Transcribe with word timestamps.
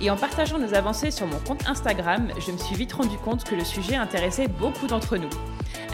et 0.00 0.10
en 0.10 0.16
partageant 0.16 0.58
nos 0.58 0.74
avancées 0.74 1.10
sur 1.10 1.26
mon 1.26 1.38
compte 1.38 1.66
Instagram, 1.68 2.28
je 2.44 2.52
me 2.52 2.58
suis 2.58 2.74
vite 2.74 2.92
rendu 2.92 3.16
compte 3.18 3.44
que 3.44 3.54
le 3.54 3.64
sujet 3.64 3.96
intéressait 3.96 4.48
beaucoup 4.48 4.86
d'entre 4.86 5.16
nous. 5.16 5.30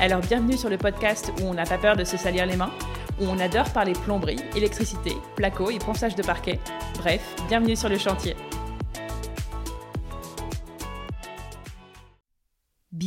Alors 0.01 0.21
bienvenue 0.21 0.57
sur 0.57 0.71
le 0.71 0.79
podcast 0.79 1.33
où 1.41 1.47
on 1.47 1.55
n'a 1.55 1.65
pas 1.65 1.79
peur 1.79 1.97
de 1.97 2.05
se 2.05 2.17
salir 2.17 2.47
les 2.47 2.57
mains, 2.57 2.73
où 3.21 3.25
on 3.27 3.39
adore 3.39 3.71
parler 3.71 3.93
plomberie, 3.93 4.41
électricité, 4.55 5.13
placo 5.35 5.71
et 5.71 5.79
ponçage 5.79 6.15
de 6.15 6.23
parquet. 6.23 6.61
Bref, 6.99 7.23
bienvenue 7.49 7.77
sur 7.77 7.89
le 7.89 7.99
chantier. 7.99 8.37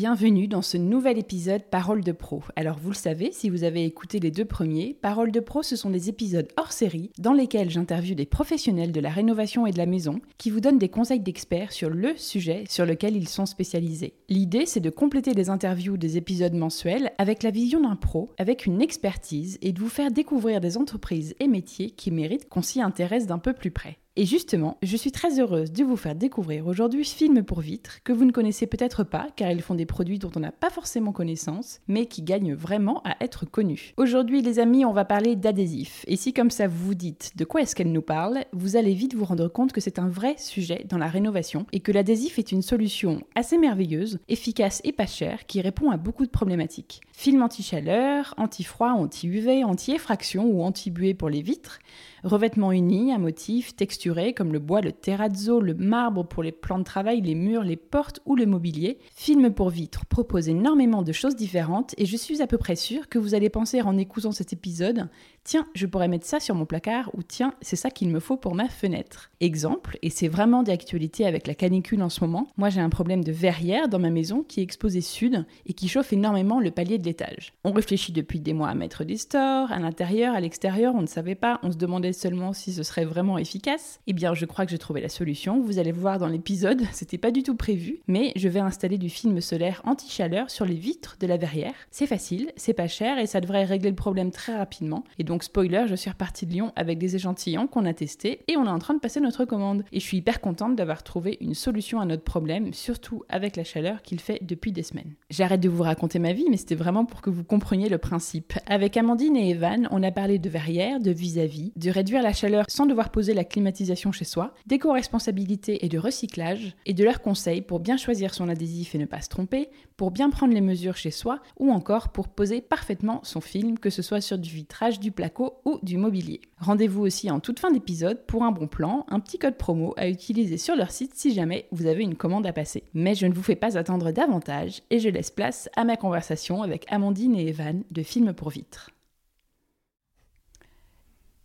Bienvenue 0.01 0.47
dans 0.47 0.61
ce 0.61 0.77
nouvel 0.77 1.17
épisode 1.17 1.63
Parole 1.63 2.05
de 2.05 2.13
Pro. 2.13 2.41
Alors 2.55 2.79
vous 2.79 2.91
le 2.91 2.95
savez, 2.95 3.33
si 3.33 3.49
vous 3.49 3.65
avez 3.65 3.83
écouté 3.83 4.21
les 4.21 4.31
deux 4.31 4.45
premiers, 4.45 4.93
Parole 4.93 5.29
de 5.29 5.41
Pro, 5.41 5.61
ce 5.61 5.75
sont 5.75 5.89
des 5.89 6.07
épisodes 6.07 6.47
hors 6.55 6.71
série 6.71 7.11
dans 7.17 7.33
lesquels 7.33 7.69
j'interviewe 7.69 8.15
des 8.15 8.25
professionnels 8.25 8.93
de 8.93 9.01
la 9.01 9.09
rénovation 9.09 9.65
et 9.65 9.73
de 9.73 9.77
la 9.77 9.85
maison 9.85 10.21
qui 10.37 10.51
vous 10.51 10.61
donnent 10.61 10.79
des 10.79 10.87
conseils 10.87 11.19
d'experts 11.19 11.73
sur 11.73 11.89
le 11.89 12.15
sujet 12.15 12.63
sur 12.69 12.85
lequel 12.85 13.17
ils 13.17 13.27
sont 13.27 13.45
spécialisés. 13.45 14.13
L'idée, 14.29 14.65
c'est 14.65 14.79
de 14.79 14.89
compléter 14.89 15.33
les 15.33 15.49
interviews 15.49 15.97
des 15.97 16.15
épisodes 16.15 16.53
mensuels 16.53 17.11
avec 17.17 17.43
la 17.43 17.51
vision 17.51 17.81
d'un 17.81 17.97
pro, 17.97 18.29
avec 18.37 18.65
une 18.65 18.81
expertise 18.81 19.57
et 19.61 19.73
de 19.73 19.81
vous 19.81 19.89
faire 19.89 20.11
découvrir 20.11 20.61
des 20.61 20.77
entreprises 20.77 21.35
et 21.41 21.49
métiers 21.49 21.91
qui 21.91 22.11
méritent 22.11 22.47
qu'on 22.47 22.61
s'y 22.61 22.81
intéresse 22.81 23.27
d'un 23.27 23.37
peu 23.37 23.51
plus 23.51 23.71
près. 23.71 23.97
Et 24.15 24.25
justement, 24.25 24.77
je 24.81 24.97
suis 24.97 25.11
très 25.11 25.39
heureuse 25.39 25.71
de 25.71 25.83
vous 25.83 25.95
faire 25.95 26.15
découvrir 26.15 26.67
aujourd'hui 26.67 27.05
Film 27.05 27.43
pour 27.43 27.61
Vitres, 27.61 27.99
que 28.03 28.11
vous 28.11 28.25
ne 28.25 28.31
connaissez 28.31 28.65
peut-être 28.65 29.03
pas, 29.03 29.27
car 29.35 29.51
ils 29.51 29.61
font 29.61 29.75
des 29.75 29.85
produits 29.85 30.17
dont 30.17 30.31
on 30.35 30.39
n'a 30.39 30.51
pas 30.51 30.71
forcément 30.71 31.11
connaissance, 31.11 31.79
mais 31.87 32.07
qui 32.07 32.23
gagnent 32.23 32.55
vraiment 32.55 33.01
à 33.05 33.15
être 33.23 33.45
connus. 33.45 33.93
Aujourd'hui, 33.97 34.41
les 34.41 34.59
amis, 34.59 34.83
on 34.83 34.91
va 34.91 35.05
parler 35.05 35.35
d'adhésifs. 35.35 36.03
Et 36.07 36.15
si 36.15 36.33
comme 36.33 36.49
ça 36.49 36.67
vous 36.67 36.87
vous 36.87 36.95
dites 36.95 37.37
de 37.37 37.45
quoi 37.45 37.61
est-ce 37.61 37.75
qu'elle 37.75 37.91
nous 37.91 38.01
parle, 38.01 38.39
vous 38.51 38.75
allez 38.75 38.93
vite 38.93 39.13
vous 39.13 39.25
rendre 39.25 39.47
compte 39.47 39.71
que 39.71 39.81
c'est 39.81 39.99
un 39.99 40.09
vrai 40.09 40.35
sujet 40.37 40.85
dans 40.89 40.97
la 40.97 41.07
rénovation 41.07 41.65
et 41.71 41.79
que 41.79 41.91
l'adhésif 41.91 42.39
est 42.39 42.51
une 42.51 42.63
solution 42.63 43.21
assez 43.35 43.57
merveilleuse, 43.57 44.19
efficace 44.27 44.81
et 44.83 44.91
pas 44.91 45.05
chère, 45.05 45.45
qui 45.45 45.61
répond 45.61 45.91
à 45.91 45.97
beaucoup 45.97 46.25
de 46.25 46.31
problématiques. 46.31 47.01
Film 47.13 47.41
anti-chaleur, 47.43 48.33
anti-froid, 48.37 48.91
anti-UV, 48.91 49.63
anti-effraction 49.63 50.45
ou 50.45 50.63
anti-buée 50.63 51.13
pour 51.13 51.29
les 51.29 51.41
vitres, 51.41 51.79
Revêtements 52.23 52.71
unis 52.71 53.13
à 53.13 53.17
motifs 53.17 53.75
texturés 53.75 54.33
comme 54.33 54.53
le 54.53 54.59
bois, 54.59 54.81
le 54.81 54.91
terrazzo, 54.91 55.61
le 55.61 55.73
marbre 55.73 56.27
pour 56.27 56.43
les 56.43 56.51
plans 56.51 56.79
de 56.79 56.83
travail, 56.83 57.21
les 57.21 57.35
murs, 57.35 57.63
les 57.63 57.77
portes 57.77 58.19
ou 58.25 58.35
le 58.35 58.45
mobilier. 58.45 58.97
Film 59.15 59.51
pour 59.53 59.69
vitres 59.69 60.05
propose 60.05 60.49
énormément 60.49 61.01
de 61.01 61.11
choses 61.11 61.35
différentes 61.35 61.95
et 61.97 62.05
je 62.05 62.17
suis 62.17 62.41
à 62.41 62.47
peu 62.47 62.57
près 62.57 62.75
sûre 62.75 63.09
que 63.09 63.19
vous 63.19 63.35
allez 63.35 63.49
penser 63.49 63.81
en 63.81 63.97
écoutant 63.97 64.31
cet 64.31 64.53
épisode 64.53 65.09
tiens, 65.49 65.65
je 65.73 65.87
pourrais 65.87 66.07
mettre 66.07 66.27
ça 66.27 66.39
sur 66.39 66.53
mon 66.53 66.67
placard 66.67 67.09
ou 67.15 67.23
tiens, 67.23 67.55
c'est 67.63 67.75
ça 67.75 67.89
qu'il 67.89 68.09
me 68.09 68.19
faut 68.19 68.37
pour 68.37 68.53
ma 68.53 68.69
fenêtre. 68.69 69.31
Exemple, 69.39 69.97
et 70.03 70.11
c'est 70.11 70.27
vraiment 70.27 70.61
d'actualité 70.61 71.25
avec 71.25 71.47
la 71.47 71.55
canicule 71.55 72.03
en 72.03 72.09
ce 72.09 72.23
moment, 72.23 72.49
moi 72.55 72.69
j'ai 72.69 72.81
un 72.81 72.89
problème 72.89 73.23
de 73.23 73.31
verrière 73.31 73.89
dans 73.89 73.97
ma 73.97 74.11
maison 74.11 74.43
qui 74.47 74.59
est 74.59 74.63
exposée 74.63 75.01
sud 75.01 75.47
et 75.65 75.73
qui 75.73 75.87
chauffe 75.87 76.13
énormément 76.13 76.59
le 76.59 76.69
palier 76.69 76.99
de 76.99 77.05
l'étage. 77.05 77.53
On 77.63 77.71
réfléchit 77.71 78.11
depuis 78.11 78.39
des 78.39 78.53
mois 78.53 78.69
à 78.69 78.75
mettre 78.75 79.03
des 79.03 79.17
stores, 79.17 79.71
à 79.71 79.79
l'intérieur, 79.79 80.35
à 80.35 80.39
l'extérieur, 80.39 80.93
on 80.93 81.01
ne 81.01 81.07
savait 81.07 81.33
pas, 81.33 81.59
on 81.63 81.71
se 81.71 81.77
demandait 81.77 82.13
seulement 82.13 82.53
si 82.53 82.71
ce 82.71 82.83
serait 82.83 83.05
vraiment 83.05 83.39
efficace. 83.39 84.01
Eh 84.05 84.13
bien, 84.13 84.35
je 84.35 84.45
crois 84.45 84.65
que 84.65 84.71
j'ai 84.71 84.77
trouvé 84.77 85.01
la 85.01 85.09
solution, 85.09 85.61
vous 85.61 85.79
allez 85.79 85.91
voir 85.91 86.19
dans 86.19 86.27
l'épisode, 86.27 86.83
c'était 86.91 87.17
pas 87.17 87.31
du 87.31 87.41
tout 87.41 87.55
prévu, 87.55 88.01
mais 88.05 88.33
je 88.35 88.49
vais 88.49 88.59
installer 88.59 88.99
du 88.99 89.09
film 89.09 89.41
solaire 89.41 89.81
anti-chaleur 89.85 90.51
sur 90.51 90.65
les 90.65 90.75
vitres 90.75 91.17
de 91.19 91.25
la 91.25 91.37
verrière. 91.37 91.73
C'est 91.89 92.05
facile, 92.05 92.51
c'est 92.55 92.73
pas 92.73 92.87
cher 92.87 93.17
et 93.17 93.25
ça 93.25 93.41
devrait 93.41 93.65
régler 93.65 93.89
le 93.89 93.95
problème 93.95 94.29
très 94.29 94.55
rapidement. 94.55 95.03
Et 95.17 95.23
donc 95.23 95.38
spoiler, 95.43 95.85
je 95.87 95.95
suis 95.95 96.09
repartie 96.09 96.45
de 96.45 96.51
Lyon 96.51 96.71
avec 96.75 96.97
des 96.97 97.15
échantillons 97.15 97.67
qu'on 97.67 97.85
a 97.85 97.93
testés 97.93 98.41
et 98.47 98.57
on 98.57 98.65
est 98.65 98.69
en 98.69 98.79
train 98.79 98.93
de 98.93 98.99
passer 98.99 99.19
notre 99.19 99.45
commande. 99.45 99.83
Et 99.91 99.99
je 99.99 100.05
suis 100.05 100.17
hyper 100.17 100.41
contente 100.41 100.75
d'avoir 100.75 101.03
trouvé 101.03 101.37
une 101.41 101.53
solution 101.53 101.99
à 101.99 102.05
notre 102.05 102.23
problème, 102.23 102.73
surtout 102.73 103.23
avec 103.29 103.55
la 103.55 103.63
chaleur 103.63 104.01
qu'il 104.01 104.19
fait 104.19 104.39
depuis 104.41 104.71
des 104.71 104.83
semaines. 104.83 105.13
J'arrête 105.29 105.61
de 105.61 105.69
vous 105.69 105.83
raconter 105.83 106.19
ma 106.19 106.33
vie, 106.33 106.47
mais 106.49 106.57
c'était 106.57 106.75
vraiment 106.75 107.05
pour 107.05 107.21
que 107.21 107.29
vous 107.29 107.43
compreniez 107.43 107.89
le 107.89 107.97
principe. 107.97 108.53
Avec 108.65 108.97
Amandine 108.97 109.37
et 109.37 109.49
Evan, 109.49 109.87
on 109.91 110.03
a 110.03 110.11
parlé 110.11 110.39
de 110.39 110.49
verrière, 110.49 110.99
de 110.99 111.11
vis-à-vis, 111.11 111.71
de 111.75 111.89
réduire 111.89 112.21
la 112.21 112.33
chaleur 112.33 112.65
sans 112.67 112.85
devoir 112.85 113.09
poser 113.09 113.33
la 113.33 113.43
climatisation 113.43 114.11
chez 114.11 114.25
soi, 114.25 114.53
d'éco-responsabilité 114.67 115.85
et 115.85 115.89
de 115.89 115.97
recyclage, 115.97 116.75
et 116.85 116.93
de 116.93 117.03
leurs 117.03 117.21
conseils 117.21 117.61
pour 117.61 117.79
bien 117.79 117.97
choisir 117.97 118.33
son 118.33 118.49
adhésif 118.49 118.95
et 118.95 118.97
ne 118.97 119.05
pas 119.05 119.21
se 119.21 119.29
tromper, 119.29 119.69
pour 119.97 120.11
bien 120.11 120.29
prendre 120.29 120.53
les 120.53 120.61
mesures 120.61 120.95
chez 120.95 121.11
soi, 121.11 121.39
ou 121.57 121.71
encore 121.71 122.09
pour 122.09 122.27
poser 122.27 122.61
parfaitement 122.61 123.19
son 123.23 123.41
film, 123.41 123.77
que 123.77 123.89
ce 123.89 124.01
soit 124.01 124.21
sur 124.21 124.37
du 124.37 124.49
vitrage, 124.49 124.99
du 124.99 125.11
placo 125.19 125.59
ou 125.65 125.79
du 125.83 125.97
mobilier. 125.97 126.39
Rendez-vous 126.59 127.01
aussi 127.01 127.29
en 127.29 127.41
toute 127.41 127.59
fin 127.59 127.71
d'épisode 127.71 128.25
pour 128.25 128.43
un 128.43 128.51
bon 128.51 128.67
plan, 128.67 129.05
un 129.09 129.19
petit 129.19 129.37
code 129.37 129.57
promo 129.57 129.93
à 129.97 130.07
utiliser 130.07 130.57
sur 130.57 130.77
leur 130.77 130.91
site 130.91 131.11
si 131.13 131.33
jamais 131.33 131.67
vous 131.71 131.87
avez 131.87 132.03
une 132.03 132.15
commande 132.15 132.47
à 132.47 132.53
passer. 132.53 132.83
Mais 132.93 133.15
je 133.15 133.27
ne 133.27 133.33
vous 133.33 133.43
fais 133.43 133.57
pas 133.57 133.77
attendre 133.77 134.11
davantage 134.11 134.81
et 134.89 134.99
je 134.99 135.09
laisse 135.09 135.29
place 135.29 135.69
à 135.75 135.83
ma 135.83 135.97
conversation 135.97 136.63
avec 136.63 136.85
Amandine 136.89 137.35
et 137.35 137.49
Evan 137.49 137.83
de 137.91 138.01
Film 138.01 138.33
pour 138.33 138.49
Vitres. 138.49 138.91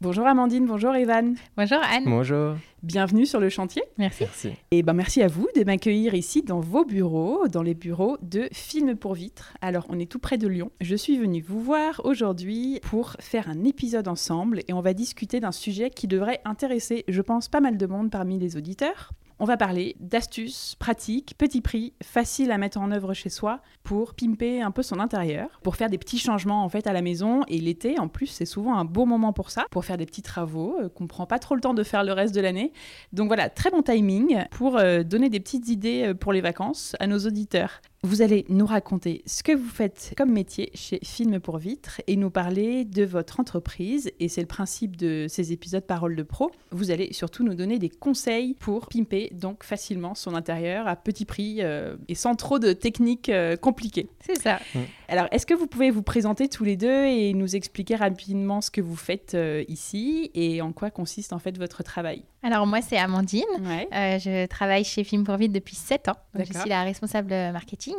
Bonjour 0.05 0.27
Amandine, 0.27 0.67
bonjour 0.67 0.95
Evan. 0.95 1.35
Bonjour 1.57 1.79
Anne. 1.83 2.05
Bonjour. 2.05 2.57
Bienvenue 2.83 3.25
sur 3.25 3.41
le 3.41 3.49
chantier. 3.49 3.83
Merci. 3.97 4.25
Merci. 4.25 4.51
Et 4.71 4.83
ben 4.83 4.93
merci 4.93 5.23
à 5.23 5.29
vous 5.29 5.49
de 5.57 5.65
m'accueillir 5.65 6.13
ici 6.13 6.43
dans 6.43 6.61
vos 6.61 6.85
bureaux, 6.85 7.49
dans 7.49 7.63
les 7.63 7.73
bureaux 7.73 8.19
de 8.21 8.47
Film 8.53 8.97
pour 8.97 9.15
Vitres. 9.15 9.55
Alors 9.63 9.87
on 9.89 9.99
est 9.99 10.05
tout 10.05 10.19
près 10.19 10.37
de 10.37 10.47
Lyon. 10.47 10.71
Je 10.83 10.95
suis 10.95 11.17
venue 11.17 11.41
vous 11.41 11.59
voir 11.59 12.03
aujourd'hui 12.05 12.81
pour 12.83 13.17
faire 13.19 13.49
un 13.49 13.65
épisode 13.65 14.07
ensemble 14.07 14.61
et 14.69 14.75
on 14.75 14.83
va 14.83 14.93
discuter 14.93 15.41
d'un 15.41 15.53
sujet 15.53 15.89
qui 15.89 16.07
devrait 16.07 16.43
intéresser, 16.45 17.07
je 17.09 17.23
pense, 17.23 17.49
pas 17.49 17.63
mal 17.63 17.79
de 17.79 17.87
monde 17.87 18.11
parmi 18.11 18.39
les 18.39 18.59
auditeurs. 18.59 19.11
On 19.41 19.47
va 19.47 19.57
parler 19.57 19.97
d'astuces 19.99 20.77
pratiques, 20.79 21.35
petits 21.37 21.61
prix, 21.61 21.93
faciles 22.03 22.53
à 22.53 22.59
mettre 22.59 22.79
en 22.79 22.93
œuvre 22.93 23.15
chez 23.15 23.31
soi 23.31 23.61
pour 23.83 24.15
pimper 24.15 24.63
un 24.63 24.71
peu 24.71 24.83
son 24.83 25.01
intérieur, 25.01 25.61
pour 25.65 25.75
faire 25.75 25.91
des 25.91 25.99
petits 25.99 26.19
changements 26.19 26.63
en 26.63 26.69
fait 26.69 26.87
à 26.87 26.93
la 26.93 27.03
maison. 27.03 27.43
Et 27.49 27.59
l'été, 27.59 27.99
en 27.99 28.07
plus, 28.07 28.29
c'est 28.29 28.45
souvent 28.45 28.77
un 28.77 28.85
bon 28.85 29.07
moment 29.07 29.33
pour 29.33 29.51
ça, 29.51 29.67
pour 29.73 29.85
faire 29.85 29.97
des 29.97 30.07
petits 30.07 30.23
travaux 30.23 30.77
euh, 30.81 30.89
qu'on 30.89 31.09
prend 31.09 31.27
pas 31.27 31.41
trop 31.41 31.57
le 31.57 31.61
temps 31.61 31.75
de 31.75 31.83
faire 31.83 32.05
le 32.05 32.13
reste 32.13 32.35
de 32.35 32.41
l'année. 32.41 32.73
Donc 33.13 33.27
voilà, 33.27 33.51
très 33.51 33.71
bon 33.71 33.83
timing 33.83 34.45
pour 34.53 34.79
euh, 34.79 35.03
donner 35.03 35.31
des 35.31 35.41
petites 35.41 35.69
idées 35.69 36.05
euh, 36.07 36.15
pour 36.15 36.33
les 36.33 36.41
vacances 36.41 36.95
à 37.01 37.09
nos 37.09 37.19
auditeurs. 37.19 37.81
Vous 38.05 38.21
allez 38.21 38.45
nous 38.51 38.67
raconter 38.67 39.23
ce 39.25 39.43
que 39.43 39.53
vous 39.53 39.67
faites 39.67 40.13
comme 40.19 40.31
métier 40.31 40.71
chez 40.75 40.99
Film 41.03 41.41
pour 41.41 41.57
Vitres 41.57 42.03
et 42.07 42.17
nous 42.17 42.29
parler 42.29 42.85
de 42.85 43.03
votre 43.03 43.41
entreprise. 43.41 44.13
Et 44.21 44.29
c'est 44.29 44.43
le 44.43 44.47
principe 44.47 44.97
de 44.97 45.25
ces 45.27 45.53
épisodes 45.53 45.85
Parole 45.85 46.15
de 46.15 46.23
Pro. 46.23 46.51
Vous 46.71 46.91
allez 46.91 47.15
surtout 47.15 47.45
nous 47.45 47.55
donner 47.55 47.79
des 47.79 47.89
conseils 47.89 48.53
pour 48.53 48.89
pimper 48.89 49.31
donc 49.33 49.65
facilement 49.65 50.15
son 50.15 50.35
intérieur 50.35 50.87
à 50.87 50.97
petit 50.97 51.25
prix 51.25 51.63
euh, 51.63 51.97
et 52.09 52.15
sans 52.15 52.35
trop 52.35 52.59
de 52.59 52.75
techniques 52.75 53.31
euh, 53.31 53.57
compliquées. 53.57 54.11
C'est 54.21 54.39
ça. 54.39 54.61
Alors, 55.09 55.27
est-ce 55.31 55.47
que 55.47 55.55
vous 55.55 55.67
pouvez 55.67 55.91
vous 55.91 56.03
présenter 56.03 56.51
tous 56.51 56.65
les 56.65 56.77
deux 56.77 57.07
et 57.07 57.33
nous 57.33 57.57
expliquer 57.57 57.97
rapidement 57.97 58.61
ce 58.61 58.71
que 58.71 58.83
vous 58.83 58.97
faites 58.97 59.35
euh, 59.35 59.65
ici 59.69 60.31
et 60.35 60.61
en 60.61 60.73
quoi 60.73 60.91
consiste 60.91 61.33
en 61.33 61.39
fait 61.39 61.57
votre 61.57 61.83
travail? 61.83 62.23
Alors 62.45 62.67
moi 62.67 62.83
c'est 62.83 62.99
Amandine. 62.99 63.43
Ouais. 63.63 63.89
Euh, 63.95 64.19
je 64.19 64.47
travaille 64.47 64.85
chez 64.85 65.03
Film 65.03 65.25
pour 65.25 65.37
Vite 65.37 65.51
depuis 65.51 65.77
7 65.77 66.11
ans. 66.11 66.17
Donc, 66.35 66.47
je 66.53 66.59
suis 66.59 66.69
la 66.69 66.83
responsable 66.83 67.31
marketing. 67.53 67.95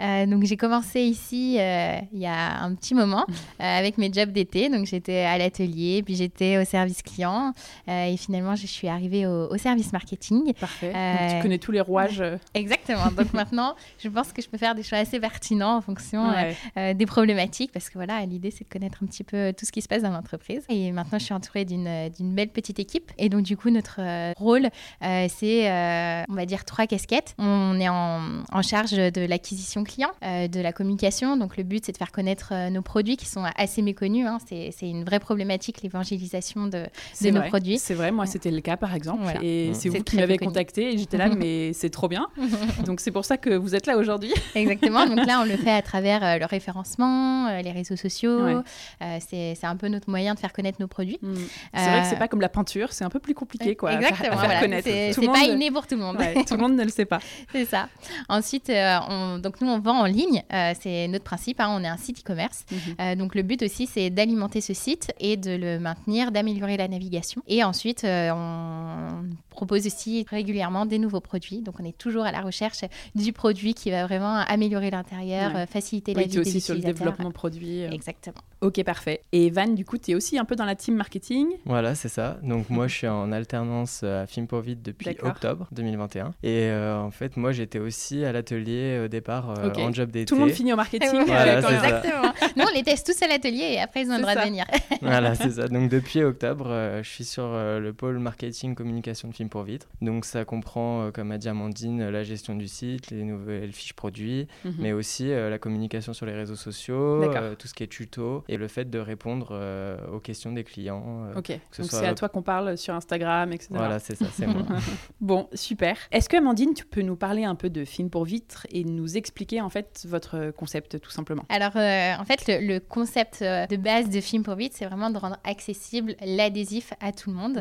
Euh, 0.00 0.24
donc 0.24 0.44
j'ai 0.44 0.56
commencé 0.56 1.02
ici 1.02 1.58
euh, 1.58 1.98
il 2.12 2.18
y 2.18 2.26
a 2.26 2.62
un 2.62 2.74
petit 2.74 2.94
moment 2.94 3.26
euh, 3.28 3.34
avec 3.60 3.98
mes 3.98 4.10
jobs 4.10 4.32
d'été. 4.32 4.70
Donc 4.70 4.86
j'étais 4.86 5.18
à 5.18 5.36
l'atelier, 5.36 6.02
puis 6.02 6.14
j'étais 6.14 6.56
au 6.56 6.64
service 6.64 7.02
client. 7.02 7.52
Et 7.86 8.16
finalement 8.16 8.56
je 8.56 8.66
suis 8.66 8.88
arrivée 8.88 9.26
au, 9.26 9.50
au 9.50 9.58
service 9.58 9.92
marketing. 9.92 10.54
Parfait. 10.54 10.92
Donc, 10.92 11.36
tu 11.36 11.42
connais 11.42 11.58
tous 11.58 11.72
les 11.72 11.82
rouages. 11.82 12.24
Exactement. 12.54 13.10
Donc 13.14 13.32
maintenant 13.34 13.74
je 13.98 14.08
pense 14.08 14.32
que 14.32 14.40
je 14.40 14.48
peux 14.48 14.58
faire 14.58 14.74
des 14.74 14.82
choix 14.82 14.96
assez 14.96 15.20
pertinents 15.20 15.76
en 15.76 15.80
fonction 15.82 16.32
ouais. 16.76 16.94
des 16.94 17.06
problématiques 17.06 17.70
parce 17.70 17.90
que 17.90 17.94
voilà, 17.94 18.24
l'idée 18.24 18.50
c'est 18.50 18.64
de 18.64 18.70
connaître 18.70 19.02
un 19.02 19.06
petit 19.06 19.24
peu 19.24 19.52
tout 19.52 19.66
ce 19.66 19.72
qui 19.72 19.82
se 19.82 19.88
passe 19.88 20.02
dans 20.02 20.10
l'entreprise. 20.10 20.64
Et 20.70 20.90
maintenant, 20.90 21.18
je 21.18 21.24
suis 21.24 21.34
entourée 21.34 21.66
d'une 21.66 22.34
belle 22.34 22.48
petite 22.48 22.78
équipe. 22.78 23.12
Et 23.18 23.28
donc, 23.28 23.42
du 23.42 23.58
coup, 23.58 23.68
notre 23.74 24.00
rôle, 24.38 24.68
c'est, 25.00 26.24
on 26.28 26.34
va 26.34 26.46
dire, 26.46 26.64
trois 26.64 26.86
casquettes. 26.86 27.34
On 27.38 27.78
est 27.80 27.88
en, 27.88 28.20
en 28.52 28.62
charge 28.62 28.92
de 28.92 29.26
l'acquisition 29.26 29.84
client, 29.84 30.10
de 30.22 30.60
la 30.60 30.72
communication. 30.72 31.36
Donc, 31.36 31.56
le 31.56 31.62
but, 31.62 31.84
c'est 31.84 31.92
de 31.92 31.98
faire 31.98 32.12
connaître 32.12 32.52
nos 32.70 32.82
produits 32.82 33.16
qui 33.16 33.26
sont 33.26 33.44
assez 33.56 33.82
méconnus. 33.82 34.26
Hein. 34.26 34.38
C'est 34.48 34.88
une 34.88 35.04
vraie 35.04 35.20
problématique, 35.20 35.82
l'évangélisation 35.82 36.66
de, 36.66 36.84
de 37.22 37.30
nos 37.30 37.42
produits. 37.42 37.78
C'est 37.78 37.94
vrai, 37.94 38.10
moi, 38.10 38.26
c'était 38.26 38.50
le 38.50 38.60
cas, 38.60 38.76
par 38.76 38.94
exemple. 38.94 39.24
Et 39.42 39.72
c'est 39.74 39.88
vous 39.88 40.02
qui 40.02 40.16
m'avez 40.16 40.38
contacté 40.38 40.94
et 40.94 40.98
j'étais 40.98 41.18
là, 41.18 41.28
mais 41.36 41.72
c'est 41.72 41.90
trop 41.90 42.08
bien. 42.08 42.28
Donc, 42.86 43.00
c'est 43.00 43.10
pour 43.10 43.24
ça 43.24 43.36
que 43.36 43.50
vous 43.50 43.74
êtes 43.74 43.86
là 43.86 43.96
aujourd'hui. 43.96 44.32
Exactement. 44.54 45.06
Donc 45.06 45.26
là, 45.26 45.40
on 45.40 45.44
le 45.44 45.56
fait 45.56 45.70
à 45.70 45.82
travers 45.82 46.38
le 46.38 46.46
référencement, 46.46 47.60
les 47.60 47.72
réseaux 47.72 47.96
sociaux. 47.96 48.62
c'est 49.00 49.64
un 49.64 49.76
peu 49.76 49.88
notre 49.88 50.10
moyen 50.10 50.34
de 50.34 50.38
faire 50.38 50.52
connaître 50.52 50.80
nos 50.80 50.88
produits. 50.88 51.18
Mm. 51.22 51.34
C'est 51.74 51.88
vrai 51.88 52.02
que 52.02 52.06
c'est 52.08 52.18
pas 52.18 52.28
comme 52.28 52.40
la 52.40 52.48
peinture, 52.48 52.92
c'est 52.92 53.04
un 53.04 53.10
peu 53.10 53.20
plus 53.20 53.34
compliqué 53.34 53.63
quoi, 53.74 53.92
Exactement, 53.94 54.38
à 54.38 54.48
faire, 54.48 54.60
connaître. 54.60 54.88
C'est 54.88 55.26
pas 55.26 55.44
inné 55.44 55.70
pour 55.70 55.86
tout 55.86 55.96
le 55.96 56.02
monde. 56.02 56.18
tout 56.46 56.54
le 56.54 56.60
monde 56.60 56.76
ne 56.76 56.84
le 56.84 56.90
sait 56.90 57.04
pas. 57.04 57.20
c'est 57.52 57.64
ça. 57.64 57.88
Ensuite, 58.28 58.70
on, 58.70 59.38
donc 59.38 59.60
nous, 59.60 59.68
on 59.68 59.80
vend 59.80 60.00
en 60.00 60.06
ligne. 60.06 60.42
c'est 60.80 61.08
notre 61.08 61.24
principe. 61.24 61.60
Hein, 61.60 61.68
on 61.70 61.84
est 61.84 61.88
un 61.88 61.96
site 61.96 62.20
e-commerce. 62.20 62.64
Mhm. 62.70 63.16
donc 63.16 63.34
le 63.34 63.42
but 63.42 63.62
aussi, 63.62 63.86
c'est 63.86 64.10
d'alimenter 64.10 64.60
ce 64.60 64.74
site 64.74 65.12
et 65.20 65.36
de 65.36 65.56
le 65.56 65.78
maintenir, 65.78 66.32
d'améliorer 66.32 66.76
la 66.76 66.88
navigation. 66.88 67.42
Et 67.46 67.64
ensuite, 67.64 68.04
on 68.04 69.24
propose 69.50 69.86
aussi 69.86 70.26
régulièrement 70.28 70.86
des 70.86 70.98
nouveaux 70.98 71.20
produits. 71.20 71.62
Donc 71.62 71.76
on 71.80 71.84
est 71.84 71.96
toujours 71.96 72.24
à 72.24 72.32
la 72.32 72.40
recherche 72.40 72.84
du 73.14 73.32
produit 73.32 73.74
qui 73.74 73.90
va 73.90 74.06
vraiment 74.06 74.36
améliorer 74.36 74.90
l'intérieur, 74.90 75.52
faciliter 75.68 76.14
la 76.14 76.22
vie 76.22 76.28
des 76.28 76.38
aussi 76.38 76.60
sur 76.60 76.74
le 76.74 76.80
développement 76.80 77.30
produit. 77.30 77.82
Exactement. 77.82 78.40
Ok, 78.60 78.82
parfait. 78.82 79.20
Et 79.32 79.50
Van, 79.50 79.66
du 79.66 79.84
coup, 79.84 79.98
tu 79.98 80.12
es 80.12 80.14
aussi 80.14 80.38
un 80.38 80.44
peu 80.44 80.56
dans 80.56 80.64
la 80.64 80.74
team 80.74 80.94
marketing? 80.94 81.48
Voilà, 81.66 81.94
c'est 81.94 82.08
ça. 82.08 82.38
Donc 82.42 82.70
moi, 82.70 82.88
je 82.88 82.94
suis 82.94 83.08
en 83.08 83.30
alternance 83.30 83.53
à 83.54 84.26
Film 84.26 84.46
pour 84.46 84.60
Vite 84.60 84.82
depuis 84.82 85.16
octobre 85.22 85.68
2021. 85.72 86.34
Et 86.42 86.64
euh, 86.64 86.98
en 86.98 87.10
fait, 87.10 87.36
moi, 87.36 87.52
j'étais 87.52 87.78
aussi 87.78 88.24
à 88.24 88.32
l'atelier 88.32 89.02
au 89.04 89.08
départ 89.08 89.50
euh, 89.50 89.70
en 89.76 89.92
job 89.92 90.10
d'été. 90.10 90.26
Tout 90.26 90.34
le 90.34 90.42
monde 90.42 90.50
finit 90.50 90.72
au 90.72 90.76
marketing. 90.76 91.10
voilà, 91.26 91.58
Exactement. 91.58 92.32
Nous, 92.56 92.64
on 92.64 92.74
les 92.74 92.82
teste 92.82 93.06
tous 93.06 93.22
à 93.22 93.28
l'atelier 93.28 93.74
et 93.74 93.80
après, 93.80 94.02
ils 94.02 94.10
ont 94.10 94.16
le 94.16 94.22
droit 94.22 94.34
de 94.34 94.40
venir. 94.40 94.64
voilà, 95.02 95.34
c'est 95.34 95.52
ça. 95.52 95.68
Donc 95.68 95.88
depuis 95.88 96.22
octobre, 96.22 96.66
euh, 96.68 97.02
je 97.02 97.08
suis 97.08 97.24
sur 97.24 97.44
le 97.44 97.92
pôle 97.92 98.18
marketing 98.18 98.74
communication 98.74 99.28
de 99.28 99.34
Film 99.34 99.48
pour 99.48 99.62
Vite. 99.62 99.88
Donc 100.00 100.24
ça 100.24 100.44
comprend, 100.44 101.10
comme 101.12 101.30
a 101.32 101.38
dit 101.38 101.48
Amandine, 101.48 102.08
la 102.08 102.22
gestion 102.22 102.54
du 102.54 102.68
site, 102.68 103.10
les 103.10 103.24
nouvelles 103.24 103.72
fiches 103.72 103.94
produits, 103.94 104.46
mhm. 104.64 104.74
mais 104.78 104.92
aussi 104.92 105.28
la 105.28 105.58
communication 105.58 106.12
sur 106.12 106.26
les 106.26 106.32
réseaux 106.32 106.56
sociaux, 106.56 107.22
tout 107.58 107.68
ce 107.68 107.74
qui 107.74 107.82
est 107.82 107.88
tuto 107.88 108.44
et 108.48 108.56
le 108.56 108.68
fait 108.68 108.88
de 108.90 108.98
répondre 108.98 109.48
euh, 109.52 109.96
aux 110.12 110.20
questions 110.20 110.52
des 110.52 110.64
clients. 110.64 111.26
Euh, 111.26 111.38
ok, 111.38 111.48
donc 111.78 111.90
c'est 111.90 112.06
à 112.06 112.14
toi 112.14 112.28
qu'on 112.28 112.42
parle 112.42 112.76
sur 112.76 112.94
Instagram, 112.94 113.43
etc. 113.52 113.68
Voilà, 113.70 113.98
c'est 113.98 114.16
ça, 114.16 114.26
c'est 114.32 114.46
moi. 114.46 114.62
bon, 115.20 115.48
super. 115.54 115.96
Est-ce 116.10 116.28
que 116.28 116.36
Amandine, 116.36 116.74
tu 116.74 116.84
peux 116.84 117.02
nous 117.02 117.16
parler 117.16 117.44
un 117.44 117.54
peu 117.54 117.70
de 117.70 117.84
Film 117.84 118.10
pour 118.10 118.24
Vitre 118.24 118.66
et 118.70 118.84
nous 118.84 119.16
expliquer 119.16 119.60
en 119.60 119.68
fait 119.68 120.04
votre 120.08 120.50
concept 120.50 121.00
tout 121.00 121.10
simplement? 121.10 121.44
Alors, 121.48 121.76
euh, 121.76 122.14
en 122.18 122.24
fait, 122.24 122.44
le, 122.48 122.78
concept 122.78 123.42
de 123.42 123.76
base 123.76 124.10
de 124.10 124.20
Film 124.20 124.42
pour 124.42 124.54
Vitre, 124.54 124.76
c'est 124.78 124.86
vraiment 124.86 125.10
de 125.10 125.18
rendre 125.18 125.38
accessible 125.44 126.16
l'adhésif 126.24 126.92
à 127.00 127.12
tout 127.12 127.30
le 127.30 127.36
monde. 127.36 127.60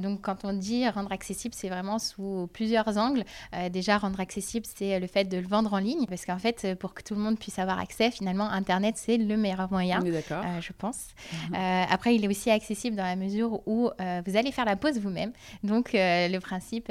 donc, 0.00 0.20
quand 0.22 0.44
on 0.44 0.52
dit 0.52 0.88
rendre 0.88 1.12
accessible, 1.12 1.54
c'est 1.54 1.68
vraiment 1.68 1.98
sous 1.98 2.48
plusieurs 2.52 2.96
angles. 2.98 3.24
déjà, 3.70 3.98
rendre 3.98 4.20
accessible, 4.20 4.66
c'est 4.76 5.00
le 5.00 5.06
fait 5.06 5.24
de 5.24 5.38
le 5.38 5.46
vendre 5.46 5.72
en 5.72 5.78
ligne, 5.78 6.06
parce 6.06 6.24
qu'en 6.24 6.38
fait, 6.38 6.74
pour 6.78 6.94
que 6.94 7.02
tout 7.02 7.14
le 7.14 7.20
monde 7.20 7.38
puisse 7.38 7.58
avoir 7.58 7.78
accès, 7.78 8.10
finalement, 8.10 8.48
Internet, 8.50 8.96
c'est 8.96 9.16
le 9.16 9.36
meilleur 9.36 9.70
moyen. 9.70 10.00
Euh, 10.04 10.60
je 10.60 10.72
pense. 10.72 11.08
Mhm. 11.32 11.54
Euh, 11.54 11.84
après, 11.90 12.14
il 12.14 12.24
est 12.24 12.28
aussi 12.28 12.50
accessible 12.50 12.96
dans 12.96 13.04
la 13.04 13.16
mesure 13.16 13.60
où 13.66 13.90
euh, 14.00 14.22
vous 14.26 14.36
allez 14.36 14.52
faire 14.52 14.64
la 14.64 14.76
pause 14.76 14.98
vous-même. 15.02 15.32
Donc, 15.62 15.90
le 15.92 16.38
principe, 16.38 16.90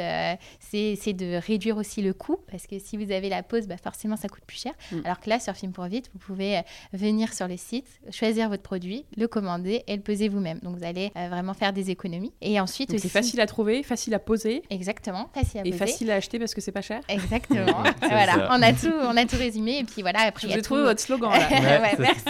c'est 0.59 1.13
de 1.13 1.35
réduire 1.35 1.77
aussi 1.77 2.01
le 2.01 2.13
coût, 2.13 2.37
parce 2.49 2.67
que 2.67 2.79
si 2.79 2.97
vous 2.97 3.11
avez 3.11 3.29
la 3.29 3.43
pause, 3.43 3.67
bah, 3.67 3.77
forcément, 3.77 4.15
ça 4.15 4.27
coûte 4.27 4.43
plus 4.45 4.59
cher. 4.59 4.73
Mm. 4.91 4.97
Alors 5.05 5.19
que 5.19 5.29
là, 5.29 5.39
sur 5.39 5.55
Film 5.55 5.71
pour 5.71 5.85
Vite, 5.85 6.09
vous 6.13 6.19
pouvez 6.19 6.61
venir 6.93 7.33
sur 7.33 7.47
le 7.47 7.57
site, 7.57 7.87
choisir 8.11 8.49
votre 8.49 8.63
produit, 8.63 9.05
le 9.17 9.27
commander 9.27 9.83
et 9.87 9.95
le 9.95 10.01
poser 10.01 10.29
vous-même. 10.29 10.59
Donc, 10.59 10.77
vous 10.77 10.85
allez 10.85 11.11
vraiment 11.15 11.53
faire 11.53 11.73
des 11.73 11.89
économies. 11.89 12.33
Et 12.41 12.59
ensuite 12.59 12.97
C'est 12.97 13.09
facile 13.09 13.41
à 13.41 13.47
trouver, 13.47 13.83
facile 13.83 14.13
à 14.13 14.19
poser. 14.19 14.63
Exactement, 14.69 15.29
facile 15.33 15.59
à 15.59 15.63
poser. 15.63 15.75
Et 15.75 15.77
facile 15.77 16.11
à 16.11 16.15
acheter 16.15 16.39
parce 16.39 16.53
que 16.53 16.61
c'est 16.61 16.71
pas 16.71 16.81
cher. 16.81 17.01
Exactement. 17.07 17.83
voilà, 18.01 18.49
on 18.51 18.61
a, 18.61 18.73
tout, 18.73 18.91
on 18.91 19.17
a 19.17 19.25
tout 19.25 19.37
résumé. 19.37 19.79
Et 19.79 19.83
puis 19.83 20.01
voilà, 20.01 20.21
après. 20.21 20.49
J'ai 20.49 20.61
trouvé 20.61 20.83
votre 20.83 20.99
slogan 20.99 21.31
là. 21.31 21.49
ouais, 21.81 21.95
merci. 21.99 22.25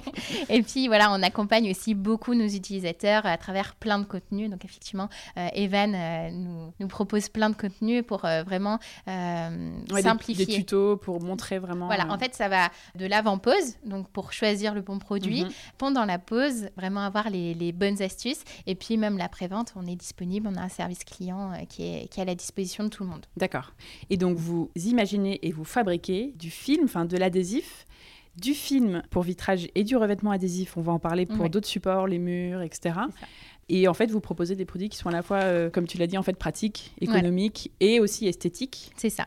Et 0.48 0.62
puis 0.62 0.88
voilà, 0.88 1.10
on 1.12 1.22
accompagne 1.22 1.70
aussi 1.70 1.94
beaucoup 1.94 2.34
nos 2.34 2.46
utilisateurs 2.46 3.26
à 3.26 3.36
travers 3.36 3.74
plein 3.74 3.98
de 3.98 4.04
contenus. 4.04 4.50
Donc 4.50 4.64
effectivement, 4.64 5.04
euh, 5.04 5.21
Evan 5.36 5.94
euh, 5.94 6.30
nous, 6.30 6.72
nous, 6.78 6.88
propose 6.88 7.28
plein 7.28 7.50
de 7.50 7.56
contenus 7.56 8.04
pour 8.06 8.24
euh, 8.24 8.42
vraiment 8.42 8.78
simplifier. 9.06 10.46
Des, 10.46 10.52
tutos 10.52 10.96
pour 10.96 11.22
montrer 11.22 11.58
vraiment. 11.58 11.86
Voilà, 11.86 12.10
en 12.10 12.18
fait, 12.18 12.34
ça 12.34 12.48
va 12.48 12.70
de 12.94 13.06
l'avant-pause, 13.06 13.76
donc 13.84 14.08
pour 14.08 14.32
choisir 14.32 14.74
le 14.74 14.80
bon 14.80 14.98
produit. 14.98 15.44
Mhm. 15.44 15.50
Pendant 15.78 16.04
la 16.04 16.18
pause, 16.18 16.68
vraiment 16.76 17.00
avoir 17.00 17.30
les, 17.30 17.54
les 17.54 17.72
bonnes 17.72 18.00
astuces. 18.02 18.42
Et 18.66 18.74
puis 18.74 18.96
même 18.96 19.18
l'après-vente, 19.18 19.72
on 19.76 19.86
est 19.86 19.96
disponible, 19.96 20.48
on 20.50 20.56
a 20.56 20.62
un 20.62 20.68
service 20.68 21.04
client 21.04 21.52
qui, 21.68 21.84
est, 21.84 22.08
qui 22.08 22.20
est 22.20 22.22
à 22.22 22.26
la 22.26 22.34
disposition 22.34 22.84
de 22.84 22.88
tout 22.88 23.04
le 23.04 23.10
monde. 23.10 23.26
D'accord. 23.36 23.72
Et 24.10 24.16
donc 24.16 24.36
vous 24.36 24.70
imaginez 24.76 25.38
et 25.46 25.52
vous 25.52 25.64
fabriquez 25.64 26.32
du 26.36 26.50
film, 26.50 26.84
enfin 26.84 27.04
de 27.04 27.16
l'adhésif 27.16 27.86
du 28.36 28.54
film 28.54 29.02
pour 29.10 29.22
vitrage 29.22 29.68
et 29.74 29.84
du 29.84 29.96
revêtement 29.96 30.30
adhésif. 30.30 30.76
On 30.76 30.80
va 30.80 30.92
en 30.92 30.98
parler 30.98 31.26
pour 31.26 31.50
d'autres 31.50 31.68
supports, 31.68 32.06
les 32.06 32.18
murs, 32.18 32.62
etc. 32.62 32.94
Et 33.72 33.88
en 33.88 33.94
fait, 33.94 34.10
vous 34.10 34.20
proposez 34.20 34.54
des 34.54 34.66
produits 34.66 34.90
qui 34.90 34.98
sont 34.98 35.08
à 35.08 35.12
la 35.12 35.22
fois, 35.22 35.38
euh, 35.38 35.70
comme 35.70 35.86
tu 35.86 35.96
l'as 35.96 36.06
dit, 36.06 36.18
en 36.18 36.22
fait 36.22 36.36
pratiques, 36.36 36.92
économiques 37.00 37.72
et 37.80 38.00
aussi 38.00 38.28
esthétiques. 38.28 38.92
C'est 38.96 39.10
ça. 39.10 39.26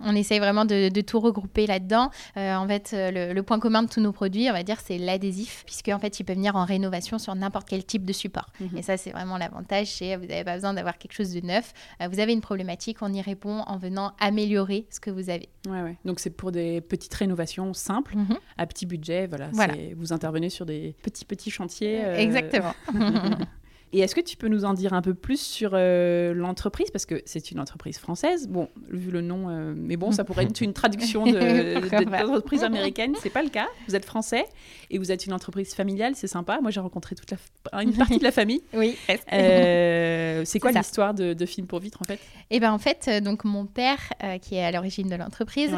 On 0.00 0.14
essaye 0.14 0.38
vraiment 0.38 0.64
de, 0.64 1.00
tout 1.00 1.20
regrouper 1.20 1.66
là-dedans. 1.66 2.10
Euh, 2.36 2.54
en 2.54 2.66
fait, 2.66 2.90
euh, 2.92 3.32
le, 3.32 3.42
point 3.42 3.58
commun 3.58 3.82
de 3.82 3.88
tous 3.88 4.00
nos 4.00 4.12
produits, 4.12 4.48
on 4.50 4.52
va 4.52 4.62
dire, 4.62 4.78
c'est 4.84 4.98
l'adhésif, 4.98 5.62
puisque 5.64 5.88
en 5.88 5.98
fait, 5.98 6.20
il 6.20 6.24
peut 6.24 6.34
venir 6.34 6.56
en 6.56 6.64
rénovation 6.64 7.18
sur 7.18 7.34
n'importe 7.34 7.68
quel 7.68 7.84
type 7.84 8.04
de 8.04 8.12
support. 8.12 8.50
Mhm. 8.60 8.78
Et 8.78 8.82
ça, 8.82 8.96
c'est 8.96 9.10
vraiment 9.10 9.38
l'avantage. 9.38 9.86
C'est 9.86 10.16
vous 10.16 10.26
n'avez 10.26 10.44
pas 10.44 10.54
besoin 10.54 10.74
d'avoir 10.74 10.98
quelque 10.98 11.12
chose 11.12 11.32
de 11.32 11.40
neuf. 11.40 11.72
Euh, 12.02 12.08
vous 12.08 12.20
avez 12.20 12.32
une 12.32 12.40
problématique, 12.40 12.98
on 13.00 13.12
y 13.12 13.20
répond 13.20 13.60
en 13.66 13.78
venant 13.78 14.12
améliorer 14.20 14.86
ce 14.90 15.00
que 15.00 15.10
vous 15.10 15.30
avez. 15.30 15.48
Ouais, 15.68 15.82
ouais. 15.82 15.96
Donc 16.04 16.20
c'est 16.20 16.30
pour 16.30 16.52
des 16.52 16.80
petites 16.80 17.14
rénovations 17.14 17.72
simples, 17.72 18.16
mhm. 18.16 18.38
à 18.58 18.66
petit 18.66 18.86
budget. 18.86 19.26
Voilà. 19.26 19.48
voilà. 19.52 19.74
Vous 19.96 20.12
intervenez 20.12 20.50
sur 20.50 20.66
des 20.66 20.94
petits 21.02 21.24
petits 21.24 21.50
chantiers. 21.50 22.02
Exactement. 22.16 22.74
Et 23.92 24.00
est-ce 24.00 24.14
que 24.14 24.20
tu 24.20 24.36
peux 24.36 24.48
nous 24.48 24.64
en 24.64 24.74
dire 24.74 24.92
un 24.94 25.02
peu 25.02 25.14
plus 25.14 25.40
sur 25.40 25.70
euh, 25.74 26.34
l'entreprise? 26.34 26.90
Parce 26.90 27.06
que 27.06 27.22
c'est 27.24 27.50
une 27.50 27.60
entreprise 27.60 27.98
française. 27.98 28.48
Bon, 28.48 28.68
vu 28.88 29.10
le 29.10 29.20
nom, 29.20 29.48
euh, 29.48 29.74
mais 29.76 29.96
bon, 29.96 30.10
ça 30.10 30.24
pourrait 30.24 30.44
être 30.44 30.60
une 30.60 30.72
traduction 30.72 31.24
d'entreprise 31.26 32.64
américaine. 32.64 33.14
C'est 33.20 33.30
pas 33.30 33.42
le 33.42 33.48
cas. 33.48 33.68
Vous 33.88 33.94
êtes 33.94 34.04
français 34.04 34.44
et 34.90 34.98
vous 34.98 35.12
êtes 35.12 35.26
une 35.26 35.32
entreprise 35.32 35.72
familiale. 35.74 36.14
C'est 36.16 36.26
sympa. 36.26 36.58
Moi, 36.60 36.70
j'ai 36.72 36.80
rencontré 36.80 37.14
toute 37.14 37.30
la, 37.30 37.82
une 37.82 37.94
partie 37.94 38.18
de 38.18 38.24
la 38.24 38.32
famille. 38.32 38.62
Oui. 38.76 38.96
Euh, 39.32 40.42
c'est 40.44 40.60
quoi 40.60 40.70
l'histoire 40.70 41.14
de, 41.14 41.32
de, 41.32 41.46
Film 41.46 41.66
pour 41.66 41.78
Vitre 41.78 41.98
en 42.02 42.04
fait? 42.04 42.20
Eh 42.50 42.60
ben 42.60 42.72
en 42.72 42.78
fait, 42.78 43.08
donc 43.22 43.44
mon 43.44 43.64
père, 43.64 44.12
qui 44.42 44.56
est 44.56 44.64
à 44.64 44.70
l'origine 44.70 45.08
de 45.08 45.14
l'entreprise, 45.16 45.70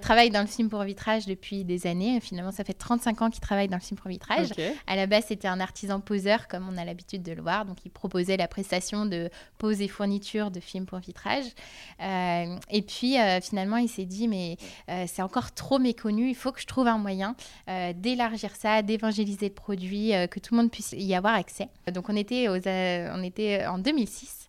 travaille 0.00 0.30
dans 0.30 0.40
le 0.40 0.46
film 0.46 0.68
pour 0.70 0.82
vitrage 0.82 1.26
depuis 1.26 1.64
des 1.64 1.86
années. 1.86 2.18
Finalement, 2.20 2.52
ça 2.52 2.64
fait 2.64 2.72
35 2.72 3.22
ans 3.22 3.30
qu'il 3.30 3.40
travaille 3.40 3.68
dans 3.68 3.76
le 3.76 3.82
film 3.82 3.98
pour 3.98 4.08
vitrage. 4.08 4.48
À 4.86 4.96
la 4.96 5.06
base, 5.06 5.24
c'était 5.28 5.48
un 5.48 5.60
artisan 5.60 6.00
poseur, 6.00 6.48
comme 6.48 6.66
on 6.72 6.78
a 6.78 6.84
l'habitude 6.84 7.22
de 7.22 7.32
le 7.32 7.42
voir. 7.42 7.55
Donc, 7.64 7.78
il 7.84 7.90
proposait 7.90 8.36
la 8.36 8.48
prestation 8.48 9.06
de 9.06 9.30
pose 9.58 9.80
et 9.80 9.88
fourniture 9.88 10.50
de 10.50 10.60
films 10.60 10.86
pour 10.86 10.98
vitrage. 10.98 11.44
Euh, 12.02 12.56
et 12.70 12.82
puis, 12.82 13.18
euh, 13.18 13.40
finalement, 13.40 13.76
il 13.76 13.88
s'est 13.88 14.04
dit, 14.04 14.28
mais 14.28 14.56
euh, 14.88 15.04
c'est 15.06 15.22
encore 15.22 15.52
trop 15.52 15.78
méconnu, 15.78 16.28
il 16.28 16.34
faut 16.34 16.52
que 16.52 16.60
je 16.60 16.66
trouve 16.66 16.86
un 16.86 16.98
moyen 16.98 17.34
d'élargir 17.94 18.54
ça, 18.56 18.82
d'évangéliser 18.82 19.48
le 19.48 19.54
produit, 19.54 20.12
que 20.30 20.40
tout 20.40 20.54
le 20.54 20.60
monde 20.60 20.70
puisse 20.70 20.94
y 20.96 21.14
avoir 21.14 21.34
accès. 21.34 21.68
Donc, 21.92 22.08
on 22.08 22.16
était, 22.16 22.48
aux, 22.48 22.56
on 22.56 23.22
était 23.22 23.66
en 23.66 23.78
2006. 23.78 24.45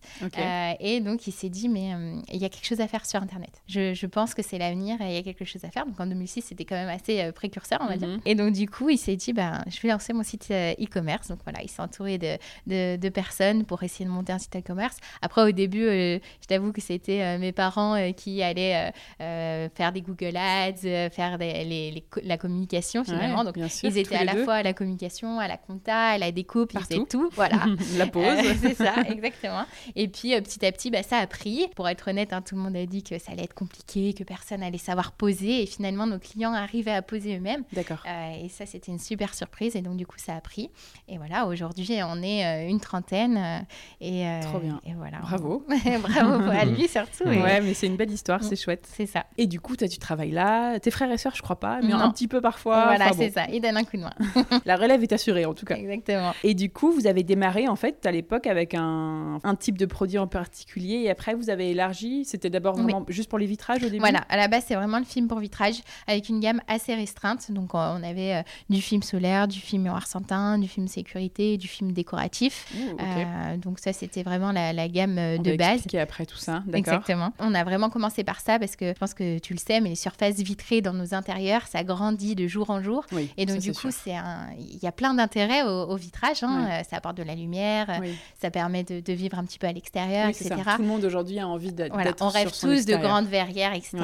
Et 0.80 1.00
donc, 1.00 1.26
il 1.26 1.32
s'est 1.32 1.48
dit, 1.48 1.68
mais 1.68 1.92
il 2.32 2.38
y 2.38 2.44
a 2.44 2.48
quelque 2.48 2.66
chose 2.66 2.80
à 2.80 2.88
faire 2.88 3.06
sur 3.06 3.22
Internet. 3.22 3.62
Je, 3.66 4.06
pense 4.06 4.34
que 4.34 4.42
c'est 4.42 4.58
l'avenir 4.58 5.00
et 5.02 5.08
il 5.08 5.14
y 5.14 5.18
a 5.18 5.22
quelque 5.22 5.44
chose 5.44 5.64
à 5.64 5.70
faire. 5.70 5.86
Donc, 5.86 6.00
en 6.00 6.06
2006, 6.06 6.42
c'était 6.42 6.64
quand 6.64 6.76
même 6.76 6.88
assez 6.88 7.30
précurseur, 7.32 7.78
on 7.82 7.86
va 7.86 7.96
dire. 7.96 8.08
Mhm. 8.08 8.20
Et 8.24 8.34
donc, 8.34 8.52
du 8.52 8.68
coup, 8.68 8.88
il 8.88 8.98
s'est 8.98 9.16
dit, 9.16 9.32
ben, 9.32 9.62
je 9.68 9.80
vais 9.80 9.88
lancer 9.88 10.12
mon 10.12 10.22
site 10.22 10.50
e-commerce. 10.50 11.28
Donc, 11.28 11.40
voilà, 11.44 11.62
il 11.62 11.68
s'est 11.68 11.82
entouré 11.82 12.18
de, 12.18 12.38
de, 12.66 12.96
de 12.96 13.08
personnes 13.08 13.64
pour 13.64 13.82
essayer 13.82 14.04
de 14.04 14.10
monter 14.10 14.32
un 14.32 14.38
site 14.38 14.56
e-commerce. 14.56 14.96
Après, 15.22 15.42
au 15.42 15.52
début, 15.52 15.84
euh, 15.84 16.18
je 16.40 16.46
t'avoue 16.46 16.72
que 16.72 16.80
c'était 16.80 17.22
euh, 17.22 17.38
mes 17.38 17.52
parents 17.52 17.94
euh, 17.94 18.12
qui 18.12 18.42
allaient 18.42 18.92
faire 19.18 19.92
des 19.92 20.02
Google 20.02 20.36
Ads, 20.36 21.10
faire 21.10 21.38
les, 21.38 22.04
la 22.22 22.38
communication 22.38 23.04
finalement. 23.04 23.44
Donc, 23.44 23.56
ils 23.56 23.98
étaient 23.98 24.16
à 24.16 24.24
la 24.24 24.36
fois 24.44 24.54
à 24.54 24.62
la 24.62 24.72
communication, 24.72 25.38
à 25.38 25.48
la 25.48 25.56
compta, 25.56 26.10
à 26.10 26.18
la 26.18 26.32
découpe, 26.32 26.72
ils 26.74 26.80
faisaient 26.80 27.04
tout. 27.08 27.30
Voilà. 27.34 27.66
la 27.96 28.06
pause. 28.06 28.24
c'est 28.60 28.74
ça, 28.74 28.94
exactement. 29.08 29.64
Et 29.96 30.08
puis, 30.08 30.30
petit 30.40 30.64
à 30.64 30.72
petit, 30.72 30.90
bah, 30.90 31.02
ça 31.02 31.18
a 31.18 31.26
pris. 31.26 31.66
Pour 31.76 31.88
être 31.88 32.08
honnête, 32.08 32.32
hein, 32.32 32.42
tout 32.42 32.54
le 32.54 32.60
monde 32.60 32.76
a 32.76 32.86
dit 32.86 33.02
que 33.02 33.18
ça 33.18 33.32
allait 33.32 33.44
être 33.44 33.54
compliqué, 33.54 34.14
que 34.14 34.24
personne 34.24 34.62
allait 34.62 34.78
savoir 34.78 35.12
poser. 35.12 35.62
Et 35.62 35.66
finalement, 35.66 36.06
nos 36.06 36.18
clients 36.18 36.52
arrivaient 36.52 36.92
à 36.92 37.02
poser 37.02 37.36
eux-mêmes. 37.36 37.64
D'accord. 37.72 38.02
et 38.06 38.48
ça, 38.48 38.66
c'était 38.66 38.92
une 38.92 38.98
super 38.98 39.34
surprise. 39.34 39.76
Et 39.76 39.82
donc, 39.82 39.96
du 39.96 40.06
coup, 40.06 40.18
ça 40.18 40.34
a 40.34 40.40
pris. 40.40 40.70
Et 41.08 41.18
voilà, 41.18 41.46
aujourd'hui, 41.46 41.90
on 42.02 42.22
est 42.22 42.68
une 42.68 42.80
trentaine. 42.80 43.66
et, 44.00 44.24
Trop 44.42 44.58
bien. 44.58 44.80
Et 44.84 44.94
voilà. 44.94 45.18
Bravo. 45.18 45.64
Bravo 46.00 46.50
à 46.50 46.64
lui 46.64 46.88
surtout. 46.88 47.24
Ouais, 47.24 47.60
mais 47.60 47.74
c'est 47.74 47.86
une 47.86 47.96
belle 47.96 48.10
histoire, 48.10 48.42
c'est 48.42 48.56
chouette. 48.56 48.88
C'est 48.92 49.06
ça. 49.06 49.26
Et 49.36 49.46
du 49.46 49.60
coup, 49.60 49.76
toi, 49.76 49.88
tu 49.88 49.98
travailles 49.98 50.30
là. 50.30 50.78
Tes 50.80 50.90
frères 50.90 51.10
et 51.10 51.18
sœurs, 51.18 51.34
je 51.34 51.42
crois 51.42 51.58
pas, 51.58 51.80
mais 51.82 51.92
un 51.92 52.10
petit 52.10 52.28
peu 52.28 52.40
parfois. 52.40 52.84
Voilà, 52.84 53.12
c'est 53.12 53.30
ça. 53.30 53.46
Ils 53.52 53.60
donnent 53.60 53.76
un 53.76 53.84
coup 53.84 53.96
de 53.96 54.02
main. 54.02 54.14
La 54.64 54.76
relève 54.76 55.02
est 55.02 55.12
assurée, 55.12 55.44
en 55.44 55.54
tout 55.54 55.66
cas. 55.66 55.76
Exactement. 55.76 56.34
Et 56.44 56.54
du 56.54 56.70
coup, 56.70 56.92
vous 56.92 57.06
avez 57.06 57.22
démarré, 57.22 57.68
en 57.68 57.76
fait, 57.76 58.04
à 58.06 58.12
l'époque, 58.12 58.46
avec 58.46 58.74
un, 58.74 59.38
un, 59.42 59.54
type 59.54 59.77
de 59.78 59.86
produit 59.86 60.18
en 60.18 60.26
particulier. 60.26 60.96
Et 61.04 61.10
après, 61.10 61.34
vous 61.34 61.48
avez 61.48 61.70
élargi. 61.70 62.24
C'était 62.24 62.50
d'abord 62.50 62.74
vraiment 62.74 63.06
juste 63.08 63.30
pour 63.30 63.38
les 63.38 63.46
vitrages 63.46 63.82
au 63.82 63.88
début? 63.88 64.00
Voilà, 64.00 64.24
à 64.28 64.36
la 64.36 64.48
base, 64.48 64.64
c'est 64.66 64.74
vraiment 64.74 64.98
le 64.98 65.04
film 65.04 65.28
pour 65.28 65.38
vitrage 65.38 65.76
avec 66.06 66.28
une 66.28 66.40
gamme 66.40 66.60
assez 66.68 66.94
restreinte. 66.94 67.50
Donc, 67.50 67.74
on 67.74 68.02
avait 68.02 68.34
euh, 68.34 68.42
du 68.68 68.82
film 68.82 69.02
solaire, 69.02 69.48
du 69.48 69.60
film 69.60 69.86
argentin, 69.86 70.58
du 70.58 70.68
film 70.68 70.88
sécurité, 70.88 71.56
du 71.56 71.68
film 71.68 71.92
décoratif. 71.92 72.66
Euh, 72.76 73.56
donc, 73.56 73.78
ça, 73.78 73.92
c'était 73.92 74.22
vraiment 74.22 74.52
la, 74.52 74.88
gamme 74.88 75.18
euh, 75.18 75.38
de 75.38 75.56
base. 75.56 75.82
Et 75.92 76.00
après 76.00 76.26
tout 76.26 76.36
ça, 76.36 76.62
d'accord. 76.66 76.94
Exactement. 76.94 77.32
On 77.38 77.54
a 77.54 77.64
vraiment 77.64 77.88
commencé 77.88 78.24
par 78.24 78.40
ça 78.40 78.58
parce 78.58 78.76
que 78.76 78.88
je 78.88 78.98
pense 78.98 79.14
que 79.14 79.38
tu 79.38 79.54
le 79.54 79.58
sais, 79.58 79.80
mais 79.80 79.90
les 79.90 79.94
surfaces 79.94 80.36
vitrées 80.36 80.80
dans 80.80 80.92
nos 80.92 81.14
intérieurs, 81.14 81.66
ça 81.66 81.84
grandit 81.84 82.34
de 82.34 82.46
jour 82.48 82.70
en 82.70 82.82
jour. 82.82 83.06
et 83.36 83.46
donc, 83.46 83.58
du 83.58 83.72
coup, 83.72 83.90
c'est 83.90 84.16
un... 84.16 84.48
il 84.58 84.82
y 84.82 84.86
a 84.86 84.92
plein 84.92 85.14
d'intérêts 85.14 85.62
au, 85.62 85.96
vitrage. 85.96 86.42
Hein. 86.42 86.82
Ça 86.90 86.96
apporte 86.96 87.16
de 87.16 87.22
la 87.22 87.34
lumière, 87.34 88.00
ça 88.40 88.50
permet 88.50 88.82
de, 88.82 89.12
vivre 89.12 89.38
un 89.38 89.44
petit 89.44 89.58
peu 89.58 89.67
à 89.68 89.72
l'extérieur, 89.72 90.28
etc. 90.28 90.54
Tout 90.76 90.82
le 90.82 90.88
monde 90.88 91.04
aujourd'hui 91.04 91.38
a 91.38 91.46
envie 91.46 91.72
d'être 91.72 91.92
voilà, 91.92 92.12
On 92.20 92.28
rêve 92.28 92.50
tous 92.50 92.84
de 92.86 92.96
grandes 92.96 93.26
verrières, 93.26 93.72
etc. 93.72 93.98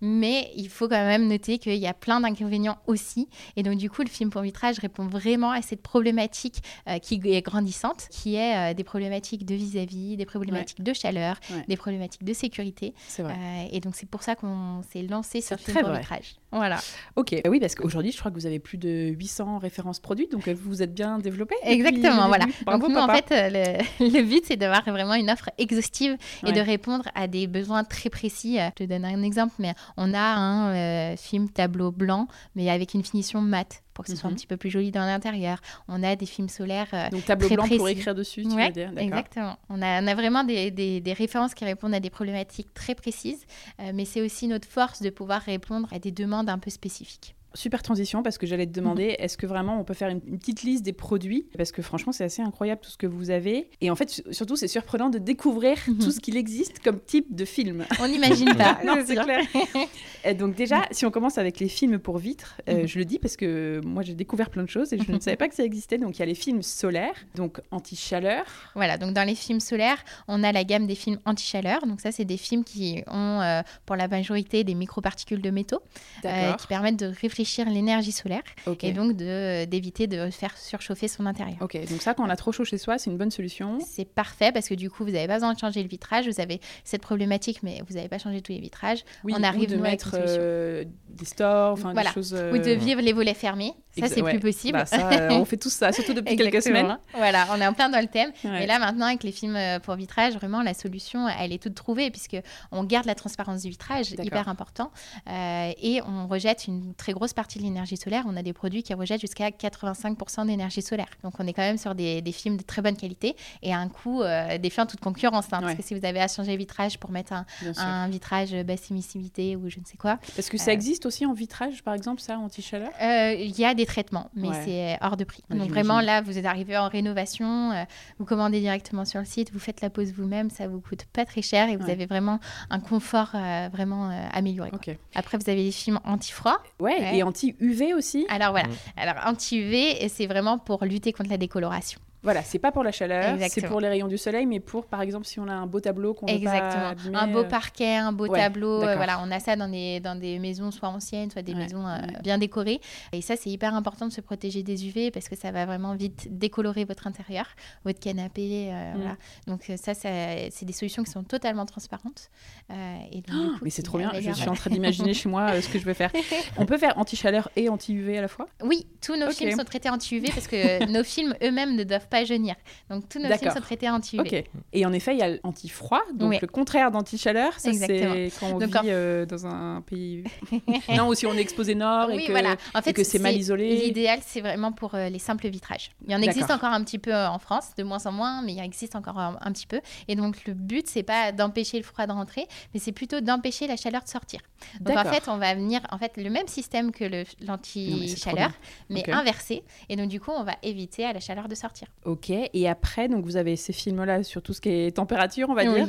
Mais 0.00 0.50
il 0.56 0.68
faut 0.68 0.88
quand 0.88 1.04
même 1.04 1.28
noter 1.28 1.58
qu'il 1.58 1.76
y 1.76 1.86
a 1.86 1.94
plein 1.94 2.20
d'inconvénients 2.20 2.78
aussi. 2.86 3.28
Et 3.56 3.62
donc, 3.62 3.78
du 3.78 3.90
coup, 3.90 4.02
le 4.02 4.08
film 4.08 4.30
pour 4.30 4.42
vitrage 4.42 4.78
répond 4.78 5.06
vraiment 5.06 5.50
à 5.50 5.62
cette 5.62 5.82
problématique 5.82 6.62
euh, 6.88 6.98
qui 6.98 7.20
est 7.24 7.42
grandissante, 7.42 8.08
qui 8.10 8.36
est 8.36 8.72
euh, 8.72 8.74
des 8.74 8.84
problématiques 8.84 9.44
de 9.44 9.54
vis-à-vis, 9.54 10.16
des 10.16 10.26
problématiques 10.26 10.82
de 10.82 10.92
chaleur, 10.92 11.36
des 11.68 11.76
problématiques 11.76 12.24
de 12.24 12.32
sécurité. 12.32 12.94
Vrai. 13.18 13.34
Euh, 13.34 13.68
et 13.70 13.80
donc, 13.80 13.96
c'est 13.96 14.08
pour 14.08 14.22
ça 14.22 14.34
qu'on 14.34 14.82
s'est 14.90 15.02
lancé 15.02 15.40
sur 15.40 15.56
le 15.56 15.62
film 15.62 15.84
pour 15.84 15.94
vitrage. 15.94 16.39
Voilà. 16.52 16.78
Ok, 17.16 17.34
oui, 17.48 17.60
parce 17.60 17.74
qu'aujourd'hui, 17.74 18.12
je 18.12 18.18
crois 18.18 18.30
que 18.30 18.36
vous 18.36 18.46
avez 18.46 18.58
plus 18.58 18.78
de 18.78 19.14
800 19.16 19.58
références 19.58 20.00
produites, 20.00 20.32
donc 20.32 20.48
vous 20.48 20.70
vous 20.70 20.82
êtes 20.82 20.94
bien 20.94 21.18
développé. 21.18 21.54
Exactement, 21.62 22.26
voilà. 22.26 22.46
donc, 22.66 22.88
nous, 22.88 22.96
en 22.96 23.08
fait, 23.08 23.30
le, 24.00 24.22
but, 24.22 24.44
c'est 24.44 24.56
d'avoir 24.56 24.82
vraiment 24.84 25.14
une 25.14 25.30
offre 25.30 25.50
exhaustive 25.58 26.16
et 26.46 26.52
de 26.52 26.60
répondre 26.60 27.04
à 27.14 27.28
des 27.28 27.46
besoins 27.46 27.84
très 27.84 28.10
précis. 28.10 28.58
Je 28.58 28.84
te 28.84 28.88
donne 28.88 29.04
un 29.04 29.22
exemple, 29.22 29.54
mais 29.58 29.74
on 29.96 30.12
a 30.12 30.18
un 30.20 30.74
euh, 30.74 31.16
film 31.16 31.48
tableau 31.48 31.92
blanc, 31.92 32.26
mais 32.54 32.68
avec 32.70 32.94
une 32.94 33.04
finition 33.04 33.40
mate 33.40 33.82
pour 33.94 34.04
que 34.04 34.10
ce 34.10 34.16
soit 34.16 34.28
un 34.28 34.30
mhm. 34.30 34.36
petit 34.36 34.46
peu 34.46 34.56
plus 34.56 34.70
joli 34.70 34.90
dans 34.90 35.04
l'intérieur. 35.04 35.60
On 35.88 36.02
a 36.02 36.16
des 36.16 36.26
films 36.26 36.48
solaires. 36.48 36.88
Euh, 36.92 37.08
Donc 37.10 37.24
tableau 37.24 37.48
blanc 37.48 37.68
pour 37.68 37.88
écrire 37.88 38.14
dessus, 38.14 38.42
tu 38.42 38.48
veux 38.48 38.70
dire 38.70 38.92
Exactement. 38.96 39.58
On 39.68 39.82
a, 39.82 40.02
on 40.02 40.06
a 40.06 40.14
vraiment 40.14 40.44
des, 40.44 40.70
des, 40.70 41.12
références 41.12 41.54
qui 41.54 41.64
répondent 41.64 41.94
à 41.94 42.00
des 42.00 42.10
problématiques 42.10 42.72
très 42.72 42.94
précises, 42.94 43.44
euh, 43.80 43.90
mais 43.94 44.04
c'est 44.04 44.20
aussi 44.20 44.46
notre 44.46 44.68
force 44.68 45.02
de 45.02 45.10
pouvoir 45.10 45.42
répondre 45.42 45.88
à 45.92 45.98
des 45.98 46.12
demandes 46.12 46.48
un 46.48 46.58
peu 46.58 46.70
spécifiques. 46.70 47.34
Super 47.54 47.82
transition 47.82 48.22
parce 48.22 48.38
que 48.38 48.46
j'allais 48.46 48.66
te 48.66 48.72
demander, 48.72 49.08
mhm. 49.08 49.16
est-ce 49.18 49.36
que 49.36 49.46
vraiment 49.46 49.80
on 49.80 49.84
peut 49.84 49.94
faire 49.94 50.08
une, 50.08 50.20
petite 50.20 50.62
liste 50.62 50.84
des 50.84 50.92
produits? 50.92 51.46
Parce 51.56 51.72
que 51.72 51.82
franchement, 51.82 52.12
c'est 52.12 52.22
assez 52.22 52.42
incroyable 52.42 52.80
tout 52.80 52.90
ce 52.90 52.96
que 52.96 53.08
vous 53.08 53.30
avez. 53.30 53.68
Et 53.80 53.90
en 53.90 53.96
fait, 53.96 54.22
surtout, 54.30 54.54
c'est 54.54 54.68
surprenant 54.68 55.10
de 55.10 55.18
découvrir 55.18 55.76
mhm. 55.88 55.98
tout 55.98 56.12
ce 56.12 56.20
qu'il 56.20 56.36
existe 56.36 56.78
comme 56.78 57.00
type 57.00 57.34
de 57.34 57.44
film. 57.44 57.84
On 58.00 58.06
n'imagine 58.06 58.54
pas. 58.54 58.78
non, 58.86 59.02
c'est 59.04 59.16
clair. 59.16 59.44
donc 60.38 60.54
déjà, 60.54 60.82
si 60.92 61.04
on 61.06 61.10
commence 61.10 61.38
avec 61.38 61.58
les 61.58 61.68
films 61.68 61.98
pour 61.98 62.18
vitres, 62.18 62.60
euh, 62.68 62.82
mhm. 62.82 62.86
je 62.86 62.98
le 62.98 63.04
dis 63.04 63.18
parce 63.18 63.36
que 63.36 63.80
moi 63.84 64.04
j'ai 64.04 64.14
découvert 64.14 64.48
plein 64.48 64.62
de 64.62 64.68
choses 64.68 64.92
et 64.92 64.98
je 64.98 65.10
ne 65.10 65.18
savais 65.20 65.36
pas 65.36 65.48
que 65.48 65.56
ça 65.56 65.64
existait. 65.64 65.98
Donc 65.98 66.18
il 66.18 66.20
y 66.20 66.22
a 66.22 66.26
les 66.26 66.36
films 66.36 66.62
solaires, 66.62 67.16
donc 67.34 67.60
anti-chaleur. 67.72 68.44
Voilà, 68.76 68.96
donc 68.96 69.12
dans 69.12 69.26
les 69.26 69.34
films 69.34 69.60
solaires, 69.60 70.04
on 70.28 70.44
a 70.44 70.52
la 70.52 70.62
gamme 70.62 70.86
des 70.86 70.94
films 70.94 71.18
anti-chaleur. 71.24 71.84
Donc 71.84 72.00
ça, 72.00 72.12
c'est 72.12 72.24
des 72.24 72.36
films 72.36 72.62
qui 72.62 73.02
ont 73.08 73.40
euh, 73.40 73.62
pour 73.86 73.96
la 73.96 74.06
majorité 74.06 74.62
des 74.62 74.74
microparticules 74.74 75.42
de 75.42 75.50
métaux 75.50 75.82
euh, 76.24 76.52
qui 76.52 76.68
permettent 76.68 77.00
de 77.00 77.06
réfléchir 77.06 77.39
l'énergie 77.70 78.12
solaire 78.12 78.42
et 78.82 78.92
donc 78.92 79.16
d'éviter 79.16 80.06
de, 80.06 80.30
faire 80.30 80.56
surchauffer 80.56 81.08
son 81.08 81.26
intérieur. 81.26 81.58
Ok, 81.60 81.78
donc 81.88 82.02
ça, 82.02 82.14
quand 82.14 82.24
on 82.24 82.30
a 82.30 82.36
trop 82.36 82.52
chaud 82.52 82.64
chez 82.64 82.78
soi, 82.78 82.98
c'est 82.98 83.10
une 83.10 83.16
bonne 83.16 83.30
solution. 83.30 83.78
C'est 83.84 84.04
parfait 84.04 84.52
parce 84.52 84.68
que 84.68 84.74
du 84.74 84.90
coup, 84.90 85.04
vous 85.04 85.10
n'avez 85.10 85.26
pas 85.26 85.34
besoin 85.34 85.54
de 85.54 85.58
changer 85.58 85.82
le 85.82 85.88
vitrage. 85.88 86.28
Vous 86.28 86.40
avez 86.40 86.60
cette 86.84 87.02
problématique, 87.02 87.62
mais 87.62 87.82
vous 87.88 87.94
n'avez 87.94 88.08
pas 88.08 88.18
changé 88.18 88.40
tous 88.40 88.52
les 88.52 88.60
vitrages. 88.60 89.04
on 89.24 89.42
arrive 89.42 89.70
de 89.70 89.76
mettre 89.76 90.14
euh, 90.14 90.84
des 91.08 91.24
stores, 91.24 91.72
enfin 91.72 91.94
des 91.94 92.02
choses. 92.14 92.32
Ou 92.32 92.58
de 92.58 92.70
euh, 92.70 92.74
vivre 92.74 93.00
les 93.00 93.12
volets 93.12 93.34
fermés. 93.34 93.74
Ça, 93.98 94.08
c'est 94.08 94.22
plus 94.22 94.40
possible. 94.40 94.78
Bah, 94.78 94.86
ça, 94.86 95.10
euh, 95.10 95.30
on 95.30 95.44
fait 95.44 95.56
tout 95.56 95.70
ça, 95.70 95.92
surtout 95.92 96.14
depuis 96.14 96.36
quelques 96.36 96.62
semaines. 96.62 96.98
Voilà, 97.14 97.46
on 97.52 97.60
est 97.60 97.66
en 97.66 97.72
plein 97.72 97.88
dans 97.88 98.00
le 98.00 98.06
thème. 98.06 98.32
Et 98.44 98.66
là, 98.66 98.78
maintenant, 98.78 99.06
avec 99.06 99.22
les 99.22 99.32
films 99.32 99.58
pour 99.82 99.94
vitrage, 99.94 100.34
vraiment, 100.34 100.62
la 100.62 100.74
solution, 100.74 101.28
elle 101.28 101.52
est 101.52 101.62
toute 101.62 101.74
trouvée 101.74 102.10
puisque 102.10 102.36
on 102.72 102.84
garde 102.84 103.06
la 103.06 103.14
transparence 103.14 103.62
du 103.62 103.70
vitrage, 103.70 104.12
hyper 104.12 104.48
important, 104.48 104.90
et 105.26 106.00
on 106.06 106.26
rejette 106.26 106.66
une 106.66 106.94
très 106.94 107.12
grosse 107.12 107.32
partie 107.32 107.58
de 107.58 107.64
l'énergie 107.64 107.96
solaire. 107.96 108.24
On 108.26 108.36
a 108.36 108.42
des 108.42 108.52
produits 108.52 108.82
qui 108.82 108.94
rejettent 108.94 109.20
jusqu'à 109.20 109.48
85% 109.48 110.46
d'énergie 110.46 110.82
solaire. 110.82 111.08
Donc, 111.22 111.34
on 111.38 111.46
est 111.46 111.52
quand 111.52 111.62
même 111.62 111.78
sur 111.78 111.94
des, 111.94 112.22
films 112.32 112.56
de 112.56 112.62
très 112.62 112.80
bonne 112.80 112.96
qualité 112.96 113.34
et 113.62 113.72
à 113.72 113.78
un 113.78 113.88
coût 113.88 114.22
euh, 114.22 114.58
défiant 114.58 114.86
toute 114.86 115.00
concurrence. 115.00 115.46
Hein, 115.52 115.60
parce 115.60 115.74
que 115.74 115.82
si 115.82 115.94
vous 115.94 116.04
avez 116.04 116.20
à 116.20 116.28
changer 116.28 116.52
le 116.52 116.58
vitrage 116.58 116.98
pour 116.98 117.10
mettre 117.10 117.32
un, 117.32 118.08
vitrage 118.08 118.52
basse 118.64 118.90
émissivité 118.90 119.56
ou 119.56 119.68
je 119.68 119.78
ne 119.80 119.84
sais 119.84 119.96
quoi. 119.96 120.18
Parce 120.36 120.48
que 120.48 120.58
ça 120.58 120.70
euh, 120.70 120.74
existe 120.74 121.06
aussi 121.06 121.26
en 121.26 121.32
vitrage, 121.32 121.82
par 121.82 121.94
exemple, 121.94 122.20
ça, 122.20 122.38
anti-chaleur 122.38 122.90
euh, 123.02 123.34
Il 123.34 123.58
y 123.58 123.64
a 123.64 123.74
des 123.74 123.79
traitements, 123.86 124.30
mais 124.34 124.48
c'est 124.64 124.98
hors 125.00 125.16
de 125.16 125.24
prix. 125.24 125.42
Donc, 125.50 125.68
vraiment, 125.68 126.00
là, 126.00 126.22
vous 126.22 126.38
êtes 126.38 126.46
arrivé 126.46 126.76
en 126.76 126.88
rénovation, 126.88 127.72
vous 128.18 128.24
commandez 128.24 128.60
directement 128.60 129.04
sur 129.04 129.20
le 129.20 129.26
site, 129.26 129.52
vous 129.52 129.58
faites 129.58 129.80
la 129.80 129.90
pose 129.90 130.12
vous-même, 130.12 130.50
ça 130.50 130.68
vous 130.68 130.80
coûte 130.80 131.04
pas 131.12 131.24
très 131.24 131.42
cher 131.42 131.68
et 131.68 131.76
vous 131.76 131.90
avez 131.90 132.06
vraiment 132.06 132.40
un 132.70 132.80
confort 132.80 133.30
vraiment 133.72 134.10
amélioré. 134.32 134.70
Après, 135.14 135.38
vous 135.38 135.50
avez 135.50 135.64
les 135.64 135.72
films 135.72 136.00
anti-froid. 136.04 136.62
Ouais, 136.78 137.16
et 137.16 137.22
anti-UV 137.22 137.94
aussi. 137.94 138.26
Alors 138.28 138.50
voilà. 138.50 138.68
Alors 138.96 139.14
anti-UV, 139.26 140.08
c'est 140.08 140.26
vraiment 140.26 140.58
pour 140.58 140.84
lutter 140.84 141.12
contre 141.12 141.30
la 141.30 141.38
décoloration. 141.38 142.00
Voilà, 142.22 142.42
c'est 142.42 142.58
pas 142.58 142.70
pour 142.70 142.84
la 142.84 142.92
chaleur, 142.92 143.38
c'est 143.48 143.66
pour 143.66 143.80
les 143.80 143.88
rayons 143.88 144.08
du 144.08 144.18
soleil, 144.18 144.44
mais 144.44 144.60
pour, 144.60 144.86
par 144.86 145.00
exemple, 145.00 145.26
si 145.26 145.40
on 145.40 145.48
a 145.48 145.54
un 145.54 145.66
beau 145.66 145.80
tableau 145.80 146.12
qu'on 146.12 146.26
veut 146.26 146.44
pas 146.44 146.94
Un 147.14 147.26
beau 147.28 147.40
euh, 147.40 147.44
parquet, 147.44 147.96
un 147.96 148.12
beau 148.12 148.28
tableau, 148.28 148.82
euh, 148.82 148.96
voilà, 148.96 149.22
on 149.24 149.30
a 149.30 149.40
ça 149.40 149.56
dans 149.56 149.68
des, 149.68 150.00
dans 150.00 150.18
des 150.18 150.38
maisons 150.38 150.70
soit 150.70 150.90
anciennes, 150.90 151.30
soit 151.30 151.42
des 151.42 151.54
maisons 151.54 151.86
euh, 151.86 151.98
bien 152.22 152.36
décorées. 152.36 152.80
Et 153.12 153.22
ça, 153.22 153.36
c'est 153.36 153.48
hyper 153.48 153.74
important 153.74 154.06
de 154.06 154.12
se 154.12 154.20
protéger 154.20 154.62
des 154.62 154.86
UV 154.86 155.10
parce 155.10 155.28
que 155.28 155.36
ça 155.36 155.50
va 155.50 155.64
vraiment 155.64 155.94
vite 155.94 156.28
décolorer 156.30 156.84
votre 156.84 157.06
intérieur, 157.06 157.46
votre 157.84 158.00
canapé, 158.00 158.70
mm. 158.70 158.96
voilà. 158.96 159.16
Donc 159.46 159.72
ça, 159.76 159.94
c'est 159.94 160.64
des 160.64 160.72
solutions 160.74 161.02
qui 161.02 161.10
sont 161.10 161.24
totalement 161.24 161.64
transparentes. 161.64 162.30
et 162.70 163.22
oh, 163.32 163.52
mais 163.62 163.70
c'est 163.70 163.82
trop 163.82 163.96
bien, 163.96 164.12
je 164.20 164.30
suis 164.32 164.48
en 164.48 164.54
train 164.54 164.70
d'imaginer 164.70 165.14
chez 165.14 165.28
moi 165.28 165.60
ce 165.60 165.68
que 165.68 165.78
je 165.78 165.84
veux 165.84 165.94
faire. 165.94 166.12
On 166.58 166.66
peut 166.66 166.76
faire 166.76 166.98
anti-chaleur 166.98 167.50
et 167.56 167.70
anti-UV 167.70 168.18
à 168.18 168.20
la 168.20 168.28
fois? 168.28 168.46
Oui, 168.62 168.86
tous 169.00 169.16
nos 169.16 169.30
films 169.30 169.56
sont 169.56 169.64
traités 169.64 169.88
anti-UV 169.88 170.30
parce 170.34 170.46
que 170.46 170.84
nos 170.90 171.04
films 171.04 171.34
eux-mêmes 171.42 171.76
ne 171.76 171.84
doivent 171.84 172.08
pas 172.10 172.24
jaunir. 172.24 172.54
Donc 172.90 173.08
tous 173.08 173.18
nos 173.18 173.28
films 173.36 173.52
sont 173.52 173.60
traités 173.60 173.88
anti-UV. 173.88 174.44
Et 174.72 174.84
en 174.84 174.92
effet, 174.92 175.14
il 175.14 175.18
y 175.18 175.22
a 175.22 175.36
l'anti-froid, 175.42 176.02
donc 176.14 176.40
le 176.40 176.46
contraire 176.46 176.90
d'anti-chaleur. 176.90 177.58
Ça, 177.58 177.72
c'est 177.72 178.30
quand 178.38 178.52
on 178.52 178.58
vit 178.58 178.72
euh, 178.86 179.26
dans 179.26 179.46
un 179.46 179.80
pays. 179.80 180.24
non, 180.96 181.08
ou 181.08 181.14
si 181.14 181.26
on 181.26 181.34
est 181.34 181.40
exposé 181.40 181.74
nord 181.74 182.10
et 182.10 182.26
que, 182.26 182.32
voilà. 182.32 182.56
en 182.74 182.82
fait, 182.82 183.02
c'est 183.04 183.18
mal 183.18 183.36
isolé. 183.36 183.76
L'idéal, 183.76 184.20
c'est 184.22 184.40
vraiment 184.40 184.72
pour 184.72 184.94
euh, 184.94 185.08
les 185.08 185.18
simples 185.18 185.48
vitrages. 185.48 185.90
Il 186.06 186.12
y 186.12 186.16
en 186.16 186.22
existe 186.22 186.50
encore 186.50 186.72
un 186.72 186.82
petit 186.84 186.98
peu 186.98 187.14
euh, 187.14 187.28
en 187.28 187.38
France, 187.38 187.70
de 187.76 187.82
moins 187.82 188.04
en 188.06 188.12
moins, 188.12 188.42
mais 188.42 188.52
il 188.52 188.58
y 188.58 188.60
en 188.60 188.64
existe 188.64 188.96
encore 188.96 189.18
un, 189.18 189.52
petit 189.52 189.66
peu. 189.66 189.80
Et 190.08 190.16
donc 190.16 190.44
le 190.46 190.54
but, 190.54 190.86
c'est 190.88 191.02
pas 191.02 191.32
d'empêcher 191.32 191.78
le 191.78 191.84
froid 191.84 192.06
de 192.06 192.12
rentrer, 192.12 192.46
mais 192.74 192.80
c'est 192.80 192.92
plutôt 192.92 193.20
d'empêcher 193.20 193.66
la 193.66 193.76
chaleur 193.76 194.02
de 194.02 194.08
sortir. 194.08 194.40
Donc 194.80 194.96
en 194.96 195.04
fait, 195.04 195.28
on 195.28 195.36
va 195.36 195.54
venir 195.54 195.80
en 195.90 195.98
fait 195.98 196.16
le 196.16 196.30
même 196.30 196.48
système 196.48 196.92
que 196.92 197.04
l'anti-chaleur, 197.44 198.50
mais, 198.88 199.08
inversé. 199.10 199.62
Et 199.88 199.96
donc 199.96 200.08
du 200.08 200.20
coup, 200.20 200.30
on 200.30 200.44
va 200.44 200.56
éviter 200.62 201.04
à 201.04 201.12
la 201.12 201.20
chaleur 201.20 201.48
de 201.48 201.54
sortir. 201.54 201.88
Ok. 202.06 202.30
Et 202.30 202.68
après, 202.68 203.08
donc 203.08 203.24
vous 203.24 203.36
avez 203.36 203.56
ces 203.56 203.74
films-là 203.74 204.22
sur 204.22 204.40
tout 204.40 204.54
ce 204.54 204.60
qui 204.62 204.70
est 204.70 204.96
température, 204.96 205.50
on 205.50 205.54
va 205.54 205.64
dire. 205.64 205.88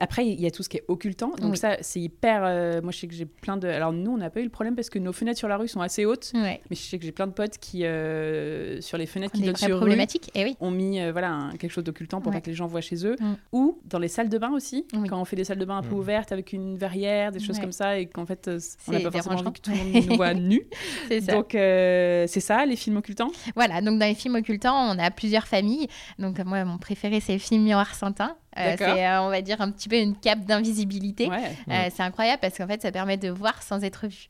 Après, 0.00 0.26
il 0.26 0.40
y 0.40 0.46
a 0.46 0.50
tout 0.50 0.64
ce 0.64 0.68
qui 0.68 0.78
est 0.78 0.84
occultant. 0.88 1.30
Donc 1.40 1.56
ça, 1.56 1.76
c'est 1.80 2.00
hyper. 2.00 2.42
Euh, 2.44 2.82
moi, 2.82 2.90
je 2.90 2.98
sais 2.98 3.06
que 3.06 3.14
j'ai 3.14 3.26
plein 3.26 3.56
de. 3.56 3.68
Alors 3.68 3.92
nous, 3.92 4.10
on 4.10 4.16
n'a 4.16 4.30
pas 4.30 4.40
eu 4.40 4.44
le 4.44 4.50
problème 4.50 4.74
parce 4.74 4.90
que 4.90 4.98
nos 4.98 5.12
fenêtres 5.12 5.38
sur 5.38 5.48
la 5.48 5.56
rue 5.56 5.68
sont 5.68 5.80
assez 5.80 6.04
hautes. 6.04 6.32
Mais 6.34 6.60
je 6.70 6.76
sais 6.76 6.98
que 6.98 7.04
j'ai 7.04 7.12
plein 7.12 7.28
de 7.28 7.32
potes 7.32 7.58
qui 7.58 7.84
euh, 7.84 8.80
sur 8.80 8.98
les 8.98 9.06
fenêtres 9.06 9.34
qui 9.34 9.42
donnent 9.42 9.54
sur 9.54 9.80
rue, 9.80 9.96
eh 10.34 10.44
oui. 10.44 10.56
ont 10.60 10.70
mis 10.70 11.00
euh, 11.00 11.12
voilà 11.12 11.50
quelque 11.58 11.70
chose 11.70 11.84
d'occultant 11.84 12.20
pour 12.20 12.32
pas 12.32 12.40
que 12.40 12.50
les 12.50 12.54
gens 12.54 12.66
voient 12.66 12.80
chez 12.80 13.06
eux. 13.06 13.16
Mm. 13.20 13.34
Ou 13.52 13.78
dans 13.84 13.98
les 14.00 14.08
salles 14.08 14.28
de 14.28 14.38
bain 14.38 14.52
aussi, 14.52 14.86
quand 15.08 15.20
on 15.20 15.24
fait 15.24 15.36
des 15.36 15.44
salles 15.44 15.58
de 15.58 15.64
bain 15.64 15.78
un 15.78 15.82
peu 15.82 15.94
mm. 15.94 15.98
ouvertes 15.98 16.32
avec 16.32 16.52
une 16.52 16.76
verrière, 16.76 17.30
des 17.30 17.40
choses 17.40 17.60
comme 17.60 17.72
ça, 17.72 17.98
et 17.98 18.06
qu'en 18.06 18.26
fait, 18.26 18.50
on 18.88 18.92
n'a 18.92 19.00
pas 19.00 19.10
forcément 19.12 19.36
envie 19.36 19.52
que 19.52 19.60
tout 19.60 19.70
le 19.70 19.76
monde 19.76 20.10
nous 20.10 20.16
voit 20.16 20.34
nus. 20.34 20.66
Donc 21.28 21.50
c'est 21.52 22.40
ça, 22.40 22.66
les 22.66 22.76
films 22.76 22.96
occultants? 22.96 23.30
Voilà. 23.54 23.80
Donc 23.80 24.00
dans 24.00 24.06
les 24.06 24.14
films 24.14 24.34
occultants, 24.34 24.74
on 24.74 24.98
a 24.98 25.10
plusieurs 25.12 25.46
familles. 25.52 25.88
Donc 26.18 26.38
moi, 26.40 26.64
mon 26.64 26.78
préféré, 26.78 27.20
c'est 27.20 27.34
le 27.34 27.38
film 27.38 27.62
Miroir 27.62 27.94
Santin. 27.94 28.36
Euh, 28.58 28.74
c'est, 28.78 29.08
on 29.18 29.30
va 29.30 29.40
dire, 29.40 29.60
un 29.60 29.70
petit 29.70 29.88
peu 29.88 29.96
une 29.96 30.16
cape 30.16 30.44
d'invisibilité. 30.44 31.30
c'est 31.66 32.02
incroyable 32.02 32.40
parce 32.40 32.58
qu'en 32.58 32.66
fait, 32.66 32.82
ça 32.82 32.92
permet 32.92 33.16
de 33.16 33.30
voir 33.30 33.62
sans 33.62 33.82
être 33.82 34.06
vu. 34.06 34.28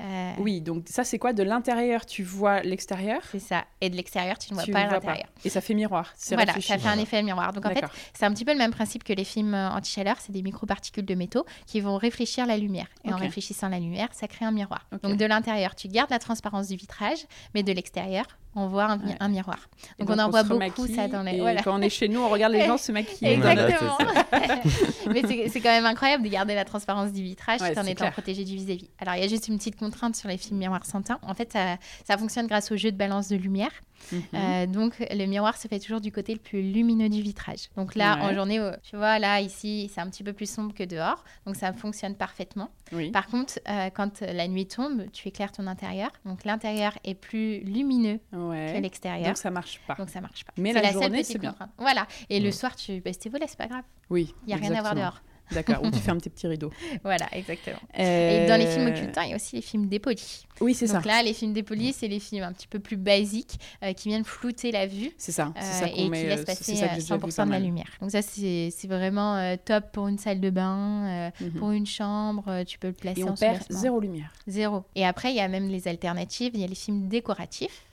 Euh, 0.00 0.32
oui, 0.38 0.60
donc 0.60 0.84
ça 0.86 1.04
c'est 1.04 1.18
quoi? 1.18 1.32
De 1.32 1.42
l'intérieur, 1.42 2.06
tu 2.06 2.22
vois 2.22 2.62
l'extérieur? 2.62 3.20
C'est 3.30 3.40
ça. 3.40 3.64
Et 3.80 3.90
de 3.90 3.96
l'extérieur, 3.96 4.38
tu 4.38 4.52
ne 4.52 4.58
vois 4.58 4.66
pas 4.66 4.86
l'intérieur. 4.86 5.28
Et 5.44 5.50
ça 5.50 5.60
fait 5.60 5.74
miroir. 5.74 6.14
Voilà, 6.30 6.54
ça 6.54 6.78
fait 6.78 6.88
un 6.88 6.98
effet 6.98 7.22
miroir. 7.22 7.52
Donc 7.52 7.66
en 7.66 7.70
fait, 7.70 7.84
c'est 8.14 8.24
un 8.24 8.32
petit 8.32 8.44
peu 8.44 8.52
le 8.52 8.58
même 8.58 8.70
principe 8.70 9.04
que 9.04 9.12
les 9.12 9.24
films 9.24 9.54
euh, 9.54 9.70
anti-chaleur. 9.70 10.16
C'est 10.20 10.32
des 10.32 10.42
microparticules 10.42 11.04
de 11.04 11.14
métaux 11.14 11.44
qui 11.66 11.80
vont 11.80 11.96
réfléchir 11.96 12.46
la 12.46 12.56
lumière. 12.56 12.86
Et 13.04 13.12
en 13.12 13.16
réfléchissant 13.16 13.68
la 13.68 13.78
lumière, 13.78 14.08
ça 14.12 14.26
crée 14.26 14.44
un 14.44 14.52
miroir. 14.52 14.86
Donc 15.02 15.16
de 15.16 15.24
l'intérieur, 15.26 15.74
tu 15.74 15.88
gardes 15.88 16.10
la 16.10 16.18
transparence 16.18 16.68
du 16.68 16.76
vitrage, 16.76 17.26
mais 17.54 17.62
de 17.62 17.72
l'extérieur, 17.72 18.24
on 18.56 18.66
voit 18.66 18.96
un, 19.20 19.28
miroir. 19.28 19.58
Donc, 19.98 20.10
on 20.10 20.18
en 20.18 20.28
voit 20.28 20.42
beaucoup 20.42 20.86
ça 20.88 21.06
dans 21.06 21.22
les. 21.22 21.38
Voilà. 21.38 21.62
Quand 21.62 21.78
on 21.78 21.82
est 21.82 21.90
chez 21.90 22.08
nous, 22.08 22.20
on 22.20 22.28
regarde 22.28 22.52
les 22.52 22.66
gens 22.66 22.76
se 22.78 22.90
maquiller. 22.90 23.34
Exactement. 23.34 23.59
Mais 25.12 25.48
c'est 25.48 25.60
quand 25.60 25.70
même 25.70 25.86
incroyable 25.86 26.24
de 26.24 26.28
garder 26.28 26.54
la 26.54 26.64
transparence 26.64 27.12
du 27.12 27.22
vitrage 27.22 27.60
tout 27.60 27.78
en 27.78 27.86
étant 27.86 28.10
protégé 28.10 28.44
du 28.44 28.54
vis-à-vis. 28.54 28.88
Alors 28.98 29.14
il 29.14 29.22
y 29.22 29.24
a 29.24 29.28
juste 29.28 29.48
une 29.48 29.58
petite 29.58 29.76
contrainte 29.76 30.16
sur 30.16 30.28
les 30.28 30.36
films 30.36 30.58
miroirs 30.58 30.86
sans 30.86 31.02
teint. 31.02 31.18
En 31.22 31.34
fait, 31.34 31.52
ça, 31.52 31.76
ça 32.06 32.16
fonctionne 32.18 32.46
grâce 32.46 32.70
au 32.72 32.76
jeu 32.76 32.90
de 32.90 32.96
balance 32.96 33.28
de 33.28 33.36
lumière. 33.36 33.70
Mhm. 34.12 34.22
Euh, 34.34 34.66
donc 34.66 34.96
le 34.98 35.26
miroir 35.26 35.56
se 35.56 35.68
fait 35.68 35.78
toujours 35.78 36.00
du 36.00 36.12
côté 36.12 36.32
le 36.32 36.40
plus 36.40 36.62
lumineux 36.62 37.08
du 37.08 37.20
vitrage. 37.20 37.68
Donc 37.76 37.94
là, 37.94 38.18
en 38.22 38.34
journée, 38.34 38.58
euh, 38.58 38.76
tu 38.82 38.96
vois, 38.96 39.18
là, 39.18 39.40
ici, 39.40 39.90
c'est 39.92 40.00
un 40.00 40.08
petit 40.08 40.24
peu 40.24 40.32
plus 40.32 40.50
sombre 40.50 40.74
que 40.74 40.84
dehors. 40.84 41.24
Donc 41.46 41.56
ça 41.56 41.72
fonctionne 41.72 42.14
parfaitement. 42.14 42.70
Par 43.12 43.26
contre, 43.26 43.60
euh, 43.68 43.90
quand 43.90 44.20
la 44.20 44.48
nuit 44.48 44.66
tombe, 44.66 45.10
tu 45.12 45.28
éclaires 45.28 45.52
ton 45.52 45.66
intérieur. 45.66 46.10
Donc 46.24 46.44
l'intérieur 46.44 46.98
est 47.04 47.14
plus 47.14 47.60
lumineux 47.60 48.20
que 48.32 48.80
l'extérieur. 48.80 49.28
Donc 49.28 49.38
ça 49.38 49.50
marche 49.50 49.80
pas. 49.86 49.94
Donc 49.94 50.10
ça 50.10 50.20
marche 50.20 50.44
pas. 50.44 50.52
Mais 50.56 50.72
la, 50.72 50.92
journée, 50.92 51.24
c'est 51.24 51.38
bien. 51.38 51.54
Voilà. 51.78 52.06
Et 52.28 52.40
le 52.40 52.50
soir, 52.50 52.76
tu 52.76 53.00
baisses 53.00 53.18
tes 53.18 53.28
volets, 53.28 53.46
c'est 53.48 53.58
pas 53.58 53.68
grave. 53.68 53.84
Oui. 54.08 54.34
Il 54.42 54.48
n'y 54.48 54.54
a 54.54 54.56
rien 54.56 54.74
à 54.74 54.80
voir 54.80 54.94
dehors. 54.94 55.22
D'accord, 55.52 55.82
ou 55.82 55.90
tu 55.90 55.98
fais 56.00 56.10
un 56.10 56.16
petit 56.16 56.30
petit 56.30 56.46
rideau. 56.46 56.70
Voilà, 57.02 57.26
exactement. 57.32 57.78
Et 57.96 58.46
dans 58.48 58.58
les 58.58 58.66
films 58.66 58.86
occultants, 58.86 59.22
il 59.22 59.30
y 59.30 59.32
a 59.32 59.36
aussi 59.36 59.56
les 59.56 59.62
films 59.62 59.86
dépolis. 59.86 60.46
Oui, 60.60 60.74
c'est 60.74 60.86
ça. 60.86 60.94
Donc 60.94 61.06
là, 61.06 61.22
les 61.22 61.32
films 61.32 61.52
dépolis, 61.52 61.94
c'est 61.94 62.08
les 62.08 62.20
films 62.20 62.44
un 62.44 62.52
petit 62.52 62.66
peu 62.66 62.78
plus 62.78 62.96
basiques 62.96 63.58
euh, 63.82 63.92
qui 63.92 64.08
viennent 64.08 64.24
flouter 64.24 64.70
la 64.72 64.86
vue. 64.86 65.10
C'est 65.16 65.32
ça, 65.32 65.52
ça 65.58 65.86
Et 65.88 65.92
qui 65.92 66.10
laissent 66.10 66.44
passer 66.44 66.74
100% 66.74 67.46
de 67.46 67.50
la 67.50 67.60
lumière. 67.60 67.88
Donc 68.00 68.10
ça, 68.10 68.22
c'est 68.22 68.70
vraiment 68.86 69.36
euh, 69.36 69.56
top 69.62 69.84
pour 69.92 70.08
une 70.08 70.18
salle 70.18 70.40
de 70.40 70.50
bain, 70.50 71.06
euh, 71.06 71.30
mhm. 71.40 71.52
pour 71.52 71.70
une 71.70 71.86
chambre, 71.86 72.64
tu 72.64 72.78
peux 72.78 72.88
le 72.88 72.94
placer 72.94 73.20
Et 73.20 73.24
on 73.24 73.34
perd 73.34 73.62
zéro 73.70 74.00
lumière. 74.00 74.32
Zéro. 74.46 74.84
Et 74.94 75.06
après, 75.06 75.30
il 75.30 75.36
y 75.36 75.40
a 75.40 75.48
même 75.48 75.68
les 75.68 75.88
alternatives, 75.88 76.52
il 76.54 76.60
y 76.60 76.64
a 76.64 76.66
les 76.66 76.74
films 76.74 77.08
décoratifs. 77.08 77.84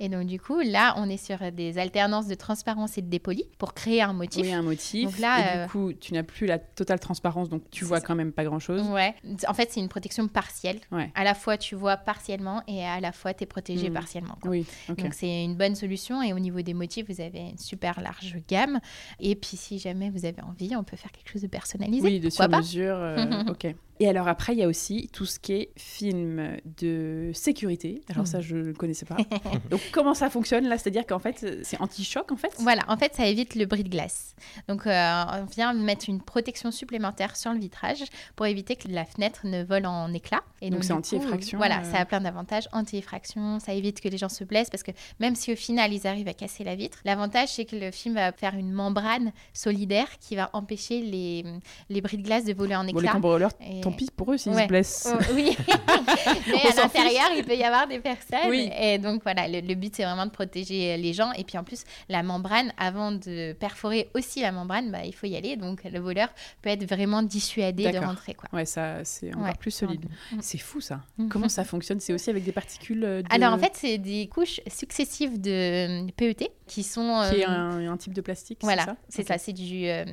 Et 0.00 0.08
donc, 0.08 0.26
du 0.26 0.40
coup, 0.40 0.60
là, 0.60 0.94
on 0.96 1.08
est 1.08 1.16
sur 1.16 1.38
des 1.52 1.78
alternances 1.78 2.26
de 2.26 2.34
transparence 2.34 2.98
et 2.98 3.02
de 3.02 3.08
dépoli 3.08 3.44
pour 3.58 3.74
créer 3.74 4.02
un 4.02 4.12
motif. 4.12 4.42
Oui, 4.42 4.52
un 4.52 4.62
motif. 4.62 5.10
Donc 5.10 5.18
là, 5.18 5.38
et 5.38 5.42
du 5.42 5.58
euh, 5.58 5.66
coup, 5.68 5.92
tu 5.92 6.14
n'as 6.14 6.22
plus 6.22 6.46
la 6.46 6.58
totale 6.58 7.00
transparence, 7.00 7.48
donc 7.48 7.62
tu 7.70 7.84
vois 7.84 8.00
quand 8.00 8.14
même 8.14 8.32
pas 8.32 8.44
grand-chose. 8.44 8.82
Ouais. 8.82 9.14
En 9.46 9.54
fait, 9.54 9.70
c'est 9.70 9.80
une 9.80 9.88
protection 9.88 10.28
partielle. 10.28 10.80
Ouais. 10.92 11.10
À 11.14 11.24
la 11.24 11.34
fois, 11.34 11.56
tu 11.56 11.74
vois 11.74 11.96
partiellement 11.96 12.62
et 12.66 12.84
à 12.84 13.00
la 13.00 13.12
fois, 13.12 13.34
tu 13.34 13.44
es 13.44 13.46
protégé 13.46 13.90
hmm. 13.90 13.94
partiellement. 13.94 14.38
Oui. 14.44 14.66
Donc, 14.88 15.14
c'est 15.14 15.44
une 15.44 15.56
bonne 15.56 15.74
solution. 15.74 16.22
Et 16.22 16.32
au 16.32 16.38
niveau 16.38 16.62
des 16.62 16.74
motifs, 16.74 17.06
vous 17.08 17.20
avez 17.20 17.40
une 17.40 17.58
super 17.58 18.00
large 18.00 18.36
gamme. 18.48 18.80
Et 19.20 19.34
puis, 19.34 19.56
si 19.56 19.78
jamais 19.78 20.10
vous 20.10 20.24
avez 20.24 20.42
envie, 20.42 20.74
on 20.76 20.84
peut 20.84 20.96
faire 20.96 21.12
quelque 21.12 21.30
chose 21.30 21.42
de 21.42 21.48
personnalisé. 21.48 22.06
Oui, 22.06 22.20
de 22.20 22.30
sur 22.30 22.48
mesure. 22.48 22.96
Euh, 22.96 23.44
ok. 23.48 23.74
Et 23.98 24.08
alors 24.08 24.28
après, 24.28 24.52
il 24.52 24.58
y 24.58 24.62
a 24.62 24.68
aussi 24.68 25.08
tout 25.12 25.24
ce 25.24 25.38
qui 25.38 25.52
est 25.52 25.70
film 25.76 26.56
de 26.78 27.30
sécurité. 27.32 28.02
Alors 28.10 28.26
ça, 28.26 28.40
je 28.40 28.56
ne 28.56 28.72
connaissais 28.72 29.06
pas. 29.06 29.16
Donc 29.70 29.80
comment 29.92 30.14
ça 30.14 30.28
fonctionne 30.28 30.68
là? 30.68 30.76
C'est-à-dire 30.78 31.06
qu'en 31.06 31.18
fait, 31.18 31.62
c'est 31.62 31.80
anti-choc 31.80 32.30
en 32.30 32.36
fait? 32.36 32.54
Voilà, 32.58 32.82
en 32.88 32.96
fait, 32.96 33.14
ça 33.14 33.26
évite 33.26 33.54
le 33.54 33.64
bris 33.64 33.84
de 33.84 33.88
glace. 33.88 34.34
Donc 34.68 34.86
euh, 34.86 35.24
on 35.32 35.44
vient 35.44 35.72
mettre 35.72 36.08
une 36.08 36.20
protection 36.20 36.70
supplémentaire 36.70 37.36
sur 37.36 37.52
le 37.52 37.58
vitrage 37.58 38.04
pour 38.34 38.46
éviter 38.46 38.76
que 38.76 38.88
la 38.88 39.04
fenêtre 39.04 39.46
ne 39.46 39.64
vole 39.64 39.86
en 39.86 40.12
éclats. 40.12 40.42
Et 40.60 40.70
donc 40.70 40.84
c'est 40.84 40.92
anti-effraction 40.92 41.58
Voilà, 41.58 41.80
euh. 41.80 41.92
ça 41.92 41.98
a 41.98 42.04
plein 42.04 42.20
d'avantages. 42.20 42.68
Anti-effraction, 42.72 43.60
ça 43.60 43.72
évite 43.72 44.00
que 44.00 44.08
les 44.08 44.18
gens 44.18 44.28
se 44.28 44.44
blessent 44.44 44.70
parce 44.70 44.82
que 44.82 44.92
même 45.20 45.34
si 45.34 45.52
au 45.52 45.56
final 45.56 45.92
ils 45.92 46.06
arrivent 46.06 46.28
à 46.28 46.34
casser 46.34 46.64
la 46.64 46.74
vitre, 46.74 46.98
l'avantage 47.04 47.48
c'est 47.48 47.64
que 47.64 47.76
le 47.76 47.90
film 47.90 48.14
va 48.14 48.32
faire 48.32 48.54
une 48.54 48.72
membrane 48.72 49.32
solidaire 49.52 50.08
qui 50.20 50.36
va 50.36 50.50
empêcher 50.52 51.00
les, 51.00 51.44
les 51.88 52.00
bris 52.00 52.18
de 52.18 52.22
glace 52.22 52.44
de 52.44 52.52
voler 52.52 52.76
en 52.76 52.86
éclats. 52.86 53.14
Bon, 53.18 53.36
les 53.36 53.85
tant 53.90 53.96
pis 53.96 54.08
pour 54.14 54.32
eux 54.32 54.36
s'ils 54.36 54.54
se 54.54 54.66
blessent. 54.66 55.08
Oh, 55.12 55.22
oui, 55.34 55.56
mais 56.46 56.60
à 56.60 56.82
l'intérieur, 56.82 57.30
il 57.36 57.44
peut 57.44 57.56
y 57.56 57.64
avoir 57.64 57.86
des 57.86 57.98
personnes. 57.98 58.52
Et 58.52 58.98
donc 58.98 59.22
voilà, 59.22 59.48
le, 59.48 59.74
but 59.74 59.94
c'est 59.94 60.04
vraiment 60.04 60.26
de 60.26 60.30
protéger 60.30 60.96
les 60.96 61.12
gens. 61.12 61.32
Et 61.32 61.44
puis 61.44 61.58
en 61.58 61.64
plus, 61.64 61.84
la 62.08 62.22
membrane, 62.22 62.72
avant 62.78 63.12
de 63.12 63.52
perforer 63.54 64.10
aussi 64.14 64.40
la 64.40 64.52
membrane, 64.52 64.90
bah, 64.90 65.04
il 65.04 65.14
faut 65.14 65.26
y 65.26 65.36
aller. 65.36 65.56
Donc 65.56 65.84
le 65.84 65.98
voleur 65.98 66.28
peut 66.62 66.70
être 66.70 66.84
vraiment 66.88 67.22
dissuadé 67.22 67.90
de 67.90 67.98
rentrer. 67.98 68.34
Quoi. 68.34 68.48
Ouais, 68.52 68.64
ça 68.64 69.04
c'est 69.04 69.34
encore 69.34 69.56
plus 69.58 69.70
solide. 69.70 70.06
C'est 70.40 70.58
fou 70.58 70.80
ça. 70.80 71.00
Mhm. 71.18 71.28
Comment 71.28 71.48
ça 71.56 71.64
fonctionne? 71.64 72.00
C'est 72.00 72.12
aussi 72.12 72.30
avec 72.30 72.44
des 72.44 72.52
particules 72.52 73.04
euh, 73.04 73.22
de... 73.22 73.26
Alors 73.30 73.52
en 73.52 73.58
fait, 73.58 73.72
c'est 73.74 73.98
des 73.98 74.26
couches 74.28 74.60
successives 74.66 75.40
de 75.40 76.10
PET 76.12 76.50
qui 76.66 76.82
sont... 76.82 77.22
Qui 77.30 77.40
est 77.40 77.48
euh, 77.48 77.90
un, 77.90 77.96
type 77.96 78.12
de 78.12 78.20
plastique, 78.20 78.58
Voilà, 78.62 78.96
c'est 79.08 79.26
ça, 79.26 79.38
c'est 79.38 79.52
du 79.52 79.86
euh, 79.86 80.04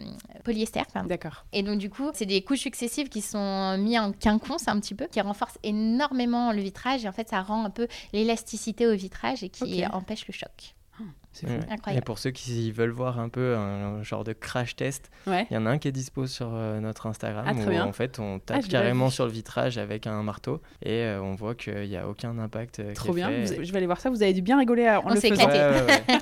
polyester. 0.44 0.84
D'accord. 1.06 1.46
Et 1.52 1.64
donc 1.64 1.80
du 1.80 1.90
coup, 1.90 2.12
c'est 2.14 2.26
des 2.26 2.42
couches 2.44 2.60
successives 2.60 3.10
qui 3.10 3.22
sont 3.22 3.38
mises 3.78 4.00
en 4.00 4.12
quinconce 4.12 4.68
un 4.68 4.80
petit 4.80 4.96
peu, 4.96 5.08
qui 5.08 5.22
renforce 5.22 5.58
énormément 5.64 6.52
le 6.52 6.62
vitrage 6.62 7.06
et 7.06 7.08
en 7.08 7.12
fait 7.12 7.30
ça 7.30 7.42
rend 7.42 7.66
un 7.66 7.70
peu 7.70 7.88
l'élasticité 8.12 8.88
au 8.88 8.96
vitrage 8.96 9.44
et 9.44 9.50
qui 9.50 9.86
empêche 9.86 10.28
le 10.28 10.34
choc. 10.34 10.76
Ah, 11.00 11.04
c'est 11.32 11.48
incroyable. 11.48 11.98
Et 11.98 12.02
pour 12.02 12.20
ceux 12.20 12.32
qui 12.32 12.72
veulent 12.72 12.92
voir 12.92 13.20
un 13.20 13.30
peu 13.30 13.56
un, 13.56 14.04
genre 14.04 14.24
de 14.24 14.34
crash 14.34 14.76
test, 14.76 15.10
il 15.28 15.48
y 15.50 15.58
en 15.58 15.66
a 15.66 15.72
un 15.72 15.78
qui 15.80 15.88
est 15.88 15.92
dispo 15.92 16.28
sur 16.28 16.52
euh, 16.54 16.80
notre 16.80 17.08
Instagram 17.08 17.46
ah, 17.48 17.54
où 17.54 17.78
en 17.80 17.94
fait 17.94 18.20
on 18.20 18.40
tape 18.40 18.62
ah, 18.64 18.68
carrément 18.68 19.10
sur 19.10 19.26
le 19.26 19.32
vitrage 19.32 19.78
avec 19.78 20.06
un 20.06 20.22
marteau 20.22 20.62
et 20.84 21.02
euh, 21.02 21.22
on 21.22 21.34
voit 21.34 21.56
qu'il 21.56 21.90
n'y 21.90 21.98
a 21.98 22.08
aucun 22.08 22.38
impact. 22.38 22.80
Euh, 22.80 22.94
Trop 22.94 23.14
bien, 23.14 23.30
je 23.46 23.72
vais 23.72 23.78
aller 23.78 23.86
voir 23.86 24.00
ça. 24.00 24.10
Vous 24.10 24.22
avez 24.22 24.34
dû 24.34 24.42
bien 24.42 24.60
rigoler 24.60 24.88
en 24.90 25.02
on 25.06 25.14
le 25.14 25.20
faisant. 25.20 25.50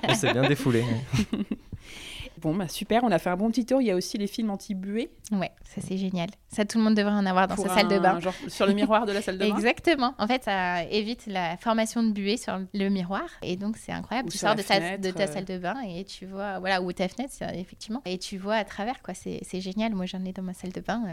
on 0.07 0.13
s'est 0.15 0.31
bien 0.31 0.47
défoulé. 0.47 0.85
Bon, 2.39 2.55
bah 2.55 2.67
super, 2.67 3.03
on 3.03 3.11
a 3.11 3.19
fait 3.19 3.29
un 3.29 3.37
bon 3.37 3.49
petit 3.49 3.65
tour. 3.65 3.81
Il 3.81 3.87
y 3.87 3.91
a 3.91 3.95
aussi 3.95 4.17
les 4.17 4.27
films 4.27 4.49
anti-buée. 4.49 5.11
Ouais, 5.31 5.51
ça 5.63 5.81
c'est 5.81 5.97
génial. 5.97 6.29
Ça, 6.49 6.65
tout 6.65 6.77
le 6.77 6.83
monde 6.83 6.95
devrait 6.95 7.13
en 7.13 7.25
avoir 7.25 7.47
dans 7.47 7.55
sa 7.55 7.69
salle 7.69 7.87
de 7.87 7.99
bain. 7.99 8.19
Genre 8.19 8.33
sur 8.47 8.65
le 8.65 8.73
miroir 8.73 9.05
de 9.05 9.11
la 9.11 9.21
salle 9.21 9.37
de 9.37 9.47
bain 9.47 9.55
Exactement. 9.55 10.15
En 10.17 10.27
fait, 10.27 10.43
ça 10.43 10.83
évite 10.85 11.25
la 11.27 11.55
formation 11.57 12.03
de 12.03 12.11
buée 12.11 12.37
sur 12.37 12.59
le 12.73 12.89
miroir. 12.89 13.23
Et 13.41 13.55
donc, 13.55 13.77
c'est 13.77 13.91
incroyable. 13.91 14.29
tu 14.29 14.37
sors 14.37 14.55
de 14.55 14.61
ta, 14.61 14.97
de 14.97 15.11
ta, 15.11 15.27
salle 15.27 15.45
de 15.45 15.57
bain 15.57 15.75
et 15.87 16.03
tu 16.03 16.25
vois, 16.25 16.59
voilà, 16.59 16.81
ou 16.81 16.91
ta 16.91 17.07
fenêtre, 17.07 17.33
effectivement. 17.53 18.01
Et 18.05 18.17
tu 18.17 18.37
vois 18.37 18.55
à 18.55 18.63
travers, 18.65 19.01
quoi. 19.01 19.13
C'est 19.13 19.61
génial. 19.61 19.93
Moi, 19.93 20.05
j'en 20.05 20.23
ai 20.25 20.33
dans 20.33 20.43
ma 20.43 20.53
salle 20.53 20.71
de 20.71 20.81
bain. 20.81 21.03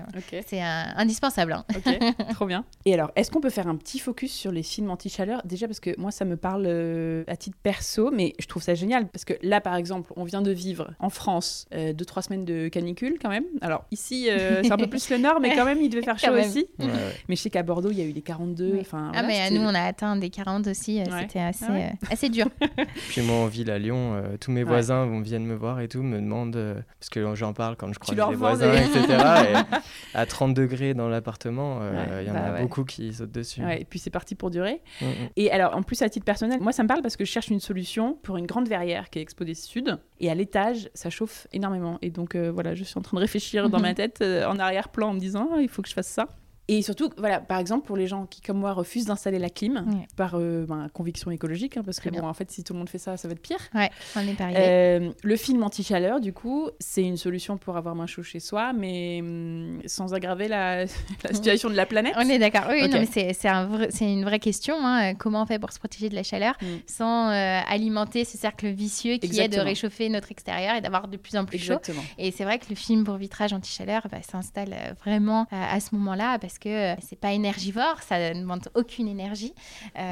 C'est 0.47 0.61
indispensable. 0.61 1.53
Hein. 1.53 1.65
Ok, 1.77 1.99
trop 2.35 2.47
bien. 2.47 2.65
Et 2.85 2.95
alors, 2.95 3.11
est-ce 3.17 3.31
qu'on 3.31 3.41
peut 3.41 3.51
faire 3.51 3.69
un 3.69 3.77
petit 3.77 3.99
focus 3.99 4.33
sur 4.33 4.51
les 4.51 4.63
films 4.63 4.91
anti-chaleur? 4.91 5.43
Déjà, 5.45 5.67
parce 5.67 5.81
que 5.81 5.99
moi, 5.99 6.11
ça 6.11 6.25
me 6.25 6.37
parle 6.37 6.65
euh, 6.67 7.25
à 7.27 7.37
titre 7.37 7.59
perso, 7.63 8.11
mais 8.11 8.35
je 8.39 8.47
trouve 8.47 8.63
ça 8.63 8.75
génial. 8.75 9.09
Parce 9.09 9.25
que 9.25 9.35
là, 9.43 9.61
par 9.61 9.75
exemple, 9.77 10.13
on 10.17 10.25
vient 10.25 10.43
de 10.43 10.51
vivre 10.51 10.95
en 10.99 11.08
France, 11.11 11.66
euh, 11.75 11.92
deux, 11.92 12.05
trois 12.05 12.23
semaines 12.23 12.44
de 12.44 12.68
canicule 12.68 13.18
quand 13.21 13.29
même. 13.29 13.44
Alors 13.61 13.85
ici, 13.90 14.29
euh, 14.31 14.62
c'est 14.62 14.73
un 14.73 14.77
peu 14.77 14.87
plus 14.87 15.11
le 15.11 15.18
nord, 15.18 15.40
mais 15.40 15.55
quand 15.55 15.64
même, 15.64 15.81
il 15.81 15.88
devait 15.88 16.03
faire 16.03 16.18
chaud 16.18 16.33
aussi. 16.33 16.68
Mais 16.79 17.37
je 17.37 17.42
sais 17.42 17.51
qu'à 17.51 17.62
Bordeaux, 17.62 17.90
il 17.90 17.99
y 17.99 18.03
a 18.03 18.05
eu 18.05 18.12
des 18.12 18.23
42. 18.23 18.79
Enfin, 18.81 19.12
ah, 19.14 19.23
mais 19.23 19.51
nous, 19.51 19.61
on 19.61 19.75
a 19.75 19.81
atteint 19.81 20.16
des 20.16 20.31
40 20.31 20.66
aussi. 20.66 21.01
Euh, 21.01 21.05
c'était 21.21 21.40
assez, 21.40 21.64
ah 21.68 22.07
assez 22.11 22.29
dur. 22.29 22.47
Puis 23.09 23.23
moi, 23.23 23.37
en 23.37 23.47
ville 23.47 23.71
à 23.71 23.79
Lyon, 23.79 24.23
tous 24.40 24.51
mes 24.51 24.62
voisins 24.62 25.07
vont, 25.07 25.21
viennent 25.21 25.47
me 25.47 25.55
voir 25.55 25.81
et 25.81 25.88
tout, 25.88 26.03
me 26.03 26.18
demandent, 26.18 26.85
parce 26.99 27.11
que 27.11 27.35
j'en 27.35 27.53
parle 27.53 27.77
quand 27.77 27.92
je 27.92 27.99
croise 27.99 28.31
les 28.31 28.37
voisins, 28.37 28.73
etc. 28.73 29.07
et 29.53 29.77
à 30.14 30.27
30 30.27 30.55
degrés 30.55 30.94
dans 30.94 31.09
l'appartement, 31.09 31.81
il 32.21 32.27
y 32.27 32.31
en 32.31 32.35
bah 32.35 32.57
a 32.57 32.62
beaucoup 32.62 32.85
qui 32.85 33.12
sautent 33.12 33.33
dessus. 33.33 33.62
et 33.71 33.85
puis 33.85 33.99
c'est 33.99 34.11
parti 34.11 34.35
pour 34.35 34.51
durer. 34.51 34.81
Mm, 35.01 35.07
mm. 35.07 35.11
Et 35.37 35.51
alors, 35.51 35.77
en 35.77 35.83
plus, 35.83 36.03
à 36.03 36.09
titre 36.09 36.25
personnel, 36.25 36.61
moi, 36.61 36.73
ça 36.73 36.83
me 36.83 36.88
parle 36.88 37.03
parce 37.03 37.16
que 37.16 37.25
je 37.25 37.31
cherche 37.31 37.49
une 37.49 37.61
solution 37.61 38.18
pour 38.23 38.37
une 38.37 38.47
grande 38.47 38.68
verrière 38.68 39.11
qui 39.11 39.18
est 39.18 39.23
exposée 39.23 39.55
sud. 39.55 39.99
Et 40.21 40.31
à 40.31 40.35
l'étage, 40.35 40.90
ça 40.99 41.11
chauffe 41.11 41.47
énormément. 41.53 41.99
Et 42.03 42.11
donc, 42.11 42.35
euh, 42.35 42.51
voilà, 42.51 42.75
je 42.75 42.83
suis 42.83 42.99
en 42.99 43.03
train 43.03 43.17
de 43.17 43.21
réfléchir 43.21 43.71
dans 43.71 43.81
ma 43.81 43.95
tête, 43.95 44.19
euh, 44.21 44.45
en 44.47 44.59
arrière-plan, 44.59 45.11
en 45.11 45.15
me 45.15 45.21
disant, 45.21 45.49
ah, 45.55 45.61
il 45.61 45.69
faut 45.69 45.81
que 45.81 45.89
je 45.89 45.95
fasse 45.95 46.09
ça. 46.09 46.29
Et 46.71 46.83
surtout, 46.83 47.09
voilà, 47.17 47.41
par 47.41 47.59
exemple, 47.59 47.87
pour 47.87 47.97
les 47.97 48.07
gens 48.07 48.27
qui, 48.27 48.43
comme 48.43 48.59
moi, 48.59 48.75
refusent 48.75 49.07
d'installer 49.07 49.39
la 49.39 49.49
clim 49.49 49.87
par 50.17 50.35
euh, 50.35 50.67
ben, 50.67 50.91
conviction 50.93 51.31
écologique, 51.31 51.79
hein, 51.79 51.83
parce 51.83 51.99
que, 51.99 52.11
bon, 52.11 52.27
en 52.27 52.35
fait, 52.35 52.51
si 52.51 52.63
tout 52.63 52.75
le 52.75 52.79
monde 52.79 52.91
fait 52.91 52.99
ça, 52.99 53.17
ça 53.17 53.27
va 53.27 53.33
être 53.33 53.41
pire. 53.41 53.57
Ouais, 53.75 53.91
on 54.17 54.21
est 54.21 54.37
euh, 54.41 55.11
Le 55.23 55.37
film 55.37 55.63
anti-chaleur, 55.63 56.21
du 56.21 56.35
coup, 56.35 56.69
c'est 56.79 57.03
une 57.03 57.17
solution 57.17 57.57
pour 57.57 57.79
avoir 57.79 57.95
moins 57.95 58.07
chaud 58.07 58.23
chez 58.23 58.39
soi, 58.39 58.75
mais 58.75 59.21
hum, 59.23 59.81
sans 59.87 60.13
aggraver 60.13 60.47
la, 60.47 60.87
situation 61.33 61.71
de 61.71 61.75
la 61.75 61.87
planète. 61.87 62.13
On 62.19 62.29
est 62.29 62.39
d'accord. 62.39 62.67
Oui, 62.69 62.87
non, 62.87 62.99
mais 63.01 63.33
c'est 63.33 63.49
un 63.49 63.89
une 64.01 64.25
vraie 64.25 64.39
question. 64.39 64.77
Hein. 64.79 65.15
Comment 65.15 65.43
on 65.43 65.47
fait 65.47 65.59
pour 65.59 65.73
se 65.73 65.79
protéger 65.79 66.11
de 66.11 66.15
la 66.15 66.23
chaleur 66.23 66.55
mm. 66.61 66.67
sans 66.87 67.31
euh, 67.31 67.61
alimenter 67.67 68.27
ce 68.27 68.37
cercle 68.37 68.69
vicieux 68.69 69.17
qui 69.17 69.41
est 69.41 69.49
de 69.49 69.59
réchauffer 69.59 70.11
notre 70.11 70.31
extérieur 70.31 70.77
et 70.77 70.81
d'avoir 70.83 71.09
de 71.09 71.17
plus 71.17 71.37
en 71.37 71.47
plus 71.47 71.59
chaud 71.59 71.79
Et 72.19 72.31
c'est 72.31 72.45
vrai 72.45 72.59
que 72.59 72.67
le 72.69 72.75
film 72.75 73.05
pour 73.05 73.17
vitrage 73.17 73.55
anti-chaleur 73.55 74.07
bah, 74.11 74.19
s'installe 74.23 74.75
vraiment 75.03 75.47
à 75.51 75.81
ce 75.81 75.95
moment-là 75.95 76.39
parce 76.39 76.58
parce 76.59 76.97
que 76.97 77.07
c'est 77.07 77.18
pas 77.18 77.33
énergivore, 77.33 78.03
ça 78.03 78.35
ne 78.35 78.40
demande 78.40 78.68
aucune 78.75 79.09
énergie. 79.09 79.55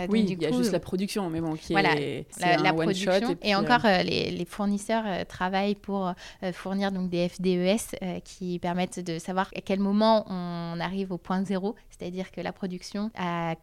oui, 0.09 0.26
il 0.28 0.42
y 0.42 0.46
a 0.46 0.52
juste 0.52 0.72
la 0.72 0.80
production, 0.80 1.28
mais 1.30 1.40
bon, 1.40 1.54
qui 1.54 1.72
voilà, 1.72 1.94
est, 1.96 2.26
la, 2.40 2.56
la 2.59 2.72
production. 2.72 3.37
et, 3.42 3.54
encore, 3.54 3.82
les, 3.85 4.30
les, 4.30 4.44
fournisseurs 4.44 5.04
travaillent 5.26 5.74
pour 5.74 6.12
fournir 6.52 6.92
donc 6.92 7.11
des 7.11 7.28
FDES 7.28 8.20
qui 8.24 8.59
permettent 8.59 9.00
de 9.00 9.18
savoir 9.18 9.50
à 9.56 9.61
quel 9.61 9.80
moment 9.80 10.24
on 10.28 10.78
arrive 10.80 11.12
au 11.12 11.18
point 11.18 11.44
zéro, 11.44 11.74
c'est-à-dire 11.90 12.30
que 12.30 12.40
la 12.40 12.52
production 12.52 13.11
a 13.16 13.54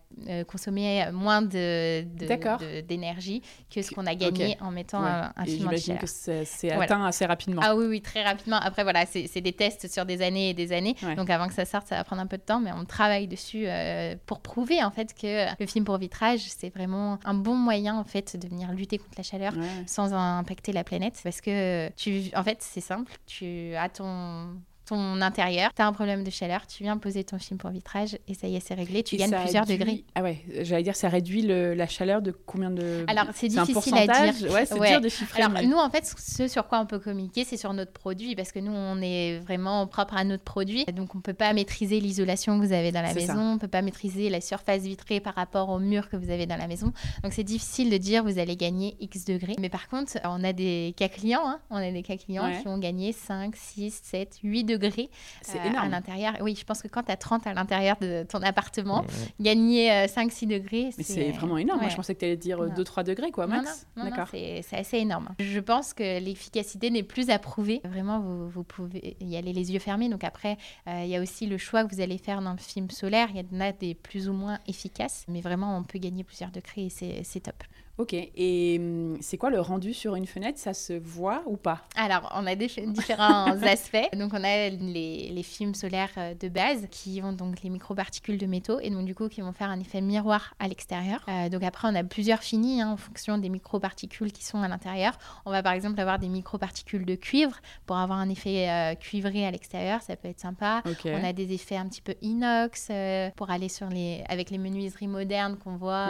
consommé 0.48 1.06
moins 1.12 1.42
d'énergie 1.42 3.42
que 3.74 3.82
ce 3.82 3.92
qu'on 3.92 4.06
a 4.06 4.16
gagné 4.16 4.58
en 4.62 4.72
mettant 4.72 5.04
un, 5.04 5.32
un 5.36 5.46
film 5.46 5.64
J'imagine 5.64 5.98
que 5.98 6.08
c'est 6.08 6.72
atteint 6.72 7.06
assez 7.06 7.26
rapidement. 7.26 7.62
Ah 7.64 7.76
oui, 7.76 7.86
oui, 7.88 8.02
très 8.02 8.24
rapidement. 8.24 8.58
Après, 8.58 8.84
voilà, 8.84 9.06
c'est 9.06 9.42
des 9.42 9.54
tests 9.54 9.92
sur 9.92 10.06
des 10.06 10.22
années 10.22 10.50
et 10.50 10.54
des 10.54 10.74
années. 10.74 10.96
Donc 11.16 11.30
avant 11.30 11.48
que 11.48 11.54
ça 11.54 11.66
sorte, 11.66 11.88
ça 11.88 11.98
va 11.98 12.04
prendre 12.04 12.22
un 12.22 12.28
peu 12.28 12.38
de 12.38 12.44
temps, 12.44 12.60
mais 12.60 12.72
on 12.80 12.86
travaille 12.86 13.28
dessus 13.28 13.66
euh, 13.68 14.16
pour 14.26 14.40
prouver 14.40 14.84
en 14.84 14.92
fait 14.92 15.14
que 15.14 15.46
le 15.60 15.66
film 15.66 15.86
pour 15.86 15.98
vitrage, 15.98 16.42
c'est 16.42 16.70
vraiment 16.70 17.20
un 17.26 17.34
bon 17.34 17.56
moyen 17.56 17.98
en 17.98 18.04
fait 18.04 18.38
de 18.38 18.48
venir 18.48 18.72
lutter 18.72 18.98
contre 18.98 19.16
la 19.18 19.24
chaleur 19.24 19.54
sans 19.86 20.14
impacter 20.14 20.72
la 20.72 20.84
planète. 20.84 21.20
Parce 21.24 21.42
que 21.42 21.90
tu, 21.92 22.30
en 22.36 22.44
fait, 22.44 22.58
c'est 22.62 22.82
simple. 22.82 23.12
Tu 23.26 23.76
as 23.76 23.90
ton 23.90 24.50
ton 24.86 25.22
intérieur, 25.22 25.72
tu 25.76 25.82
as 25.82 25.88
un 25.88 25.94
problème 25.94 26.24
de 26.24 26.30
chaleur, 26.30 26.66
tu 26.68 26.84
viens 26.84 26.98
poser 26.98 27.24
ton 27.24 27.38
film 27.40 27.58
pour 27.58 27.70
vitrage 27.70 28.18
et 28.28 28.34
ça 28.34 28.48
y 28.48 28.56
est, 28.56 28.60
c'est 28.60 28.74
réglé, 28.74 29.04
tu 29.04 29.16
gagnes 29.18 29.32
plusieurs 29.32 29.66
degrés. 29.66 30.04
Ah 30.16 30.24
ouais, 30.24 30.44
j'allais 30.62 30.84
dire, 30.84 30.96
ça 30.96 31.10
réduit 31.10 31.42
le, 31.42 31.74
la 31.74 31.88
chaleur 31.88 32.22
de 32.22 32.32
combien 32.32 32.72
de. 32.72 33.06
Alors, 33.08 33.26
c'est 33.34 33.48
difficile 33.48 33.96
à 33.96 34.08
dire. 34.08 34.52
Ouais, 34.52 34.66
c'est 34.66 34.80
dur 34.80 35.02
de 35.02 35.10
chiffrer. 35.10 35.42
Alors, 35.42 35.64
nous, 35.64 35.78
en 35.78 35.90
fait, 35.90 36.14
ce 36.18 36.48
sur 36.48 36.68
quoi 36.68 36.80
on 36.80 36.86
peut 36.86 37.00
communiquer, 37.00 37.44
c'est 37.44 37.58
sur 37.58 37.74
notre 37.74 37.92
produit 37.92 38.36
parce 38.36 38.52
que 38.52 38.60
nous, 38.60 38.72
on 38.72 39.02
est 39.02 39.40
vraiment 39.40 39.88
propre 39.88 40.16
à 40.16 40.24
notre 40.24 40.44
produit. 40.44 40.86
Donc, 40.86 41.16
on 41.16 41.22
peut 41.22 41.34
pas 41.34 41.54
maîtriser 41.54 42.00
l'isolation 42.00 42.60
que 42.60 42.66
vous 42.66 42.74
avez 42.74 42.92
dans 42.92 43.02
la 43.02 43.14
maison, 43.14 43.54
on 43.54 43.58
peut 43.58 43.68
pas 43.68 43.82
maîtriser 43.82 44.30
la 44.30 44.42
surface 44.42 44.84
vitrée 44.84 45.20
par 45.20 45.36
rapport 45.36 45.70
au 45.70 45.80
mur 45.80 46.10
que 46.10 46.18
vous 46.18 46.30
avez 46.30 46.46
dans 46.46 46.58
la 46.58 46.68
maison. 46.68 46.94
Donc, 47.24 47.34
c'est 47.34 47.44
difficile 47.44 47.90
de 47.90 47.98
dire 47.98 48.24
vous 48.24 48.40
allez 48.40 48.56
gagner 48.56 48.96
X 49.00 49.26
degrés. 49.26 49.56
Mais 49.60 49.70
par 49.70 49.88
contre, 49.88 50.18
on 50.24 50.44
a 50.44 50.54
des 50.54 50.94
cas 50.98 51.08
clients, 51.10 51.46
hein. 51.46 51.60
on 51.70 51.78
a 51.78 51.92
des 51.92 52.04
cas 52.04 52.18
clients 52.18 52.52
qui 52.62 52.68
ont 52.68 52.78
gagné 52.78 53.12
5, 53.12 53.56
6, 53.56 54.02
7, 54.04 54.40
8 54.44 54.64
degrés 54.64 54.73
degrés 54.78 55.10
c'est 55.42 55.60
euh, 55.60 55.66
énorme. 55.66 55.86
à 55.86 55.90
l'intérieur. 55.90 56.34
Oui, 56.42 56.56
je 56.58 56.66
pense 56.66 56.82
que 56.82 56.88
quand 56.88 57.04
tu 57.04 57.12
as 57.12 57.18
30 57.18 57.48
à 57.48 57.54
l'intérieur 57.54 57.98
de 58.02 58.26
ton 58.28 58.42
appartement, 58.42 59.06
gagner 59.40 59.90
5-6 60.06 60.46
euh, 60.46 60.60
degrés, 60.60 60.90
c'est... 60.92 61.04
c'est 61.04 61.32
vraiment 61.32 61.58
énorme. 61.58 61.80
Moi, 61.80 61.90
je 61.90 61.96
pensais 61.96 62.14
que 62.14 62.20
tu 62.20 62.26
allais 62.26 62.38
dire 62.38 62.60
2-3 62.60 63.00
euh, 63.00 63.04
degrés, 63.04 63.32
quoi, 63.32 63.48
max. 63.48 63.88
Non, 63.96 64.06
non, 64.06 64.12
c'est, 64.30 64.64
assez 64.74 64.98
énorme. 64.98 65.30
Je 65.40 65.60
pense 65.60 65.94
que 65.94 66.20
l'efficacité 66.20 66.90
n'est 66.90 67.04
plus 67.04 67.30
à 67.30 67.40
prouver. 67.40 67.82
Vraiment, 67.84 68.20
vous, 68.20 68.50
vous, 68.50 68.64
pouvez 68.64 69.18
y 69.20 69.36
aller 69.38 69.54
les 69.54 69.72
yeux 69.72 69.80
fermés. 69.80 70.10
Donc 70.10 70.24
après, 70.24 70.58
il 70.88 71.08
y 71.08 71.16
a 71.16 71.22
aussi 71.22 71.46
le 71.46 71.58
choix 71.58 71.84
que 71.84 71.94
vous 71.94 72.02
allez 72.02 72.18
faire 72.18 72.42
dans 72.42 72.52
le 72.52 72.58
film 72.58 72.90
solaire. 72.90 73.30
Il 73.34 73.38
y 73.38 73.56
en 73.56 73.62
a 73.62 73.72
des 73.72 73.94
plus 73.94 74.30
ou 74.30 74.34
moins 74.34 74.60
efficaces, 74.68 75.26
mais 75.28 75.42
vraiment, 75.42 75.78
on 75.78 75.84
peut 75.84 76.00
gagner 76.00 76.24
plusieurs 76.24 76.52
degrés 76.52 76.86
et 76.86 76.90
c'est, 76.90 77.22
c'est 77.24 77.42
top. 77.42 77.64
Ok, 78.00 78.14
et 78.16 78.78
hum, 78.80 79.18
c'est 79.22 79.38
quoi 79.38 79.52
le 79.52 79.62
rendu 79.62 79.94
sur 79.94 80.16
une 80.16 80.26
fenêtre? 80.26 80.58
Ça 80.58 80.74
se 80.74 80.94
voit 80.94 81.44
ou 81.46 81.58
pas? 81.58 81.84
Alors, 81.96 82.28
on 82.36 82.48
a 82.48 82.56
des 82.56 82.68
différents 82.88 83.46
aspects. 83.62 84.10
Donc, 84.18 84.32
on 84.34 84.44
a 84.44 84.70
les, 84.70 85.30
les, 85.32 85.44
films 85.44 85.76
solaires 85.76 86.10
euh, 86.18 86.34
de 86.34 86.48
base 86.48 86.88
qui 86.90 87.22
ont 87.24 87.34
donc 87.34 87.62
les 87.62 87.70
microparticules 87.70 88.40
de 88.40 88.48
métaux 88.48 88.80
et 88.80 88.90
donc 88.90 89.06
du 89.06 89.14
coup 89.14 89.28
qui 89.28 89.42
vont 89.42 89.52
faire 89.52 89.70
un 89.70 89.80
effet 89.80 90.02
miroir 90.02 90.56
à 90.58 90.68
l'extérieur. 90.68 91.24
Euh, 91.28 91.50
donc 91.50 91.62
après, 91.62 91.88
on 91.88 91.94
a 91.94 92.04
plusieurs 92.04 92.40
finis 92.40 92.82
hein, 92.82 92.90
en 92.90 92.98
fonction 92.98 93.38
des 93.38 93.50
microparticules 93.50 94.32
qui 94.32 94.44
sont 94.44 94.64
à 94.64 94.68
l'intérieur. 94.68 95.14
On 95.46 95.52
va 95.52 95.62
par 95.62 95.74
exemple 95.74 96.00
avoir 96.00 96.18
des 96.18 96.30
microparticules 96.30 97.06
de 97.06 97.14
cuivre 97.14 97.58
pour 97.86 97.98
avoir 97.98 98.18
un 98.18 98.30
effet 98.30 98.70
euh, 98.70 98.96
cuivré 98.96 99.46
à 99.46 99.52
l'extérieur, 99.52 100.02
ça 100.02 100.16
peut 100.16 100.30
être 100.30 100.40
sympa. 100.40 100.82
On 101.06 101.24
a 101.24 101.34
des 101.34 101.54
effets 101.54 101.78
un 101.78 101.88
petit 101.88 102.02
peu 102.02 102.16
inox 102.24 102.90
pour 103.36 103.52
aller 103.52 103.70
sur 103.70 103.88
les 103.90 104.24
avec 104.30 104.50
les 104.50 104.58
menuiseries 104.58 105.08
modernes 105.08 105.58
qu'on 105.58 105.76
voit, 105.76 106.10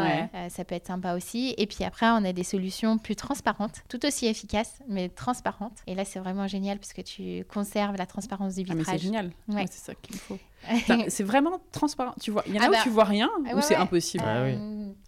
ça 0.50 0.64
peut 0.64 0.76
être 0.76 0.88
sympa 0.88 1.14
aussi. 1.16 1.54
Et 1.58 1.68
puis 1.68 1.73
après, 1.82 2.08
on 2.08 2.24
a 2.26 2.34
des 2.34 2.44
solutions 2.44 2.98
plus 2.98 3.16
transparentes, 3.16 3.84
tout 3.90 4.06
aussi 4.06 4.28
efficaces, 4.28 4.80
mais 4.88 5.10
transparentes. 5.10 5.80
Et 5.88 5.96
là, 5.96 6.06
c'est 6.06 6.20
vraiment 6.20 6.48
génial 6.48 6.78
puisque 6.78 7.04
tu 7.04 7.46
conserves 7.46 7.96
la 7.96 8.06
transparence 8.06 8.56
du 8.56 8.64
vitrage. 8.64 8.84
Ah, 8.88 8.92
mais 8.92 8.98
c'est 8.98 9.04
génial. 9.04 9.32
Ouais. 9.48 9.66
c'est 9.70 9.84
ça 9.84 9.96
qu'il 9.96 10.18
faut. 10.18 10.38
c'est 11.08 11.24
vraiment 11.24 11.62
transparent. 11.72 12.14
Tu 12.22 12.32
vois, 12.32 12.44
il 12.48 12.56
y 12.56 12.60
en 12.60 12.64
a 12.64 12.66
ah 12.66 12.70
où 12.70 12.72
bah, 12.72 12.80
tu 12.84 12.90
vois 12.90 13.04
rien 13.06 13.30
ou 13.56 13.62
c'est 13.62 13.76
impossible. 13.76 14.24
Ah, 14.26 14.44
oui. 14.44 14.58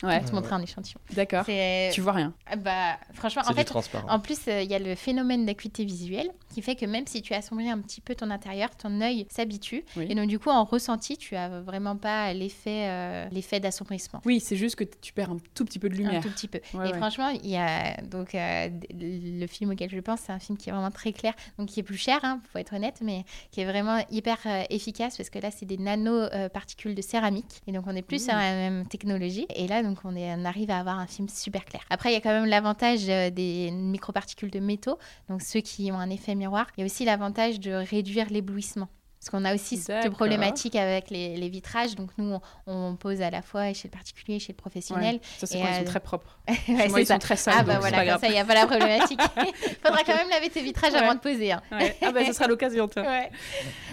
Ouais. 0.04 0.24
te 0.24 0.34
montrer 0.34 0.54
un 0.54 0.62
échantillon. 0.62 1.00
D'accord. 1.14 1.46
Tu 1.46 2.02
vois 2.02 2.14
rien. 2.14 2.34
Ah 2.48 2.56
bah 2.56 2.98
franchement, 3.14 3.44
en 3.48 3.54
fait, 3.54 3.72
en 4.08 4.20
plus 4.20 4.40
euh, 4.48 4.62
il 4.62 4.70
y 4.70 4.76
a 4.76 4.80
le 4.80 4.96
phénomène 4.96 5.46
d'acuité 5.46 5.86
visuelle 5.86 6.30
qui 6.54 6.62
fait 6.62 6.76
que 6.76 6.86
même 6.86 7.08
si 7.08 7.22
tu 7.22 7.34
assombris 7.34 7.70
un 7.70 7.80
petit 7.80 8.02
peu 8.02 8.16
ton 8.16 8.30
intérieur, 8.30 8.70
ton 8.76 9.02
œil 9.02 9.26
s'habitue 9.30 9.84
et 9.98 10.16
donc 10.16 10.28
du 10.28 10.40
coup 10.40 10.50
en 10.50 10.64
ressenti, 10.64 11.18
tu 11.18 11.36
as 11.36 11.62
vraiment 11.62 11.96
pas 11.96 12.34
l'effet 12.34 12.88
euh, 12.88 13.28
l'effet 13.32 13.60
d'assombrissement. 13.60 14.22
Oui, 14.26 14.40
c'est 14.40 14.56
juste 14.56 14.76
que 14.76 14.84
tu 14.84 15.14
perds 15.14 15.32
un 15.32 15.38
tout 15.54 15.66
petit 15.66 15.80
peu 15.80 15.90
de 15.90 15.96
lumière. 15.96 16.20
Un 16.20 16.22
tout 16.22 16.30
petit 16.30 16.48
peu. 16.48 16.60
et 16.84 16.94
franchement, 16.94 17.30
il 17.30 17.50
y 17.50 17.58
a 17.58 18.02
donc 18.02 18.36
euh, 18.36 18.70
le 18.92 19.48
film 19.48 19.72
auquel 19.72 19.90
je 19.90 20.00
pense, 20.00 20.22
c'est 20.22 20.32
un 20.32 20.40
film 20.40 20.58
qui 20.58 20.70
est 20.70 20.74
vraiment 20.74 20.92
très 20.92 21.14
clair, 21.14 21.34
donc 21.58 21.70
qui 21.70 21.80
est 21.80 21.84
plus 21.84 21.98
cher, 21.98 22.20
hein, 22.24 22.42
faut 22.52 22.60
être 22.60 22.74
honnête, 22.74 23.00
mais 23.02 23.24
qui 23.52 23.62
est 23.62 23.66
vraiment 23.66 24.04
hyper 24.10 24.38
efficace 24.70 25.18
parce 25.18 25.30
que 25.30 25.40
là 25.46 25.52
c'est 25.52 25.66
des 25.66 25.78
nanoparticules 25.78 26.96
de 26.96 27.02
céramique 27.02 27.62
et 27.68 27.72
donc 27.72 27.86
on 27.88 27.96
est 27.96 28.02
plus 28.02 28.24
sur 28.24 28.34
la 28.34 28.54
même 28.54 28.88
technologie 28.88 29.46
et 29.56 29.68
là 29.68 29.84
donc 29.84 30.00
on, 30.04 30.16
est, 30.16 30.34
on 30.36 30.46
arrive 30.46 30.72
à 30.72 30.80
avoir 30.80 31.00
un 31.00 31.08
film 31.08 31.30
super 31.30 31.66
clair. 31.66 31.84
Après 31.90 32.10
il 32.10 32.14
y 32.14 32.18
a 32.18 32.22
quand 32.22 32.32
même 32.32 32.46
l'avantage 32.46 33.06
des 33.06 33.72
microparticules 33.72 34.52
de 34.52 34.60
métaux, 34.60 34.98
donc 35.30 35.42
ceux 35.42 35.62
qui 35.62 35.92
ont 35.92 36.00
un 36.00 36.10
effet 36.10 36.36
miroir. 36.36 36.68
Il 36.78 36.82
y 36.82 36.84
a 36.84 36.86
aussi 36.86 37.06
l'avantage 37.06 37.60
de 37.60 37.72
réduire 37.72 38.28
l'éblouissement. 38.30 38.90
Parce 39.26 39.44
qu'on 39.44 39.50
a 39.50 39.56
aussi 39.56 39.78
cette 39.78 40.12
problématique 40.12 40.76
avec 40.76 41.10
les, 41.10 41.50
vitrages. 41.50 41.96
Donc, 41.96 42.12
nous, 42.20 42.38
on, 42.68 42.96
pose 42.96 43.22
à 43.22 43.32
la 43.32 43.42
fois 43.42 43.74
chez 43.74 43.88
le 43.88 43.92
particulier 43.92 44.36
et 44.36 44.40
chez 44.40 44.54
le 44.54 44.58
professionnel. 44.58 45.20
Ça, 45.40 45.48
c'est 45.48 45.60
quand 45.60 45.68
ils 45.68 45.76
sont 45.76 45.82
euh, 45.82 45.86
très 45.86 46.00
propres. 46.00 46.38
ouais, 46.70 46.88
moi, 46.90 47.02
ils 47.02 47.08
sont 47.08 47.18
très 47.18 47.36
sales. 47.36 47.56
Ah, 47.58 47.64
bah 47.64 47.80
voilà, 47.80 48.06
comme 48.06 48.20
ça, 48.20 48.28
il 48.28 48.34
n'y 48.34 48.40
a 48.40 48.46
pas 48.46 48.54
la 48.54 48.68
problématique. 48.68 49.20
Il 49.38 49.76
faudra 49.84 50.04
quand 50.04 50.16
même 50.16 50.30
laver 50.30 50.52
tes 50.52 50.62
vitrages 50.62 50.94
avant 50.94 51.16
de 51.16 51.20
poser. 51.20 51.54
Hein. 51.54 51.62
Ah, 51.72 52.12
bah, 52.12 52.24
ce 52.24 52.34
sera 52.34 52.46
l'occasion, 52.46 52.88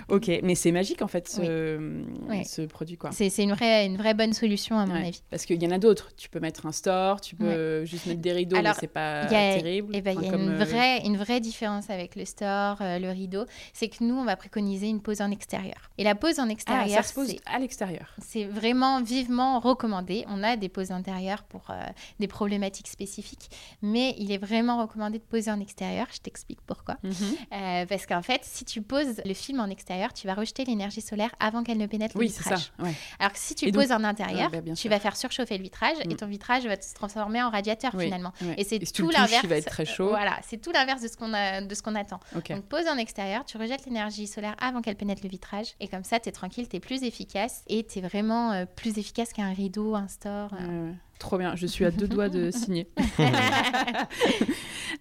Ok, 0.08 0.30
mais 0.42 0.54
c'est 0.54 0.70
magique, 0.70 1.00
en 1.00 1.08
fait, 1.08 1.28
ce, 1.30 2.02
ce 2.44 2.62
produit, 2.62 2.98
quoi. 2.98 3.10
C'est 3.12 3.34
une 3.38 3.52
vraie, 3.52 3.86
une 3.86 3.96
vraie 3.96 4.14
bonne 4.14 4.34
solution, 4.34 4.78
à 4.78 4.84
mon 4.84 4.94
avis. 4.94 5.22
Parce 5.30 5.46
qu'il 5.46 5.62
y 5.62 5.66
en 5.66 5.70
a 5.70 5.78
d'autres. 5.78 6.10
Tu 6.14 6.28
peux 6.28 6.40
mettre 6.40 6.66
un 6.66 6.72
store, 6.72 7.22
tu 7.22 7.36
peux 7.36 7.86
juste 7.86 8.04
mettre 8.04 8.20
des 8.20 8.32
rideaux, 8.32 8.58
mais 8.62 8.72
c'est 8.78 8.86
pas 8.86 9.24
terrible. 9.24 9.98
Ben, 10.02 10.14
il 10.20 10.26
y 10.26 10.30
a 10.30 10.34
une, 10.34 10.60
euh, 10.60 10.64
vraie, 10.64 11.06
une 11.06 11.16
vraie 11.16 11.40
différence 11.40 11.88
avec 11.88 12.16
le 12.16 12.26
store, 12.26 12.78
euh, 12.82 12.98
le 12.98 13.08
rideau. 13.08 13.46
C'est 13.72 13.88
que 13.88 14.04
nous, 14.04 14.14
on 14.14 14.24
va 14.24 14.36
préconiser 14.36 14.88
une 14.88 15.00
pose 15.00 15.21
en 15.22 15.30
extérieur. 15.30 15.90
Et 15.98 16.04
la 16.04 16.14
pose 16.14 16.38
en 16.38 16.48
ah, 16.48 16.52
extérieur, 16.52 17.02
ça 17.02 17.08
se 17.08 17.14
pose 17.14 17.34
à 17.46 17.58
l'extérieur. 17.58 18.14
C'est 18.20 18.44
vraiment 18.44 19.02
vivement 19.02 19.60
recommandé. 19.60 20.24
On 20.28 20.42
a 20.42 20.56
des 20.56 20.68
poses 20.68 20.90
intérieures 20.90 21.42
pour 21.44 21.62
euh, 21.70 21.86
des 22.20 22.28
problématiques 22.28 22.88
spécifiques, 22.88 23.50
mais 23.82 24.14
il 24.18 24.32
est 24.32 24.38
vraiment 24.38 24.80
recommandé 24.80 25.18
de 25.18 25.24
poser 25.24 25.50
en 25.50 25.60
extérieur. 25.60 26.06
Je 26.12 26.18
t'explique 26.18 26.60
pourquoi. 26.66 26.96
Mhm. 27.02 27.12
Euh, 27.52 27.86
parce 27.86 28.06
qu'en 28.06 28.22
fait, 28.22 28.40
si 28.44 28.64
tu 28.64 28.82
poses 28.82 29.20
le 29.24 29.34
film 29.34 29.60
en 29.60 29.66
extérieur, 29.66 30.12
tu 30.12 30.26
vas 30.26 30.34
rejeter 30.34 30.64
l'énergie 30.64 31.00
solaire 31.00 31.30
avant 31.40 31.62
qu'elle 31.62 31.78
ne 31.78 31.86
pénètre 31.86 32.16
oui, 32.16 32.26
le 32.26 32.32
vitrage. 32.32 32.72
Ça, 32.78 32.88
Alors 33.18 33.32
que 33.32 33.38
si 33.38 33.54
tu 33.54 33.70
poses 33.70 33.92
en 33.92 34.04
intérieur, 34.04 34.50
bah, 34.50 34.58
tu 34.74 34.88
vas 34.88 34.98
faire 34.98 35.16
surchauffer 35.16 35.56
le 35.56 35.62
vitrage 35.62 35.96
et 36.02 36.08
mm. 36.08 36.16
ton 36.16 36.26
vitrage 36.26 36.66
va 36.66 36.80
se 36.80 36.94
transformer 36.94 37.42
en 37.42 37.50
radiateur 37.50 37.92
finalement. 37.98 38.32
Et 38.56 38.64
c'est 38.64 38.78
tout 38.92 39.10
l'inverse. 39.10 39.46
va 39.46 39.56
être 39.56 39.66
très 39.66 39.84
chaud. 39.84 40.08
Voilà, 40.08 40.38
c'est 40.46 40.60
tout 40.60 40.72
l'inverse 40.72 41.02
de 41.02 41.08
ce 41.08 41.16
qu'on 41.16 41.28
de 41.28 41.74
ce 41.74 41.82
qu'on 41.82 41.94
attend. 41.94 42.20
Donc 42.32 42.64
pose 42.64 42.86
en 42.86 42.96
extérieur, 42.96 43.44
tu 43.44 43.56
rejettes 43.56 43.84
l'énergie 43.86 44.26
solaire 44.26 44.56
avant 44.60 44.80
qu'elle 44.80 44.96
pénètre 44.96 45.11
le 45.22 45.28
vitrage 45.28 45.74
et 45.80 45.88
comme 45.88 46.04
ça, 46.04 46.18
tu 46.20 46.28
es 46.28 46.32
tranquille, 46.32 46.68
tu 46.68 46.76
es 46.76 46.80
plus 46.80 47.02
efficace 47.02 47.62
et 47.68 47.84
tu 47.84 47.98
es 47.98 48.02
vraiment 48.02 48.52
euh, 48.52 48.64
plus 48.64 48.98
efficace 48.98 49.32
qu'un 49.32 49.52
rideau, 49.52 49.94
un 49.94 50.08
store. 50.08 50.50
Euh. 50.60 50.92
Trop 51.18 51.38
bien, 51.38 51.54
je 51.54 51.66
suis 51.66 51.84
à 51.84 51.90
deux 51.90 52.08
doigts 52.08 52.28
de 52.28 52.50
signer. 52.52 52.88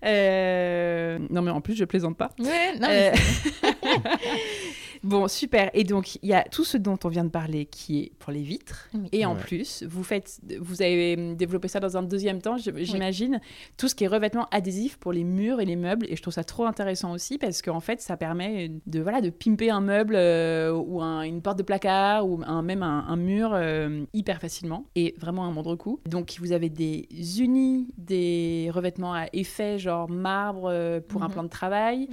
Euh, 0.03 1.19
non 1.29 1.41
mais 1.41 1.51
en 1.51 1.61
plus, 1.61 1.75
je 1.75 1.85
plaisante 1.85 2.17
pas. 2.17 2.31
Ouais, 2.39 2.77
non, 2.79 2.87
mais 2.87 3.13
Bon, 5.03 5.27
super. 5.27 5.71
Et 5.73 5.83
donc, 5.83 6.15
il 6.21 6.29
y 6.29 6.33
a 6.33 6.43
tout 6.43 6.63
ce 6.63 6.77
dont 6.77 6.97
on 7.03 7.09
vient 7.09 7.23
de 7.23 7.29
parler 7.29 7.65
qui 7.65 7.99
est 7.99 8.11
pour 8.19 8.31
les 8.31 8.43
vitres. 8.43 8.89
Et 9.11 9.25
en 9.25 9.35
plus, 9.35 9.83
vous, 9.87 10.03
faites, 10.03 10.39
vous 10.59 10.81
avez 10.81 11.35
développé 11.35 11.67
ça 11.67 11.79
dans 11.79 11.97
un 11.97 12.03
deuxième 12.03 12.41
temps, 12.41 12.57
j'imagine, 12.57 13.41
tout 13.77 13.87
ce 13.87 13.95
qui 13.95 14.03
est 14.03 14.07
revêtement 14.07 14.47
adhésif 14.51 14.97
pour 14.97 15.11
les 15.11 15.23
murs 15.23 15.59
et 15.59 15.65
les 15.65 15.75
meubles. 15.75 16.05
Et 16.09 16.15
je 16.15 16.21
trouve 16.21 16.33
ça 16.33 16.43
trop 16.43 16.65
intéressant 16.65 17.13
aussi 17.13 17.37
parce 17.37 17.61
qu'en 17.61 17.79
fait, 17.79 18.01
ça 18.01 18.15
permet 18.15 18.71
de, 18.85 18.99
voilà, 18.99 19.21
de 19.21 19.29
pimper 19.29 19.71
un 19.71 19.81
meuble 19.81 20.15
euh, 20.15 20.71
ou 20.71 21.01
une 21.01 21.41
porte 21.41 21.57
de 21.57 21.63
placard 21.63 22.27
ou 22.27 22.41
un, 22.45 22.61
même 22.61 22.83
un, 22.83 23.15
mur 23.15 23.51
euh, 23.53 24.05
hyper 24.13 24.39
facilement 24.39 24.85
et 24.95 25.15
vraiment 25.17 25.45
un 25.45 25.51
moindre 25.51 25.75
coup. 25.75 25.99
Donc, 26.07 26.35
vous 26.39 26.51
avez 26.51 26.69
des 26.69 27.07
unis, 27.41 27.87
des 27.97 28.69
revêtements 28.71 29.13
à 29.13 29.25
effet, 29.33 29.79
genre 29.79 30.09
marbre 30.09 30.69
euh, 30.69 30.99
pour 30.99 31.23
un 31.23 31.27
mhm. 31.27 31.33
plan 31.33 31.43
de 31.43 31.49
travail, 31.49 32.07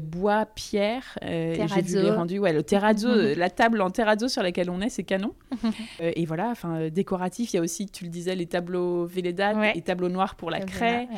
bois, 0.00 0.46
pierre. 0.46 1.18
Terrazzo 1.20 1.97
Les 2.02 2.10
rendus, 2.10 2.38
ouais, 2.38 2.52
le 2.52 2.62
terrazzo, 2.62 3.08
la 3.36 3.50
table 3.50 3.80
en 3.80 3.90
terrazzo 3.90 4.28
sur 4.28 4.42
laquelle 4.42 4.70
on 4.70 4.80
est, 4.80 4.88
c'est 4.88 5.02
canon. 5.02 5.34
Euh, 6.00 6.12
et 6.14 6.24
voilà, 6.26 6.48
enfin, 6.50 6.88
décoratif, 6.88 7.52
il 7.52 7.56
y 7.56 7.58
a 7.58 7.62
aussi, 7.62 7.86
tu 7.86 8.04
le 8.04 8.10
disais, 8.10 8.34
les 8.34 8.46
tableaux 8.46 9.06
Vélédate, 9.06 9.56
ouais. 9.56 9.72
les 9.74 9.82
tableaux 9.82 10.08
noirs 10.08 10.34
pour 10.36 10.50
la 10.50 10.60
craie. 10.60 11.08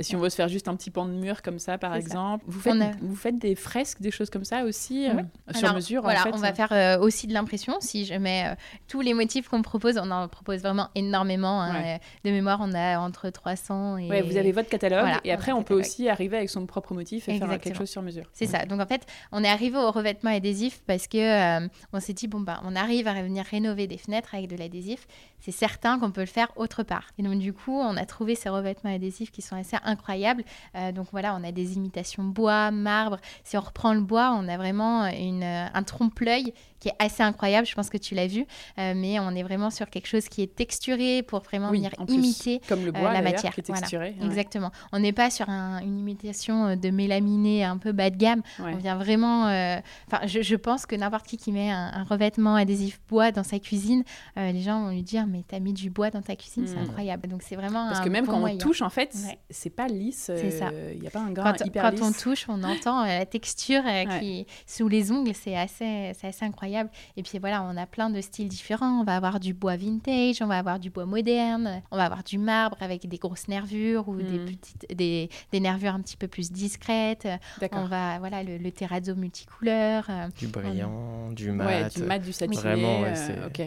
Si 0.00 0.16
on 0.16 0.20
veut 0.20 0.30
se 0.30 0.36
faire 0.36 0.48
juste 0.48 0.68
un 0.68 0.76
petit 0.76 0.90
pan 0.90 1.06
de 1.06 1.12
mur 1.12 1.42
comme 1.42 1.58
ça, 1.58 1.78
par 1.78 1.94
exemple. 1.94 2.44
Vous 2.46 2.60
faites, 2.60 2.74
vous 3.00 3.16
faites 3.16 3.38
des 3.38 3.54
fresques, 3.54 4.00
des 4.00 4.10
choses 4.10 4.30
comme 4.30 4.44
ça 4.44 4.64
aussi, 4.64 5.08
euh, 5.08 5.22
sur 5.54 5.74
mesure 5.74 6.02
Voilà, 6.02 6.20
en 6.20 6.24
fait, 6.24 6.34
on 6.34 6.38
va 6.38 6.52
faire 6.52 6.72
euh, 6.72 6.98
aussi 6.98 7.26
de 7.26 7.32
l'impression. 7.32 7.74
Si 7.80 8.04
je 8.04 8.14
mets 8.14 8.48
euh, 8.48 8.54
tous 8.88 9.00
les 9.00 9.14
motifs 9.14 9.48
qu'on 9.48 9.62
propose, 9.62 9.98
on 9.98 10.10
en 10.10 10.28
propose 10.28 10.60
vraiment 10.60 10.88
énormément. 10.94 11.62
Hein. 11.62 11.98
De 12.24 12.30
mémoire, 12.30 12.58
on 12.62 12.72
a 12.74 12.98
entre 12.98 13.30
300 13.30 13.98
et. 13.98 14.08
Ouais, 14.08 14.22
vous 14.22 14.36
avez 14.36 14.52
votre 14.52 14.68
catalogue 14.68 15.08
et 15.24 15.32
après, 15.32 15.52
on, 15.52 15.62
peut 15.62 15.74
aussi 15.74 16.08
arriver 16.08 16.36
avec 16.36 16.50
son 16.50 16.66
propre 16.66 16.92
motif 16.92 17.28
et 17.28 17.38
faire 17.38 17.58
quelque 17.58 17.76
chose 17.76 17.90
sur 17.90 18.02
mesure. 18.02 18.24
C'est 18.32 18.46
ça. 18.46 18.64
Donc 18.66 18.80
en 18.80 18.86
fait, 18.86 19.06
on 19.32 19.42
est 19.42 19.48
arrivé 19.48 19.78
au 19.78 19.90
revêtement 19.90 20.30
adhésif 20.30 20.82
parce 20.86 21.06
que 21.06 21.64
on 21.92 22.00
s'est 22.00 22.12
dit 22.12 22.28
bon 22.28 22.40
bah 22.40 22.60
on 22.64 22.76
arrive 22.76 23.08
à 23.08 23.14
venir 23.22 23.44
rénover 23.44 23.86
des 23.86 23.98
fenêtres 23.98 24.34
avec 24.34 24.48
de 24.48 24.56
l'adhésif. 24.56 25.06
C'est 25.40 25.52
certain 25.52 25.98
qu'on 25.98 26.10
peut 26.10 26.22
le 26.22 26.26
faire 26.26 26.48
autre 26.56 26.82
part. 26.82 27.08
Et 27.18 27.22
donc 27.22 27.38
du 27.38 27.52
coup, 27.52 27.78
on 27.78 27.96
a 27.96 28.06
trouvé 28.06 28.34
ces 28.34 28.48
revêtements 28.48 28.94
adhésifs 28.94 29.30
qui 29.30 29.42
sont 29.42 29.56
assez 29.56 29.76
incroyables. 29.84 30.44
Euh, 30.74 30.92
donc 30.92 31.08
voilà, 31.12 31.34
on 31.34 31.44
a 31.44 31.52
des 31.52 31.76
imitations 31.76 32.24
bois, 32.24 32.70
marbre. 32.70 33.18
Si 33.44 33.56
on 33.56 33.60
reprend 33.60 33.94
le 33.94 34.00
bois, 34.00 34.36
on 34.38 34.48
a 34.48 34.56
vraiment 34.56 35.06
une, 35.06 35.44
un 35.44 35.82
trompe-l'œil 35.82 36.52
qui 36.84 36.88
est 36.90 36.94
assez 36.98 37.22
incroyable. 37.22 37.66
Je 37.66 37.74
pense 37.74 37.88
que 37.88 37.96
tu 37.96 38.14
l'as 38.14 38.26
vu, 38.26 38.46
euh, 38.78 38.92
mais 38.94 39.18
on 39.18 39.30
est 39.30 39.42
vraiment 39.42 39.70
sur 39.70 39.88
quelque 39.88 40.06
chose 40.06 40.28
qui 40.28 40.42
est 40.42 40.54
texturé 40.54 41.22
pour 41.22 41.40
vraiment 41.40 41.70
venir 41.70 41.90
imiter 42.08 42.60
comme 42.68 42.84
le 42.84 42.88
euh, 42.88 42.92
bois, 42.92 43.12
la 43.12 43.22
matière. 43.22 43.54
Qui 43.54 43.60
est 43.60 43.64
texturé, 43.64 44.14
Exactement. 44.22 44.70
On 44.92 44.98
n'est 44.98 45.12
pas 45.12 45.30
sur 45.30 45.48
une 45.48 45.98
imitation 45.98 46.76
de 46.76 46.90
mélaminé 46.90 47.64
un 47.64 47.78
peu 47.78 47.92
bas 47.92 48.10
de 48.10 48.16
gamme. 48.16 48.42
On 48.58 48.76
vient 48.76 48.96
vraiment. 48.96 49.44
Enfin, 50.06 50.26
je, 50.26 50.56
pense 50.56 50.86
que 50.86 50.94
n'importe 50.94 51.26
qui 51.26 51.36
qui 51.36 51.52
met 51.52 51.70
un, 51.70 52.04
revêtement 52.04 52.54
adhésif 52.54 53.00
bois 53.08 53.32
dans 53.32 53.42
sa 53.42 53.58
cuisine, 53.58 54.04
les 54.36 54.60
gens 54.60 54.82
vont 54.82 54.90
lui 54.90 55.02
dire 55.02 55.26
mais 55.26 55.42
t'as 55.46 55.60
mis 55.60 55.72
du 55.72 55.90
bois 55.90 56.10
dans 56.10 56.22
ta 56.22 56.36
cuisine, 56.36 56.66
c'est 56.66 56.76
hmm. 56.76 56.84
incroyable. 56.84 57.28
Donc 57.28 57.42
c'est 57.42 57.56
vraiment 57.56 57.88
parce 57.88 58.00
que 58.00 58.08
même 58.08 58.26
quand 58.26 58.42
on 58.42 58.58
touche 58.58 58.82
en 58.82 58.90
fait, 58.90 59.16
c'est 59.50 59.70
pas 59.70 59.88
lisse 59.88 60.30
c'est 60.36 60.50
ça. 60.50 60.70
Il 60.92 61.00
n'y 61.00 61.06
a 61.06 61.10
pas 61.10 61.20
un 61.20 61.30
grain 61.30 61.52
quand, 61.52 61.66
hyper 61.66 61.90
quand 61.90 62.02
on 62.02 62.12
touche, 62.12 62.46
on 62.48 62.62
entend 62.62 63.02
euh, 63.02 63.06
la 63.06 63.26
texture 63.26 63.82
euh, 63.86 64.04
qui 64.18 64.46
sous 64.66 64.88
les 64.88 65.12
ongles, 65.12 65.34
c'est 65.34 65.56
assez, 65.56 66.12
c'est 66.18 66.28
assez 66.28 66.44
incroyable. 66.44 66.64
Et 67.16 67.22
puis 67.22 67.38
voilà, 67.38 67.62
on 67.62 67.76
a 67.76 67.86
plein 67.86 68.10
de 68.10 68.20
styles 68.20 68.48
différents. 68.48 69.00
On 69.00 69.04
va 69.04 69.16
avoir 69.16 69.40
du 69.40 69.54
bois 69.54 69.76
vintage, 69.76 70.40
on 70.40 70.46
va 70.46 70.58
avoir 70.58 70.78
du 70.78 70.90
bois 70.90 71.06
moderne, 71.06 71.82
on 71.90 71.96
va 71.96 72.04
avoir 72.04 72.24
du 72.24 72.38
marbre 72.38 72.76
avec 72.80 73.08
des 73.08 73.18
grosses 73.18 73.48
nervures 73.48 74.08
ou 74.08 74.16
des 74.16 74.38
hmm. 74.38 74.44
petites, 74.46 74.86
des, 74.96 75.28
des, 75.52 75.60
nervures 75.60 75.94
un 75.94 76.00
petit 76.00 76.16
peu 76.16 76.28
plus 76.28 76.52
discrètes. 76.52 77.28
On 77.72 77.84
va 77.84 78.18
voilà 78.18 78.42
le, 78.42 78.70
terrazzo 78.70 79.14
multicouleur. 79.14 80.06
Euh, 80.08 80.28
du 80.38 80.48
brillant, 80.48 81.30
du 81.32 81.50
mat, 81.50 81.94
du 81.94 82.02
mat, 82.02 82.18
du 82.18 82.32
satiné. 82.32 82.56
Vraiment, 82.56 83.04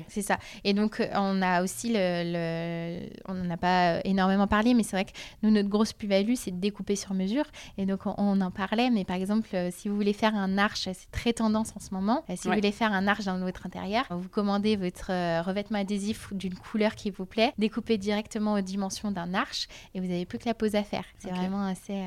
c'est 0.08 0.22
ça. 0.22 0.38
Et 0.64 0.74
donc 0.74 1.06
on 1.14 1.42
a 1.42 1.64
aussi 1.64 1.94
le, 1.94 2.24
le 2.26 3.10
on 3.28 3.34
n'en 3.34 3.50
a 3.50 3.58
pas 3.58 4.02
énormément 4.04 4.48
parlé, 4.48 4.74
mais 4.74 4.84
c'est 4.84 4.96
vrai 4.96 5.06
que 5.06 5.12
nous 5.44 5.52
notre 5.52 5.70
grosse 5.70 5.94
plus-value, 5.94 6.34
c'est 6.36 6.52
de 6.52 6.60
découper 6.60 6.96
sur 6.96 7.14
mesure. 7.14 7.46
Et 7.78 7.86
donc, 7.86 8.02
on, 8.06 8.42
en 8.42 8.52
parlait, 8.52 8.90
mais 8.90 9.04
par 9.04 9.16
exemple, 9.16 9.50
euh, 9.54 9.70
si 9.72 9.90
vous 9.90 9.96
voulez 9.96 10.14
faire 10.14 10.36
un 10.36 10.58
arche, 10.58 10.88
c'est 10.94 11.12
très 11.12 11.34
tendance 11.34 11.74
en 11.76 11.80
ce 11.80 11.94
moment. 11.94 12.24
Euh, 12.30 12.34
si 12.36 12.48
vous 12.48 12.54
voulez 12.54 12.72
faire 12.72 12.94
un 12.94 12.97
arche 13.06 13.26
dans 13.26 13.38
votre 13.40 13.66
intérieur, 13.66 14.06
vous 14.10 14.30
commandez 14.30 14.76
votre 14.76 15.12
euh, 15.12 15.42
revêtement 15.42 15.78
adhésif 15.78 16.34
d'une 16.34 16.56
couleur 16.56 16.96
qui 16.96 17.12
vous 17.12 17.26
plaît, 17.26 17.54
découpez 17.58 17.98
directement 17.98 18.54
aux 18.54 18.62
dimensions 18.62 19.12
d'un 19.12 19.34
arche 19.34 19.68
et 19.94 20.00
vous 20.00 20.08
n'avez 20.08 20.26
plus 20.26 20.40
que 20.40 20.46
la 20.46 20.54
pose 20.54 20.76
à 20.76 20.84
faire. 20.84 21.04
C'est 21.20 21.30
vraiment 21.30 21.66
assez, 21.66 22.06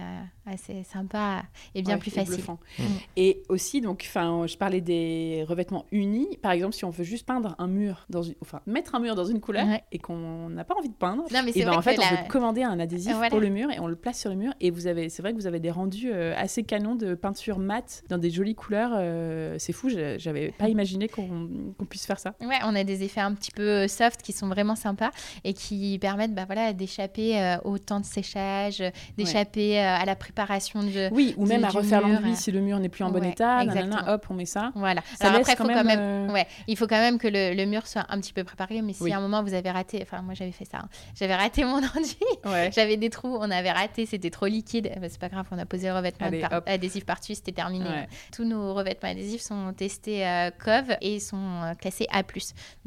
assez 0.50 0.82
sympa 0.84 1.42
et 1.74 1.82
bien 1.82 1.98
plus 1.98 2.10
facile. 2.10 2.42
Mm. 2.78 2.82
Et 3.16 3.42
aussi, 3.48 3.80
donc, 3.80 4.08
je 4.14 4.56
parlais 4.56 4.80
des 4.80 5.44
revêtements 5.48 5.86
unis. 5.92 6.38
Par 6.42 6.52
exemple, 6.52 6.74
si 6.74 6.84
on 6.84 6.90
veut 6.90 7.04
juste 7.04 7.26
peindre 7.26 7.54
un 7.58 7.66
mur, 7.66 8.06
dans 8.10 8.22
une, 8.22 8.34
enfin, 8.40 8.60
mettre 8.66 8.94
un 8.94 9.00
mur 9.00 9.14
dans 9.14 9.24
une 9.24 9.40
couleur 9.40 9.66
et 9.92 9.98
qu'on 9.98 10.48
n'a 10.50 10.64
pas 10.64 10.74
envie 10.74 10.88
de 10.88 10.94
peindre, 10.94 11.24
non, 11.32 11.42
mais 11.44 11.52
et 11.54 11.64
ben, 11.64 11.72
en 11.72 11.82
fait, 11.82 11.98
on 11.98 12.16
peut 12.16 12.28
commander 12.28 12.62
un 12.62 12.78
adhésif 12.78 13.14
pour 13.28 13.40
le 13.40 13.48
mur 13.48 13.70
et 13.70 13.80
on 13.80 13.86
le 13.86 13.96
place 13.96 14.18
sur 14.18 14.30
le 14.30 14.36
mur. 14.36 14.52
Et 14.60 14.70
vous 14.70 14.86
avez, 14.86 15.08
c'est 15.08 15.22
vrai 15.22 15.32
que 15.32 15.36
vous 15.36 15.46
avez 15.46 15.60
des 15.60 15.70
rendus 15.70 16.10
euh, 16.12 16.34
assez 16.36 16.64
canons 16.64 16.94
de 16.94 17.14
peinture 17.14 17.58
mate 17.58 18.02
dans 18.08 18.18
des 18.18 18.30
jolies 18.30 18.54
couleurs. 18.54 18.92
Euh, 18.94 19.56
c'est 19.58 19.72
fou, 19.72 19.88
j'avais 19.90 20.52
pas 20.52 20.68
imaginé 20.68 21.08
qu'on 21.08 21.48
puisse 21.88 22.06
faire 22.06 22.18
ça. 22.18 22.34
Ouais, 22.40 22.58
on 22.64 22.74
a 22.74 22.84
des 22.84 23.02
effets 23.02 23.20
un 23.20 23.34
petit 23.34 23.50
peu 23.50 23.86
soft 23.88 24.22
qui 24.22 24.32
sont 24.32 24.48
vraiment 24.48 24.76
sympas 24.76 25.10
et 25.44 25.54
qui 25.54 25.98
permettent 25.98 26.34
bah, 26.34 26.44
voilà, 26.46 26.72
d'échapper 26.72 27.40
euh, 27.40 27.56
au 27.64 27.78
temps 27.78 28.00
de 28.00 28.06
séchage, 28.06 28.82
d'échapper 29.16 29.78
à 29.78 30.04
la 30.04 30.16
préparation 30.16 30.39
de. 30.44 31.12
Oui, 31.12 31.34
ou 31.36 31.46
même 31.46 31.64
à 31.64 31.68
refaire 31.68 32.00
l'enduit 32.00 32.36
si 32.36 32.52
le 32.52 32.60
mur 32.60 32.78
n'est 32.78 32.88
plus 32.88 33.04
en 33.04 33.10
bon 33.10 33.22
état. 33.24 33.62
hop, 34.08 34.26
on 34.30 34.34
met 34.34 34.46
ça. 34.46 34.72
Voilà. 34.74 35.02
Alors 35.20 35.36
après, 35.36 35.56
faut 35.56 35.64
quand 35.64 35.84
même, 35.84 36.30
ouais, 36.30 36.46
il 36.66 36.76
faut 36.76 36.86
quand 36.86 37.00
même 37.00 37.18
que 37.18 37.28
le, 37.28 37.54
le, 37.54 37.66
mur 37.66 37.86
soit 37.86 38.06
un 38.08 38.20
petit 38.20 38.32
peu 38.32 38.44
préparé. 38.44 38.82
Mais 38.82 38.92
si 38.92 39.12
à 39.12 39.18
un 39.18 39.20
moment 39.20 39.42
vous 39.42 39.54
avez 39.54 39.70
raté, 39.70 40.00
enfin 40.02 40.22
moi 40.22 40.34
j'avais 40.34 40.52
fait 40.52 40.64
ça, 40.64 40.78
hein. 40.78 40.88
j'avais 41.14 41.34
raté 41.34 41.64
mon 41.64 41.76
enduit, 41.96 42.72
j'avais 42.72 42.96
des 42.96 43.10
trous, 43.10 43.36
on 43.40 43.50
avait 43.50 43.72
raté, 43.72 44.06
c'était 44.06 44.30
trop 44.30 44.46
liquide. 44.46 44.90
Bah, 45.00 45.08
c'est 45.08 45.20
pas 45.20 45.28
grave, 45.28 45.46
on 45.50 45.58
a 45.58 45.66
posé 45.66 45.88
le 45.88 45.94
revêtement 45.94 46.28
adhésif 46.66 47.04
par-dessus, 47.04 47.34
c'était 47.34 47.52
terminé. 47.52 48.06
Tous 48.32 48.44
nos 48.44 48.74
revêtements 48.74 49.10
adhésifs 49.10 49.42
sont 49.42 49.72
testés 49.72 50.26
euh, 50.26 50.50
COV 50.50 50.96
et 51.00 51.20
sont 51.20 51.36
euh, 51.36 51.74
classés 51.74 52.06
A+. 52.10 52.22
Donc 52.22 52.32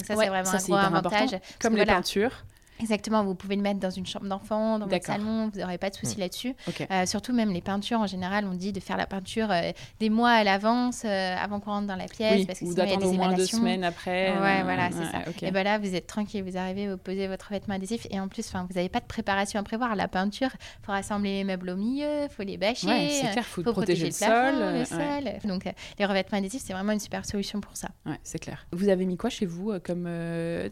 ça, 0.05 0.15
c'est 0.15 0.27
vraiment 0.27 0.49
un 0.49 0.57
gros 0.57 0.75
avantage. 0.75 1.39
Comme 1.59 1.75
les 1.75 1.85
peintures. 1.85 2.45
Exactement, 2.83 3.23
vous 3.23 3.33
pouvez 3.33 3.55
le 3.55 3.61
mettre 3.61 3.79
dans 3.79 3.89
une 3.89 4.05
chambre 4.05 4.27
d'enfant, 4.27 4.77
dans 4.77 4.87
votre 4.87 5.05
salon, 5.05 5.49
vous 5.53 5.59
n'aurez 5.61 5.77
pas 5.77 5.89
de 5.89 5.95
souci 5.95 6.17
mm. 6.17 6.19
là-dessus. 6.19 6.53
Euh, 6.91 7.05
surtout 7.05 7.33
même 7.33 7.49
les 7.51 7.61
peintures, 7.61 8.01
en 8.01 8.07
général, 8.07 8.45
on 8.45 8.55
dit 8.55 8.73
de 8.73 8.79
faire 8.81 8.97
la 8.97 9.05
peinture 9.05 9.47
euh, 9.51 9.71
des 10.01 10.09
mois 10.09 10.31
à 10.31 10.43
l'avance, 10.43 11.03
euh, 11.05 11.35
avant 11.37 11.61
qu'on 11.61 11.71
rentre 11.71 11.87
dans 11.87 11.95
la 11.95 12.07
pièce. 12.07 12.45
parce 12.45 12.59
que 12.59 12.65
ou 12.65 12.73
d'attendre 12.73 13.07
au 13.07 13.13
moins 13.13 13.33
deux 13.33 13.45
semaines 13.45 13.85
après. 13.85 14.31
Ouais, 14.33 14.63
voilà, 14.63 14.89
c'est 14.91 15.05
ça. 15.05 15.23
Et 15.41 15.51
ben 15.51 15.63
là, 15.63 15.79
vous 15.79 15.95
êtes 15.95 16.07
tranquille, 16.07 16.43
vous 16.43 16.57
arrivez, 16.57 16.89
vous 16.89 16.97
posez 16.97 17.27
votre 17.27 17.49
vêtement 17.51 17.75
adhésif, 17.75 18.05
et 18.11 18.19
en 18.19 18.27
plus, 18.27 18.51
vous 18.51 18.73
n'avez 18.75 18.89
pas 18.89 18.99
de 18.99 19.05
préparation 19.05 19.61
à 19.61 19.63
prévoir. 19.63 19.95
La 19.95 20.09
peinture, 20.09 20.49
il 20.53 20.85
faut 20.85 20.91
rassembler 20.91 21.37
les 21.37 21.43
meubles 21.45 21.69
au 21.69 21.75
milieu, 21.77 22.23
il 22.23 22.29
faut 22.29 22.43
les 22.43 22.57
bâcher, 22.57 22.87
il 22.87 23.43
faut, 23.43 23.63
protéger, 23.63 24.07
le, 24.07 24.11
sol, 24.11 24.55
le 24.59 24.83
sol. 24.83 25.31
Donc 25.45 25.69
les 25.99 26.05
revêtements 26.05 26.37
adhésifs, 26.37 26.63
c'est 26.65 26.73
vraiment 26.73 26.91
une 26.91 26.99
super 26.99 27.25
solution 27.25 27.61
pour 27.61 27.77
ça. 27.77 27.87
Ouais, 28.05 28.19
c'est 28.23 28.39
clair. 28.39 28.67
Vous 28.73 28.89
avez 28.89 29.05
mis 29.05 29.15
quoi 29.15 29.29
chez 29.29 29.45
vous 29.45 29.71
comme... 29.83 30.09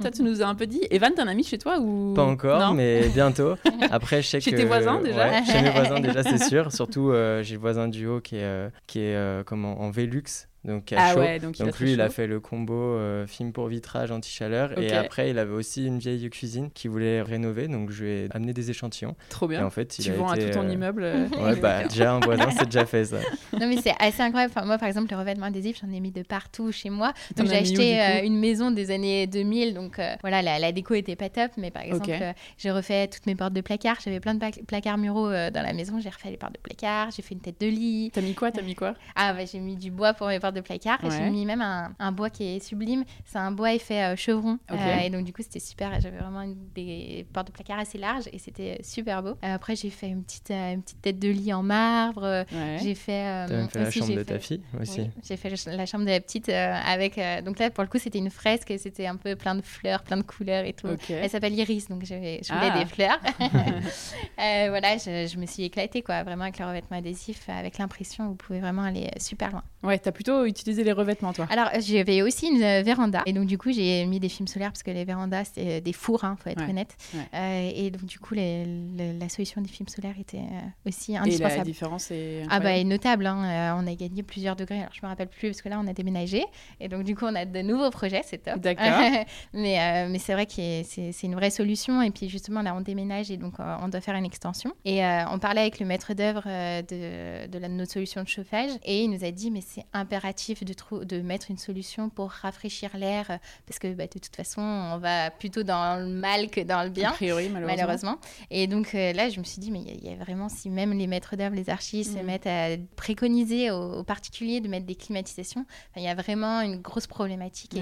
Toi, 0.02 0.12
tu 0.12 0.24
nous 0.24 0.42
as 0.42 0.46
un 0.46 0.56
peu 0.56 0.68
dit. 0.68 0.82
Evan, 0.90 1.14
t'en 1.14 1.28
as 1.28 1.34
mis 1.34 1.44
chez 1.44 1.58
toi 1.58 1.80
ou... 1.80 2.01
Pas 2.16 2.24
encore, 2.24 2.74
mais 2.74 3.10
bientôt. 3.10 3.56
Après, 3.92 4.22
je 4.22 4.28
sais 4.28 4.42
chez 4.42 4.52
que. 4.52 4.58
tes 4.58 4.66
voisins 4.66 5.02
déjà 5.02 5.44
Chez 5.44 5.62
mes 5.62 5.70
voisins 5.70 6.00
déjà, 6.02 6.24
c'est 6.24 6.44
sûr. 6.44 6.72
Surtout, 6.72 7.12
euh, 7.12 7.44
j'ai 7.44 7.56
le 7.56 7.62
voisin 7.62 7.88
du 7.88 8.08
haut 8.08 8.22
qui 8.22 8.38
est, 8.38 8.44
euh, 8.44 8.70
qui 8.88 9.00
est 9.00 9.16
euh, 9.16 9.44
comment, 9.44 9.82
en 9.82 9.92
Velux. 9.92 10.48
Donc, 10.64 10.94
ah 10.96 11.14
chaud. 11.14 11.20
Ouais, 11.20 11.40
donc, 11.40 11.58
donc 11.58 11.80
lui, 11.80 11.94
il 11.94 12.02
a 12.02 12.10
fait 12.10 12.28
le 12.28 12.40
combo 12.40 12.74
euh, 12.74 13.26
film 13.26 13.52
pour 13.52 13.68
vitrage 13.68 14.12
anti-chaleur. 14.12 14.80
Et 14.80 14.92
après, 14.94 15.32
il 15.32 15.40
avait 15.40 15.54
aussi 15.54 15.86
une 15.86 15.98
vieille 15.98 16.30
cuisine 16.30 16.70
qu'il 16.72 16.92
voulait 16.92 17.22
rénover. 17.22 17.68
Donc 17.68 17.90
je 17.90 18.04
lui 18.04 18.12
ai 18.12 18.28
amené 18.32 18.54
des 18.54 18.70
échantillons. 18.70 19.16
Trop 19.30 19.48
bien. 19.48 19.62
Et 19.62 19.64
en 19.64 19.72
fait, 19.72 19.98
il 19.98 20.06
tu 20.06 20.12
a 20.12 20.14
vends 20.14 20.30
à 20.30 20.38
tout 20.38 20.50
ton 20.52 20.68
euh, 20.68 20.72
immeuble. 20.72 21.02
Ouais, 21.42 21.56
bah 21.56 21.86
déjà 21.86 22.14
un 22.14 22.20
voisin, 22.20 22.52
c'est 22.52 22.66
déjà 22.66 22.86
fait 22.86 23.06
ça. 23.06 23.18
Non, 23.60 23.68
mais 23.68 23.78
c'est 23.78 23.94
assez 24.00 24.22
incroyable. 24.22 24.54
Enfin, 24.56 24.66
moi, 24.66 24.78
par 24.78 24.88
exemple, 24.88 25.12
le 25.12 25.18
revêtement 25.18 25.48
adhésif, 25.48 25.80
j'en 25.82 25.92
ai 25.92 26.00
mis 26.00 26.12
de 26.12 26.22
partout 26.22 26.72
chez 26.72 26.90
moi. 26.90 27.14
Donc 27.36 27.48
j'ai 27.48 27.58
acheté 27.58 28.02
euh, 28.02 28.24
une 28.24 28.40
maison 28.40 28.72
des 28.72 28.92
années 28.92 29.28
2000. 29.28 29.74
Donc 29.74 30.00
voilà, 30.22 30.42
la, 30.42 30.60
la, 30.60 30.72
déco 30.72 30.94
était 30.94 31.16
pas 31.16 31.30
top. 31.30 31.52
Mais 31.58 31.72
par 31.72 31.84
exemple, 31.84 32.12
j'ai 32.58 32.72
refait 32.72 33.08
toutes 33.08 33.26
mes 33.26 33.36
portes 33.36 33.54
de 33.54 33.62
placard. 33.62 33.98
J'avais 34.04 34.20
plein 34.20 34.36
de 34.36 34.66
placards 34.66 34.98
muraux 34.98 35.30
dans 35.30 35.64
la 35.64 35.74
maison. 35.74 36.00
J'ai 36.00 36.10
refait 36.10 36.30
les 36.30 36.38
portes 36.38 36.54
de 36.54 36.60
placard. 36.60 37.10
J'ai 37.12 37.24
fait 37.24 37.34
une 37.34 37.42
tête 37.42 37.60
de 37.60 37.68
lit. 37.68 38.12
T'as 38.14 38.22
mis 38.22 38.36
quoi? 38.36 38.52
T'as 38.52 38.62
mis 38.62 38.76
quoi? 38.76 38.94
Ah, 39.16 39.34
bah, 39.34 39.46
j'ai 39.46 39.60
mis 39.60 39.76
du 39.76 39.90
bois 39.90 40.14
pour 40.14 40.28
mes 40.28 40.40
portes 40.40 40.51
de 40.54 40.62
placard 40.62 41.00
mis 41.32 41.46
même 41.46 41.62
un, 41.62 42.12
bois 42.12 42.30
qui 42.30 42.44
est 42.44 42.60
sublime. 42.60 43.04
C'est 43.26 43.38
un 43.38 43.52
bois 43.52 43.74
effet 43.74 44.04
euh, 44.04 44.16
chevron. 44.16 44.60
Euh, 44.72 44.98
et 45.04 45.10
donc, 45.10 45.24
du 45.24 45.34
coup, 45.34 45.42
c'était 45.42 45.60
super. 45.60 46.00
J'avais 46.00 46.18
vraiment 46.18 46.46
des 46.76 47.26
portes 47.34 47.48
de 47.48 47.52
placard 47.52 47.80
assez 47.80 47.98
larges 47.98 48.26
et 48.32 48.38
c'était 48.38 48.80
super 48.84 49.24
beau. 49.24 49.30
Euh, 49.30 49.56
après, 49.56 49.76
j'ai 49.76 49.90
fait 49.90 50.08
une 50.08 50.24
petite, 50.24 50.52
une 50.52 50.82
petite 50.82 51.02
tête 51.02 51.20
de 51.20 51.30
lit 51.30 51.54
en 51.54 51.64
marbre. 51.64 52.46
J'ai 52.82 52.96
fait. 52.96 53.48
même 53.48 53.70
fait 53.70 53.80
la 53.80 53.92
chambre 53.92 54.16
de 54.16 54.24
ta 54.24 54.40
fille 54.40 54.62
aussi. 54.80 55.10
j'ai 55.24 55.38
fait 55.38 55.52
la 55.68 55.86
chambre 55.86 56.06
de 56.06 56.12
la 56.12 56.20
petite 56.20 56.50
avec. 56.50 57.20
donc 57.44 57.60
là, 57.60 57.70
pour 57.70 57.84
le 57.84 57.90
coup, 57.90 57.98
c'était 57.98 58.20
une 58.20 58.30
fresque 58.30 58.72
et 58.72 58.78
c'était 58.78 59.08
un 59.08 59.16
peu 59.16 59.36
plein 59.36 59.56
de 59.56 59.62
fleurs, 59.62 60.04
plein 60.04 60.18
de 60.18 60.24
couleurs 60.24 60.66
et 60.66 60.74
tout. 60.74 60.88
Elle 61.10 61.30
s'appelle 61.30 61.54
Iris, 61.54 61.88
donc 61.88 62.06
je 62.06 62.16
voulais 62.16 62.42
ah. 62.50 62.80
des 62.80 62.86
fleurs. 62.86 63.20
voilà, 64.38 64.98
je, 64.98 65.28
je, 65.32 65.38
me 65.38 65.46
suis 65.46 65.64
éclatée, 65.64 66.02
quoi, 66.02 66.24
vraiment 66.24 66.44
avec 66.44 66.60
le 66.60 66.66
revêtement 66.66 66.98
adhésif, 66.98 67.48
avec 67.50 67.78
l'impression, 67.78 68.28
vous 68.28 68.36
pouvez 68.36 68.60
vraiment 68.60 68.84
aller 68.84 69.10
super 69.18 69.52
loin. 69.52 69.64
Ouais, 69.84 69.98
t'as 69.98 70.12
plutôt 70.12 70.41
utilisé 70.46 70.84
les 70.84 70.92
revêtements, 70.92 71.34
toi 71.34 71.48
Alors, 71.50 71.70
j'avais 71.80 72.22
aussi 72.22 72.48
une 72.48 72.64
euh, 72.64 72.82
véranda. 72.82 73.24
Et 73.26 73.34
donc, 73.34 73.48
du 73.48 73.58
coup, 73.58 73.72
j'ai 73.72 74.06
mis 74.06 74.20
des 74.20 74.30
films 74.30 74.48
solaires 74.48 74.72
parce 74.72 74.84
que 74.84 74.92
les 74.92 75.06
vérandas, 75.06 75.46
c'est 75.54 75.78
euh, 75.78 75.80
des 75.82 75.94
fours, 75.94 76.24
hein, 76.24 76.38
faut 76.42 76.50
être 76.50 76.68
honnête. 76.68 76.96
Euh, 77.34 77.72
et 77.74 77.92
donc, 77.92 78.06
du 78.06 78.20
coup, 78.20 78.34
la 78.34 79.30
solution 79.30 79.62
des 79.62 79.70
films 79.70 79.88
solaires 79.88 80.16
était 80.20 80.42
aussi 80.86 81.18
indispensable. 81.18 81.54
Et 81.54 81.58
la 81.58 81.64
différence 81.64 82.12
est 82.12 82.44
Ah 82.50 82.60
bah, 82.60 82.76
est 82.76 82.84
notable. 82.84 83.26
Hein. 83.26 83.78
on 83.80 83.88
a 83.88 83.96
gagné 83.96 84.24
plusieurs 84.24 84.56
degrés. 84.56 84.80
Alors, 84.80 84.94
je 84.94 85.00
me 85.04 85.08
rappelle 85.08 85.28
plus 85.28 85.50
parce 85.50 85.62
que 85.62 85.70
là, 85.70 85.80
on 85.82 85.88
a 85.88 85.94
déménagé. 85.94 86.44
Et 86.80 86.88
donc, 86.88 87.04
du 87.04 87.16
coup, 87.16 87.26
on 87.26 87.36
a 87.36 87.46
de 87.46 87.62
nouveaux 87.62 87.90
projets, 87.90 88.22
c'est 88.24 88.40
top. 88.40 88.60
D'accord. 88.60 88.86
mais 89.54 90.08
mais 90.10 90.20
c'est 90.20 90.34
vrai 90.34 90.46
que 90.46 90.84
c'est 90.84 91.24
une 91.24 91.36
vraie 91.36 91.50
solution. 91.50 92.02
Et 92.02 92.12
puis, 92.12 92.30
justement, 92.30 92.62
là, 92.62 92.76
on 92.76 92.82
déménage 92.82 93.32
et 93.32 93.38
donc, 93.38 93.56
on 93.60 93.88
doit 93.88 94.02
faire 94.02 94.16
une 94.16 94.26
extension. 94.26 94.74
Et 94.86 95.02
on 95.30 95.40
parlait 95.40 95.62
avec 95.62 95.80
le 95.80 95.86
maître 95.86 96.14
d'œuvre 96.14 96.44
de, 96.46 97.48
de, 97.48 97.60
de, 97.60 97.68
notre 97.68 97.92
solution 97.92 98.24
de 98.24 98.28
chauffage. 98.28 98.72
Et 98.84 99.04
il 99.04 99.10
nous 99.10 99.24
a 99.24 99.32
dit, 99.32 99.52
mais 99.52 99.62
c'est 99.62 99.86
impératif 99.94 100.31
impératif 100.32 100.64
de, 100.64 101.04
de 101.04 101.22
mettre 101.22 101.52
une 101.52 101.58
solution 101.58 102.10
pour 102.10 102.30
rafraîchir 102.30 102.96
l'air, 102.96 103.40
parce 103.66 103.80
que 103.80 103.94
bah, 103.94 104.06
de 104.06 104.20
toute 104.20 104.36
façon, 104.36 104.62
on 104.62 104.98
va 104.98 105.30
plutôt 105.32 105.64
dans 105.64 106.00
le 106.00 106.08
mal 106.08 106.50
que 106.50 106.62
dans 106.62 106.84
le 106.84 106.90
bien, 106.90 107.12
priori, 107.12 107.50
malheureusement. 107.50 108.18
Et 108.50 108.68
donc 108.68 108.94
là, 108.94 109.30
je 109.30 109.40
me 109.40 109.44
suis 109.44 109.60
dit, 109.60 109.72
mais 109.72 109.82
il 109.82 110.04
y, 110.04 110.10
a 110.10 110.16
vraiment, 110.16 110.50
si 110.50 110.70
même 110.70 110.98
les 110.98 111.08
maîtres 111.08 111.36
d'œuvre, 111.36 111.56
les 111.56 111.70
archistes 111.70 112.14
se 112.14 112.20
mm. 112.20 112.26
mettent 112.26 112.48
à 112.48 112.78
préconiser 112.96 113.72
aux, 113.72 114.04
particuliers 114.04 114.62
de 114.62 114.68
mettre 114.68 114.86
des 114.86 114.96
climatisations, 114.96 115.66
il 115.96 116.04
y 116.04 116.08
a 116.08 116.16
vraiment 116.16 116.62
une 116.62 116.78
grosse 116.78 117.08
problématique. 117.08 117.76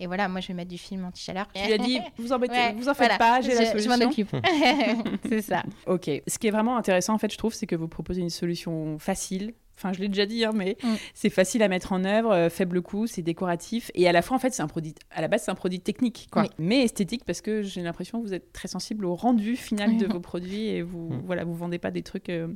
Et, 0.00 0.06
voilà, 0.06 0.28
moi, 0.28 0.40
je 0.40 0.48
vais 0.48 0.54
mettre 0.54 0.70
du 0.70 0.78
film 0.78 1.04
anti-chaleur. 1.04 1.46
Tu 1.54 1.72
as 1.72 1.78
dit, 1.78 2.00
vous 2.18 2.32
embêtez, 2.32 2.72
vous 2.76 2.88
en 2.88 2.94
faites 2.94 3.18
pas, 3.18 3.40
j'ai 3.40 3.54
la 3.54 3.66
solution. 3.66 3.92
Je 3.92 3.98
m'en 3.98 4.06
occupe. 4.06 4.36
c'est 5.28 5.42
ça. 5.42 5.62
Ok. 5.86 6.10
Ce 6.26 6.38
qui 6.38 6.48
est 6.48 6.50
vraiment 6.50 6.76
intéressant, 6.76 7.14
en 7.14 7.18
fait, 7.18 7.32
je 7.32 7.38
trouve, 7.38 7.54
c'est 7.54 7.66
que 7.66 7.76
vous 7.76 7.88
proposez 7.88 8.20
une 8.20 8.30
solution 8.30 8.98
facile, 8.98 9.54
Enfin, 9.76 9.92
je 9.92 10.00
l'ai 10.00 10.08
déjà 10.08 10.26
dit, 10.26 10.44
hein, 10.44 10.52
mais 10.54 10.76
mm. 10.82 10.94
c'est 11.14 11.30
facile 11.30 11.62
à 11.62 11.68
mettre 11.68 11.92
en 11.92 12.04
œuvre, 12.04 12.32
euh, 12.32 12.48
faible 12.48 12.80
coût, 12.82 13.06
c'est 13.06 13.22
décoratif. 13.22 13.90
Et 13.94 14.08
à 14.08 14.12
la 14.12 14.22
fois, 14.22 14.36
en 14.36 14.40
fait, 14.40 14.52
c'est 14.52 14.62
un 14.62 14.68
produit. 14.68 14.94
À 15.10 15.20
la 15.20 15.28
base, 15.28 15.42
c'est 15.44 15.50
un 15.50 15.56
produit 15.56 15.80
technique, 15.80 16.28
quoi. 16.30 16.44
Mais 16.58 16.84
esthétique 16.84 17.24
parce 17.24 17.40
que 17.40 17.62
j'ai 17.62 17.82
l'impression 17.82 18.20
que 18.20 18.26
vous 18.26 18.34
êtes 18.34 18.52
très 18.52 18.68
sensible 18.68 19.04
au 19.04 19.14
rendu 19.14 19.56
final 19.56 19.96
de 19.96 20.06
vos 20.06 20.20
produits 20.20 20.66
et 20.66 20.82
vous, 20.82 21.10
mm. 21.10 21.22
voilà, 21.26 21.44
vous 21.44 21.54
vendez 21.54 21.78
pas 21.78 21.90
des 21.90 22.02
trucs. 22.02 22.28
Euh, 22.28 22.48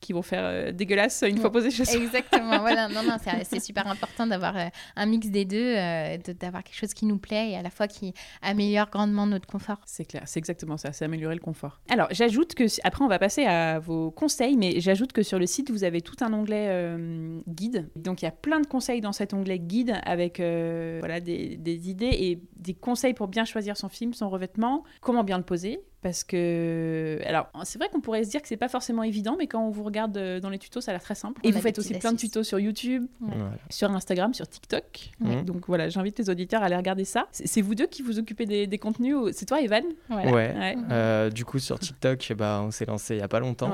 qui 0.00 0.12
vont 0.12 0.22
faire 0.22 0.44
euh, 0.44 0.72
dégueulasse 0.72 1.24
une 1.26 1.38
fois 1.38 1.50
posé 1.50 1.70
chez 1.70 1.84
soi. 1.84 2.00
Exactement, 2.00 2.58
voilà. 2.60 2.88
Non, 2.88 3.02
non, 3.02 3.16
c'est 3.44 3.60
super 3.60 3.86
important 3.86 4.26
d'avoir 4.26 4.56
euh, 4.56 4.66
un 4.96 5.06
mix 5.06 5.28
des 5.28 5.44
deux, 5.44 5.74
euh, 5.76 6.16
d'avoir 6.38 6.62
quelque 6.62 6.76
chose 6.76 6.94
qui 6.94 7.06
nous 7.06 7.18
plaît 7.18 7.50
et 7.50 7.56
à 7.56 7.62
la 7.62 7.70
fois 7.70 7.88
qui 7.88 8.14
améliore 8.42 8.88
grandement 8.90 9.26
notre 9.26 9.46
confort. 9.46 9.78
C'est 9.86 10.04
clair, 10.04 10.22
c'est 10.26 10.38
exactement 10.38 10.76
ça, 10.76 10.92
c'est 10.92 11.04
améliorer 11.04 11.34
le 11.34 11.40
confort. 11.40 11.80
Alors, 11.90 12.08
j'ajoute 12.10 12.54
que, 12.54 12.64
après 12.84 13.04
on 13.04 13.08
va 13.08 13.18
passer 13.18 13.44
à 13.44 13.78
vos 13.78 14.10
conseils, 14.10 14.56
mais 14.56 14.80
j'ajoute 14.80 15.12
que 15.12 15.22
sur 15.22 15.38
le 15.38 15.46
site, 15.46 15.70
vous 15.70 15.84
avez 15.84 16.00
tout 16.00 16.16
un 16.20 16.32
onglet 16.32 16.68
guide. 17.48 17.88
Donc, 17.96 18.22
il 18.22 18.24
y 18.24 18.28
a 18.28 18.32
plein 18.32 18.60
de 18.60 18.66
conseils 18.66 19.00
dans 19.00 19.12
cet 19.12 19.34
onglet 19.34 19.58
guide 19.58 19.96
avec 20.04 20.38
voilà, 20.38 21.20
des, 21.20 21.56
des 21.56 21.90
idées 21.90 22.06
et 22.12 22.42
des 22.56 22.74
conseils 22.74 23.14
pour 23.14 23.28
bien 23.28 23.44
choisir 23.44 23.76
son 23.76 23.88
film, 23.88 24.12
son 24.14 24.28
revêtement, 24.28 24.84
comment 25.00 25.24
bien 25.24 25.38
le 25.38 25.44
poser, 25.44 25.80
parce 26.00 26.22
que 26.22 27.18
alors 27.26 27.48
c'est 27.64 27.78
vrai 27.78 27.88
qu'on 27.88 28.00
pourrait 28.00 28.22
se 28.22 28.30
dire 28.30 28.40
que 28.40 28.46
c'est 28.46 28.56
pas 28.56 28.68
forcément 28.68 29.02
évident 29.02 29.34
mais 29.36 29.48
quand 29.48 29.66
on 29.66 29.70
vous 29.70 29.82
regarde 29.82 30.16
euh, 30.16 30.38
dans 30.38 30.50
les 30.50 30.58
tutos 30.58 30.80
ça 30.80 30.92
a 30.92 30.94
l'air 30.94 31.02
très 31.02 31.16
simple. 31.16 31.40
Et 31.42 31.50
vous 31.50 31.60
faites 31.60 31.78
aussi 31.78 31.94
plein 31.94 32.12
de 32.12 32.18
tutos 32.18 32.44
sur 32.44 32.60
YouTube 32.60 33.06
sur 33.68 33.90
Instagram 33.90 34.32
sur 34.32 34.46
TikTok. 34.46 35.10
Donc 35.44 35.66
voilà 35.66 35.88
j'invite 35.88 36.18
les 36.18 36.30
auditeurs 36.30 36.62
à 36.62 36.66
aller 36.66 36.76
regarder 36.76 37.04
ça. 37.04 37.26
C'est 37.32 37.60
vous 37.60 37.74
deux 37.74 37.86
qui 37.86 38.02
vous 38.02 38.18
occupez 38.18 38.46
des, 38.46 38.78
contenus 38.78 39.16
c'est 39.32 39.46
toi 39.46 39.60
Evan? 39.60 39.84
Ouais, 40.08 40.54
euh, 40.90 41.30
du 41.30 41.44
coup 41.44 41.58
sur 41.58 41.78
TikTok 41.78 42.32
bah, 42.38 42.62
on 42.64 42.70
s'est 42.70 42.86
lancé 42.86 43.16
il 43.16 43.20
y 43.20 43.22
a 43.22 43.28
pas 43.28 43.40
longtemps. 43.40 43.72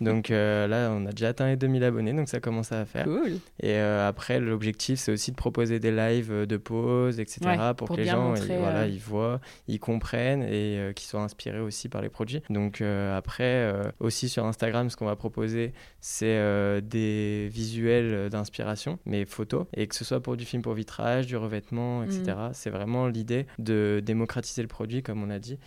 Donc 0.00 0.30
euh, 0.30 0.66
là 0.66 0.90
on 0.92 1.06
a 1.06 1.12
déjà 1.12 1.28
atteint 1.28 1.46
les 1.46 1.56
2000 1.56 1.84
abonnés 1.84 2.12
donc 2.12 2.28
ça 2.28 2.40
commence 2.40 2.72
à 2.72 2.84
faire. 2.84 3.04
Cool. 3.04 3.38
et 3.60 3.78
après 3.78 4.38
l'objectif 4.40 4.98
c'est 4.98 5.12
aussi 5.12 5.30
de 5.30 5.36
proposer 5.36 5.78
des 5.78 5.90
lives 5.90 6.46
de 6.46 6.56
pause 6.56 7.20
etc 7.20 7.40
pour, 7.76 7.88
que 7.88 7.94
les 7.94 8.04
gens 8.04 8.34
ils, 8.34 8.42
voilà, 8.58 8.86
ils 8.86 9.00
voient 9.00 9.40
ils 9.68 9.80
comprennent 9.80 10.42
et 10.42 10.92
qu'ils 10.94 11.08
soient 11.08 11.22
inspirés 11.22 11.53
aussi 11.62 11.88
par 11.88 12.02
les 12.02 12.08
produits. 12.08 12.42
Donc 12.50 12.80
euh, 12.80 13.16
après, 13.16 13.44
euh, 13.44 13.84
aussi 14.00 14.28
sur 14.28 14.44
Instagram, 14.44 14.90
ce 14.90 14.96
qu'on 14.96 15.06
va 15.06 15.16
proposer, 15.16 15.72
c'est 16.00 16.26
euh, 16.26 16.80
des 16.80 17.48
visuels 17.50 18.28
d'inspiration, 18.30 18.98
mais 19.06 19.24
photos, 19.24 19.66
et 19.76 19.86
que 19.86 19.94
ce 19.94 20.04
soit 20.04 20.20
pour 20.20 20.36
du 20.36 20.44
film 20.44 20.62
pour 20.62 20.74
vitrage, 20.74 21.26
du 21.26 21.36
revêtement, 21.36 22.04
etc. 22.04 22.22
Mm. 22.28 22.50
C'est 22.52 22.70
vraiment 22.70 23.06
l'idée 23.06 23.46
de 23.58 24.02
démocratiser 24.04 24.62
le 24.62 24.68
produit, 24.68 25.02
comme 25.02 25.22
on 25.22 25.30
a 25.30 25.38
dit. 25.38 25.58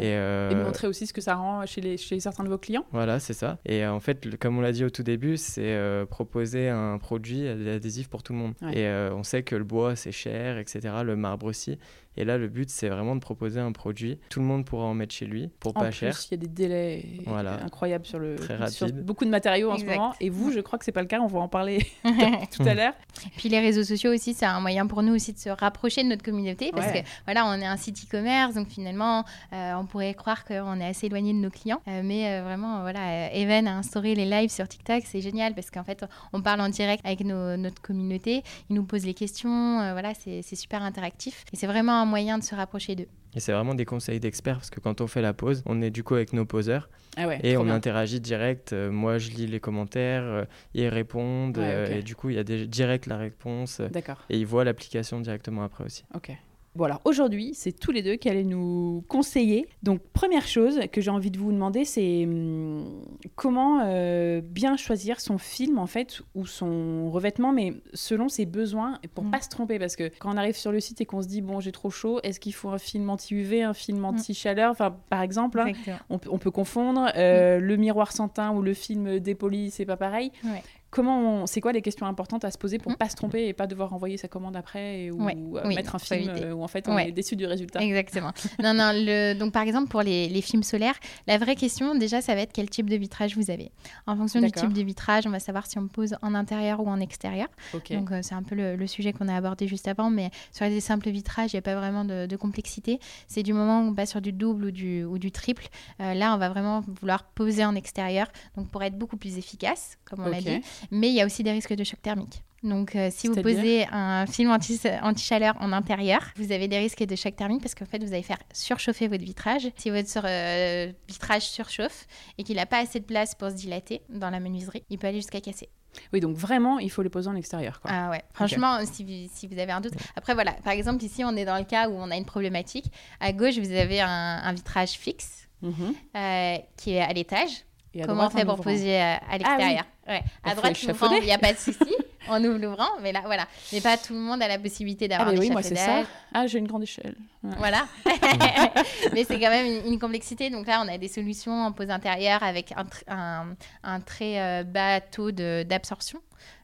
Et, 0.00 0.14
de 0.14 0.62
montrer 0.62 0.86
aussi 0.86 1.06
ce 1.06 1.12
que 1.12 1.20
ça 1.20 1.34
rend 1.34 1.66
chez, 1.66 1.80
les, 1.80 1.96
chez 1.96 2.20
certains 2.20 2.44
de 2.44 2.48
vos 2.48 2.58
clients. 2.58 2.86
Voilà, 2.92 3.20
c'est 3.20 3.32
ça. 3.32 3.58
Et 3.64 3.86
en 3.86 4.00
fait, 4.00 4.36
comme 4.38 4.58
on 4.58 4.60
l'a 4.60 4.72
dit 4.72 4.84
au 4.84 4.90
tout 4.90 5.02
début, 5.02 5.36
c'est 5.36 5.78
proposer 6.10 6.68
un 6.68 6.98
produit 6.98 7.46
adhésif 7.48 8.08
pour 8.08 8.22
tout 8.22 8.32
le 8.32 8.38
monde. 8.38 8.54
Et 8.72 8.88
on 9.12 9.22
sait 9.22 9.42
que 9.42 9.56
le 9.56 9.64
bois, 9.64 9.96
c'est 9.96 10.12
cher, 10.12 10.58
etc. 10.58 10.94
Le 11.04 11.16
marbre 11.16 11.46
aussi. 11.46 11.78
Et 12.16 12.24
là, 12.24 12.38
le 12.38 12.48
but, 12.48 12.70
c'est 12.70 12.88
vraiment 12.88 13.14
de 13.14 13.20
proposer 13.20 13.60
un 13.60 13.72
produit. 13.72 14.18
Tout 14.30 14.40
le 14.40 14.46
monde 14.46 14.64
pourra 14.64 14.84
en 14.84 14.94
mettre 14.94 15.14
chez 15.14 15.26
lui 15.26 15.50
pour 15.60 15.74
pas 15.74 15.90
cher. 15.90 16.16
Il 16.30 16.30
y 16.32 16.34
a 16.34 16.36
des 16.38 16.48
délais 16.48 17.04
incroyables 17.26 18.06
sur, 18.06 18.18
le, 18.18 18.36
sur 18.68 18.92
beaucoup 18.92 19.24
de 19.24 19.30
matériaux 19.30 19.70
en 19.70 19.78
ce 19.78 19.84
moment. 19.84 20.14
Et 20.20 20.30
vous, 20.30 20.52
je 20.52 20.60
crois 20.60 20.78
que 20.78 20.84
c'est 20.84 20.92
pas 20.92 21.02
le 21.02 21.08
cas. 21.08 21.20
On 21.20 21.26
va 21.26 21.40
en 21.40 21.48
parler 21.48 21.86
tout 22.56 22.62
à 22.62 22.74
l'heure. 22.74 22.94
Puis 23.36 23.48
les 23.48 23.60
réseaux 23.60 23.84
sociaux 23.84 24.12
aussi, 24.12 24.34
c'est 24.34 24.46
un 24.46 24.60
moyen 24.60 24.86
pour 24.86 25.02
nous 25.02 25.14
aussi 25.14 25.32
de 25.32 25.38
se 25.38 25.48
rapprocher 25.48 26.02
de 26.02 26.08
notre 26.08 26.22
communauté 26.22 26.70
parce 26.72 26.92
que 26.92 26.98
voilà, 27.24 27.46
on 27.46 27.54
est 27.54 27.66
un 27.66 27.76
site 27.76 28.04
e-commerce, 28.04 28.54
donc 28.54 28.68
finalement, 28.68 29.24
euh, 29.52 29.74
on 29.74 29.86
pourrait 29.86 30.14
croire 30.14 30.44
qu'on 30.44 30.80
est 30.80 30.86
assez 30.86 31.06
éloigné 31.06 31.32
de 31.32 31.38
nos 31.38 31.50
clients. 31.50 31.80
Euh, 31.88 32.02
mais 32.04 32.28
euh, 32.28 32.42
vraiment, 32.42 32.80
voilà, 32.82 33.34
Even 33.34 33.66
a 33.66 33.76
instauré 33.76 34.14
les 34.14 34.26
lives 34.26 34.50
sur 34.50 34.68
TikTok, 34.68 35.02
c'est 35.04 35.20
génial 35.20 35.54
parce 35.54 35.70
qu'en 35.70 35.84
fait, 35.84 36.04
on 36.32 36.42
parle 36.42 36.60
en 36.60 36.68
direct 36.68 37.04
avec 37.04 37.24
notre 37.24 37.80
communauté. 37.82 38.42
Ils 38.70 38.76
nous 38.76 38.84
posent 38.84 39.06
les 39.06 39.14
questions. 39.14 39.92
voilà, 39.92 40.12
c'est 40.14 40.42
super 40.54 40.82
interactif. 40.82 41.44
Et 41.52 41.56
c'est 41.56 41.66
vraiment 41.66 42.03
moyen 42.04 42.38
de 42.38 42.44
se 42.44 42.54
rapprocher 42.54 42.94
d'eux. 42.94 43.08
Et 43.34 43.40
c'est 43.40 43.52
vraiment 43.52 43.74
des 43.74 43.84
conseils 43.84 44.20
d'experts 44.20 44.56
parce 44.56 44.70
que 44.70 44.80
quand 44.80 45.00
on 45.00 45.06
fait 45.06 45.22
la 45.22 45.32
pause, 45.32 45.62
on 45.66 45.82
est 45.82 45.90
du 45.90 46.04
coup 46.04 46.14
avec 46.14 46.32
nos 46.32 46.44
poseurs 46.44 46.88
ah 47.16 47.26
et 47.42 47.56
on 47.56 47.68
interagit 47.68 48.20
direct. 48.20 48.72
Euh, 48.72 48.90
moi, 48.90 49.18
je 49.18 49.30
lis 49.30 49.46
les 49.46 49.60
commentaires, 49.60 50.22
euh, 50.22 50.44
ils 50.72 50.88
répondent 50.88 51.58
euh, 51.58 51.98
et 51.98 52.02
du 52.02 52.14
coup, 52.14 52.30
il 52.30 52.36
y 52.36 52.38
a 52.38 52.44
des, 52.44 52.66
direct 52.66 53.06
la 53.06 53.16
réponse. 53.16 53.80
D'accord. 53.80 54.18
Et 54.30 54.38
ils 54.38 54.46
voient 54.46 54.64
l'application 54.64 55.20
directement 55.20 55.64
après 55.64 55.84
aussi. 55.84 56.04
Ok. 56.14 56.30
Bon 56.74 56.86
alors 56.86 57.00
aujourd'hui, 57.04 57.52
c'est 57.54 57.70
tous 57.70 57.92
les 57.92 58.02
deux 58.02 58.16
qui 58.16 58.28
allaient 58.28 58.42
nous 58.42 59.04
conseiller. 59.06 59.68
Donc 59.84 60.00
première 60.12 60.46
chose 60.46 60.80
que 60.90 61.00
j'ai 61.00 61.10
envie 61.10 61.30
de 61.30 61.38
vous 61.38 61.52
demander, 61.52 61.84
c'est 61.84 62.24
hum, 62.24 63.04
comment 63.36 63.82
euh, 63.84 64.40
bien 64.42 64.76
choisir 64.76 65.20
son 65.20 65.38
film 65.38 65.78
en 65.78 65.86
fait 65.86 66.22
ou 66.34 66.46
son 66.46 67.10
revêtement, 67.12 67.52
mais 67.52 67.74
selon 67.92 68.28
ses 68.28 68.44
besoins 68.44 68.98
pour 69.14 69.22
ne 69.22 69.28
mm. 69.28 69.32
pas 69.32 69.40
se 69.40 69.48
tromper 69.50 69.78
parce 69.78 69.94
que 69.94 70.10
quand 70.18 70.34
on 70.34 70.36
arrive 70.36 70.56
sur 70.56 70.72
le 70.72 70.80
site 70.80 71.00
et 71.00 71.06
qu'on 71.06 71.22
se 71.22 71.28
dit 71.28 71.42
bon 71.42 71.60
j'ai 71.60 71.72
trop 71.72 71.90
chaud, 71.90 72.18
est-ce 72.24 72.40
qu'il 72.40 72.54
faut 72.54 72.70
un 72.70 72.78
film 72.78 73.08
anti-UV, 73.08 73.62
un 73.62 73.74
film 73.74 74.00
mm. 74.00 74.04
anti-chaleur, 74.06 74.72
enfin 74.72 74.96
par 75.10 75.22
exemple, 75.22 75.60
hein, 75.60 75.72
on, 76.10 76.18
peut 76.18 76.50
confondre 76.50 77.08
euh, 77.16 77.60
mm. 77.60 77.62
le 77.62 77.76
miroir 77.76 78.10
sans 78.10 78.28
teint 78.28 78.50
ou 78.50 78.62
le 78.62 78.74
film 78.74 79.20
dépoli, 79.20 79.70
c'est 79.70 79.86
pas 79.86 79.96
pareil. 79.96 80.32
Ouais 80.42 80.62
comment 80.94 81.46
c'est 81.46 81.60
quoi 81.60 81.72
les 81.72 81.82
questions 81.82 82.06
importantes 82.06 82.44
à 82.44 82.50
se 82.50 82.56
poser 82.56 82.78
pour 82.78 82.90
ne 82.90 82.94
mm. 82.94 82.98
pas 82.98 83.08
se 83.08 83.16
tromper 83.16 83.48
et 83.48 83.52
pas 83.52 83.66
devoir 83.66 83.92
envoyer 83.92 84.16
sa 84.16 84.28
commande 84.28 84.56
après 84.56 85.10
ou 85.10 85.28
euh, 85.28 85.66
mettre 85.66 85.96
un 85.96 85.98
film 85.98 86.30
euh, 86.30 86.52
où 86.52 86.62
en 86.62 86.68
fait 86.68 86.88
on 86.88 86.96
est 86.96 87.10
déçu 87.10 87.34
du 87.34 87.46
résultat. 87.46 87.82
Exactement. 87.82 88.30
non, 88.62 88.72
non, 88.74 88.92
le, 88.94 89.34
donc 89.34 89.52
par 89.52 89.62
exemple 89.62 89.88
pour 89.88 90.02
les, 90.02 90.28
les, 90.28 90.40
films 90.40 90.62
solaires, 90.62 90.94
la 91.26 91.36
vraie 91.36 91.56
question 91.56 91.96
déjà 91.96 92.20
ça 92.20 92.34
va 92.34 92.42
être 92.42 92.52
quel 92.52 92.70
type 92.70 92.88
de 92.88 92.96
vitrage 92.96 93.36
vous 93.36 93.50
avez. 93.50 93.72
En 94.06 94.16
fonction 94.16 94.40
du 94.40 94.52
type 94.52 94.72
de 94.72 94.82
vitrage, 94.82 95.26
on 95.26 95.30
va 95.30 95.40
savoir 95.40 95.66
si 95.66 95.78
on 95.78 95.88
pose 95.88 96.14
en 96.22 96.34
intérieur 96.34 96.80
ou 96.80 96.88
en 96.88 97.00
extérieur. 97.00 97.48
Donc 97.72 98.12
euh, 98.12 98.20
c'est 98.22 98.34
un 98.34 98.44
peu 98.44 98.54
le, 98.54 98.86
sujet 98.86 99.12
qu'on 99.12 99.28
a 99.28 99.34
abordé 99.34 99.66
juste 99.66 99.88
avant, 99.88 100.10
mais 100.10 100.30
sur 100.52 100.66
les 100.66 100.80
simples 100.80 101.10
vitrages, 101.10 101.52
il 101.52 101.56
n'y 101.56 101.58
a 101.58 101.62
pas 101.62 101.74
vraiment 101.74 102.04
de, 102.04 102.36
complexité. 102.36 103.00
C'est 103.26 103.42
du 103.42 103.52
moment 103.52 103.80
où 103.80 103.88
on 103.88 103.94
passe 103.94 104.10
sur 104.10 104.20
du 104.20 104.32
double 104.32 104.66
ou 104.66 104.70
du, 104.70 105.04
ou 105.04 105.18
du 105.18 105.32
triple. 105.32 105.66
là, 105.98 106.34
on 106.34 106.38
va 106.38 106.48
vraiment 106.48 106.82
vouloir 107.00 107.24
poser 107.24 107.64
en 107.64 107.74
extérieur, 107.74 108.28
donc 108.56 108.68
pour 108.68 108.82
être 108.82 108.96
beaucoup 108.96 109.16
plus 109.16 109.38
efficace, 109.38 109.98
comme 110.04 110.20
on 110.20 110.28
l'a 110.28 110.40
dit 110.40 110.60
mais 110.90 111.08
il 111.08 111.14
y 111.14 111.20
a 111.20 111.26
aussi 111.26 111.42
des 111.42 111.52
risques 111.52 111.74
de 111.74 111.84
choc 111.84 112.00
thermique. 112.02 112.42
Donc, 112.64 112.96
euh, 112.96 113.10
si 113.12 113.28
vous 113.28 113.40
posez 113.42 113.86
un 113.92 114.24
film 114.26 114.50
anti-chaleur 114.50 115.54
en 115.60 115.72
intérieur, 115.72 116.22
vous 116.36 116.50
avez 116.50 116.66
des 116.66 116.78
risques 116.78 117.04
de 117.04 117.14
choc 117.14 117.36
thermique 117.36 117.60
parce 117.60 117.74
qu'en 117.74 117.84
fait, 117.84 118.02
vous 118.02 118.12
allez 118.12 118.22
faire 118.22 118.38
surchauffer 118.52 119.06
votre 119.06 119.22
vitrage. 119.22 119.68
Si 119.76 119.90
votre 119.90 120.22
euh, 120.24 120.90
vitrage 121.06 121.42
surchauffe 121.42 122.06
et 122.38 122.42
qu'il 122.42 122.56
n'a 122.56 122.64
pas 122.64 122.78
assez 122.78 123.00
de 123.00 123.04
place 123.04 123.34
pour 123.34 123.50
se 123.50 123.54
dilater 123.54 124.00
dans 124.08 124.30
la 124.30 124.40
menuiserie, 124.40 124.82
il 124.88 124.98
peut 124.98 125.08
aller 125.08 125.18
jusqu'à 125.18 125.42
casser. 125.42 125.68
Oui, 126.12 126.20
donc 126.20 126.36
vraiment, 126.36 126.78
il 126.78 126.90
faut 126.90 127.02
le 127.02 127.10
poser 127.10 127.28
en 127.28 127.36
extérieur. 127.36 127.80
Ah 127.84 128.10
ouais, 128.10 128.22
franchement, 128.32 128.78
si, 128.90 129.04
vous, 129.04 129.30
si, 129.32 129.46
vous, 129.46 129.58
avez 129.58 129.70
un 129.70 129.80
doute. 129.80 129.92
Après, 130.16 130.34
voilà, 130.34 130.52
par 130.64 130.72
exemple, 130.72 131.04
ici, 131.04 131.22
on 131.22 131.36
est 131.36 131.44
dans 131.44 131.58
le 131.58 131.64
cas 131.64 131.88
où 131.88 131.92
on 131.92 132.10
a 132.10 132.16
une 132.16 132.24
problématique. 132.24 132.86
À 133.20 133.32
gauche, 133.32 133.58
vous 133.58 133.72
avez 133.72 134.00
un, 134.00 134.52
vitrage 134.54 134.92
fixe 134.92 135.48
mhm. 135.62 135.94
euh, 136.16 136.56
qui 136.76 136.94
est 136.94 137.00
à 137.00 137.12
l'étage. 137.12 137.64
Comment 138.06 138.26
on 138.26 138.30
fait 138.30 138.44
pour 138.44 138.60
poser 138.60 139.00
à, 139.00 139.20
ah 139.28 139.38
l'extérieur? 139.38 139.84
Ouais. 140.08 140.22
À 140.42 140.54
droite, 140.54 140.80
il 140.82 141.24
n'y 141.24 141.32
a 141.32 141.38
pas 141.38 141.52
de 141.52 141.58
souci. 141.58 141.94
on 142.28 142.42
ouvre 142.44 142.58
l'ouvrant, 142.58 142.88
mais 143.02 143.12
là, 143.12 143.22
voilà. 143.24 143.46
Mais 143.72 143.80
pas 143.80 143.96
tout 143.96 144.12
le 144.12 144.20
monde 144.20 144.42
a 144.42 144.48
la 144.48 144.58
possibilité 144.58 145.08
d'avoir 145.08 145.28
ah, 145.28 145.38
oui, 145.38 145.50
moi, 145.50 145.62
c'est 145.62 145.76
ça. 145.76 146.02
Ah, 146.32 146.46
j'ai 146.46 146.58
une 146.58 146.66
grande 146.66 146.82
échelle. 146.82 147.16
Voilà. 147.42 147.86
mais 149.12 149.24
c'est 149.24 149.38
quand 149.38 149.50
même 149.50 149.86
une, 149.86 149.98
complexité. 149.98 150.50
Donc 150.50 150.66
là, 150.66 150.82
on 150.84 150.88
a 150.88 150.98
des 150.98 151.08
solutions 151.08 151.52
en 151.52 151.72
pose 151.72 151.90
intérieure 151.90 152.42
avec 152.42 152.72
un, 152.72 152.86
un, 153.08 153.46
un 153.82 154.00
très 154.00 154.40
euh, 154.40 154.64
bas 154.64 155.00
taux 155.00 155.30
d'absorption. 155.30 156.20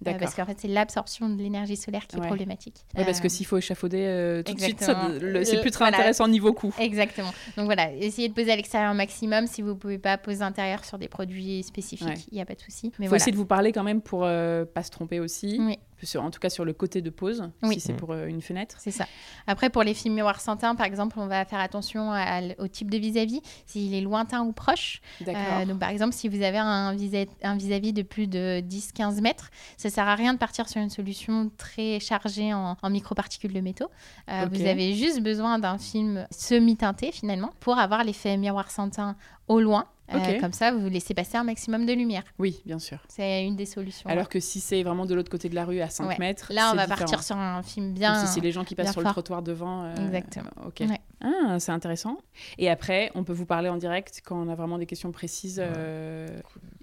Euh, 0.06 0.14
parce 0.18 0.34
qu'en 0.34 0.46
fait, 0.46 0.58
c'est 0.58 0.68
l'absorption 0.68 1.28
de 1.28 1.40
l'énergie 1.40 1.76
solaire 1.76 2.06
qui 2.06 2.16
est 2.16 2.20
problématique. 2.20 2.76
Oui, 2.96 3.04
parce 3.04 3.20
que 3.20 3.26
euh, 3.26 3.30
s'il 3.30 3.46
faut 3.46 3.58
échafauder 3.58 4.04
euh, 4.06 4.42
tout 4.42 4.54
de 4.54 4.60
suite, 4.60 4.82
c'est 5.44 5.60
plus 5.60 5.70
très 5.70 5.86
intéressant 5.86 6.26
niveau 6.28 6.52
coût. 6.52 6.74
Exactement. 6.78 7.32
Donc 7.56 7.66
voilà, 7.66 7.92
essayez 7.92 8.28
de 8.28 8.34
poser 8.34 8.52
à 8.52 8.56
l'extérieur 8.56 8.94
maximum. 8.94 9.46
Si 9.46 9.62
vous 9.62 9.70
ne 9.70 9.74
pouvez 9.74 9.98
pas 9.98 10.16
poser 10.16 10.42
à 10.42 10.46
l'intérieur 10.46 10.84
sur 10.84 10.98
des 10.98 11.08
produits 11.08 11.62
spécifiques, 11.62 12.26
il 12.30 12.34
n'y 12.34 12.40
a 12.40 12.46
pas 12.46 12.54
de 12.54 12.60
souci. 12.60 12.92
Il 12.98 13.08
faut 13.08 13.18
de 13.30 13.36
vous 13.36 13.46
parler 13.46 13.72
quand 13.72 13.82
même 13.84 14.00
pour 14.02 14.22
ne 14.24 14.64
pas 14.64 14.82
se 14.82 14.90
tromper 14.90 15.20
aussi. 15.20 15.58
Oui. 15.60 15.78
sur, 16.02 16.22
en 16.24 16.30
tout 16.30 16.40
cas 16.40 16.48
sur 16.48 16.64
le 16.64 16.72
côté 16.72 17.02
de 17.02 17.10
pose, 17.10 17.50
Oui. 17.62 17.74
si 17.74 17.80
c'est 17.80 17.92
pour 17.92 18.12
euh, 18.12 18.24
une 18.26 18.40
fenêtre. 18.40 18.76
C'est 18.78 18.90
ça. 18.90 19.04
Après, 19.46 19.68
pour 19.68 19.82
les 19.82 19.92
films 19.92 20.14
miroirs 20.14 20.40
sans 20.40 20.56
teint, 20.56 20.74
par 20.74 20.86
exemple, 20.86 21.18
on 21.18 21.26
va 21.26 21.44
faire 21.44 21.60
attention 21.60 22.10
à- 22.12 22.40
au 22.58 22.68
type 22.68 22.90
de 22.90 22.96
vis-à-vis, 22.96 23.42
s'il 23.66 23.94
est 23.94 24.00
lointain 24.00 24.42
ou 24.42 24.52
proche. 24.52 25.02
Euh, 25.28 25.64
donc, 25.66 25.78
par 25.78 25.90
exemple, 25.90 26.14
si 26.14 26.28
vous 26.28 26.40
avez 26.42 26.56
un 26.56 26.94
vis- 26.94 27.26
un 27.42 27.56
vis-à-vis 27.56 27.92
de 27.92 28.00
plus 28.02 28.26
de 28.28 28.60
10-15 28.60 29.20
mètres, 29.20 29.50
ça 29.76 29.90
sert 29.90 30.08
à 30.08 30.14
rien 30.14 30.32
de 30.32 30.38
partir 30.38 30.68
sur 30.70 30.80
une 30.80 30.88
solution 30.90 31.50
très 31.58 32.00
chargée 32.00 32.54
en, 32.54 32.76
en 32.80 32.90
microparticules 32.90 33.52
de 33.52 33.60
métaux. 33.60 33.90
Euh. 34.30 34.46
Vous 34.50 34.62
avez 34.66 34.94
juste 34.94 35.20
besoin 35.22 35.58
d'un 35.58 35.76
film 35.76 36.26
semi-teinté, 36.30 37.12
finalement, 37.12 37.50
pour 37.60 37.78
avoir 37.78 38.04
l'effet 38.04 38.36
miroir 38.38 38.70
sans 38.70 38.88
teint 38.90 39.16
au 39.48 39.60
loin. 39.60 39.84
Euh, 40.18 40.40
comme 40.40 40.52
ça, 40.52 40.72
vous 40.72 40.88
laissez 40.88 41.14
passer 41.14 41.36
un 41.36 41.44
maximum 41.44 41.86
de 41.86 41.92
lumière. 41.92 42.22
Oui, 42.38 42.60
bien 42.66 42.78
sûr. 42.78 42.98
C'est 43.08 43.44
une 43.44 43.56
des 43.56 43.66
solutions. 43.66 44.08
Alors 44.10 44.28
que 44.28 44.40
si 44.40 44.60
c'est 44.60 44.82
vraiment 44.82 45.06
de 45.06 45.14
l'autre 45.14 45.30
côté 45.30 45.48
de 45.48 45.54
la 45.54 45.64
rue 45.64 45.80
à 45.80 45.88
5 45.88 46.08
Ouais. 46.08 46.16
mètres, 46.18 46.48
Là, 46.52 46.70
on 46.72 46.76
va 46.76 46.82
différent. 46.86 46.98
partir 46.98 47.22
sur 47.22 47.36
un 47.36 47.62
film 47.62 47.90
Ou 47.90 47.94
bien. 47.94 48.26
si 48.26 48.32
c'est 48.32 48.40
les 48.40 48.52
gens 48.52 48.64
qui 48.64 48.74
passent 48.74 48.92
sur 48.92 49.00
le 49.02 49.08
trottoir 49.10 49.42
devant. 49.42 49.84
euh, 49.84 49.94
Exactement. 50.06 50.50
Ok. 50.66 50.80
Ouais. 50.80 50.98
Ah, 51.22 51.58
c'est 51.58 51.72
intéressant. 51.72 52.18
Et 52.58 52.70
après, 52.70 53.10
on 53.14 53.24
peut 53.24 53.32
vous 53.32 53.44
parler 53.46 53.68
en 53.68 53.76
direct 53.76 54.22
quand 54.24 54.40
on 54.42 54.48
a 54.48 54.54
vraiment 54.54 54.78
des 54.78 54.86
questions 54.86 55.12
précises. 55.12 55.60
euh, 55.62 56.26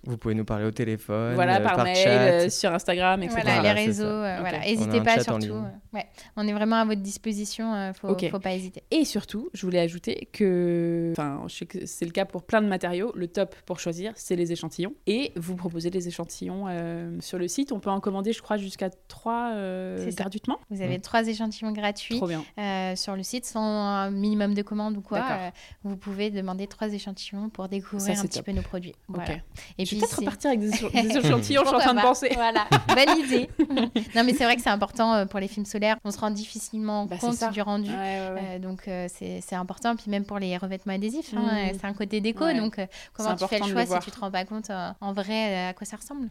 Vous 0.03 0.17
pouvez 0.17 0.35
nous 0.35 0.45
parler 0.45 0.65
au 0.65 0.71
téléphone, 0.71 1.33
voilà, 1.35 1.59
euh, 1.59 1.63
par, 1.63 1.83
mail, 1.83 1.95
chat. 1.95 2.09
euh, 2.09 2.49
sur 2.49 2.71
Instagram, 2.73 3.23
etc. 3.23 3.41
Voilà, 3.41 3.59
Voilà, 3.61 3.73
les 3.73 3.85
réseaux, 3.85 4.03
euh, 4.05 4.35
Ok. 4.35 4.41
voilà. 4.41 4.57
On 4.59 4.61
a 4.61 4.65
N'hésitez 4.65 5.01
pas 5.01 5.19
surtout. 5.23 5.53
ouais. 5.93 6.05
On 6.35 6.47
est 6.47 6.53
vraiment 6.53 6.75
à 6.77 6.85
votre 6.85 7.01
disposition, 7.01 7.73
euh, 7.73 7.93
faut, 7.93 8.15
faut 8.29 8.39
pas 8.39 8.53
hésiter. 8.53 8.83
Et 8.91 9.05
surtout, 9.05 9.49
je 9.53 9.65
voulais 9.65 9.79
ajouter 9.79 10.29
que, 10.31 11.09
enfin, 11.13 11.41
je 11.47 11.55
sais 11.55 11.65
que 11.65 11.85
c'est 11.85 12.05
le 12.05 12.11
cas 12.11 12.25
pour 12.25 12.43
plein 12.43 12.61
de 12.61 12.67
matériaux, 12.67 13.11
le 13.15 13.27
top 13.27 13.55
pour 13.65 13.79
choisir, 13.79 14.13
c'est 14.15 14.35
les 14.35 14.51
échantillons. 14.51 14.93
Et 15.07 15.31
vous 15.35 15.55
proposez 15.55 15.89
des 15.89 16.07
échantillons 16.07 16.65
euh, 16.67 17.17
sur 17.21 17.37
le 17.39 17.47
site. 17.47 17.71
On 17.71 17.79
peut 17.79 17.89
en 17.89 17.99
commander, 17.99 18.33
je 18.33 18.41
crois, 18.41 18.57
jusqu'à 18.57 18.89
3 19.07 19.53
C'est 19.97 20.11
ça. 20.11 20.21
gratuitement. 20.23 20.59
Vous 20.69 20.81
avez 20.81 20.97
Mm. 20.99 21.01
trois 21.01 21.27
échantillons 21.27 21.71
gratuits 21.71 22.17
Trop 22.17 22.27
bien. 22.27 22.43
euh, 22.59 22.95
sur 22.95 23.15
le 23.15 23.23
site 23.23 23.45
sans 23.45 24.11
minimum 24.27 24.53
de 24.53 24.61
commande 24.61 24.97
ou 24.97 25.01
quoi. 25.01 25.19
Euh, 25.19 25.49
vous 25.83 25.95
pouvez 25.95 26.29
demander 26.29 26.67
trois 26.67 26.89
échantillons 26.91 27.49
pour 27.49 27.67
découvrir 27.69 28.15
Ça, 28.15 28.21
un 28.21 28.25
petit 28.25 28.39
top. 28.39 28.45
peu 28.47 28.51
nos 28.51 28.61
produits. 28.61 28.93
Voilà. 29.07 29.35
Ok. 29.35 29.41
Et 29.77 29.85
je 29.85 29.91
puis 29.91 29.99
peut-être 29.99 30.19
repartir 30.19 30.49
avec 30.49 30.59
des, 30.59 30.71
éch- 30.71 30.91
des 31.07 31.17
échantillons, 31.17 31.61
je 31.63 31.67
suis 31.67 31.75
en 31.75 31.79
train 31.79 31.93
de 31.93 32.01
penser. 32.01 32.29
Voilà, 32.33 32.67
bonne 32.87 33.19
idée. 33.25 33.49
non, 34.15 34.23
mais 34.23 34.33
c'est 34.33 34.43
vrai 34.43 34.55
que 34.55 34.61
c'est 34.61 34.69
important 34.69 35.13
euh, 35.13 35.25
pour 35.25 35.39
les 35.39 35.47
films 35.47 35.65
solaires. 35.65 35.97
On 36.03 36.11
se 36.11 36.19
rend 36.19 36.31
difficilement 36.31 37.05
Bah, 37.05 37.17
compte 37.17 37.51
du 37.51 37.61
rendu. 37.61 37.89
Ouais, 37.89 37.95
ouais, 37.95 38.31
ouais. 38.33 38.41
Euh, 38.55 38.59
donc 38.59 38.89
c'est 39.09 39.55
important. 39.55 39.95
Puis 39.95 40.09
même 40.11 40.25
pour 40.25 40.39
les 40.39 40.57
revêtements 40.57 40.93
adhésifs, 40.93 41.33
hein, 41.35 41.41
Mm. 41.41 41.49
euh, 41.49 41.77
c'est 41.79 41.85
un 41.85 41.93
côté 41.93 42.19
déco. 42.21 42.51
Donc 42.53 42.79
comment 43.13 43.35
tu 43.35 43.47
fais 43.47 43.59
le 43.59 43.65
choix 43.65 43.85
le 43.85 43.87
si 43.87 43.99
tu 43.99 44.11
te 44.11 44.19
rends 44.19 44.31
pas 44.31 44.43
compte 44.45 44.69
en 45.01 45.13
vrai 45.13 45.67
à 45.67 45.73
quoi 45.73 45.85
ça 45.85 45.97
ressemble? 45.97 46.29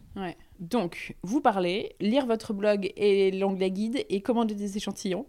Donc, 0.59 1.15
vous 1.23 1.41
parlez, 1.41 1.95
lire 1.99 2.25
votre 2.25 2.53
blog 2.53 2.91
et 2.95 3.31
l'onglet 3.31 3.71
guide 3.71 4.05
et 4.09 4.21
commander 4.21 4.55
des 4.55 4.77
échantillons. 4.77 5.25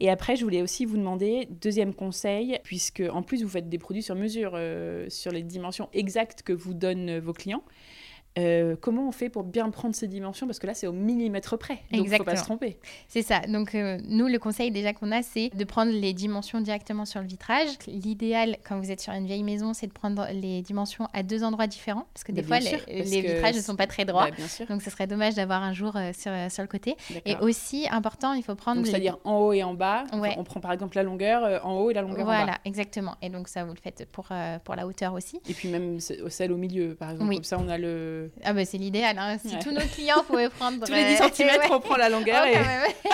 Et 0.00 0.10
après, 0.10 0.36
je 0.36 0.44
voulais 0.44 0.62
aussi 0.62 0.84
vous 0.84 0.96
demander, 0.96 1.46
deuxième 1.60 1.94
conseil, 1.94 2.58
puisque 2.64 3.02
en 3.12 3.22
plus 3.22 3.42
vous 3.42 3.48
faites 3.48 3.68
des 3.68 3.78
produits 3.78 4.02
sur 4.02 4.14
mesure, 4.14 4.52
euh, 4.54 5.06
sur 5.08 5.32
les 5.32 5.42
dimensions 5.42 5.88
exactes 5.92 6.42
que 6.42 6.52
vous 6.52 6.74
donnent 6.74 7.18
vos 7.18 7.32
clients. 7.32 7.62
Euh, 8.38 8.76
comment 8.80 9.06
on 9.08 9.12
fait 9.12 9.28
pour 9.28 9.42
bien 9.44 9.68
prendre 9.70 9.94
ces 9.94 10.08
dimensions? 10.08 10.46
Parce 10.46 10.58
que 10.58 10.66
là, 10.66 10.72
c'est 10.72 10.86
au 10.86 10.92
millimètre 10.92 11.58
près. 11.58 11.74
Donc, 11.92 12.06
il 12.06 12.10
ne 12.10 12.16
faut 12.16 12.24
pas 12.24 12.36
se 12.36 12.44
tromper. 12.44 12.78
C'est 13.06 13.20
ça. 13.20 13.40
Donc, 13.40 13.74
euh, 13.74 13.98
nous, 14.08 14.26
le 14.26 14.38
conseil 14.38 14.70
déjà 14.70 14.94
qu'on 14.94 15.12
a, 15.12 15.22
c'est 15.22 15.50
de 15.54 15.64
prendre 15.64 15.92
les 15.92 16.14
dimensions 16.14 16.60
directement 16.62 17.04
sur 17.04 17.20
le 17.20 17.26
vitrage. 17.26 17.68
L'idéal, 17.86 18.56
quand 18.66 18.78
vous 18.78 18.90
êtes 18.90 19.00
sur 19.02 19.12
une 19.12 19.26
vieille 19.26 19.42
maison, 19.42 19.74
c'est 19.74 19.86
de 19.86 19.92
prendre 19.92 20.26
les 20.32 20.62
dimensions 20.62 21.08
à 21.12 21.22
deux 21.22 21.44
endroits 21.44 21.66
différents. 21.66 22.06
Parce 22.14 22.24
que 22.24 22.32
des 22.32 22.40
Mais 22.40 22.46
fois, 22.48 22.58
les, 22.58 23.20
vitrages 23.20 23.56
ne 23.56 23.60
sont 23.60 23.76
pas 23.76 23.86
très 23.86 24.06
droits. 24.06 24.30
Bah, 24.30 24.36
bien 24.36 24.48
sûr. 24.48 24.66
Donc, 24.66 24.80
ce 24.80 24.88
serait 24.88 25.06
dommage 25.06 25.34
d'avoir 25.34 25.62
un 25.62 25.74
jour 25.74 25.94
euh, 25.96 26.12
sur, 26.18 26.32
sur 26.50 26.62
le 26.62 26.68
côté. 26.68 26.96
Et 27.26 27.36
aussi, 27.36 27.86
important, 27.90 28.32
il 28.32 28.42
faut 28.42 28.54
prendre. 28.54 28.80
Les- 28.82 28.88
c'est-à-dire 28.90 29.18
en 29.24 29.40
haut 29.40 29.52
et 29.52 29.62
en 29.62 29.74
bas. 29.74 30.04
Ouais. 30.14 30.34
On 30.38 30.44
prend 30.44 30.60
par 30.60 30.72
exemple 30.72 30.96
la 30.96 31.02
longueur 31.02 31.64
en 31.66 31.80
haut 31.80 31.90
et 31.90 31.94
la 31.94 32.00
longueur 32.00 32.24
en 32.26 32.30
bas. 32.30 32.36
Voilà, 32.44 32.58
exactement. 32.64 33.14
Et 33.20 33.28
donc, 33.28 33.48
ça, 33.48 33.64
vous 33.64 33.74
le 33.74 33.80
faites 33.82 34.06
pour, 34.10 34.28
pour 34.64 34.74
la 34.74 34.86
hauteur 34.86 35.12
aussi. 35.12 35.38
Et 35.50 35.52
puis 35.52 35.68
même 35.68 36.00
ce- 36.00 36.28
celle 36.30 36.50
au 36.52 36.56
milieu, 36.56 36.94
par 36.94 37.10
exemple. 37.10 37.28
Oui. 37.28 37.36
Comme 37.36 37.44
ça, 37.44 37.58
on 37.58 37.68
a 37.68 37.76
le... 37.76 38.21
Ah, 38.44 38.52
bah, 38.52 38.64
c'est 38.64 38.78
l'idéal. 38.78 39.16
hein. 39.18 39.38
Si 39.38 39.54
Ouais. 39.54 39.58
tous 39.62 39.70
nos 39.72 39.80
clients 39.80 40.22
pouvaient 40.26 40.48
prendre. 40.58 40.84
Tous 40.86 40.92
les 40.92 41.04
10 41.16 41.20
euh, 41.22 41.28
cm, 41.32 41.48
ouais. 41.60 41.68
on 41.70 41.80
prend 41.80 41.96
la 41.96 42.08
longueur. 42.08 42.44
Oh, 42.46 42.50
et... 42.50 43.08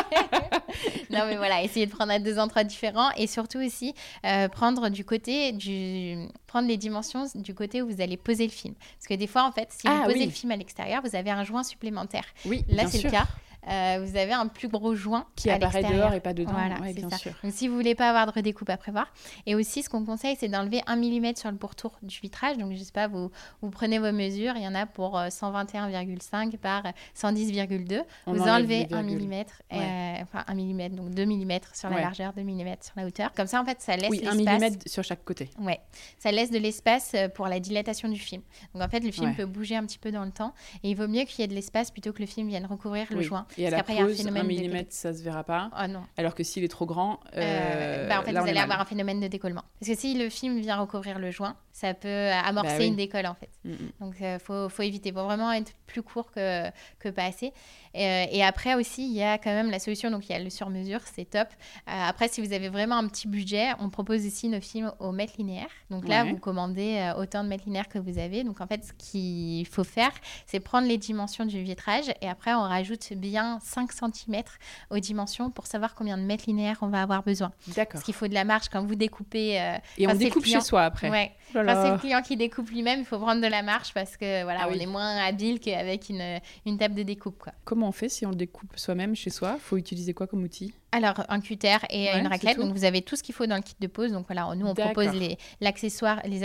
non, 1.10 1.26
mais 1.26 1.36
voilà, 1.36 1.62
essayez 1.62 1.86
de 1.86 1.90
prendre 1.90 2.12
à 2.12 2.18
deux 2.18 2.38
endroits 2.38 2.64
différents 2.64 3.10
et 3.16 3.26
surtout 3.26 3.58
aussi 3.58 3.94
euh, 4.24 4.48
prendre 4.48 4.88
du 4.88 5.04
côté 5.04 5.52
du 5.52 6.16
prendre 6.46 6.68
les 6.68 6.76
dimensions 6.76 7.26
du 7.34 7.54
côté 7.54 7.82
où 7.82 7.88
vous 7.88 8.00
allez 8.00 8.16
poser 8.16 8.44
le 8.44 8.52
film. 8.52 8.74
Parce 8.74 9.06
que 9.08 9.14
des 9.14 9.26
fois, 9.26 9.44
en 9.44 9.52
fait, 9.52 9.68
si 9.70 9.86
Ah, 9.86 9.98
vous 9.98 10.04
posez 10.04 10.18
oui. 10.20 10.24
le 10.26 10.30
film 10.30 10.52
à 10.52 10.56
l'extérieur, 10.56 11.02
vous 11.04 11.14
avez 11.16 11.30
un 11.30 11.44
joint 11.44 11.62
supplémentaire. 11.62 12.24
Oui, 12.46 12.64
Là, 12.68 12.86
c'est 12.86 13.02
le 13.02 13.10
cas. 13.10 13.26
Euh, 13.66 14.02
vous 14.04 14.16
avez 14.16 14.32
un 14.32 14.46
plus 14.46 14.68
gros 14.68 14.94
joint 14.94 15.26
Qui 15.36 15.50
à 15.50 15.54
apparaît 15.54 15.82
dehors 15.82 16.14
et 16.14 16.20
pas 16.20 16.32
dedans. 16.32 16.52
Voilà, 16.52 16.80
Ouais, 16.80 16.92
bien 16.94 17.10
ça. 17.10 17.18
sûr. 17.18 17.32
Donc, 17.42 17.52
si 17.52 17.68
vous 17.68 17.74
voulez 17.74 17.94
pas 17.94 18.08
avoir 18.08 18.26
de 18.26 18.32
redécoupe 18.32 18.70
à 18.70 18.76
prévoir. 18.76 19.12
Et 19.46 19.54
aussi, 19.54 19.82
ce 19.82 19.88
qu'on 19.90 20.04
conseille, 20.04 20.36
c'est 20.38 20.48
d'enlever 20.48 20.80
un 20.86 20.96
millimètre 20.96 21.38
sur 21.40 21.50
le 21.50 21.56
pourtour 21.56 21.98
du 22.02 22.18
vitrage. 22.20 22.56
Donc, 22.56 22.72
je 22.72 22.78
sais 22.82 22.92
pas, 22.92 23.08
vous, 23.08 23.30
vous 23.60 23.70
prenez 23.70 23.98
vos 23.98 24.12
mesures. 24.12 24.54
Il 24.56 24.62
y 24.62 24.68
en 24.68 24.74
a 24.74 24.86
pour 24.86 25.18
euh, 25.18 25.28
121,5 25.28 26.56
par 26.58 26.84
110,2. 27.16 28.02
On 28.26 28.32
vous 28.32 28.42
enlevez 28.42 28.78
les 28.78 28.94
un 28.94 29.02
virgules. 29.02 29.06
millimètre, 29.16 29.62
Ouais. 29.72 29.78
euh, 29.78 30.22
enfin 30.22 30.44
un 30.46 30.54
millimètre, 30.54 30.94
donc 30.94 31.10
2 31.10 31.24
millimètres 31.24 31.74
sur 31.74 31.90
la 31.90 31.96
Ouais. 31.96 32.02
largeur, 32.02 32.32
2 32.32 32.42
millimètres 32.42 32.84
sur 32.84 32.94
la 32.96 33.06
hauteur. 33.06 33.32
Comme 33.34 33.46
ça, 33.46 33.60
en 33.60 33.64
fait, 33.64 33.80
ça 33.80 33.96
laisse 33.96 34.08
Oui, 34.10 34.18
un 34.24 34.34
l'espace. 34.34 34.36
millimètre 34.36 34.76
sur 34.86 35.04
chaque 35.04 35.24
côté. 35.24 35.50
Ouais, 35.58 35.80
ça 36.18 36.30
laisse 36.32 36.50
de 36.50 36.58
l'espace 36.58 37.12
euh, 37.14 37.28
pour 37.28 37.48
la 37.48 37.60
dilatation 37.60 38.08
du 38.08 38.18
film. 38.20 38.42
Donc 38.74 38.82
en 38.82 38.88
fait, 38.88 39.00
le 39.00 39.10
film 39.10 39.34
peut 39.34 39.46
bouger 39.46 39.76
un 39.76 39.84
petit 39.84 39.98
peu 39.98 40.12
dans 40.12 40.24
le 40.24 40.30
temps 40.30 40.54
et 40.82 40.90
il 40.90 40.94
vaut 40.96 41.08
mieux 41.08 41.24
qu'il 41.24 41.40
y 41.40 41.42
ait 41.42 41.48
de 41.48 41.54
l'espace 41.54 41.90
plutôt 41.90 42.12
que 42.12 42.20
le 42.20 42.26
film 42.26 42.48
vienne 42.48 42.66
recouvrir 42.66 43.06
le 43.10 43.18
Oui. 43.18 43.24
joint. 43.24 43.46
Et 43.56 43.66
à 43.66 43.70
la 43.70 43.76
qu'après, 43.78 43.94
il 43.94 43.96
y 43.96 44.00
a 44.00 44.04
un 44.04 44.06
pause, 44.06 44.26
un 44.26 44.30
de 44.32 44.46
millimètre, 44.46 44.92
ça 44.92 45.12
se 45.14 45.22
verra 45.22 45.44
pas. 45.44 45.70
Oh 45.80 45.86
non. 45.88 46.02
Alors 46.16 46.34
que 46.34 46.42
s'il 46.42 46.64
est 46.64 46.68
trop 46.68 46.86
grand, 46.86 47.20
Euh, 47.36 47.40
euh, 47.40 48.08
bah, 48.08 48.20
en 48.20 48.22
fait, 48.22 48.32
là, 48.32 48.42
vous 48.42 48.48
allez 48.48 48.58
avoir 48.58 48.80
un 48.80 48.84
phénomène 48.84 49.20
de 49.20 49.28
décollement. 49.28 49.64
Parce 49.80 49.92
que 49.92 49.98
si 49.98 50.14
le 50.14 50.28
film 50.28 50.58
vient 50.60 50.76
recouvrir 50.76 51.18
le 51.18 51.30
joint, 51.30 51.56
ça 51.72 51.94
peut 51.94 52.08
euh, 52.08 52.32
amorcer 52.44 52.70
Bah 52.70 52.76
oui. 52.80 52.86
une 52.88 52.96
décolle 52.96 53.26
en 53.26 53.34
fait. 53.34 53.50
Mm, 53.64 53.70
mm. 53.70 53.76
Donc, 54.00 54.16
il 54.20 54.38
faut, 54.40 54.68
faut 54.68 54.82
éviter. 54.82 55.12
faut 55.12 55.24
vraiment 55.24 55.52
être 55.52 55.72
plus 55.86 56.02
court 56.02 56.30
que, 56.32 56.68
que 56.98 57.08
pas 57.08 57.24
assez. 57.24 57.52
Et, 57.98 58.06
euh, 58.06 58.26
et 58.30 58.44
après 58.44 58.74
aussi, 58.74 59.04
il 59.06 59.12
y 59.12 59.22
a 59.22 59.38
quand 59.38 59.50
même 59.50 59.70
la 59.70 59.78
solution. 59.78 60.10
Donc, 60.10 60.28
il 60.28 60.32
y 60.32 60.34
a 60.34 60.38
le 60.38 60.50
sur-mesure, 60.50 61.00
c'est 61.14 61.24
top. 61.28 61.48
Euh, 61.88 61.90
après, 62.08 62.28
si 62.28 62.40
vous 62.40 62.52
avez 62.52 62.68
vraiment 62.68 62.96
un 62.96 63.08
petit 63.08 63.26
budget, 63.28 63.70
on 63.80 63.90
propose 63.90 64.24
ici 64.24 64.48
nos 64.48 64.60
films 64.60 64.92
au 65.00 65.10
mètre 65.12 65.32
linéaire. 65.38 65.68
Donc 65.90 66.06
là, 66.06 66.22
Ouais. 66.24 66.30
vous 66.30 66.38
commandez 66.38 66.96
euh, 66.98 67.20
autant 67.20 67.42
de 67.42 67.48
mètres 67.48 67.64
linéaires 67.66 67.88
que 67.88 67.98
vous 67.98 68.18
avez. 68.18 68.44
Donc, 68.44 68.60
en 68.60 68.66
fait, 68.66 68.84
ce 68.84 68.92
qu'il 68.92 69.66
faut 69.66 69.84
faire, 69.84 70.12
c'est 70.46 70.60
prendre 70.60 70.86
les 70.86 70.98
dimensions 70.98 71.44
du 71.44 71.60
vitrage 71.62 72.04
et 72.20 72.28
après, 72.28 72.54
on 72.54 72.62
rajoute 72.62 73.12
bien 73.14 73.58
5 73.62 73.90
cm 73.92 74.42
aux 74.90 74.98
dimensions 74.98 75.50
pour 75.50 75.66
savoir 75.66 75.94
combien 75.94 76.16
de 76.18 76.22
mètres 76.22 76.44
linéaires 76.46 76.78
on 76.82 76.88
va 76.88 77.02
avoir 77.02 77.22
besoin. 77.24 77.52
D'accord. 77.68 77.94
Parce 77.94 78.04
qu'il 78.04 78.14
faut 78.14 78.28
de 78.28 78.34
la 78.34 78.44
marge 78.44 78.68
quand 78.70 78.84
vous 78.84 78.94
découpez. 78.94 79.60
Et 79.96 80.06
on 80.06 80.14
découpe 80.14 80.44
chez 80.44 80.60
soi 80.60 80.84
après. 80.84 81.10
ouais. 81.10 81.32
Oh 81.54 81.62
là 81.62 81.74
Quand 81.74 81.82
c'est 81.84 81.92
le 81.92 81.98
client 81.98 82.22
qui 82.22 82.36
découpe 82.36 82.68
lui-même, 82.70 83.00
il 83.00 83.04
faut 83.04 83.18
prendre 83.18 83.40
de 83.40 83.46
la 83.46 83.62
marge 83.62 83.92
parce 83.94 84.16
que 84.16 84.42
voilà, 84.44 84.60
Ah 84.62 84.68
on 84.70 84.74
est 84.74 84.86
moins 84.86 85.16
habile 85.16 85.60
qu'avec 85.60 86.08
une, 86.08 86.40
une 86.66 86.78
table 86.78 86.94
de 86.94 87.02
découpe. 87.02 87.38
Quoi. 87.38 87.52
Comment 87.64 87.88
on 87.88 87.92
fait 87.92 88.08
si 88.08 88.26
on 88.26 88.30
le 88.30 88.36
découpe 88.36 88.72
soi-même 88.76 89.14
chez 89.14 89.30
soi? 89.30 89.56
Faut 89.60 89.76
utiliser 89.76 90.14
quoi 90.14 90.26
comme 90.26 90.42
outil? 90.42 90.74
Alors, 90.90 91.22
un 91.28 91.40
cutter 91.40 91.76
et 91.90 92.04
Ouais, 92.06 92.20
une 92.20 92.26
raclette. 92.26 92.58
Donc, 92.58 92.72
vous 92.74 92.84
avez 92.84 93.02
tout 93.02 93.14
ce 93.14 93.22
qu'il 93.22 93.34
faut 93.34 93.46
dans 93.46 93.56
le 93.56 93.60
kit 93.62 93.74
de 93.78 93.86
pose. 93.86 94.10
Donc, 94.12 94.24
voilà, 94.26 94.48
nous, 94.56 94.66
on 94.66 94.74
propose 94.74 95.12
les, 95.12 95.36
les 95.60 95.66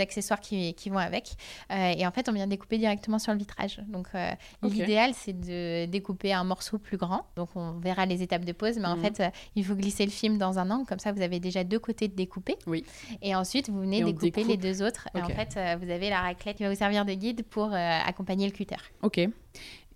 accessoires 0.00 0.40
qui, 0.40 0.74
qui 0.74 0.90
vont 0.90 0.98
avec. 0.98 1.30
Euh, 1.72 1.94
et 1.96 2.06
en 2.06 2.10
fait, 2.10 2.28
on 2.28 2.32
vient 2.32 2.46
découper 2.46 2.76
directement 2.76 3.18
sur 3.18 3.32
le 3.32 3.38
vitrage. 3.38 3.80
Donc, 3.88 4.08
euh, 4.14 4.30
l'idéal, 4.62 5.12
c'est 5.14 5.32
de 5.32 5.86
découper 5.86 6.34
un 6.34 6.44
morceau 6.44 6.76
plus 6.78 6.98
grand. 6.98 7.24
Donc, 7.36 7.48
on 7.54 7.72
verra 7.78 8.04
les 8.04 8.22
étapes 8.22 8.44
de 8.44 8.52
pose. 8.52 8.76
Mais 8.78 8.86
en 8.86 8.96
Mhm. 8.96 9.02
fait, 9.02 9.20
euh, 9.20 9.30
il 9.56 9.64
faut 9.64 9.74
glisser 9.74 10.04
le 10.04 10.10
film 10.12 10.36
dans 10.36 10.58
un 10.58 10.70
angle. 10.70 10.84
Comme 10.86 10.98
ça, 10.98 11.12
vous 11.12 11.22
avez 11.22 11.40
déjà 11.40 11.64
deux 11.64 11.78
côtés 11.78 12.08
de 12.08 12.14
découper. 12.14 12.56
Oui. 12.66 12.84
Et 13.22 13.34
ensuite, 13.34 13.70
vous 13.70 13.80
venez 13.80 14.00
Et 14.00 14.04
découper 14.04 14.30
découpe. 14.30 14.50
les 14.50 14.56
deux 14.58 14.82
autres. 14.82 15.08
Et 15.14 15.22
en 15.22 15.28
fait, 15.28 15.58
vous 15.82 15.90
avez 15.90 16.10
la 16.10 16.20
raclette 16.20 16.58
qui 16.58 16.64
va 16.64 16.70
vous 16.70 16.76
servir 16.76 17.06
de 17.06 17.14
guide 17.14 17.44
pour 17.44 17.72
accompagner 17.72 18.46
le 18.46 18.52
cutter. 18.52 18.76
Ok. 19.02 19.20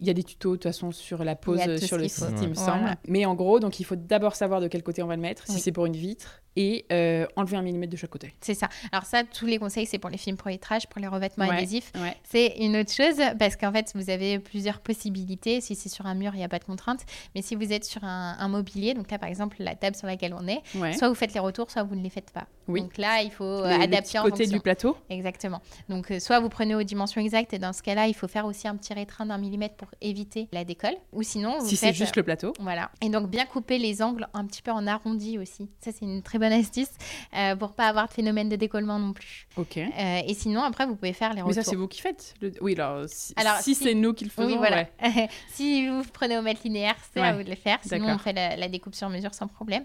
Il 0.01 0.07
y 0.07 0.11
a 0.11 0.13
des 0.15 0.23
tutos 0.23 0.53
de 0.53 0.57
toute 0.57 0.63
façon 0.65 0.93
sur 0.93 1.25
la 1.25 1.35
pose, 1.35 1.59
sur 1.85 1.99
le 1.99 2.07
site, 2.09 2.27
il 2.43 2.51
me 2.51 2.55
semble. 2.55 2.97
Mais 3.09 3.27
en 3.27 3.35
gros, 3.35 3.59
donc 3.59 3.81
il 3.81 3.85
faut 3.85 3.97
d'abord 3.97 4.37
savoir 4.37 4.61
de 4.61 4.69
quel 4.69 4.83
côté 4.83 5.03
on 5.03 5.07
va 5.07 5.17
le 5.17 5.23
mettre, 5.23 5.47
si 5.47 5.59
c'est 5.59 5.73
pour 5.73 5.87
une 5.87 5.97
vitre, 5.97 6.43
et 6.57 6.85
euh, 6.93 7.27
enlever 7.37 7.57
un 7.57 7.63
millimètre 7.63 7.93
de 7.93 7.97
chaque 7.97 8.11
côté. 8.11 8.35
C'est 8.41 8.55
ça. 8.55 8.69
Alors 8.93 9.05
ça, 9.05 9.23
tous 9.25 9.47
les 9.47 9.59
conseils, 9.59 9.87
c'est 9.87 9.99
pour 9.99 10.11
les 10.11 10.19
films 10.19 10.37
pro 10.37 10.51
vitrage, 10.51 10.87
pour 10.89 11.01
les 11.01 11.07
revêtements 11.09 11.47
Ouais. 11.47 11.57
adhésifs. 11.57 11.93
Ouais. 11.95 12.17
C'est 12.25 12.55
une 12.59 12.77
autre 12.77 12.93
chose 12.93 13.17
parce 13.39 13.57
qu'en 13.57 13.73
fait, 13.73 13.93
vous 13.95 14.11
avez 14.11 14.39
plusieurs 14.39 14.81
possibilités. 14.81 15.61
Si 15.61 15.75
c'est 15.75 15.89
sur 15.89 16.07
un 16.07 16.15
mur, 16.15 16.33
il 16.35 16.39
n'y 16.39 16.45
a 16.45 16.49
pas 16.49 16.59
de 16.59 16.65
contrainte. 16.65 17.01
Mais 17.35 17.43
si 17.43 17.55
vous 17.55 17.73
êtes 17.73 17.85
sur 17.85 18.05
un, 18.05 18.37
un 18.39 18.49
mobilier, 18.49 18.95
donc 18.95 19.11
là, 19.11 19.19
par 19.19 19.29
exemple, 19.29 19.57
la 19.61 19.75
table 19.75 19.97
sur 19.97 20.07
laquelle 20.07 20.35
on 20.39 20.47
est, 20.47 20.61
Ouais. 20.75 20.93
soit 20.95 21.09
vous 21.09 21.15
faites 21.15 21.35
les 21.35 21.41
retours, 21.41 21.71
soit 21.71 21.83
vous 21.83 21.95
ne 21.95 22.03
les 22.03 22.11
faites 22.11 22.31
pas. 22.31 22.47
Oui. 22.67 22.83
Donc 22.83 22.99
là, 22.99 23.23
il 23.23 23.31
faut 23.31 23.45
euh, 23.45 23.69
Les- 23.69 23.79
les 23.79 23.85
adapter 23.85 24.03
petits 24.03 24.19
en 24.19 24.25
fonction. 24.27 24.47
du 24.57 24.61
plateau. 24.61 24.97
Exactement. 25.11 25.61
Donc, 25.89 26.11
euh, 26.11 26.21
soit 26.21 26.39
vous 26.41 26.49
prenez 26.51 26.75
aux 26.75 26.83
dimensions 26.83 27.21
exactes, 27.21 27.55
et 27.55 27.59
dans 27.59 27.73
ce 27.73 27.83
cas-là, 27.83 28.07
il 28.09 28.15
faut 28.15 28.29
faire 28.29 28.45
aussi 28.47 28.69
un 28.69 28.77
petit 28.77 28.93
rétrain 28.95 29.27
d'un 29.27 29.39
millimètre 29.39 29.75
pour 29.77 29.89
pour 29.89 29.97
éviter 30.03 30.49
la 30.53 30.65
décolle. 30.65 30.97
Ou 31.15 31.23
sinon, 31.23 31.61
vous 31.61 31.67
si 31.69 31.77
c'est 31.77 31.95
juste 31.95 32.17
le 32.17 32.23
plateau. 32.23 32.53
Voilà. 32.61 32.91
Et 33.01 33.09
donc, 33.09 33.31
bien 33.31 33.47
couper 33.47 33.79
les 33.79 34.03
angles 34.03 34.29
un 34.35 34.45
petit 34.45 34.61
peu 34.61 34.71
en 34.71 34.87
arrondi 34.87 35.39
aussi. 35.39 35.71
Ça, 35.81 35.93
c'est 35.93 36.05
une 36.05 36.21
très 36.23 36.39
bonne 36.39 36.48
astuce 36.53 36.89
euh, 37.37 37.57
pour 37.57 37.73
pas 37.73 37.89
avoir 37.89 38.09
de 38.09 38.13
phénomène 38.13 38.49
de 38.49 38.57
décollement 38.57 38.99
non 38.99 39.13
plus. 39.13 39.47
Ok. 39.57 39.77
Euh, 39.79 40.21
et 40.27 40.35
sinon, 40.35 40.63
après, 40.63 40.87
vous 40.87 40.95
pouvez 40.97 41.13
faire 41.13 41.31
les 41.31 41.37
Mais 41.37 41.43
retours. 41.43 41.63
ça, 41.65 41.71
c'est 41.71 41.77
vous 41.77 41.89
qui 41.89 42.01
faites. 42.01 42.35
le- 42.41 42.53
Oui, 42.61 42.75
alors 42.79 43.05
si, 43.09 43.33
Alors, 43.37 43.57
si 43.59 43.75
si- 43.75 43.85
c'est 43.85 43.95
nous 43.95 44.13
qui 44.15 44.25
le 44.25 44.31
faisons, 44.31 44.49
Oui, 44.49 44.57
voilà. 44.57 44.87
ouais. 45.03 45.29
si 45.53 45.89
vous 45.89 46.03
prenez 46.13 46.39
au 46.39 46.43
mètre 46.43 46.61
linéaire, 46.65 46.95
c'est 47.13 47.21
à 47.21 47.33
vous 47.37 47.43
de 47.43 47.51
le 47.51 47.57
faire. 47.57 47.79
Sinon, 47.83 48.09
on 48.15 48.19
fait 48.19 48.33
la, 48.33 48.57
la 48.57 48.69
découpe 48.69 48.95
sur 48.95 49.09
mesure 49.09 49.35
sans 49.35 49.47
problème. 49.49 49.85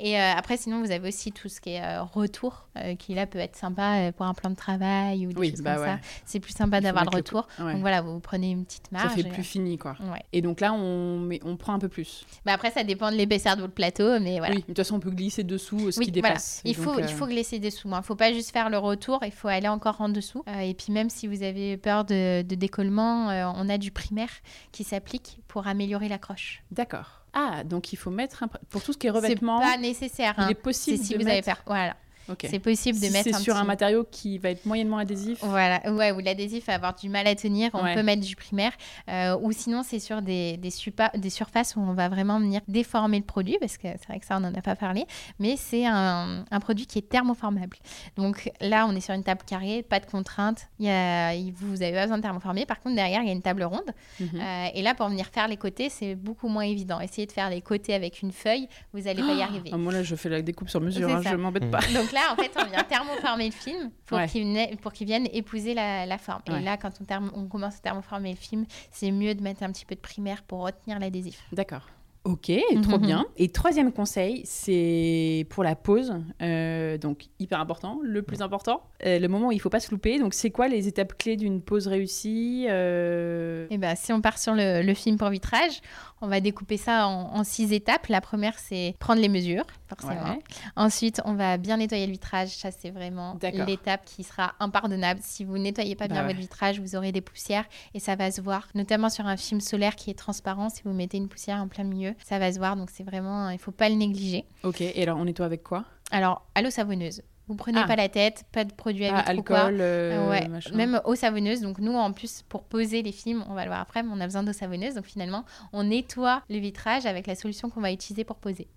Et 0.00 0.18
euh, 0.18 0.32
après, 0.36 0.56
sinon, 0.56 0.80
vous 0.82 0.90
avez 0.90 1.08
aussi 1.08 1.32
tout 1.32 1.48
ce 1.48 1.60
qui 1.60 1.70
est 1.70 1.82
euh, 1.82 2.02
retour, 2.02 2.68
qui 2.98 3.14
là 3.14 3.26
peut 3.26 3.38
être 3.40 3.56
sympa 3.56 4.12
pour 4.16 4.26
un 4.26 4.34
plan 4.34 4.50
de 4.50 4.54
travail 4.56 5.26
ou 5.26 5.32
des 5.32 5.38
Oui, 5.40 5.50
choses 5.50 5.60
bah 5.62 5.74
comme 5.74 5.82
ouais. 5.84 5.88
ça. 5.88 5.98
C'est 6.24 6.40
plus 6.40 6.52
sympa 6.52 6.80
d'avoir 6.80 7.04
le 7.04 7.10
retour. 7.16 7.48
Donc 7.58 7.78
voilà, 7.80 8.00
vous 8.02 8.20
prenez 8.20 8.50
une 8.50 8.64
petite 8.64 8.90
marge. 8.92 9.08
Ça 9.10 9.14
fait 9.16 9.22
et, 9.28 9.30
plus 9.30 9.42
fini, 9.42 9.78
quoi. 9.78 9.96
Et 10.32 10.40
donc 10.42 10.60
là, 10.60 10.72
on, 10.72 11.18
met, 11.18 11.40
on 11.44 11.56
prend 11.56 11.72
un 11.74 11.78
peu 11.78 11.88
plus. 11.88 12.24
Bah 12.44 12.52
après, 12.52 12.70
ça 12.70 12.84
dépend 12.84 13.10
de 13.10 13.16
l'épaisseur 13.16 13.56
de 13.56 13.62
votre 13.62 13.74
plateau, 13.74 14.20
mais 14.20 14.38
voilà. 14.38 14.54
Oui, 14.54 14.60
de 14.60 14.66
toute 14.66 14.76
façon, 14.76 14.96
on 14.96 15.00
peut 15.00 15.10
glisser 15.10 15.42
dessous 15.44 15.87
euh, 15.88 15.92
ce 15.92 15.98
Oui, 16.00 16.10
qui 16.10 16.20
voilà. 16.20 16.36
Il 16.64 16.74
faut, 16.74 16.84
donc, 16.94 17.00
il 17.00 17.04
euh, 17.04 17.16
faut 17.16 17.26
glisser 17.26 17.58
dessous. 17.58 17.88
Il 17.88 17.94
ne 17.96 18.02
faut 18.02 18.14
pas 18.16 18.32
juste 18.32 18.52
faire 18.52 18.70
le 18.70 18.78
retour, 18.78 19.20
il 19.24 19.32
faut 19.32 19.48
aller 19.48 19.68
encore 19.68 20.00
en 20.00 20.08
dessous. 20.08 20.42
Euh, 20.48 20.60
et 20.60 20.74
puis 20.74 20.92
même 20.92 21.10
si 21.10 21.26
vous 21.26 21.42
avez 21.42 21.76
peur 21.76 22.04
de, 22.04 22.42
de 22.42 22.54
décollement, 22.54 23.30
euh, 23.30 23.46
on 23.54 23.68
a 23.68 23.78
du 23.78 23.90
primaire 23.90 24.30
qui 24.72 24.84
s'applique 24.84 25.38
pour 25.48 25.66
améliorer 25.66 26.08
l'accroche. 26.08 26.62
D'accord. 26.70 27.22
Ah, 27.34 27.62
donc 27.64 27.92
il 27.92 27.96
faut 27.96 28.10
mettre 28.10 28.42
un... 28.42 28.48
pour 28.70 28.82
tout 28.82 28.92
ce 28.92 28.98
qui 28.98 29.06
est 29.06 29.10
C'est 29.10 29.16
revêtement. 29.16 29.60
pas 29.60 29.76
nécessaire. 29.76 30.34
Il 30.38 30.40
hein. 30.42 30.46
est 30.46 30.48
C'est 30.50 30.54
possible 30.54 30.98
si 31.04 31.12
de 31.12 31.18
vous 31.18 31.24
mettre. 31.24 31.30
avez 31.32 31.42
peur. 31.42 31.62
Voilà. 31.66 31.96
C'est 32.44 32.58
possible 32.58 32.98
de 33.00 33.04
si 33.06 33.10
mettre 33.12 33.24
c'est 33.30 33.34
un 33.34 33.38
sur 33.38 33.56
un 33.56 33.64
matériau 33.64 34.04
qui 34.10 34.38
va 34.38 34.50
être 34.50 34.64
moyennement 34.66 34.98
adhésif. 34.98 35.38
Voilà, 35.42 35.80
ouais, 35.92 36.12
où 36.12 36.18
l'adhésif 36.20 36.66
va 36.66 36.74
avoir 36.74 36.94
du 36.94 37.08
mal 37.08 37.26
à 37.26 37.34
tenir, 37.34 37.70
on 37.74 37.82
Ouais. 37.82 37.94
peut 37.94 38.02
mettre 38.02 38.22
du 38.24 38.36
primaire. 38.36 38.72
Euh, 39.08 39.36
ou 39.40 39.52
sinon, 39.52 39.82
c'est 39.82 39.98
sur 39.98 40.22
des, 40.22 40.56
des, 40.56 40.70
supa- 40.70 41.16
des 41.18 41.30
surfaces 41.30 41.76
où 41.76 41.80
on 41.80 41.92
va 41.92 42.08
vraiment 42.08 42.38
venir 42.40 42.60
déformer 42.68 43.18
le 43.18 43.24
produit, 43.24 43.56
parce 43.60 43.76
que 43.78 43.88
c'est 43.88 44.06
vrai 44.08 44.18
que 44.20 44.26
ça, 44.26 44.36
on 44.36 44.40
n'en 44.40 44.54
a 44.54 44.62
pas 44.62 44.76
parlé, 44.76 45.04
mais 45.38 45.56
c'est 45.56 45.86
un, 45.86 46.44
un 46.50 46.60
produit 46.60 46.86
qui 46.86 46.98
est 46.98 47.08
thermoformable. 47.08 47.76
Donc 48.16 48.50
là, 48.60 48.86
on 48.88 48.94
est 48.94 49.00
sur 49.00 49.14
une 49.14 49.24
table 49.24 49.42
carrée, 49.46 49.82
pas 49.82 50.00
de 50.00 50.06
contrainte, 50.06 50.68
il 50.78 50.86
y 50.86 50.90
a, 50.90 51.32
vous 51.54 51.82
avez 51.82 51.92
pas 51.92 52.02
besoin 52.02 52.18
de 52.18 52.22
thermoformer. 52.22 52.66
Par 52.66 52.80
contre, 52.80 52.96
derrière, 52.96 53.22
il 53.22 53.26
y 53.26 53.30
a 53.30 53.32
une 53.34 53.42
table 53.42 53.62
ronde. 53.64 53.90
Mhm. 54.20 54.28
Euh, 54.34 54.66
et 54.74 54.82
là, 54.82 54.94
pour 54.94 55.08
venir 55.08 55.26
faire 55.26 55.48
les 55.48 55.56
côtés, 55.56 55.88
c'est 55.88 56.14
beaucoup 56.14 56.48
moins 56.48 56.64
évident. 56.64 57.00
Essayez 57.00 57.26
de 57.26 57.32
faire 57.32 57.50
les 57.50 57.60
côtés 57.62 57.94
avec 57.94 58.22
une 58.22 58.32
feuille, 58.32 58.68
vous 58.92 59.00
n'allez 59.02 59.22
pas 59.22 59.34
y 59.34 59.42
arriver. 59.42 59.70
Ah, 59.72 59.76
moi 59.76 59.92
là, 59.92 60.02
je 60.02 60.14
fais 60.16 60.28
la 60.28 60.42
découpe 60.42 60.68
sur 60.70 60.80
mesure, 60.80 61.08
hein, 61.08 61.22
je 61.24 61.34
m'embête 61.36 61.70
pas. 61.70 61.80
Donc 61.94 62.12
là, 62.12 62.17
en 62.32 62.36
fait, 62.36 62.50
on 62.56 62.64
vient 62.70 62.82
thermoformer 62.84 63.46
le 63.46 63.52
film 63.52 63.90
pour 64.06 64.18
Ouais. 64.18 64.26
qu'il 64.28 65.06
vienne 65.06 65.28
épouser 65.32 65.74
la, 65.74 66.06
la 66.06 66.18
forme. 66.18 66.42
Ouais. 66.48 66.60
Et 66.60 66.64
là, 66.64 66.76
quand 66.76 66.90
on, 67.34 67.46
commence 67.48 67.76
à 67.76 67.78
thermoformer 67.80 68.30
le 68.30 68.36
film, 68.36 68.64
c'est 68.90 69.10
mieux 69.10 69.34
de 69.34 69.42
mettre 69.42 69.62
un 69.62 69.70
petit 69.72 69.84
peu 69.84 69.94
de 69.94 70.00
primaire 70.00 70.42
pour 70.42 70.60
retenir 70.60 70.98
l'adhésif. 70.98 71.42
D'accord. 71.52 71.82
Ok, 72.24 72.50
trop 72.82 72.98
Mhm. 72.98 73.06
bien. 73.06 73.26
Et 73.38 73.48
troisième 73.48 73.90
conseil, 73.90 74.42
c'est 74.44 75.46
pour 75.48 75.64
la 75.64 75.74
pause. 75.76 76.14
Euh, 76.42 76.98
donc, 76.98 77.26
hyper 77.38 77.58
important, 77.58 78.00
le 78.02 78.20
plus 78.22 78.42
important, 78.42 78.82
euh, 79.06 79.18
le 79.18 79.28
moment 79.28 79.48
où 79.48 79.52
il 79.52 79.60
faut 79.60 79.70
pas 79.70 79.80
se 79.80 79.90
louper. 79.90 80.18
Donc, 80.18 80.34
c'est 80.34 80.50
quoi 80.50 80.68
les 80.68 80.88
étapes 80.88 81.16
clés 81.16 81.36
d'une 81.36 81.62
pause 81.62 81.86
réussie 81.86 82.66
euh, 82.68 83.66
Et 83.70 83.78
ben, 83.78 83.94
si 83.96 84.12
on 84.12 84.20
part 84.20 84.36
sur 84.38 84.54
le, 84.54 84.82
le 84.82 84.94
film 84.94 85.16
pour 85.16 85.30
vitrage, 85.30 85.80
on 86.20 86.26
va 86.26 86.40
découper 86.40 86.76
ça 86.76 87.06
en, 87.08 87.34
en 87.34 87.44
six 87.44 87.72
étapes. 87.72 88.08
La 88.08 88.20
première, 88.20 88.58
c'est 88.58 88.94
prendre 88.98 89.22
les 89.22 89.28
mesures, 89.30 89.64
forcément. 89.88 90.34
Ouais. 90.34 90.38
Ensuite, 90.76 91.20
on 91.24 91.34
va 91.34 91.56
bien 91.56 91.78
nettoyer 91.78 92.06
le 92.06 92.12
vitrage. 92.12 92.50
Ça, 92.50 92.70
c'est 92.70 92.90
vraiment 92.90 93.36
l'étape 93.42 94.04
qui 94.04 94.22
sera 94.22 94.54
impardonnable. 94.60 95.20
Si 95.22 95.44
vous 95.44 95.58
nettoyez 95.58 95.94
pas 95.96 96.06
Bah 96.08 96.14
bien 96.14 96.22
ouais. 96.22 96.28
votre 96.28 96.40
vitrage, 96.40 96.80
vous 96.80 96.94
aurez 96.96 97.12
des 97.12 97.20
poussières 97.20 97.64
et 97.94 98.00
ça 98.00 98.14
va 98.16 98.30
se 98.30 98.40
voir. 98.40 98.68
Notamment 98.74 99.08
sur 99.08 99.26
un 99.26 99.36
film 99.36 99.60
solaire 99.60 99.96
qui 99.96 100.10
est 100.10 100.18
transparent, 100.18 100.68
si 100.68 100.82
vous 100.84 100.92
mettez 100.92 101.16
une 101.16 101.28
poussière 101.28 101.58
en 101.58 101.68
plein 101.68 101.84
milieu, 101.84 102.14
ça 102.24 102.38
va 102.38 102.52
se 102.52 102.58
voir. 102.58 102.76
Donc, 102.76 102.90
c'est 102.92 103.04
vraiment, 103.04 103.50
il 103.50 103.58
faut 103.58 103.72
pas 103.72 103.88
le 103.88 103.94
négliger. 103.96 104.44
Ok, 104.62 104.80
et 104.80 105.02
alors 105.02 105.18
on 105.18 105.24
nettoie 105.24 105.46
avec 105.46 105.62
quoi? 105.62 105.84
Alors, 106.10 106.46
à 106.54 106.62
l'eau 106.62 106.70
savonneuse. 106.70 107.22
Vous 107.48 107.54
prenez 107.54 107.80
Ah. 107.82 107.86
pas 107.86 107.96
la 107.96 108.10
tête, 108.10 108.44
pas 108.52 108.64
de 108.64 108.72
produits 108.74 109.06
à 109.06 109.16
Ah. 109.20 109.30
Alcool, 109.30 109.78
euh, 109.80 110.28
ouais, 110.28 110.46
machin. 110.48 110.74
même 110.76 111.00
eau 111.06 111.14
savonneuse. 111.14 111.62
Donc 111.62 111.78
nous, 111.78 111.94
en 111.94 112.12
plus, 112.12 112.42
pour 112.46 112.62
poser 112.64 113.00
les 113.02 113.10
films, 113.12 113.42
on 113.48 113.54
va 113.54 113.62
le 113.64 113.68
voir 113.70 113.80
après, 113.80 114.02
mais 114.02 114.10
on 114.12 114.20
a 114.20 114.26
besoin 114.26 114.42
d'eau 114.42 114.52
savonneuse. 114.52 114.94
Donc 114.96 115.06
finalement, 115.06 115.46
on 115.72 115.84
nettoie 115.84 116.42
le 116.50 116.58
vitrage 116.58 117.06
avec 117.06 117.26
la 117.26 117.34
solution 117.34 117.70
qu'on 117.70 117.80
va 117.80 117.90
utiliser 117.90 118.24
pour 118.24 118.36
poser. 118.36 118.68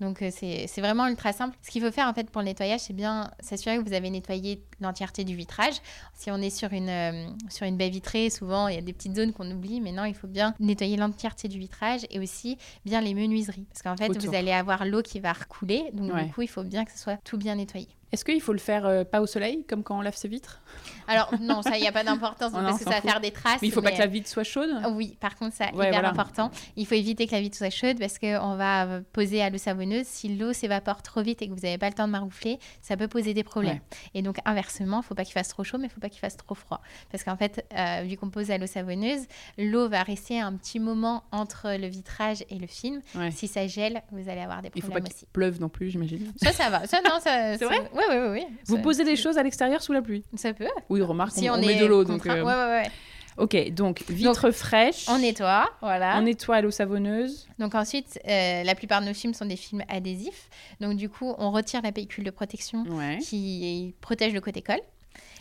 Donc 0.00 0.22
euh, 0.22 0.30
c'est 0.32 0.66
c'est 0.68 0.80
vraiment 0.80 1.06
ultra 1.08 1.32
simple. 1.32 1.56
Ce 1.62 1.70
qu'il 1.70 1.82
faut 1.82 1.90
faire 1.90 2.06
en 2.08 2.14
fait 2.14 2.30
pour 2.30 2.40
le 2.40 2.46
nettoyage, 2.46 2.80
c'est 2.80 2.92
bien 2.92 3.30
s'assurer 3.40 3.78
que 3.78 3.82
vous 3.88 3.92
avez 3.92 4.08
nettoyé 4.10 4.62
l'entièreté 4.80 5.24
du 5.24 5.34
vitrage. 5.34 5.74
Si 6.14 6.30
on 6.30 6.36
est 6.36 6.50
sur 6.50 6.72
une, 6.72 6.88
euh, 6.88 7.26
sur 7.48 7.66
une 7.66 7.76
baie 7.76 7.88
vitrée, 7.88 8.30
souvent 8.30 8.68
il 8.68 8.74
y 8.76 8.78
a 8.78 8.82
des 8.82 8.92
petites 8.92 9.16
zones 9.16 9.32
qu'on 9.32 9.50
oublie, 9.50 9.80
mais 9.80 9.92
non, 9.92 10.04
il 10.04 10.14
faut 10.14 10.28
bien 10.28 10.54
nettoyer 10.60 10.96
l'entièreté 10.96 11.48
du 11.48 11.58
vitrage 11.58 12.02
et 12.10 12.20
aussi 12.20 12.58
bien 12.84 13.00
les 13.00 13.14
menuiseries. 13.14 13.66
Parce 13.70 13.82
qu'en 13.82 13.96
fait, 13.96 14.10
Autour. 14.10 14.30
vous 14.30 14.36
allez 14.36 14.52
avoir 14.52 14.84
l'eau 14.84 15.02
qui 15.02 15.20
va 15.20 15.32
recouler, 15.32 15.84
donc 15.92 16.12
Ouais. 16.14 16.24
du 16.26 16.32
coup, 16.32 16.42
il 16.42 16.48
faut 16.48 16.62
bien 16.64 16.84
que 16.84 16.92
ce 16.92 16.98
soit 16.98 17.18
tout 17.24 17.36
bien 17.38 17.54
nettoyé. 17.56 17.88
Est-ce 18.12 18.24
qu'il 18.24 18.40
faut 18.40 18.52
le 18.52 18.58
faire 18.58 18.86
euh, 18.86 19.04
pas 19.04 19.20
au 19.20 19.26
soleil, 19.26 19.64
comme 19.68 19.82
quand 19.82 19.96
on 19.98 20.00
lave 20.00 20.16
ses 20.16 20.28
vitres? 20.28 20.60
Alors 21.06 21.32
non, 21.40 21.62
ça, 21.62 21.76
il 21.76 21.80
n'y 21.80 21.88
a 21.88 21.92
pas 21.92 22.04
d'importance 22.04 22.52
parce 22.54 22.78
que 22.78 22.84
ça 22.84 22.90
va 22.90 23.00
faire 23.00 23.20
des 23.20 23.30
traces. 23.30 23.60
Mais 23.62 23.68
il 23.68 23.70
faut 23.72 23.82
pas 23.82 23.92
que 23.92 23.98
la 23.98 24.06
vitre 24.06 24.28
soit 24.28 24.44
chaude? 24.44 24.70
Oui, 24.92 25.16
par 25.20 25.36
contre, 25.36 25.54
ça, 25.56 25.66
Ouais, 25.66 25.88
hyper 25.88 25.90
voilà. 26.00 26.10
important. 26.10 26.50
Il 26.76 26.86
faut 26.86 26.94
éviter 26.94 27.26
que 27.26 27.32
la 27.32 27.40
vitre 27.40 27.56
soit 27.56 27.70
chaude 27.70 27.98
parce 27.98 28.18
qu'on 28.18 28.56
va 28.56 28.84
euh, 28.86 29.00
poser 29.12 29.42
à 29.42 29.50
l'eau 29.50 29.58
savonneuse. 29.58 30.06
Si 30.06 30.36
l'eau 30.36 30.52
s'évapore 30.52 31.02
trop 31.02 31.22
vite 31.22 31.42
et 31.42 31.48
que 31.48 31.52
vous 31.52 31.60
n'avez 31.60 31.78
pas 31.78 31.88
le 31.88 31.94
temps 31.94 32.06
de 32.06 32.12
maroufler, 32.12 32.58
ça 32.82 32.96
peut 32.96 33.08
poser 33.08 33.34
des 33.34 33.44
problèmes. 33.44 33.74
Ouais. 33.74 34.10
Et 34.14 34.22
donc, 34.22 34.38
inversement, 34.44 34.98
il 34.98 35.00
ne 35.00 35.04
faut 35.04 35.14
pas 35.14 35.24
qu'il 35.24 35.34
fasse 35.34 35.48
trop 35.48 35.64
chaud, 35.64 35.78
mais 35.78 35.84
il 35.84 35.88
ne 35.88 35.92
faut 35.92 36.00
pas 36.00 36.08
qu'il 36.08 36.20
fasse 36.20 36.36
trop 36.36 36.54
froid. 36.54 36.80
Parce 37.10 37.24
qu'en 37.24 37.36
fait, 37.36 37.64
euh, 37.76 38.02
vu 38.04 38.16
qu'on 38.16 38.30
pose 38.30 38.50
à 38.50 38.58
l'eau 38.58 38.66
savonneuse, 38.66 39.22
l'eau 39.58 39.88
va 39.88 40.02
rester 40.02 40.40
un 40.40 40.52
petit 40.54 40.78
moment 40.80 41.24
entre 41.32 41.76
le 41.76 41.86
vitrage 41.86 42.44
et 42.50 42.56
le 42.58 42.66
film. 42.66 43.00
Ouais. 43.14 43.30
Si 43.30 43.48
ça 43.48 43.66
gèle, 43.66 44.02
vous 44.12 44.28
allez 44.28 44.40
avoir 44.40 44.62
des 44.62 44.70
Il 44.74 44.82
faut 44.82 44.88
pas 44.88 44.94
problèmes 44.94 45.04
qu'il 45.08 45.16
aussi. 45.16 45.26
pleuve 45.32 45.60
non 45.60 45.68
plus, 45.68 45.90
j'imagine. 45.90 46.32
Ça, 46.42 46.52
ça 46.52 46.70
va. 46.70 46.86
Ça, 46.86 46.98
non, 47.04 47.18
ça. 47.20 47.56
C'est 47.58 47.64
vrai? 47.64 47.90
Oui, 48.08 48.16
oui, 48.16 48.28
oui. 48.30 48.46
Vous 48.66 48.78
posez 48.78 49.04
des 49.04 49.16
choses 49.16 49.38
à 49.38 49.42
l'extérieur 49.42 49.82
sous 49.82 49.92
la 49.92 50.02
pluie 50.02 50.24
Ça 50.34 50.52
peut. 50.52 50.68
Oui, 50.88 51.02
remarque, 51.02 51.32
Si 51.32 51.48
on, 51.50 51.54
on, 51.54 51.56
on 51.58 51.66
met 51.66 51.76
de 51.76 51.86
l'eau. 51.86 52.04
Donc, 52.04 52.26
euh, 52.26 52.42
Ouais, 52.42 52.54
ouais, 52.54 52.82
ouais. 52.82 52.90
Ok, 53.36 53.70
donc 53.72 54.02
vitre 54.08 54.50
fraîche. 54.50 55.06
On 55.08 55.18
nettoie, 55.18 55.70
voilà. 55.80 56.16
On 56.18 56.22
nettoie 56.22 56.56
à 56.56 56.60
l'eau 56.60 56.70
savonneuse. 56.70 57.48
Donc 57.58 57.74
ensuite, 57.74 58.18
euh, 58.28 58.64
la 58.64 58.74
plupart 58.74 59.00
de 59.00 59.06
nos 59.06 59.14
films 59.14 59.32
sont 59.34 59.46
des 59.46 59.56
films 59.56 59.82
adhésifs. 59.88 60.50
Donc 60.80 60.96
du 60.96 61.08
coup, 61.08 61.32
on 61.38 61.50
retire 61.50 61.80
la 61.82 61.92
pellicule 61.92 62.24
de 62.24 62.30
protection 62.30 62.82
Ouais. 62.90 63.18
qui 63.18 63.94
protège 64.00 64.34
le 64.34 64.40
côté 64.40 64.60
colle. 64.62 64.80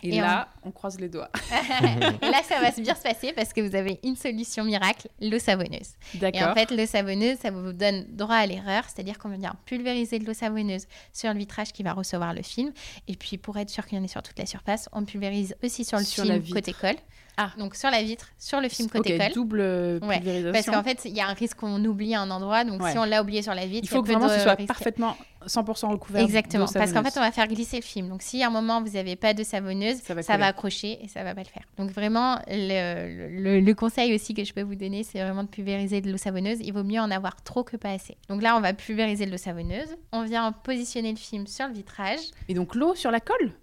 Et, 0.03 0.15
Et 0.15 0.21
là, 0.21 0.49
on... 0.63 0.71
croise 0.71 0.99
les 0.99 1.09
doigts. 1.09 1.29
et 2.21 2.25
là, 2.25 2.41
ça 2.47 2.59
va 2.61 2.71
bien 2.71 2.95
se 2.95 3.01
passer 3.01 3.33
parce 3.33 3.53
que 3.53 3.61
vous 3.61 3.75
avez 3.75 3.99
une 4.03 4.15
solution 4.15 4.63
miracle, 4.63 5.07
l'eau 5.21 5.39
savonneuse. 5.39 5.95
Et 6.13 6.17
en 6.17 6.19
D'accord. 6.19 6.53
fait, 6.53 6.71
l'eau 6.71 6.85
savonneuse, 6.85 7.37
ça 7.39 7.51
vous 7.51 7.73
donne 7.73 8.05
droit 8.09 8.35
à 8.35 8.45
l'erreur, 8.45 8.83
c'est-à-dire 8.85 9.17
qu'on 9.17 9.29
vient 9.29 9.55
pulvériser 9.65 10.19
de 10.19 10.25
l'eau 10.25 10.33
savonneuse 10.33 10.85
sur 11.13 11.31
le 11.33 11.39
vitrage 11.39 11.71
qui 11.71 11.83
va 11.83 11.93
recevoir 11.93 12.33
le 12.33 12.41
film. 12.41 12.71
Et 13.07 13.15
puis, 13.15 13.37
pour 13.37 13.57
être 13.57 13.69
sûr 13.69 13.85
qu'il 13.85 13.97
y 13.97 14.01
en 14.01 14.03
ait 14.03 14.07
sur 14.07 14.23
toute 14.23 14.39
la 14.39 14.45
surface, 14.45 14.89
on 14.91 15.03
pulvérise 15.05 15.55
aussi 15.63 15.85
sur 15.85 15.97
le 15.97 16.03
Sur 16.03 16.23
film 16.23 16.43
côté 16.49 16.73
colle. 16.73 16.95
Ah. 17.41 17.51
Donc 17.57 17.75
sur 17.75 17.89
la 17.89 18.03
vitre, 18.03 18.27
sur 18.37 18.59
le 18.59 18.67
film 18.67 18.89
côté 18.89 19.13
ok, 19.15 19.19
colle. 19.21 19.33
double 19.33 19.59
euh, 19.61 19.99
Ouais, 20.01 20.17
pulvérisation. 20.17 20.51
Parce 20.51 20.65
qu'en 20.65 20.83
fait, 20.83 21.05
il 21.09 21.15
y 21.15 21.21
a 21.21 21.27
un 21.29 21.33
risque 21.33 21.57
qu'on 21.57 21.83
oublie 21.85 22.13
un 22.13 22.29
endroit. 22.31 22.65
Donc 22.65 22.81
Ouais. 22.83 22.91
si 22.91 22.97
on 22.97 23.05
l'a 23.05 23.21
oublié 23.21 23.41
sur 23.41 23.53
la 23.55 23.65
vitre, 23.65 23.87
il 23.89 23.91
y 23.91 23.93
a 23.93 23.97
faut 23.97 24.03
que 24.03 24.07
vraiment 24.11 24.27
de 24.27 24.33
ce 24.33 24.39
soit 24.41 24.55
risque. 24.55 24.67
parfaitement 24.67 25.15
100% 25.47 25.89
recouvert. 25.91 26.21
Exactement, 26.21 26.65
parce 26.73 26.91
qu'en 26.91 27.01
fait, 27.01 27.17
on 27.17 27.21
va 27.21 27.31
faire 27.31 27.47
glisser 27.47 27.77
le 27.77 27.81
film. 27.81 28.09
Donc, 28.09 28.21
si 28.21 28.43
à 28.43 28.47
un 28.47 28.49
moment 28.49 28.81
vous 28.83 28.89
n'avez 28.91 29.15
pas 29.15 29.33
de 29.33 29.43
savonneuse, 29.43 29.95
Ça 30.03 30.21
ça 30.21 30.35
va 30.35 30.47
accrocher 30.47 30.99
et 31.01 31.07
ça 31.07 31.23
va 31.23 31.33
pas 31.33 31.43
le 31.43 31.47
faire. 31.47 31.63
Donc, 31.77 31.91
vraiment, 31.91 32.39
le, 32.49 33.41
le- 33.41 33.59
le 33.61 33.73
conseil 33.73 34.13
aussi 34.13 34.33
que 34.33 34.43
je 34.43 34.53
peux 34.53 34.63
vous 34.63 34.75
donner, 34.75 35.03
c'est 35.03 35.21
vraiment 35.23 35.43
de 35.43 35.47
pulvériser 35.47 36.01
de 36.01 36.11
l'eau 36.11 36.17
savonneuse. 36.17 36.57
Il 36.61 36.73
vaut 36.73 36.83
mieux 36.83 36.99
en 36.99 37.09
avoir 37.09 37.41
trop 37.41 37.63
que 37.63 37.77
pas 37.77 37.91
assez. 37.91 38.17
Donc 38.27 38.41
là, 38.41 38.57
on 38.57 38.59
va 38.59 38.73
pulvériser 38.73 39.25
de 39.25 39.31
l'eau 39.31 39.37
savonneuse. 39.37 39.87
On 40.11 40.23
vient 40.23 40.51
positionner 40.51 41.11
le 41.11 41.17
film 41.17 41.47
sur 41.47 41.67
le 41.67 41.73
vitrage. 41.73 42.19
Et 42.49 42.53
donc 42.53 42.75
l'eau 42.75 42.93
sur 42.95 43.09
la 43.11 43.21
colle? 43.21 43.53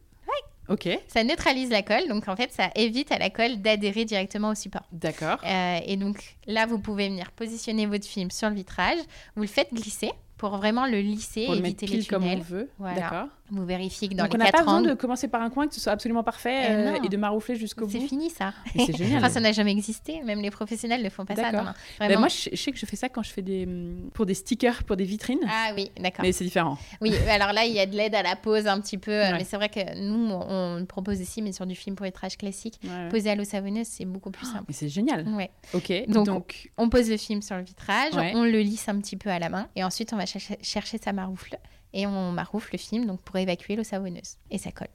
Ok, 0.69 0.89
Ça 1.09 1.23
neutralise 1.23 1.71
la 1.71 1.83
colle, 1.83 2.09
donc 2.09 2.27
en 2.29 2.35
fait, 2.37 2.53
ça 2.53 2.71
évite 2.75 3.13
à 3.13 3.19
la 3.19 3.31
colle 3.31 3.61
d'adhérer 3.61 4.05
directement 4.05 4.51
au 4.51 4.55
support. 4.55 4.83
d'accord. 4.93 5.39
Euh, 5.45 5.79
et 5.87 5.97
donc 5.97 6.37
là, 6.47 6.67
vous 6.67 6.79
pouvez 6.79 7.09
venir 7.09 7.31
positionner 7.33 7.87
votre 7.87 8.07
film 8.07 8.31
sur 8.31 8.49
le 8.49 8.57
vitrage. 8.57 8.99
Vous 9.37 9.43
le 9.43 9.49
faites 9.49 9.73
glisser 9.73 10.11
pour 10.37 10.57
vraiment 10.57 10.87
le 10.87 11.01
lisser 11.01 11.45
Pour 11.47 11.55
et 11.55 11.59
le 11.59 11.63
mettre 11.63 11.83
éviter 11.83 11.87
les 11.87 11.99
pile 12.03 12.09
comme 12.09 12.25
on 12.25 12.29
tunnels. 12.31 12.43
veut. 12.45 12.71
Voilà. 12.79 13.01
D'accord. 13.01 13.29
Vous 13.51 13.65
vérifiez 13.65 14.09
que 14.09 14.15
dans 14.15 14.25
Donc 14.25 14.35
on 14.35 14.39
les 14.39 14.45
n'a 14.45 14.51
pas 14.53 14.59
besoin 14.59 14.79
angles, 14.79 14.89
de 14.89 14.95
commencer 14.95 15.29
par 15.29 15.41
un 15.43 15.51
coin, 15.51 15.69
que 15.69 15.75
ce 15.75 15.81
soit 15.81 15.93
absolument 15.93 16.23
parfait 16.25 16.71
euh, 16.71 16.91
non. 16.99 17.03
et 17.03 17.09
de 17.09 17.17
maroufler 17.17 17.57
jusqu'au 17.57 17.89
c'est 17.89 17.99
bout. 18.01 18.09
fini 18.09 18.31
ça. 18.31 18.53
C'est 18.75 18.97
génial. 18.97 19.19
Enfin, 19.25 19.29
ça 19.31 19.41
n'a 19.41 19.53
jamais 19.53 19.71
existé. 19.71 20.21
Même 20.23 20.41
les 20.41 20.51
professionnels 20.51 21.03
ne 21.03 21.09
font 21.09 21.25
pas 21.25 21.37
ça. 21.37 21.43
D'accord. 21.43 21.61
non, 21.65 21.71
non. 22.01 22.09
Ben, 22.09 22.19
moi, 22.19 22.29
je, 22.29 22.51
je 22.53 22.57
sais 22.57 22.73
que 22.73 22.79
je 22.79 22.87
fais 22.87 22.97
ça 22.97 23.09
quand 23.09 23.23
je 23.23 23.31
fais 23.31 23.43
des 23.43 23.69
pour 24.15 24.27
des 24.27 24.35
stickers, 24.35 24.83
pour 24.85 24.97
des 24.97 25.05
vitrines. 25.05 25.39
Ah 25.49 25.71
oui, 25.77 25.91
d'accord. 26.01 26.25
Mais 26.25 26.33
c'est 26.33 26.45
différent. 26.45 26.77
Oui, 27.01 27.13
alors 27.29 27.53
là, 27.53 27.65
il 27.65 27.73
y 27.73 27.79
a 27.81 27.87
de 27.87 27.95
l'aide 27.97 28.15
à 28.15 28.23
la 28.23 28.37
pose 28.37 28.67
un 28.67 28.81
petit 28.81 28.99
peu. 28.99 29.13
euh, 29.13 29.31
Ouais. 29.31 29.39
Mais 29.39 29.45
c'est 29.45 29.57
vrai 29.57 29.69
que 29.69 29.99
nous, 30.01 30.31
on 30.33 30.85
propose 30.87 31.21
ici, 31.21 31.43
mais 31.43 31.53
sur 31.53 31.67
du 31.67 31.75
film 31.75 31.95
pour 31.97 32.05
lettrage 32.05 32.37
classique. 32.37 32.81
Ouais. 32.85 33.09
Poser 33.11 33.31
à 33.31 33.35
l'eau 33.35 33.45
savonneuse, 33.45 33.87
c'est 33.87 34.05
beaucoup 34.05 34.31
plus 34.31 34.47
simple. 34.47 34.65
Mais 34.69 34.75
c'est 34.75 34.89
génial. 34.89 35.27
Ouais. 35.29 35.51
Ok. 35.75 35.93
Donc, 36.09 36.27
Donc, 36.27 36.71
On 36.77 36.89
pose 36.89 37.09
le 37.11 37.17
film 37.17 37.43
sur 37.43 37.57
le 37.57 37.63
vitrage, 37.63 38.13
on 38.35 38.45
le 38.45 38.61
lisse 38.61 38.89
un 38.89 38.99
petit 39.01 39.17
peu 39.17 39.31
à 39.31 39.39
la 39.39 39.49
main, 39.49 39.69
et 39.77 39.85
ensuite 39.85 40.13
on 40.13 40.17
va 40.17 40.25
chercher 40.27 40.99
sa 40.99 41.13
maroufle 41.13 41.57
et 41.97 42.07
on 42.07 42.31
maroufle 42.33 42.69
le 42.73 42.79
film 42.79 43.07
donc 43.07 43.21
pour 43.23 43.37
évacuer 43.37 43.75
l'eau 43.77 43.85
savonneuse. 43.85 44.37
Et 44.51 44.59
ça 44.59 44.71
colle. 44.71 44.89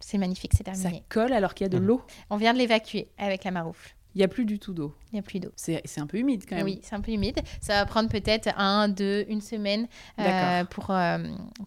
C'est 0.00 0.18
magnifique, 0.18 0.52
c'est 0.56 0.66
ça 0.66 0.72
terminé. 0.72 1.04
colle 1.08 1.32
alors 1.32 1.54
qu'il 1.54 1.64
y 1.64 1.66
a 1.66 1.68
de 1.70 1.78
Mhm. 1.78 1.86
l'eau? 1.86 2.02
On 2.30 2.36
vient 2.36 2.52
de 2.52 2.58
l'évacuer 2.58 3.08
avec 3.18 3.44
la 3.44 3.50
maroufle. 3.50 3.94
Il 4.14 4.18
n'y 4.20 4.24
a 4.24 4.28
plus 4.28 4.46
du 4.46 4.58
tout 4.58 4.72
d'eau. 4.72 4.94
Il 5.12 5.16
n'y 5.16 5.18
a 5.18 5.22
plus 5.22 5.40
d'eau. 5.40 5.50
C'est 5.56 5.82
un 5.98 6.06
peu 6.06 6.16
humide 6.16 6.44
quand 6.48 6.56
même. 6.56 6.64
Oui, 6.64 6.80
c'est 6.82 6.94
un 6.94 7.02
peu 7.02 7.12
humide. 7.12 7.38
Ça 7.60 7.74
va 7.74 7.84
prendre 7.84 8.08
peut-être 8.08 8.48
un, 8.56 8.88
deux, 8.88 9.26
une 9.28 9.42
semaine 9.42 9.86
euh, 10.18 10.64
pour, 10.64 10.90
euh, 10.90 11.18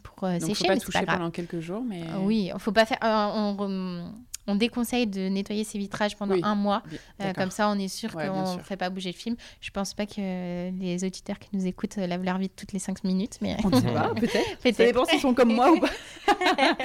pour 0.02 0.24
euh, 0.24 0.40
Donc, 0.40 0.42
sécher. 0.50 0.56
faut 0.56 0.64
pas 0.66 0.74
mais 0.74 0.80
c'est 0.80 0.86
toucher 0.86 1.06
grave. 1.06 1.18
pendant 1.20 1.30
quelques 1.32 1.60
jours, 1.60 1.84
mais. 1.88 2.02
Oui, 2.22 2.52
faut 2.58 2.72
pas 2.72 2.86
faire. 2.88 2.98
euh, 3.04 3.54
on, 3.60 4.14
on 4.50 4.56
déconseille 4.56 5.08
de 5.08 5.28
nettoyer 5.30 5.64
ses 5.64 5.78
vitrages 5.78 6.16
pendant 6.18 6.34
Oui, 6.36 6.42
un 6.44 6.56
mois. 6.56 6.84
Euh, 7.22 7.34
comme 7.34 7.52
ça, 7.52 7.70
on 7.70 7.78
est 7.80 7.88
sûr 7.88 8.16
Ouais, 8.16 8.28
qu'on 8.28 8.58
ne 8.58 8.62
fait 8.64 8.78
pas 8.78 8.90
bouger 8.90 9.12
le 9.12 9.18
film. 9.18 9.36
Je 9.62 9.70
pense 9.72 9.94
pas 9.94 10.06
que 10.06 10.70
les 10.72 11.04
auditeurs 11.04 11.40
qui 11.40 11.50
nous 11.54 11.66
écoutent 11.68 11.98
euh, 11.98 12.08
lavent 12.08 12.24
leur 12.24 12.38
vie 12.38 12.50
toutes 12.50 12.74
les 12.74 12.80
5 12.80 13.04
minutes, 13.04 13.38
mais 13.42 13.56
On 13.64 13.70
ne 13.70 13.76
sait 13.80 13.94
pas, 13.94 14.14
peut-être. 14.16 14.34
Ça 14.34 14.56
peut-être. 14.64 14.78
dépend 14.80 15.06
s'ils 15.06 15.20
sont 15.20 15.34
comme 15.34 15.54
moi 15.54 15.72
ou 15.72 15.80
pas. 15.80 15.90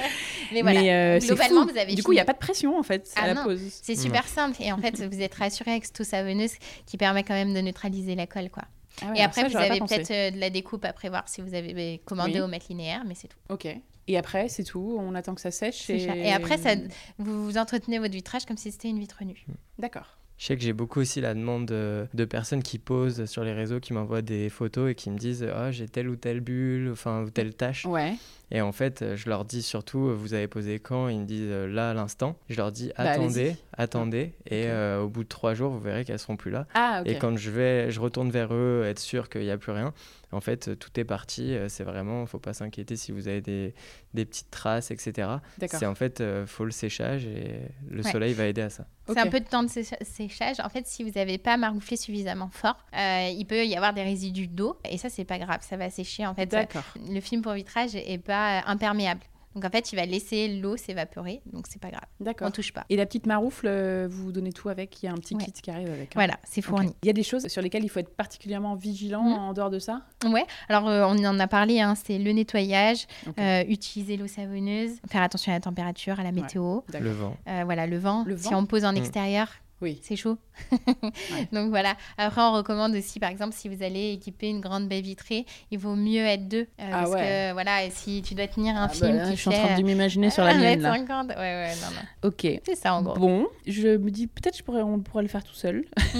Mais 0.53 0.61
voilà. 0.61 0.79
euh, 1.15 1.19
Globalement, 1.19 1.63
fou. 1.65 1.71
vous 1.73 1.77
avez 1.77 1.95
Du 1.95 2.03
coup, 2.03 2.11
il 2.11 2.15
n'y 2.15 2.21
a 2.21 2.25
pas 2.25 2.33
de 2.33 2.37
pression 2.37 2.77
en 2.77 2.83
fait 2.83 3.11
à 3.15 3.21
Ah 3.23 3.27
la 3.27 3.33
non. 3.33 3.43
pause. 3.43 3.61
C'est 3.81 3.95
super 3.95 4.27
simple 4.27 4.55
et 4.61 4.71
en 4.71 4.77
fait, 4.77 5.01
vous 5.03 5.21
êtes 5.21 5.33
rassuré 5.35 5.71
avec 5.71 5.85
eau 5.99 6.03
savonneuse 6.03 6.53
qui 6.85 6.97
permet 6.97 7.23
quand 7.23 7.33
même 7.33 7.53
de 7.53 7.61
neutraliser 7.61 8.15
la 8.15 8.27
colle, 8.27 8.49
quoi. 8.49 8.63
Ah 9.01 9.07
ouais, 9.07 9.19
et 9.19 9.21
après, 9.23 9.41
ça, 9.41 9.47
vous 9.49 9.57
avez 9.57 9.79
peut-être 9.79 10.11
euh, 10.11 10.31
de 10.31 10.39
la 10.39 10.49
découpe 10.49 10.85
à 10.85 10.93
prévoir 10.93 11.27
si 11.27 11.41
vous 11.41 11.53
avez 11.53 11.73
euh, 11.75 11.97
commandé 12.05 12.35
Oui. 12.35 12.39
au 12.41 12.47
mètre 12.47 12.67
linéaire, 12.69 13.01
mais 13.05 13.13
c'est 13.15 13.27
tout. 13.27 13.37
Ok. 13.49 13.67
Et 14.07 14.17
après, 14.17 14.49
c'est 14.49 14.63
tout. 14.63 14.97
On 14.99 15.15
attend 15.15 15.33
que 15.35 15.41
ça 15.41 15.51
sèche. 15.51 15.89
Et, 15.89 16.31
après, 16.31 16.57
ça- 16.57 16.75
Vous, 17.17 17.45
vous 17.45 17.57
entretenez 17.57 17.99
votre 17.99 18.13
vitrage 18.13 18.45
comme 18.45 18.57
si 18.57 18.71
c'était 18.71 18.89
une 18.89 18.99
vitre 18.99 19.23
nue. 19.23 19.45
D'accord. 19.79 20.17
Je 20.37 20.47
sais 20.47 20.57
que 20.57 20.61
j'ai 20.63 20.73
beaucoup 20.73 20.99
aussi 20.99 21.21
la 21.21 21.33
demande 21.33 21.65
de, 21.65 22.07
de 22.13 22.25
personnes 22.25 22.61
qui 22.61 22.77
posent 22.77 23.23
sur 23.25 23.45
les 23.45 23.53
réseaux, 23.53 23.79
qui 23.79 23.93
m'envoient 23.93 24.21
des 24.21 24.49
photos 24.49 24.91
et 24.91 24.95
qui 24.95 25.09
me 25.09 25.17
disent 25.17 25.47
Ah, 25.55 25.71
j'ai 25.71 25.87
telle 25.87 26.09
ou 26.09 26.17
telle 26.17 26.41
bulle, 26.41 26.89
enfin, 26.91 27.23
ou 27.23 27.29
telle 27.29 27.53
tâche. 27.53 27.85
Ouais. 27.85 28.15
Et 28.51 28.61
en 28.61 28.71
fait, 28.71 29.01
euh, 29.01 29.15
je 29.15 29.27
leur 29.29 29.43
dis 29.45 29.61
surtout, 29.63 30.07
euh, 30.07 30.13
vous 30.13 30.33
avez 30.33 30.47
posé 30.47 30.79
quand? 30.79 31.07
Ils 31.09 31.19
me 31.19 31.25
disent 31.25 31.47
euh, 31.49 31.67
là 31.67 31.89
à 31.89 31.93
l'instant. 31.93 32.37
Je 32.49 32.57
leur 32.57 32.71
dis 32.71 32.91
Bah, 32.97 33.03
attendez, 33.11 33.55
attendez. 33.73 34.33
Et 34.45 34.65
euh, 34.67 35.01
au 35.01 35.07
bout 35.09 35.23
de 35.23 35.29
trois 35.29 35.53
jours, 35.53 35.71
vous 35.71 35.79
verrez 35.79 36.05
qu'elles 36.05 36.19
seront 36.19 36.37
plus 36.37 36.51
là. 36.51 36.67
Ah. 36.75 37.01
Et 37.05 37.17
quand 37.17 37.35
je 37.37 37.49
vais, 37.49 37.91
je 37.91 37.99
retourne 37.99 38.29
vers 38.29 38.53
eux, 38.53 38.83
être 38.85 38.99
sûr 38.99 39.29
qu'il 39.29 39.41
n'y 39.41 39.51
a 39.51 39.57
plus 39.57 39.71
rien. 39.71 39.93
En 40.31 40.41
fait, 40.41 40.77
tout 40.79 40.89
est 40.99 41.05
parti. 41.05 41.55
C'est 41.69 41.83
vraiment, 41.85 42.25
faut 42.25 42.39
pas 42.39 42.53
s'inquiéter 42.53 42.97
si 42.97 43.11
vous 43.13 43.27
avez 43.29 43.39
des, 43.41 43.73
des 44.13 44.25
petites 44.25 44.51
traces, 44.51 44.91
etc. 44.91 45.29
C'est 45.67 45.85
en 45.85 45.95
fait, 45.95 46.19
euh, 46.19 46.45
faut 46.45 46.65
le 46.65 46.71
séchage 46.71 47.25
et 47.25 47.61
le 47.89 48.03
Ouais. 48.03 48.11
soleil 48.11 48.33
va 48.33 48.45
aider 48.45 48.61
à 48.61 48.69
ça. 48.69 48.85
C'est 49.07 49.19
un 49.19 49.27
peu 49.27 49.39
de 49.39 49.45
temps 49.47 49.61
de 49.63 49.69
sécha- 49.69 50.03
séchage. 50.03 50.59
En 50.59 50.67
fait, 50.67 50.87
si 50.87 51.03
vous 51.03 51.11
n'avez 51.11 51.37
pas 51.37 51.57
marouflé 51.57 51.95
suffisamment 51.95 52.49
fort, 52.51 52.75
euh, 52.97 53.29
il 53.31 53.45
peut 53.45 53.63
y 53.65 53.75
avoir 53.77 53.93
des 53.93 54.01
résidus 54.03 54.47
d'eau. 54.47 54.77
Et 54.89 54.97
ça, 54.97 55.09
c'est 55.09 55.25
pas 55.25 55.37
grave. 55.37 55.59
Ça 55.61 55.77
va 55.77 55.89
sécher. 55.91 56.25
En 56.25 56.33
fait, 56.35 56.47
D'accord. 56.47 56.83
Euh, 56.97 57.13
le 57.13 57.21
film 57.21 57.41
pour 57.41 57.53
vitrage 57.53 57.95
est 57.95 58.17
pas 58.17 58.34
euh, 58.35 58.61
imperméable. 58.65 59.21
Donc, 59.55 59.63
en 59.63 59.69
fait, 59.69 59.93
il 59.93 59.95
va 59.95 60.05
laisser 60.05 60.49
l'eau 60.59 60.75
s'évaporer. 60.75 61.41
Donc, 61.53 61.67
c'est 61.69 61.79
pas 61.81 61.89
grave. 61.89 62.03
On 62.19 62.25
D'accord. 62.25 62.51
touche 62.51 62.73
pas. 62.73 62.83
Et 62.89 62.97
la 62.97 63.05
petite 63.05 63.25
maroufle, 63.25 63.67
euh, 63.67 64.05
vous 64.11 64.33
donnez 64.33 64.51
tout 64.51 64.67
avec? 64.67 65.01
Il 65.01 65.05
y 65.05 65.09
a 65.09 65.13
un 65.13 65.15
petit 65.15 65.33
Ouais. 65.33 65.45
kit 65.45 65.53
qui 65.53 65.71
arrive 65.71 65.87
avec. 65.87 66.07
hein. 66.09 66.11
Voilà, 66.15 66.37
c'est 66.43 66.61
fourni. 66.61 66.91
Il 67.03 67.07
y 67.07 67.09
a 67.09 67.13
des 67.13 67.23
choses 67.23 67.47
sur 67.47 67.61
lesquelles 67.61 67.85
il 67.85 67.89
faut 67.89 67.99
être 68.01 68.13
particulièrement 68.17 68.75
vigilant 68.75 69.23
Mhm. 69.23 69.33
en 69.33 69.53
dehors 69.53 69.69
de 69.69 69.79
ça? 69.79 70.01
Ouais, 70.25 70.43
alors 70.67 70.89
euh, 70.89 71.05
on 71.07 71.23
en 71.23 71.39
a 71.39 71.47
parlé, 71.47 71.79
hein, 71.79 71.95
c'est 71.95 72.17
le 72.19 72.33
nettoyage, 72.33 73.07
euh, 73.39 73.63
utiliser 73.69 74.17
l'eau 74.17 74.27
savonneuse, 74.27 74.91
faire 75.09 75.21
attention 75.21 75.53
à 75.53 75.55
la 75.55 75.61
température, 75.61 76.19
à 76.19 76.23
la 76.23 76.33
météo. 76.33 76.81
Le 76.93 77.11
vent. 77.11 77.37
euh, 77.47 77.61
voilà, 77.63 77.87
le 77.87 77.97
vent. 77.97 78.25
Le 78.27 78.35
Si 78.35 78.49
vent 78.49 78.59
on 78.59 78.65
pose 78.65 78.83
en 78.83 78.91
Mm. 78.91 78.97
extérieur, 78.97 79.47
Oui. 79.81 79.99
c'est 80.01 80.15
chaud. 80.15 80.37
Donc 81.51 81.69
voilà. 81.69 81.95
Après, 82.17 82.41
on 82.41 82.53
recommande 82.53 82.95
aussi, 82.95 83.19
par 83.19 83.29
exemple, 83.29 83.53
si 83.53 83.67
vous 83.69 83.83
allez 83.83 84.13
équiper 84.13 84.49
une 84.49 84.61
grande 84.61 84.87
baie 84.87 85.01
vitrée, 85.01 85.45
il 85.71 85.77
vaut 85.79 85.95
mieux 85.95 86.25
être 86.25 86.47
deux. 86.47 86.61
euh, 86.61 86.67
Ah 86.79 86.89
parce 86.91 87.11
ouais. 87.11 87.19
que 87.19 87.53
voilà, 87.53 87.89
si 87.91 88.21
tu 88.21 88.35
dois 88.35 88.47
tenir 88.47 88.75
un 88.75 88.85
Ah 88.85 88.87
bah 88.87 88.93
film 88.93 89.15
là, 89.17 89.25
qui 89.25 89.31
je 89.35 89.41
suis 89.41 89.49
en 89.49 89.51
train 89.51 89.77
de 89.77 89.83
m'imaginer 89.83 90.29
sur 90.29 90.43
la 90.43 90.53
mienne 90.57 90.81
là. 90.81 90.95
1m50, 90.97 91.27
ouais, 91.29 91.35
ouais, 91.35 91.73
non, 91.81 91.87
non. 91.95 92.29
Ok. 92.29 92.47
C'est 92.65 92.75
ça 92.75 92.93
en 92.95 93.01
gros. 93.03 93.15
Bon, 93.15 93.47
je 93.67 93.89
me 93.97 94.09
dis 94.11 94.27
peut-être 94.27 94.61
pourrais, 94.63 94.81
on 94.81 94.99
pourrait 94.99 95.23
le 95.23 95.29
faire 95.29 95.43
tout 95.43 95.53
seul. 95.53 95.85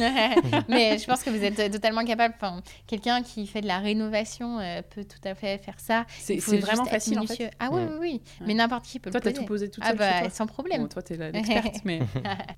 Mais 0.68 0.97
je 0.97 1.06
pense 1.06 1.24
que 1.24 1.30
vous 1.30 1.43
êtes 1.43 1.72
totalement 1.72 2.03
capable. 2.03 2.36
Enfin, 2.38 2.62
quelqu'un 2.88 3.24
qui 3.24 3.47
fait 3.47 3.62
de 3.62 3.68
la 3.68 3.80
rénovation 3.80 4.60
euh, 4.60 4.82
peut 4.82 5.06
tout 5.06 5.26
à 5.28 5.34
fait 5.36 5.58
faire 5.60 5.80
ça. 5.80 6.06
C'est 6.20 6.38
vraiment 6.58 6.86
facile 6.86 7.20
en 7.20 7.26
fait. 7.26 7.51
Ah 7.60 7.70
oui, 7.72 7.82
Mm. 7.82 7.88
oui, 7.91 7.97
oui. 7.99 8.22
Ouais. 8.41 8.47
Mais 8.47 8.53
n'importe 8.53 8.86
qui 8.86 8.99
peut 8.99 9.12
Toi, 9.12 9.20
le 9.20 9.24
t'as 9.24 9.30
poser. 9.32 9.41
tout 9.41 9.45
posé 9.47 9.70
toute 9.70 9.84
Ah 9.86 9.89
seule 9.89 9.97
chez 9.97 10.03
bah 10.14 10.20
toi. 10.22 10.30
sans 10.30 10.45
problème. 10.47 10.82
Bon, 10.84 10.88
toi, 10.88 11.01
t'es 11.01 11.18
l'experte, 11.18 11.78
mais. 11.86 11.99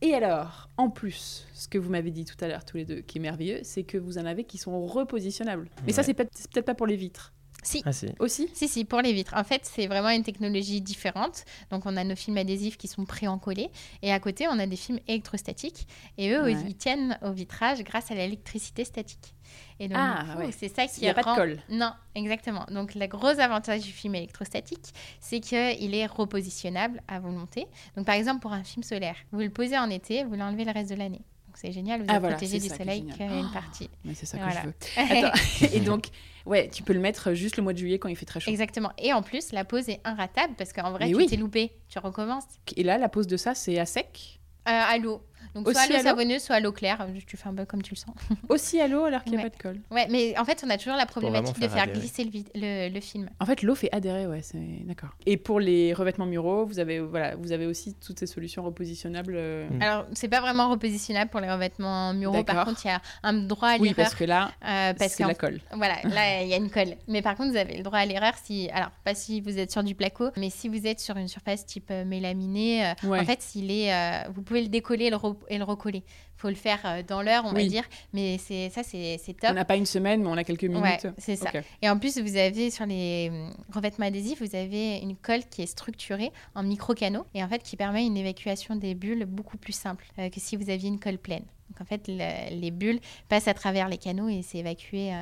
Et 0.01 0.13
alors, 0.13 0.69
en 0.77 0.86
plus, 0.89 1.45
ce 1.53 1.67
que 1.67 1.77
vous 1.77 1.89
m'avez 1.89 2.11
dit 2.11 2.25
tout 2.25 2.35
à 2.41 2.47
l'heure, 2.47 2.65
tous 2.65 2.77
les 2.77 2.85
deux, 2.85 3.01
qui 3.01 3.17
est 3.17 3.21
merveilleux, 3.21 3.59
c'est 3.63 3.83
que 3.83 3.97
vous 3.97 4.17
en 4.17 4.25
avez 4.25 4.43
qui 4.43 4.57
sont 4.57 4.85
repositionnables. 4.85 5.69
Mais 5.85 5.91
ça, 5.93 6.01
Ouais. 6.01 6.05
c'est 6.07 6.13
peut-être 6.13 6.31
c'est 6.33 6.51
peut-être 6.51 6.65
pas 6.65 6.75
pour 6.75 6.87
les 6.87 6.95
vitres. 6.95 7.33
Si. 7.63 7.81
Ah 7.85 7.91
si. 7.91 8.07
Aussi 8.19 8.47
Si, 8.53 8.67
si, 8.67 8.85
pour 8.85 9.01
les 9.01 9.11
vitres. 9.13 9.33
En 9.35 9.43
fait, 9.43 9.61
c'est 9.65 9.87
vraiment 9.87 10.09
une 10.09 10.23
technologie 10.23 10.79
différente. 10.79 11.43
Donc, 11.71 11.85
on 11.85 11.97
a 11.97 12.03
nos 12.03 12.15
films 12.15 12.37
adhésifs 12.37 12.77
qui 12.77 12.87
sont 12.87 13.03
pré-encollés. 13.03 13.69
Et 14.01 14.13
à 14.13 14.19
côté, 14.19 14.47
on 14.47 14.57
a 14.59 14.67
des 14.67 14.75
films 14.77 14.99
électrostatiques. 15.07 15.87
Et 16.17 16.31
eux, 16.31 16.43
Ouais. 16.43 16.53
ils 16.67 16.75
tiennent 16.77 17.17
au 17.23 17.31
vitrage 17.31 17.83
grâce 17.83 18.09
à 18.11 18.15
l'électricité 18.15 18.85
statique. 18.85 19.33
Et 19.79 19.87
donc, 19.89 19.97
Ah, 19.99 20.37
ouais. 20.37 20.51
c'est 20.51 20.69
ça 20.73 20.85
qui 20.87 21.01
Il 21.01 21.03
n'y 21.03 21.09
a 21.09 21.13
pas 21.13 21.23
de 21.23 21.35
colle. 21.35 21.59
Non, 21.69 21.91
exactement. 22.15 22.65
Donc, 22.71 22.95
le 22.95 23.07
gros 23.07 23.27
avantage 23.39 23.81
du 23.81 23.91
film 23.91 24.15
électrostatique, 24.15 24.93
c'est 25.19 25.39
qu'il 25.39 25.93
est 25.95 26.05
repositionnable 26.05 27.01
à 27.07 27.19
volonté. 27.19 27.65
Donc, 27.95 28.05
par 28.05 28.15
exemple, 28.15 28.39
pour 28.41 28.53
un 28.53 28.63
film 28.63 28.83
solaire, 28.83 29.15
vous 29.31 29.39
le 29.39 29.49
posez 29.49 29.77
en 29.77 29.89
été, 29.89 30.23
vous 30.23 30.35
l'enlevez 30.35 30.63
le 30.63 30.71
reste 30.71 30.91
de 30.91 30.95
l'année. 30.95 31.21
C'est 31.59 31.71
génial, 31.71 32.01
vous 32.01 32.05
Ah, 32.09 32.15
êtes 32.15 32.19
voilà, 32.19 32.35
protégé 32.35 32.59
du 32.59 32.67
ça 32.67 32.75
qui 32.77 32.81
est 32.81 32.85
soleil 32.85 33.05
qu'une 33.17 33.45
Oh. 33.49 33.53
partie. 33.53 33.89
Mais 34.05 34.13
c'est 34.13 34.27
ça 34.27 34.37
que 34.37 34.43
Voilà. 34.43 34.61
je 34.61 34.67
veux. 34.67 35.25
Attends, 35.25 35.73
et 35.73 35.79
donc, 35.79 36.05
ouais, 36.45 36.69
tu 36.69 36.83
peux 36.83 36.93
le 36.93 36.99
mettre 36.99 37.33
juste 37.33 37.57
le 37.57 37.63
mois 37.63 37.73
de 37.73 37.79
juillet 37.79 37.97
quand 37.97 38.09
il 38.09 38.15
fait 38.15 38.25
très 38.27 38.39
chaud. 38.39 38.51
Exactement. 38.51 38.91
Et 38.99 39.11
en 39.11 39.23
plus, 39.23 39.51
la 39.53 39.65
pause 39.65 39.89
est 39.89 39.99
inratable 40.05 40.53
parce 40.55 40.71
qu'en 40.71 40.91
vrai, 40.91 41.05
Mais 41.05 41.11
tu 41.11 41.17
oui. 41.17 41.25
t'es 41.27 41.35
loupé. 41.35 41.71
Tu 41.89 41.97
recommences. 41.97 42.43
Et 42.75 42.83
là, 42.83 42.99
la 42.99 43.09
pose 43.09 43.25
de 43.25 43.37
ça, 43.37 43.55
c'est 43.55 43.79
à 43.79 43.87
sec? 43.87 44.39
Euh, 44.67 44.71
à 44.71 44.97
l'eau. 44.99 45.23
Donc 45.55 45.67
Aussi 45.67 45.75
soit 45.75 45.95
à 45.95 45.97
l'eau 45.97 46.03
savonneuse, 46.03 46.41
soit 46.41 46.55
à 46.55 46.59
l'eau 46.59 46.71
claire. 46.71 47.07
Tu 47.25 47.37
fais 47.37 47.47
un 47.49 47.53
peu 47.53 47.65
comme 47.65 47.81
tu 47.81 47.93
le 47.93 47.99
sens. 47.99 48.15
Aussi 48.49 48.79
à 48.79 48.87
l'eau 48.87 49.03
alors 49.05 49.23
qu'il 49.23 49.33
n'y 49.33 49.39
a 49.39 49.43
Ouais. 49.43 49.49
pas 49.49 49.55
de 49.57 49.61
colle. 49.61 49.79
Ouais, 49.91 50.07
mais 50.09 50.37
en 50.37 50.45
fait, 50.45 50.63
on 50.65 50.69
a 50.69 50.77
toujours 50.77 50.95
la 50.95 51.05
problématique 51.05 51.59
de 51.59 51.67
faire 51.67 51.83
adhérer. 51.83 51.99
glisser 51.99 52.23
le, 52.23 52.29
vid- 52.31 52.49
le, 52.55 52.89
le 52.93 53.01
film. 53.01 53.29
En 53.39 53.45
fait, 53.45 53.61
l'eau 53.61 53.75
fait 53.75 53.89
adhérer, 53.93 54.27
ouais, 54.27 54.41
c'est 54.41 54.57
d'accord. 54.85 55.09
Et 55.25 55.37
pour 55.37 55.59
les 55.59 55.93
revêtements 55.93 56.25
muraux, 56.25 56.65
vous 56.65 56.79
avez, 56.79 56.99
voilà, 56.99 57.35
vous 57.35 57.51
avez 57.51 57.65
aussi 57.65 57.95
toutes 57.95 58.19
ces 58.19 58.27
solutions 58.27 58.63
repositionnables. 58.63 59.35
euh, 59.35 59.67
Mm. 59.69 59.81
Alors, 59.81 60.05
c'est 60.13 60.27
pas 60.27 60.39
vraiment 60.39 60.69
repositionnable 60.69 61.29
pour 61.29 61.39
les 61.39 61.51
revêtements 61.51 62.13
muraux. 62.13 62.43
Par 62.43 62.65
contre, 62.65 62.85
il 62.85 62.89
y 62.89 62.91
a 62.91 63.01
un 63.23 63.33
droit 63.33 63.69
à 63.69 63.77
Oui, 63.77 63.89
l'erreur. 63.89 63.95
parce 64.05 64.15
que 64.15 64.23
là, 64.23 64.51
euh, 64.65 64.93
parce 64.93 65.13
c'est 65.13 65.25
la 65.25 65.33
colle. 65.35 65.59
Voilà, 65.73 65.95
là, 66.03 66.41
il 66.43 66.47
y 66.49 66.53
a 66.53 66.57
une 66.57 66.69
colle. 66.69 66.95
Mais 67.07 67.21
par 67.21 67.35
contre, 67.35 67.51
vous 67.51 67.57
avez 67.57 67.77
le 67.77 67.83
droit 67.83 67.99
à 67.99 68.05
l'erreur 68.05 68.33
si. 68.43 68.69
Alors, 68.71 68.89
pas 69.03 69.15
si 69.15 69.41
vous 69.41 69.57
êtes 69.57 69.71
sur 69.71 69.83
du 69.83 69.95
placo, 69.95 70.29
mais 70.37 70.49
si 70.49 70.69
vous 70.69 70.85
êtes 70.87 70.99
sur 70.99 71.17
une 71.17 71.27
surface 71.27 71.65
type 71.65 71.89
euh, 71.91 72.05
mélaminée. 72.05 72.85
euh, 72.85 72.93
Ouais. 73.07 73.19
En 73.19 73.25
fait, 73.25 73.41
s'il 73.41 73.71
est, 73.71 73.93
euh, 73.93 74.23
vous 74.33 74.41
pouvez 74.41 74.61
le 74.61 74.67
décoller 74.67 75.05
et 75.05 75.09
le, 75.09 75.15
re- 75.17 75.36
et 75.49 75.57
le 75.57 75.63
recoller. 75.63 76.03
faut 76.35 76.49
le 76.49 76.55
faire 76.55 76.79
euh, 76.85 77.03
dans 77.07 77.21
l'heure, 77.21 77.43
on 77.45 77.51
va 77.53 77.63
dire. 77.65 77.83
Mais 78.13 78.37
c'est 78.37 78.69
ça, 78.69 78.83
c'est 78.83 79.17
c'est 79.23 79.35
On 79.43 79.47
top. 79.47 79.55
n'a 79.55 79.65
pas 79.65 79.75
une 79.75 79.85
semaine, 79.85 80.21
mais 80.21 80.27
on 80.29 80.37
a 80.37 80.43
quelques 80.43 80.63
minutes. 80.63 80.81
Ouais, 81.03 81.11
c'est 81.17 81.35
ça. 81.35 81.49
Et 81.81 81.89
en 81.89 81.97
plus, 81.99 82.19
vous 82.19 82.37
avez 82.37 82.69
sur 82.71 82.85
les 82.85 83.29
hum, 83.31 83.53
revêtements 83.73 84.05
adhésifs, 84.05 84.41
vous 84.41 84.55
avez 84.55 84.97
une 84.97 85.15
colle 85.15 85.43
qui 85.49 85.61
est 85.63 85.67
structurée 85.67 86.31
en 86.55 86.63
micro-canaux 86.63 87.25
et 87.33 87.43
en 87.43 87.47
fait 87.47 87.63
qui 87.63 87.75
permet 87.77 88.05
une 88.05 88.17
évacuation 88.17 88.75
des 88.75 88.95
bulles 88.95 89.25
beaucoup 89.25 89.57
plus 89.57 89.73
simple 89.73 90.05
euh, 90.19 90.29
que 90.29 90.39
si 90.39 90.55
vous 90.55 90.69
aviez 90.69 90.89
une 90.89 90.99
colle 90.99 91.17
pleine. 91.17 91.43
Donc 91.69 91.81
en 91.81 91.85
fait, 91.85 92.07
le- 92.07 92.59
les 92.59 92.71
bulles 92.71 92.99
passent 93.29 93.47
à 93.47 93.53
travers 93.53 93.89
les 93.89 93.97
canaux 93.97 94.29
et 94.29 94.41
c'est 94.41 94.59
évacué 94.59 95.13
euh, 95.13 95.17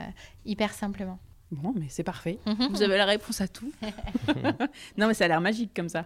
hyper 0.45 0.73
simplement. 0.73 1.17
Bon, 1.51 1.73
mais 1.75 1.85
c'est 1.89 2.03
parfait. 2.03 2.39
Vous 2.71 2.81
avez 2.81 2.97
la 2.97 3.05
réponse 3.05 3.39
à 3.39 3.47
tout. 3.47 3.71
non, 4.97 5.07
mais 5.07 5.13
ça 5.13 5.25
a 5.25 5.27
l'air 5.27 5.41
magique 5.41 5.71
comme 5.75 5.89
ça. 5.89 6.05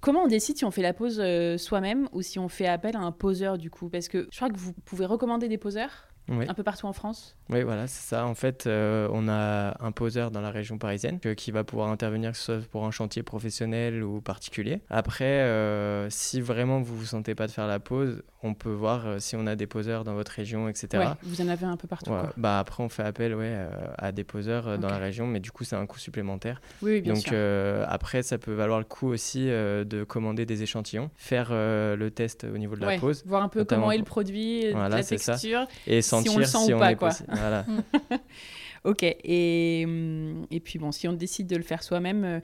Comment 0.00 0.22
on 0.24 0.26
décide 0.28 0.56
si 0.56 0.64
on 0.64 0.70
fait 0.70 0.82
la 0.82 0.92
pose 0.92 1.20
euh, 1.22 1.58
soi-même 1.58 2.08
ou 2.12 2.22
si 2.22 2.38
on 2.38 2.48
fait 2.48 2.66
appel 2.66 2.96
à 2.96 3.00
un 3.00 3.12
poseur 3.12 3.58
du 3.58 3.70
coup? 3.70 3.88
Parce 3.88 4.08
que 4.08 4.28
je 4.30 4.36
crois 4.36 4.48
que 4.50 4.56
vous 4.58 4.72
pouvez 4.84 5.06
recommander 5.06 5.48
des 5.48 5.58
poseurs 5.58 6.08
Oui. 6.28 6.44
un 6.48 6.54
peu 6.54 6.62
partout 6.62 6.86
en 6.86 6.92
France. 6.92 7.36
Oui, 7.50 7.62
voilà, 7.62 7.86
c'est 7.86 8.06
ça. 8.08 8.26
En 8.26 8.34
fait, 8.34 8.66
euh, 8.66 9.08
on 9.12 9.28
a 9.28 9.76
un 9.82 9.90
poseur 9.92 10.30
dans 10.30 10.40
la 10.42 10.50
région 10.50 10.78
parisienne 10.78 11.18
euh, 11.26 11.34
qui 11.34 11.50
va 11.50 11.64
pouvoir 11.64 11.88
intervenir, 11.88 12.32
que 12.32 12.36
ce 12.38 12.44
soit 12.44 12.68
pour 12.70 12.84
un 12.84 12.90
chantier 12.90 13.22
professionnel 13.22 14.04
ou 14.04 14.20
particulier. 14.20 14.82
Après, 14.90 15.24
euh, 15.24 16.08
si 16.10 16.40
vraiment 16.40 16.80
vous 16.80 16.96
vous 16.96 17.06
sentez 17.06 17.34
pas 17.34 17.46
de 17.46 17.52
faire 17.52 17.66
la 17.66 17.80
pause, 17.80 18.22
on 18.42 18.54
peut 18.54 18.70
voir 18.72 19.06
euh, 19.06 19.18
si 19.18 19.34
on 19.36 19.46
a 19.46 19.56
des 19.56 19.66
poseurs 19.66 20.04
dans 20.04 20.14
votre 20.14 20.30
région, 20.32 20.68
etc. 20.68 20.88
Ouais, 20.94 21.06
vous 21.22 21.40
en 21.40 21.48
avez 21.48 21.66
un 21.66 21.76
peu 21.76 21.88
partout. 21.88 22.10
Quoi. 22.10 22.32
Bah, 22.36 22.58
après, 22.60 22.82
on 22.82 22.88
fait 22.88 23.02
appel 23.02 23.34
ouais, 23.34 23.44
euh, 23.50 23.68
à 23.98 24.12
des 24.12 24.22
poseurs 24.24 24.68
euh, 24.68 24.76
dans 24.76 24.88
la 24.88 24.98
région, 24.98 25.26
mais 25.26 25.40
du 25.40 25.50
coup, 25.50 25.64
c'est 25.64 25.74
un 25.76 25.86
coût 25.86 25.98
supplémentaire. 25.98 26.60
Oui, 26.82 26.92
oui, 26.92 27.00
bien 27.00 27.14
Donc 27.14 27.22
sûr. 27.24 27.32
euh, 27.34 27.84
après, 27.88 28.22
ça 28.22 28.38
peut 28.38 28.52
valoir 28.54 28.78
le 28.78 28.84
coup 28.84 29.08
aussi 29.08 29.50
euh, 29.50 29.82
de 29.84 30.04
commander 30.04 30.46
des 30.46 30.62
échantillons, 30.62 31.10
faire 31.16 31.48
euh, 31.50 31.96
le 31.96 32.10
test 32.10 32.44
au 32.44 32.58
niveau 32.58 32.76
de 32.76 32.80
la 32.80 32.96
pause 32.98 33.24
voir 33.26 33.42
un 33.42 33.48
peu 33.48 33.64
comment 33.64 33.90
est 33.90 33.98
le 33.98 34.04
produit, 34.04 34.70
Voilà, 34.72 34.96
la 34.98 35.02
ça. 35.02 35.16
texture. 35.16 35.66
et 35.86 36.00
Si 36.02 36.14
on 36.14 36.18
sentir 36.18 36.38
le 36.38 36.44
sent 36.44 36.58
si 36.66 36.72
ou 36.72 36.76
on 36.76 36.78
pas, 36.80 36.92
est 36.92 36.96
quoi. 36.96 37.10
Voilà. 37.28 37.64
Ok. 38.84 39.02
Et, 39.02 39.82
hum, 39.86 40.46
et 40.50 40.60
puis 40.60 40.78
bon, 40.78 40.92
si 40.92 41.08
on 41.08 41.12
décide 41.12 41.46
de 41.46 41.56
le 41.56 41.62
faire 41.62 41.82
soi-même, 41.82 42.24
euh, 42.24 42.40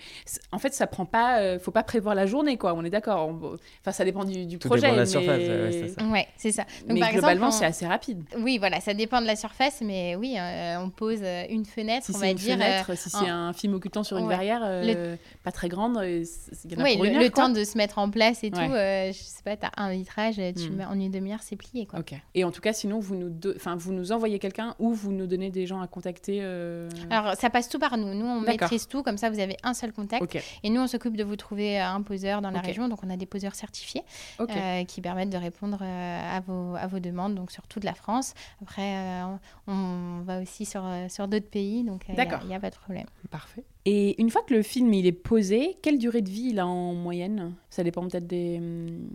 en 0.53 0.59
fait, 0.59 0.75
ça 0.75 0.87
prend 0.87 1.07
pas. 1.07 1.41
euh, 1.41 1.59
faut 1.59 1.71
pas 1.71 1.83
prévoir 1.83 2.15
la 2.15 2.27
journée, 2.27 2.57
quoi. 2.57 2.75
On 2.75 2.85
est 2.85 2.91
d'accord. 2.91 3.29
On- 3.29 3.57
Enfin, 3.81 3.93
ça 3.93 4.05
dépend 4.05 4.25
du, 4.25 4.47
du 4.47 4.59
Tout 4.59 4.69
projet. 4.69 4.83
dépend 4.83 4.93
de 4.95 4.99
la 4.99 5.05
mais... 5.05 5.11
surface, 5.11 5.39
ouais, 5.41 5.71
c'est 5.73 5.89
ça. 5.89 6.05
Ouais, 6.07 6.27
c'est 6.37 6.53
ça. 6.53 6.63
Donc, 6.63 6.95
mais 6.95 7.01
par 7.01 7.09
exemple, 7.11 7.27
globalement, 7.27 7.49
on- 7.49 7.51
c'est 7.51 7.65
assez 7.67 7.87
rapide. 7.87 8.23
Oui, 8.39 8.59
voilà, 8.59 8.81
ça 8.81 8.95
dépend 8.95 9.21
de 9.21 9.27
la 9.27 9.37
surface, 9.37 9.81
mais 9.83 10.17
oui, 10.17 10.37
euh, 10.39 10.79
on 10.81 10.91
pose 10.91 11.21
euh, 11.23 11.45
une 11.51 11.65
fenêtre, 11.65 12.07
Si 12.07 12.13
on 12.13 12.15
c'est 12.15 12.21
va 12.27 12.31
une 12.31 12.37
dire. 12.37 12.55
euh, 12.55 12.83
fenêtre, 12.83 12.97
si 12.97 13.11
c'est 13.11 13.17
en- 13.31 13.49
un 13.49 13.53
film 13.53 13.75
occultant 13.75 14.03
sur 14.03 14.17
une 14.19 14.25
Ouais. 14.27 14.31
verrière, 14.35 14.61
euh, 14.65 15.17
pas 15.43 15.53
très 15.53 15.69
grande, 15.69 15.97
euh, 15.99 16.25
il 16.65 16.73
y 16.73 16.77
en 16.77 16.81
a 16.81 16.85
oui, 16.85 16.95
pour 16.95 17.05
le, 17.05 17.11
une 17.11 17.17
heure, 17.23 17.31
temps 17.33 17.49
de 17.49 17.63
se 17.65 17.77
mettre 17.77 17.99
en 17.99 18.11
place 18.11 18.43
et 18.43 18.47
Ouais. 18.47 18.67
tout, 18.67 18.73
euh, 18.73 19.13
je 19.13 19.19
sais 19.19 19.43
pas, 19.45 19.57
t'as 19.57 19.71
un 19.77 19.91
vitrage, 19.93 20.37
tu 20.57 20.71
Hmm. 20.71 20.77
mets 20.77 20.85
en 20.85 20.99
une 20.99 21.11
demi-heure, 21.11 21.41
c'est 21.43 21.57
plié, 21.57 21.87
quoi. 21.87 22.01
Ok. 22.01 22.15
Et 22.35 22.45
en 22.45 22.51
tout 22.51 22.61
cas, 22.61 22.73
sinon, 22.73 22.99
vous 23.01 23.15
nous, 23.17 23.33
enfin, 23.57 23.77
vous 23.77 23.93
nous 23.93 24.13
envoyez 24.13 24.39
quelqu'un 24.39 24.75
ou 24.79 24.93
vous 24.93 25.13
nous 25.13 25.27
donnez 25.27 25.51
des 25.51 25.67
gens 25.67 25.81
à 25.81 25.87
contacter. 25.87 26.34
Euh, 26.41 26.89
Alors, 27.11 27.35
ça 27.35 27.51
passe 27.51 27.69
tout 27.69 27.79
par 27.79 27.97
nous. 27.97 28.15
Nous, 28.15 28.27
on 28.27 28.41
maîtrise 28.41 28.87
tout, 28.89 29.03
comme 29.03 29.19
ça, 29.19 29.31
vous 29.31 29.41
avez 29.41 29.57
un 29.63 29.75
seul 29.75 29.93
contact. 29.93 30.37
Et 30.63 30.71
nous, 30.71 30.81
on 30.81 30.87
s'occupe 30.87 31.17
de 31.17 31.25
vous 31.25 31.37
trouver 31.37 31.81
euh, 31.81 31.87
un 31.87 32.03
poseur 32.03 32.41
dans 32.41 32.51
la 32.51 32.61
région. 32.61 32.89
Donc, 32.89 33.01
on 33.05 33.11
a 33.11 33.17
des 33.17 33.27
poseurs 33.27 33.55
certifiés 33.55 34.03
euh, 34.41 34.85
qui 34.85 35.01
permettent 35.01 35.31
de 35.31 35.39
répondre 35.39 35.83
à, 35.83 36.41
vos, 36.41 36.75
à 36.77 36.87
vos 36.87 36.99
demandes, 36.99 37.35
donc 37.35 37.51
sur 37.51 37.67
toute 37.67 37.85
la 37.85 37.95
France. 37.95 38.35
Après, 38.63 39.23
on, 39.23 39.39
on 39.73 40.23
va 40.23 40.41
aussi 40.41 40.65
sur, 40.65 40.85
sur 41.09 41.29
d'autres 41.29 41.51
pays, 41.51 41.85
donc 41.85 42.05
il 42.09 42.15
n'y 42.15 42.55
a, 42.55 42.61
pas 42.61 42.71
de 42.71 42.77
problème. 42.77 43.07
Parfait. 43.31 43.65
Et 43.87 44.19
une 44.21 44.31
fois 44.31 44.41
que 44.43 44.55
le 44.55 44.63
film 44.63 44.95
il 44.95 45.07
est 45.07 45.13
posé, 45.13 45.77
quelle 45.83 45.99
durée 45.99 46.23
de 46.23 46.31
vie 46.31 46.49
il 46.53 46.59
a 46.59 46.67
en 46.67 46.95
moyenne? 46.95 47.53
Ça 47.69 47.85
dépend 47.85 48.01
peut-être 48.09 48.27
des 48.27 48.57
hum, 48.59 49.11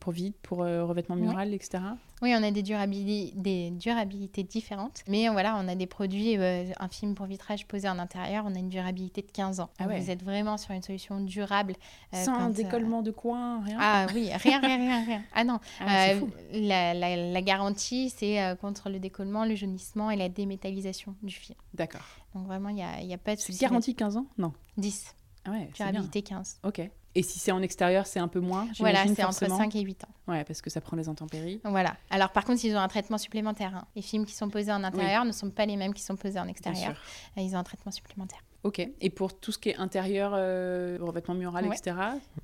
pour 0.00 0.12
vide, 0.14 0.32
pour 0.42 0.62
euh, 0.62 0.82
revêtement 0.84 1.14
mural, 1.16 1.52
etc. 1.52 1.82
Oui, 2.22 2.32
on 2.34 2.42
a 2.42 2.50
des, 2.50 2.62
durabili- 2.62 3.34
des 3.34 3.68
durabilités 3.70 4.42
différentes. 4.42 5.02
Mais 5.08 5.28
voilà, 5.28 5.60
on 5.62 5.68
a 5.68 5.74
des 5.74 5.86
produits, 5.86 6.38
euh, 6.38 6.64
un 6.80 6.88
film 6.88 7.14
pour 7.14 7.26
vitrage 7.26 7.66
posé 7.66 7.86
en 7.86 7.98
intérieur, 7.98 8.44
on 8.48 8.54
a 8.54 8.58
une 8.58 8.70
durabilité 8.70 9.20
de 9.20 9.30
15 9.30 9.60
ans. 9.60 9.68
Ah 9.78 9.86
ouais. 9.88 10.00
Vous 10.00 10.10
êtes 10.10 10.22
vraiment 10.22 10.56
sur 10.56 10.70
une 10.70 10.80
solution 10.82 11.20
durable. 11.20 11.74
euh, 12.14 12.24
Sans 12.24 12.38
quand, 12.38 12.48
décollement 12.50 13.02
de 13.02 13.10
coin, 13.10 13.62
rien. 13.62 13.76
Ah 13.78 14.06
oui, 14.14 14.30
rien, 14.32 14.58
rien, 14.60 14.76
rien, 14.78 15.04
rien. 15.04 15.22
Ah 15.34 15.44
non, 15.44 15.58
Ah, 15.80 16.06
c'est 16.06 16.18
fou. 16.18 16.30
la, 16.52 16.94
la- 16.94 17.16
la 17.30 17.42
garantie, 17.42 18.08
c'est 18.08 18.38
contre 18.58 18.88
le 18.88 19.00
décollement, 19.00 19.44
le 19.44 19.54
jaunissement 19.54 20.10
et 20.10 20.16
la 20.16 20.30
démétallisation 20.30 21.14
du 21.22 21.34
film. 21.34 21.58
D'accord. 21.74 22.06
Donc 22.34 22.46
vraiment, 22.46 22.68
il 22.68 22.74
n'y 22.76 22.82
a, 22.82 23.00
y 23.02 23.14
a 23.14 23.18
pas 23.18 23.34
de 23.34 23.40
C'est 23.40 23.46
souci. 23.52 23.58
garanti 23.60 23.94
15 23.94 24.16
ans? 24.16 24.26
Non. 24.38 24.52
là-dessus. 24.76 24.80
10, 25.04 25.14
Ah 25.46 25.50
ouais, 25.52 25.70
durabilité 25.74 26.22
15. 26.22 26.58
Ok. 26.64 26.90
Et 27.16 27.22
si 27.22 27.38
c'est 27.38 27.52
en 27.52 27.62
extérieur, 27.62 28.08
c'est 28.08 28.18
un 28.18 28.26
peu 28.26 28.40
moins 28.40 28.66
Voilà, 28.80 29.04
c'est 29.04 29.10
entre 29.22 29.38
forcément 29.38 29.56
5 29.58 29.76
et 29.76 29.82
8 29.82 30.02
ans. 30.04 30.08
Ouais, 30.32 30.42
parce 30.42 30.60
que 30.60 30.68
ça 30.68 30.80
prend 30.80 30.96
les 30.96 31.08
intempéries. 31.08 31.60
Voilà. 31.64 31.96
Alors 32.10 32.30
par 32.30 32.44
contre, 32.44 32.64
ils 32.64 32.74
ont 32.74 32.80
un 32.80 32.88
traitement 32.88 33.18
supplémentaire. 33.18 33.72
hein. 33.76 33.84
Les 33.94 34.02
films 34.02 34.26
qui 34.26 34.34
sont 34.34 34.48
posés 34.50 34.72
en 34.72 34.82
intérieur 34.82 35.24
ne 35.24 35.30
sont 35.30 35.50
pas 35.50 35.64
les 35.64 35.76
mêmes 35.76 35.94
qui 35.94 36.02
sont 36.02 36.16
posés 36.16 36.40
en 36.40 36.42
Bien 36.42 36.50
extérieur. 36.50 36.96
sûr. 36.96 36.96
Ils 37.36 37.54
ont 37.54 37.58
un 37.58 37.62
traitement 37.62 37.92
supplémentaire. 37.92 38.40
Ok. 38.64 38.80
Et 39.00 39.10
pour 39.10 39.38
tout 39.38 39.52
ce 39.52 39.58
qui 39.58 39.68
est 39.68 39.76
intérieur, 39.76 40.32
euh, 40.34 40.98
revêtement 41.00 41.34
mural, 41.34 41.68
Ouais. 41.68 41.76
etc. 41.76 41.96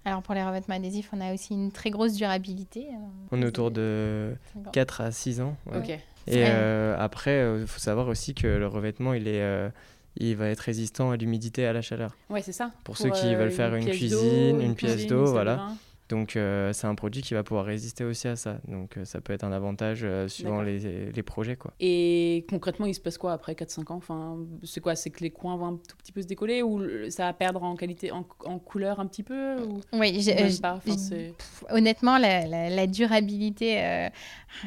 Alors 0.05 0.23
pour 0.23 0.35
les 0.35 0.45
revêtements 0.45 0.77
adhésifs, 0.77 1.09
on 1.13 1.21
a 1.21 1.35
aussi 1.35 1.55
une 1.55 1.73
très 1.73 1.91
grosse 1.91 2.13
durabilité. 2.13 2.87
euh, 2.91 2.99
On 3.33 3.43
est 3.43 3.47
autour 3.47 3.71
de 3.73 4.37
cinq 4.55 4.69
ans. 4.69 4.71
4 4.71 5.01
à 5.01 5.11
6 5.11 5.41
ans. 5.41 5.57
ouais. 5.67 5.79
Ok. 5.79 5.99
Et 6.27 6.45
euh, 6.47 6.97
après, 6.99 7.45
il 7.61 7.67
faut 7.67 7.81
savoir 7.81 8.09
aussi 8.09 8.35
que 8.35 8.47
le 8.47 8.67
revêtement, 8.67 9.15
il, 9.15 9.27
est, 9.27 9.43
euh, 9.43 9.69
il 10.17 10.37
va 10.37 10.49
être 10.49 10.61
résistant 10.61 11.11
à 11.11 11.17
l'humidité 11.17 11.63
et 11.63 11.67
à 11.67 11.73
la 11.73 11.83
chaleur. 11.83 12.17
Ouais, 12.29 12.43
c'est 12.43 12.53
ça. 12.53 12.71
Pour 12.85 12.97
ceux 12.97 13.11
qui 13.11 13.35
veulent 13.35 13.51
faire 13.51 13.75
une 13.75 13.89
cuisine, 13.91 14.61
une 14.61 14.75
pièce 14.75 15.07
d'eau, 15.07 15.27
voilà. 15.27 15.71
Donc 16.11 16.37
euh, 16.37 16.73
c'est 16.75 16.87
un 16.87 16.95
produit 16.95 17.23
qui 17.23 17.33
va 17.35 17.43
pouvoir 17.43 17.65
résister 17.65 18.05
aussi 18.05 18.29
à 18.29 18.37
ça. 18.37 18.59
Donc 18.69 18.97
euh, 18.99 19.05
ça 19.05 19.21
peut 19.21 19.33
être 19.33 19.45
un 19.45 19.53
avantage 19.53 20.01
euh, 20.03 20.29
suivant 20.29 20.61
les, 20.61 21.11
les 21.13 21.23
projets. 21.23 21.57
Quoi. 21.57 21.73
Et 21.81 22.45
concrètement, 22.51 22.85
il 22.87 22.95
se 22.95 23.01
passe 23.01 23.17
quoi 23.17 23.33
après 23.33 23.55
4-5 23.55 23.93
ans? 23.93 23.97
Enfin, 23.97 24.37
C'est 24.65 24.81
quoi? 24.81 24.97
C'est 24.97 25.11
que 25.11 25.21
les 25.21 25.31
coins 25.31 25.57
vont 25.57 25.67
un 25.67 25.77
tout 25.89 25.97
petit 25.97 26.13
peu 26.13 26.21
se 26.21 26.27
décoller 26.27 26.63
ou 26.63 26.83
ça 27.11 27.25
va 27.27 27.33
perdre 27.33 27.63
en 27.63 27.77
qualité, 27.77 28.11
en, 28.13 28.27
en 28.45 28.59
couleur 28.59 29.01
un 29.01 29.07
petit 29.07 29.23
peu 29.23 29.57
ou... 29.63 29.81
Oui, 29.93 30.21
ou 30.21 30.35
même 30.35 30.47
euh, 30.51 30.61
pas? 30.61 30.81
Pff, 30.85 31.65
Honnêtement, 31.71 32.19
la, 32.19 32.47
la- 32.47 32.69
la 32.71 32.87
durabilité, 32.87 33.79
euh, 33.83 34.09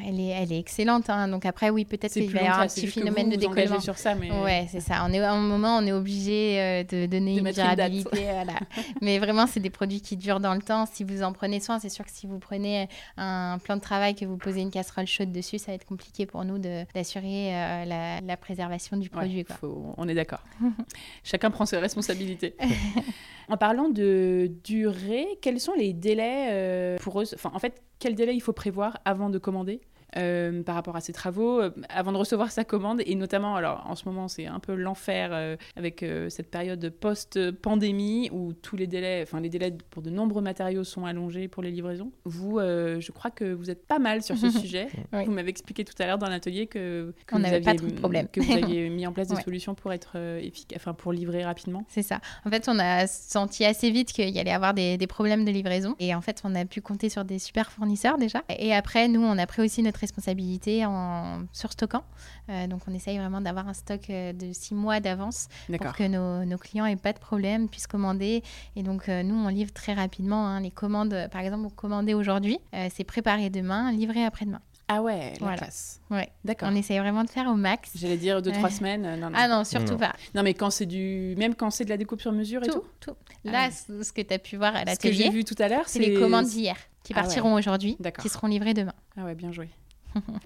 elle, 0.08 0.20
est, 0.20 0.28
elle 0.30 0.52
est 0.54 0.60
excellente. 0.60 1.10
hein. 1.10 1.28
Donc 1.28 1.46
après, 1.46 1.70
oui, 1.70 1.84
peut-être 1.86 2.12
C'est 2.14 2.22
qu'il 2.22 2.30
plus 2.30 2.38
va 2.40 2.44
y 2.46 2.48
avoir 2.48 2.62
un 2.62 2.68
petit 2.68 2.88
phénomène 2.88 3.26
vous 3.28 3.32
de 3.36 3.38
décollement. 3.42 3.80
sur 3.82 3.98
ça, 3.98 4.16
mais 4.16 4.32
Ouais, 4.32 4.68
c'est 4.72 4.80
ça. 4.80 5.04
On 5.06 5.12
est, 5.14 5.20
à 5.20 5.34
un 5.34 5.42
moment, 5.42 5.78
on 5.78 5.86
est 5.86 5.92
obligé 5.92 6.60
euh, 6.62 6.84
de 6.84 7.06
donner 7.06 7.34
De 7.34 7.38
une 7.40 7.44
mettre 7.44 7.60
une 7.60 7.66
durabilité. 7.76 8.24
voilà. 8.24 8.54
Mais 9.02 9.20
vraiment, 9.20 9.48
c'est 9.48 9.60
des 9.60 9.70
produits 9.70 10.02
qui 10.02 10.16
durent 10.16 10.40
dans 10.40 10.54
le 10.56 10.62
temps. 10.62 10.86
Si 10.86 11.04
vous 11.04 11.24
en 11.24 11.33
prenez 11.34 11.60
soin, 11.60 11.80
c'est 11.80 11.90
sûr 11.90 12.06
que 12.06 12.12
si 12.12 12.28
vous 12.28 12.40
prenez 12.40 12.88
un 13.18 13.58
plan 13.64 13.76
de 13.76 13.82
travail, 13.82 14.16
que 14.16 14.26
vous 14.26 14.38
posez 14.38 14.62
une 14.62 14.72
casserole 14.72 15.08
chaude 15.08 15.32
dessus, 15.32 15.58
ça 15.58 15.72
va 15.72 15.76
être 15.76 15.86
compliqué 15.86 16.26
pour 16.26 16.46
nous 16.46 16.58
d'assurer 16.60 17.56
euh, 17.56 17.86
la, 17.86 18.22
la 18.22 18.38
préservation 18.38 18.98
du 18.98 19.08
Ouais, 19.10 19.18
produit. 19.18 19.44
quoi. 19.44 19.56
faut- 19.58 19.94
on 19.98 20.08
est 20.08 20.14
d'accord. 20.16 20.44
Chacun 21.24 21.52
prend 21.52 21.66
ses 21.66 21.78
responsabilités. 21.78 22.56
en 23.50 23.58
parlant 23.58 23.90
de 23.90 24.52
durée, 24.64 25.28
quels 25.42 25.60
sont 25.60 25.74
les 25.74 25.94
délais 25.94 26.48
euh, 26.52 26.98
pour 27.00 27.22
eux? 27.22 27.26
Enfin, 27.34 27.52
en 27.54 27.60
fait, 27.60 27.82
quel 28.00 28.16
délai 28.16 28.34
il 28.36 28.42
faut 28.42 28.54
prévoir 28.54 29.00
avant 29.06 29.30
de 29.30 29.38
commander? 29.38 29.82
Euh, 30.18 30.64
par 30.64 30.76
rapport 30.76 30.96
à 30.96 31.02
ces 31.02 31.14
travaux, 31.14 31.60
euh, 31.62 31.72
avant 31.90 32.12
de 32.12 32.18
recevoir 32.18 32.52
sa 32.52 32.64
commande, 32.64 33.02
et 33.06 33.16
notamment, 33.16 33.56
alors 33.56 33.84
en 33.88 33.96
ce 33.96 34.06
moment 34.08 34.28
c'est 34.28 34.46
un 34.46 34.60
peu 34.60 34.76
l'enfer 34.76 35.30
euh, 35.32 35.56
avec 35.76 36.06
cette 36.30 36.50
période 36.52 36.90
post-pandémie 36.90 38.30
où 38.32 38.54
tous 38.54 38.76
les 38.76 38.88
délais, 38.88 39.22
enfin 39.24 39.40
les 39.40 39.50
délais 39.50 39.76
pour 39.90 40.02
de 40.02 40.10
nombreux 40.10 40.42
matériaux 40.42 40.84
sont 40.84 41.06
allongés 41.06 41.48
pour 41.48 41.64
les 41.64 41.72
livraisons. 41.72 42.12
Vous, 42.26 42.60
je 42.60 43.12
crois 43.12 43.32
que 43.32 43.54
vous 43.54 43.70
êtes 43.70 43.86
pas 43.88 44.00
mal 44.00 44.22
sur 44.22 44.38
ce 44.38 44.50
sujet. 44.62 44.88
Oui. 45.12 45.26
Vous 45.26 45.32
m'avez 45.32 45.50
expliqué 45.50 45.84
tout 45.84 45.94
à 46.00 46.06
l'heure 46.06 46.18
dans 46.18 46.30
l'atelier 46.30 46.68
que, 46.68 47.14
que 47.26 47.36
On 47.36 47.38
vous 47.38 47.44
n'avait 47.44 47.62
pas 47.62 47.74
trop 47.76 47.88
de 47.88 47.94
problème. 47.94 48.28
que 48.28 48.42
vous 48.42 48.52
aviez 48.52 48.90
mis 48.90 49.06
en 49.08 49.12
place 49.14 49.28
des 49.28 49.34
Ouais. 49.36 49.42
solutions 49.42 49.74
pour 49.74 49.92
être 49.94 50.16
efficace, 50.42 50.78
enfin 50.80 50.94
pour 50.94 51.12
livrer 51.12 51.44
rapidement. 51.44 51.86
C'est 51.88 52.04
ça. 52.04 52.20
En 52.46 52.50
fait, 52.52 52.68
on 52.70 52.78
a 52.78 53.08
senti 53.08 53.66
assez 53.66 53.90
vite 53.90 54.12
qu'il 54.12 54.30
y 54.30 54.40
allait 54.40 54.52
avoir 54.52 54.74
des, 54.76 54.98
des 54.98 55.08
problèmes 55.08 55.44
de 55.44 55.50
livraison. 55.52 55.96
Et 56.00 56.14
en 56.14 56.22
fait, 56.22 56.42
on 56.44 56.54
a 56.56 56.66
pu 56.66 56.82
compter 56.82 57.10
sur 57.10 57.26
des 57.26 57.40
super 57.40 57.72
fournisseurs 57.72 58.18
déjà. 58.18 58.44
Et 58.50 58.74
après, 58.76 59.08
nous, 59.08 59.22
on 59.24 59.38
a 59.40 59.48
pris 59.48 59.64
aussi 59.64 59.82
notre 59.82 60.03
responsabilité 60.04 60.86
en 60.86 61.44
surstockant. 61.52 62.04
Euh, 62.50 62.68
donc, 62.68 62.82
on 62.88 62.94
essaye 62.94 63.18
vraiment 63.18 63.42
d'avoir 63.42 63.68
un 63.68 63.74
stock 63.74 64.10
euh, 64.10 64.34
de 64.34 64.54
six 64.54 64.76
mois 64.76 65.00
d'avance 65.00 65.48
pour 65.82 65.94
que 65.94 66.04
nos, 66.08 66.46
nos 66.46 66.58
clients 66.58 66.86
aient 66.86 66.96
pas 66.96 67.14
de 67.14 67.20
problème, 67.20 67.68
puissent 67.70 67.88
commander. 67.88 68.44
Et 68.76 68.84
donc, 68.84 69.10
euh, 69.10 69.24
nous, 69.24 69.36
on 69.36 69.48
livre 69.48 69.72
très 69.74 69.94
rapidement. 69.94 70.46
hein. 70.48 70.60
Les 70.62 70.72
commandes, 70.72 71.28
par 71.32 71.42
exemple, 71.42 71.64
vous 71.64 71.70
commandez 71.70 72.14
aujourd'hui, 72.14 72.60
euh, 72.74 72.88
c'est 72.94 73.04
préparé 73.04 73.50
demain, 73.50 73.92
livré 73.92 74.24
après-demain. 74.24 74.62
Ah 74.90 75.02
ouais, 75.02 75.32
la 75.32 75.38
Voilà. 75.40 75.58
classe. 75.58 76.02
Ouais. 76.12 76.30
D'accord. 76.44 76.68
On 76.70 76.76
essaye 76.76 77.00
vraiment 77.00 77.24
de 77.24 77.30
faire 77.30 77.48
au 77.48 77.56
max. 77.56 77.92
J'allais 77.96 78.18
dire 78.18 78.42
deux, 78.42 78.52
trois 78.52 78.70
semaines. 78.70 79.06
euh, 79.06 79.16
Non, 79.16 79.30
non. 79.30 79.38
Ah 79.40 79.48
non, 79.48 79.64
surtout 79.64 79.94
Non. 79.94 79.98
pas. 79.98 80.14
Non, 80.36 80.44
mais 80.44 80.54
quand 80.54 80.70
c'est 80.70 80.86
du. 80.86 81.36
Même 81.38 81.56
quand 81.56 81.72
c'est 81.72 81.86
de 81.86 81.90
la 81.90 81.96
découpe 81.98 82.20
sur 82.20 82.34
mesure 82.34 82.62
et 82.64 82.68
tout. 82.68 82.84
Tout, 83.00 83.12
tout. 83.12 83.16
Ah 83.48 83.52
Là, 83.52 83.66
ouais. 83.68 83.72
ce 83.72 84.04
ce 84.04 84.12
que 84.12 84.22
tu 84.22 84.34
as 84.34 84.40
pu 84.40 84.58
voir 84.58 84.76
à 84.76 84.80
Ce 84.82 85.00
que 85.00 85.10
j'ai 85.12 85.24
l'atelier, 85.24 85.30
vu 85.30 85.46
tout 85.46 85.56
à 85.60 85.70
l'heure, 85.70 85.88
c'est 85.88 86.00
les 86.00 86.20
commandes 86.20 86.46
d'hier 86.48 86.76
qui 87.02 87.14
Ah 87.14 87.18
ouais. 87.18 87.22
partiront 87.24 87.54
aujourd'hui, 87.56 87.98
qui 88.22 88.28
seront 88.30 88.48
livrées 88.48 88.74
demain. 88.74 88.94
Ah 89.18 89.24
ouais, 89.24 89.36
bien 89.36 89.52
joué. 89.54 89.70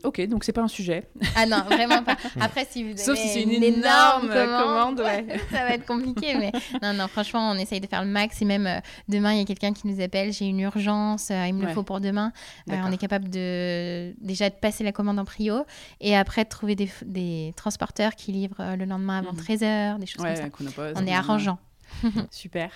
Ok, 0.03 0.21
donc 0.27 0.43
c'est 0.43 0.51
pas 0.53 0.61
un 0.61 0.67
sujet. 0.67 1.07
Ah 1.35 1.45
non, 1.45 1.61
vraiment 1.65 2.03
pas. 2.03 2.15
Après, 2.39 2.65
si 2.69 2.83
vous 2.83 2.89
avez 2.91 2.97
Sauf 3.03 3.17
si 3.17 3.27
c'est 3.27 3.43
une 3.43 3.51
énorme 3.63 4.31
énorme 4.31 4.63
commande, 4.63 4.99
ouais. 5.01 5.25
ça 5.51 5.59
va 5.65 5.71
être 5.71 5.85
compliqué. 5.85 6.35
Mais 6.37 6.51
non, 6.81 6.93
non, 6.93 7.07
franchement, 7.07 7.51
on 7.51 7.55
essaye 7.55 7.79
de 7.81 7.87
faire 7.87 8.03
le 8.03 8.09
max. 8.09 8.41
Et 8.41 8.45
même 8.45 8.67
euh, 8.67 8.79
demain, 9.07 9.33
il 9.33 9.39
y 9.39 9.41
a 9.41 9.45
quelqu'un 9.45 9.73
qui 9.73 9.87
nous 9.87 10.01
appelle, 10.01 10.31
j'ai 10.33 10.45
une 10.45 10.59
urgence, 10.59 11.29
euh, 11.31 11.45
il 11.47 11.53
me 11.53 11.61
Ouais. 11.61 11.67
le 11.67 11.73
faut 11.73 11.83
pour 11.83 11.99
demain. 12.01 12.31
Euh, 12.69 12.75
on 12.85 12.91
est 12.91 12.97
capable 12.97 13.29
de 13.29 14.13
déjà 14.21 14.49
de 14.49 14.55
passer 14.55 14.83
la 14.83 14.91
commande 14.91 15.19
en 15.19 15.25
prio 15.25 15.65
et 16.01 16.15
après 16.15 16.43
de 16.43 16.49
trouver 16.49 16.75
des, 16.75 16.89
des 17.05 17.53
transporteurs 17.55 18.15
qui 18.15 18.31
livrent 18.31 18.75
le 18.77 18.85
lendemain 18.85 19.19
avant 19.19 19.33
Mhm. 19.33 19.39
13h, 19.39 19.99
des 19.99 20.05
choses 20.05 20.23
Ouais, 20.23 20.49
comme 20.55 20.69
ça. 20.69 20.81
On 20.95 21.05
est 21.05 21.13
arrangeant. 21.13 21.57
Super. 22.31 22.71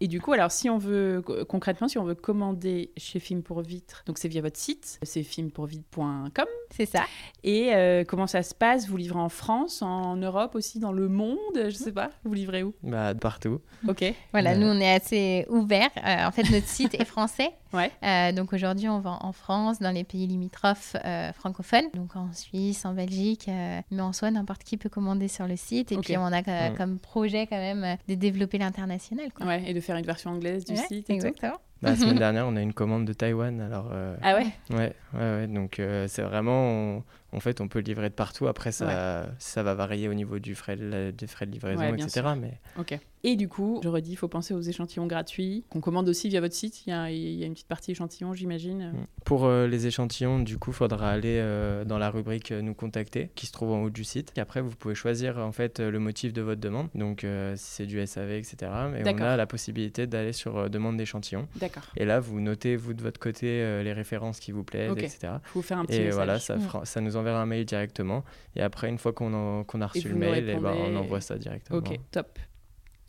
Et 0.00 0.08
du 0.08 0.20
coup, 0.20 0.32
alors 0.32 0.50
si 0.50 0.68
on 0.70 0.78
veut, 0.78 1.22
co- 1.24 1.44
concrètement, 1.44 1.88
si 1.88 1.98
on 1.98 2.04
veut 2.04 2.14
commander 2.14 2.90
chez 2.96 3.18
Film 3.20 3.42
pour 3.42 3.60
Vitre, 3.62 4.02
donc 4.06 4.18
c'est 4.18 4.28
via 4.28 4.42
votre 4.42 4.58
site, 4.58 4.98
c'est 5.02 5.22
filmpourvitre.com. 5.22 6.46
C'est 6.70 6.86
ça. 6.86 7.04
Et 7.44 7.74
euh, 7.74 8.04
comment 8.04 8.26
ça 8.26 8.42
se 8.42 8.54
passe? 8.54 8.88
Vous 8.88 8.96
livrez 8.96 9.18
en 9.20 9.28
France, 9.28 9.82
en 9.82 10.16
Europe 10.16 10.54
aussi, 10.54 10.78
dans 10.78 10.92
le 10.92 11.08
monde? 11.08 11.38
Je 11.54 11.70
sais 11.70 11.92
pas. 11.92 12.10
Vous 12.24 12.34
livrez 12.34 12.62
où? 12.62 12.74
Bah, 12.82 13.14
partout. 13.14 13.60
Ok. 13.88 14.04
Voilà, 14.32 14.54
nous, 14.56 14.66
on 14.66 14.80
est 14.80 14.92
assez 14.94 15.46
ouverts. 15.48 15.90
Euh, 16.04 16.26
en 16.26 16.32
fait, 16.32 16.48
notre 16.50 16.66
site 16.66 16.94
est 16.94 17.04
français. 17.04 17.50
Ouais. 17.72 17.90
Euh, 18.02 18.32
donc 18.32 18.52
aujourd'hui, 18.52 18.88
on 18.88 19.00
vend 19.00 19.18
en 19.22 19.32
France, 19.32 19.78
dans 19.80 19.90
les 19.90 20.04
pays 20.04 20.26
limitrophes 20.26 20.96
euh, 21.04 21.32
francophones, 21.32 21.86
donc 21.94 22.14
en 22.16 22.32
Suisse, 22.32 22.84
en 22.84 22.92
Belgique. 22.94 23.48
euh, 23.48 23.80
mais 23.90 24.02
en 24.02 24.12
soi, 24.12 24.30
n'importe 24.30 24.62
qui 24.64 24.76
peut 24.76 24.88
commander 24.88 25.28
sur 25.28 25.46
le 25.46 25.56
site. 25.56 25.92
Et 25.92 25.98
puis, 25.98 26.16
on 26.16 26.26
a 26.26 26.38
euh, 26.48 26.70
Mm. 26.70 26.76
comme 26.76 26.98
projet 26.98 27.46
quand 27.46 27.56
même 27.58 27.96
de 28.08 28.14
développer 28.14 28.58
l'international. 28.58 29.32
quoi. 29.32 29.46
Ouais, 29.46 29.62
et 29.66 29.74
de 29.74 29.80
faire 29.80 29.96
une 29.96 30.06
version 30.06 30.30
anglaise 30.30 30.64
du 30.64 30.72
Ouais, 30.72 30.78
site 30.78 30.92
et 30.92 31.02
tout. 31.04 31.12
exactement. 31.12 31.56
Bah, 31.82 31.90
la 31.90 31.96
semaine 31.96 32.16
dernière, 32.18 32.46
on 32.46 32.56
a 32.56 32.60
une 32.62 32.72
commande 32.72 33.04
de 33.04 33.12
Taïwan. 33.12 33.60
Alors, 33.60 33.90
euh, 33.92 34.16
Ah 34.22 34.34
ouais? 34.36 34.46
Ouais, 34.70 34.94
ouais, 35.14 35.20
ouais. 35.20 35.46
Donc, 35.46 35.78
euh, 35.78 36.06
c'est 36.08 36.22
vraiment. 36.22 36.62
On, 36.70 37.04
en 37.36 37.40
fait, 37.40 37.60
on 37.60 37.68
peut 37.68 37.80
livrer 37.80 38.08
de 38.08 38.14
partout. 38.14 38.46
Après, 38.46 38.72
ça, 38.72 39.26
ça 39.38 39.62
va 39.62 39.74
varier 39.74 40.08
au 40.08 40.14
niveau 40.14 40.38
du 40.38 40.54
frais 40.54 40.76
de, 40.76 41.10
des 41.10 41.26
frais 41.26 41.44
de 41.44 41.50
livraison, 41.50 41.82
etc. 41.94 42.28
Mais... 42.40 42.58
Ok. 42.78 42.98
Et 43.24 43.36
du 43.36 43.48
coup, 43.48 43.80
je 43.82 43.88
redis, 43.88 44.12
il 44.12 44.16
faut 44.16 44.28
penser 44.28 44.54
aux 44.54 44.60
échantillons 44.60 45.06
gratuits 45.06 45.64
qu'on 45.68 45.80
commande 45.80 46.08
aussi 46.08 46.28
via 46.28 46.40
votre 46.40 46.54
site. 46.54 46.86
Il 46.86 46.90
y 46.90 46.92
a, 46.92 47.10
il 47.10 47.34
y 47.34 47.42
a 47.42 47.46
une 47.46 47.54
petite 47.54 47.68
partie 47.68 47.90
échantillons, 47.90 48.34
j'imagine. 48.34 48.92
Mm. 48.92 49.06
Pour 49.24 49.46
euh, 49.46 49.66
les 49.66 49.86
échantillons, 49.86 50.40
du 50.40 50.58
coup, 50.58 50.70
il 50.70 50.74
faudra 50.74 51.10
aller 51.10 51.38
euh, 51.40 51.84
dans 51.84 51.98
la 51.98 52.10
rubrique 52.10 52.52
Nous 52.52 52.74
contacter, 52.74 53.30
qui 53.34 53.46
se 53.46 53.52
trouve 53.52 53.72
en 53.72 53.82
haut 53.82 53.90
du 53.90 54.04
site. 54.04 54.32
Et 54.36 54.40
après, 54.40 54.60
vous 54.60 54.76
pouvez 54.76 54.94
choisir 54.94 55.38
en 55.38 55.52
fait 55.52 55.80
le 55.80 55.98
motif 55.98 56.32
de 56.32 56.42
votre 56.42 56.60
demande. 56.60 56.88
Donc, 56.94 57.20
si 57.20 57.26
c'est 57.56 57.86
du 57.86 58.04
SAV, 58.06 58.32
etc. 58.32 58.56
Et 58.96 59.02
on 59.08 59.18
a 59.18 59.36
la 59.36 59.46
possibilité 59.46 60.06
d'aller 60.06 60.32
sur 60.32 60.70
demande 60.70 60.96
d'échantillons. 60.96 61.48
D'accord. 61.56 61.84
Et 61.96 62.04
là, 62.04 62.20
vous 62.20 62.40
notez, 62.40 62.76
vous, 62.76 62.94
de 62.94 63.02
votre 63.02 63.18
côté, 63.18 63.46
les 63.82 63.92
références 63.92 64.40
qui 64.40 64.52
vous 64.52 64.64
plaisent, 64.64 64.92
etc. 64.96 65.34
Vous 65.54 65.62
faire 65.62 65.78
un 65.78 65.84
petit 65.84 65.96
Et 65.96 66.10
voilà, 66.10 66.38
ça, 66.38 66.56
ça 66.84 67.00
nous 67.00 67.16
enverra 67.16 67.40
un 67.40 67.46
mail 67.46 67.64
directement. 67.64 68.24
Et 68.54 68.62
après, 68.62 68.88
une 68.88 68.98
fois 68.98 69.12
qu'on 69.12 69.34
a, 69.34 69.86
reçu 69.86 70.08
le 70.08 70.14
mail, 70.14 70.48
et 70.48 70.54
eh 70.56 70.60
ben, 70.60 70.74
on 70.74 70.96
envoie 70.96 71.20
ça 71.20 71.36
directement. 71.36 71.78
Ok, 71.78 71.98
top. 72.10 72.38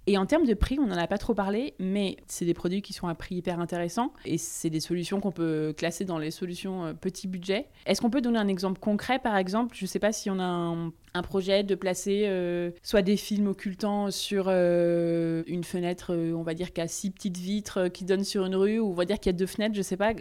Et 0.09 0.17
en 0.17 0.25
termes 0.25 0.45
de 0.45 0.53
prix, 0.53 0.79
on 0.79 0.87
n'en 0.87 0.95
a 0.95 1.05
pas 1.05 1.17
trop 1.17 1.33
parlé, 1.33 1.73
mais 1.79 2.15
c'est 2.27 2.45
des 2.45 2.53
produits 2.53 2.81
qui 2.81 2.93
sont 2.93 3.09
à 3.09 3.13
prix 3.13 3.35
hyper 3.35 3.59
intéressant 3.59 4.13
et 4.23 4.37
c'est 4.37 4.69
des 4.69 4.79
solutions 4.79 5.19
qu'on 5.19 5.33
peut 5.33 5.73
classer 5.77 6.05
dans 6.05 6.17
les 6.17 6.31
solutions 6.31 6.85
euh, 6.85 6.93
petit 6.93 7.27
budget. 7.27 7.67
Est-ce 7.85 7.99
qu'on 7.99 8.09
peut 8.09 8.21
donner 8.21 8.39
un 8.39 8.47
exemple 8.47 8.79
concret, 8.79 9.19
par 9.19 9.35
exemple? 9.35 9.75
Je 9.77 9.83
ne 9.83 9.87
sais 9.87 9.99
pas 9.99 10.13
si 10.13 10.29
on 10.29 10.39
a 10.39 10.45
un, 10.45 10.93
projet 11.23 11.63
de 11.63 11.75
placer 11.75 12.23
euh, 12.25 12.71
soit 12.83 13.01
des 13.01 13.17
films 13.17 13.47
occultants 13.47 14.09
sur 14.11 14.45
euh, 14.47 15.43
une 15.45 15.65
fenêtre, 15.65 16.15
on 16.15 16.43
va 16.43 16.53
dire, 16.53 16.71
qui 16.71 16.79
a 16.79 16.87
six 16.87 17.11
petites 17.11 17.37
vitres 17.37 17.89
qui 17.89 18.05
donnent 18.05 18.23
sur 18.23 18.45
une 18.45 18.55
rue, 18.55 18.79
ou 18.79 18.91
on 18.91 18.93
va 18.93 19.03
dire 19.03 19.19
qu'il 19.19 19.31
y 19.31 19.35
a 19.35 19.37
deux 19.37 19.45
fenêtres, 19.45 19.73
je 19.73 19.79
ne 19.79 19.83
sais 19.83 19.97
pas 19.97 20.13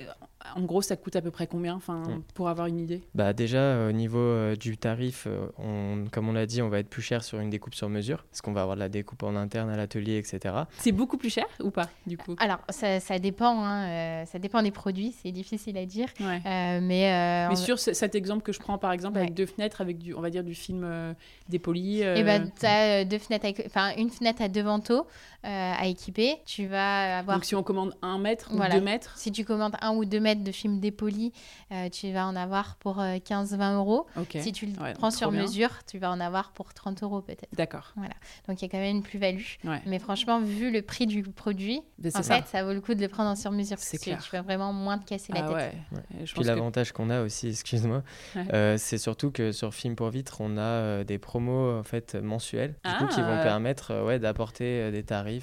en 0.55 0.63
gros, 0.63 0.83
ça 0.83 0.97
coûte 0.97 1.17
à 1.17 1.23
peu 1.23 1.31
près 1.31 1.47
combien 1.47 1.75
enfin, 1.75 2.03
mm. 2.03 2.23
pour 2.35 2.49
avoir 2.49 2.67
une 2.67 2.79
idée? 2.79 3.03
Bah 3.15 3.33
Déjà, 3.33 3.87
au 3.89 3.93
niveau 3.93 4.19
euh, 4.19 4.57
du 4.57 4.77
tarif, 4.77 5.27
euh, 5.27 5.47
on, 5.59 6.05
comme 6.11 6.29
on 6.29 6.33
l'a 6.33 6.47
dit, 6.47 6.63
on 6.63 6.69
va 6.69 6.79
être 6.79 6.89
plus 6.89 7.03
cher 7.03 7.25
sur 7.25 7.41
une 7.41 7.51
découpe 7.51 7.75
sur 7.75 7.89
mesure, 7.89 8.25
parce 8.31 8.41
qu'on 8.41 8.53
va 8.53 8.63
avoir 8.63 8.77
de 8.77 8.81
la 8.81 8.89
découpe 8.89 9.23
en 9.23 9.37
interne 9.37 9.71
à 9.71 9.77
l'atelier, 9.77 10.19
etc. 10.19 10.55
C'est 10.79 10.93
beaucoup 10.93 11.17
plus 11.17 11.31
cher 11.31 11.47
ou 11.61 11.71
pas, 11.71 11.89
du 12.07 12.17
coup? 12.17 12.37
Alors, 12.39 12.59
ça, 12.69 13.01
ça 13.01 13.19
dépend. 13.19 13.65
Hein, 13.65 13.89
euh, 13.89 14.25
ça 14.27 14.39
dépend 14.39 14.63
des 14.63 14.71
produits, 14.71 15.15
c'est 15.23 15.33
difficile 15.33 15.77
à 15.79 15.87
dire. 15.87 16.09
mais, 16.21 16.79
mais 16.81 17.57
sur 17.57 17.79
cet 17.79 18.15
exemple 18.15 18.43
que 18.43 18.53
je 18.53 18.61
prends, 18.61 18.79
par 18.79 18.93
exemple, 18.93 19.19
avec 19.19 19.35
deux 19.35 19.47
fenêtres, 19.47 19.81
avec 19.81 19.99
du, 19.99 20.15
on 20.15 20.21
va 20.21 20.31
dire 20.31 20.45
du 20.45 20.55
film 20.55 21.15
dépoli. 21.49 22.03
Et 22.03 22.25
tu 22.59 22.67
as 22.67 23.05
deux 23.05 23.19
fenêtres 23.19 23.47
enfin, 23.67 23.93
une 23.97 24.11
fenêtre 24.11 24.43
à 24.43 24.49
deux 24.49 24.63
vantaux 24.63 25.07
à 25.47 25.87
équiper. 25.87 26.37
Tu 26.45 26.67
vas 26.67 27.19
avoir. 27.19 27.37
Donc, 27.37 27.45
si 27.45 27.55
on 27.55 27.63
commande 27.63 27.95
un 28.03 28.19
mètre 28.19 28.51
ou 28.53 28.59
deux 28.59 28.81
mètres 28.81 29.17
Si 29.17 29.33
tu 29.33 29.45
commandes 29.45 29.77
un 29.81 29.95
ou 29.95 30.05
deux 30.05 30.21
mètres 30.21 30.43
de 30.43 30.53
film 30.53 30.81
dépoli, 30.81 31.33
euh, 31.73 31.89
tu 31.89 32.13
vas 32.13 32.27
en 32.27 32.37
avoir 32.37 32.77
pour 32.77 32.99
15-20 32.99 33.61
euh, 33.61 33.77
euros. 33.77 34.07
Si 34.31 34.53
tu 34.53 34.67
le 34.67 34.95
prends 34.95 35.11
sur 35.11 35.33
mesure, 35.33 35.71
tu 35.87 35.99
vas 35.99 36.11
en 36.11 36.21
avoir 36.21 36.53
pour 36.53 36.75
30 36.75 37.03
euros 37.03 37.21
peut-être. 37.21 37.49
D'accord. 37.53 37.93
Voilà. 37.97 38.15
Donc 38.49 38.61
il 38.61 38.65
y 38.65 38.69
a 38.69 38.71
quand 38.71 38.79
même 38.79 38.97
une 38.97 39.03
plus-value. 39.03 39.45
Mais 39.87 39.99
franchement, 39.99 40.41
vu 40.41 40.71
le 40.71 40.83
prix 40.83 41.07
du 41.07 41.23
produit, 41.23 41.83
ben, 41.99 42.13
en 42.15 42.23
fait, 42.23 42.47
ça 42.47 42.65
vaut 42.65 42.73
le 42.73 42.81
coup 42.81 42.95
de 42.95 43.01
le 43.01 43.09
prendre 43.09 43.31
en 43.31 43.37
sur 43.37 43.53
mesure. 43.53 43.79
C'est 43.79 43.99
clair. 43.99 44.23
tu 44.23 44.31
vas 44.31 44.43
vraiment 44.43 44.73
moins 44.73 44.99
te 44.99 45.07
casser 45.07 45.33
la 45.33 45.45
ah 45.45 45.49
tête. 45.49 45.75
Ouais. 45.93 46.25
Puis 46.25 46.45
l'avantage 46.45 46.93
qu'on 46.93 47.11
a 47.11 47.23
aussi, 47.23 47.49
excuse-moi, 47.49 48.03
euh, 48.37 48.77
c'est 48.79 48.99
surtout 48.99 49.31
que 49.31 49.53
sur 49.53 49.75
Film 49.75 49.97
pour 49.97 50.11
Vitre, 50.11 50.41
on 50.41 50.59
a 50.59 51.05
des 51.05 51.19
promos 51.19 51.79
en 51.79 51.83
fait 51.83 52.15
mensuels, 52.15 52.75
du 52.85 52.91
coup, 52.99 53.07
qui 53.07 53.21
vont 53.21 53.39
ah. 53.39 53.43
permettre 53.43 54.05
ouais, 54.05 54.19
d'apporter 54.19 54.91
des 54.91 55.03
tarifs 55.03 55.36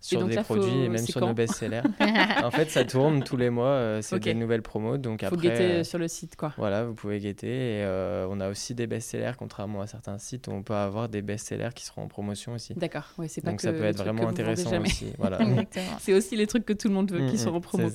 sur 0.00 0.24
des 0.24 0.36
produits 0.36 0.84
et 0.84 0.88
même 0.88 1.06
sur 1.06 1.20
nos 1.20 1.34
best-sellers. 1.34 1.82
en 2.44 2.50
fait, 2.50 2.70
ça 2.70 2.84
tourne 2.84 3.22
tous 3.22 3.36
les 3.36 3.50
mois 3.50 4.00
c'est 4.02 4.18
des 4.18 4.34
nouvelles 4.34 4.62
promos. 4.62 4.98
Donc 4.98 5.24
Faut 5.24 5.36
guetter 5.36 5.62
euh, 5.62 5.84
sur 5.84 5.98
le 5.98 6.08
site, 6.08 6.36
quoi. 6.36 6.52
Voilà, 6.56 6.84
vous 6.84 6.94
pouvez 6.94 7.18
guetter. 7.20 7.48
Et 7.48 7.84
euh, 7.84 8.26
on 8.28 8.40
a 8.40 8.48
aussi 8.48 8.74
des 8.74 8.86
best-sellers, 8.86 9.32
contrairement 9.38 9.80
à 9.80 9.86
certains 9.86 10.18
sites 10.18 10.48
où 10.48 10.52
on 10.52 10.62
peut 10.62 10.74
avoir 10.74 11.08
des 11.08 11.22
best-sellers 11.22 11.70
qui 11.74 11.84
seront 11.84 12.02
en 12.02 12.08
promotion 12.08 12.52
aussi. 12.52 12.74
D'accord, 12.74 13.04
ouais, 13.18 13.28
c'est 13.28 13.40
pas 13.40 13.50
Donc 13.50 13.60
ça 13.60 13.72
peut 13.72 13.84
être 13.84 13.98
vraiment 13.98 14.28
intéressant 14.28 14.80
aussi. 14.80 15.12
Voilà. 15.18 15.38
c'est 16.00 16.14
aussi 16.14 16.36
les 16.36 16.46
trucs 16.46 16.64
que 16.64 16.72
tout 16.72 16.88
le 16.88 16.94
monde 16.94 17.10
veut 17.10 17.26
qui 17.26 17.34
mm, 17.34 17.38
sont 17.38 17.54
en 17.54 17.60
promo. 17.60 17.88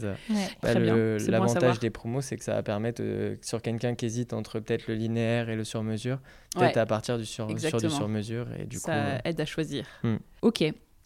L'avantage 0.64 1.80
des 1.80 1.90
promos, 1.90 2.22
c'est 2.22 2.38
que 2.38 2.44
ça 2.44 2.54
va 2.54 2.64
permettre, 2.64 3.02
euh, 3.04 3.36
sur 3.42 3.62
quelqu'un 3.62 3.96
qui 3.96 4.06
hésite 4.06 4.34
entre 4.34 4.60
peut-être 4.60 4.88
le 4.88 4.96
linéaire 4.96 5.50
et 5.50 5.56
le 5.56 5.64
sur-mesure, 5.64 6.20
peut-être 6.56 6.78
à 6.78 6.86
partir 6.86 7.18
du 7.18 7.26
sur, 7.26 7.48
sur 7.60 7.80
du 7.80 7.90
sur-mesure. 7.90 8.48
Et 8.60 8.66
du 8.66 8.78
ça 8.78 9.22
aide 9.24 9.40
à 9.40 9.46
choisir. 9.46 9.86
Mm. 10.04 10.16
Ok. 10.42 10.64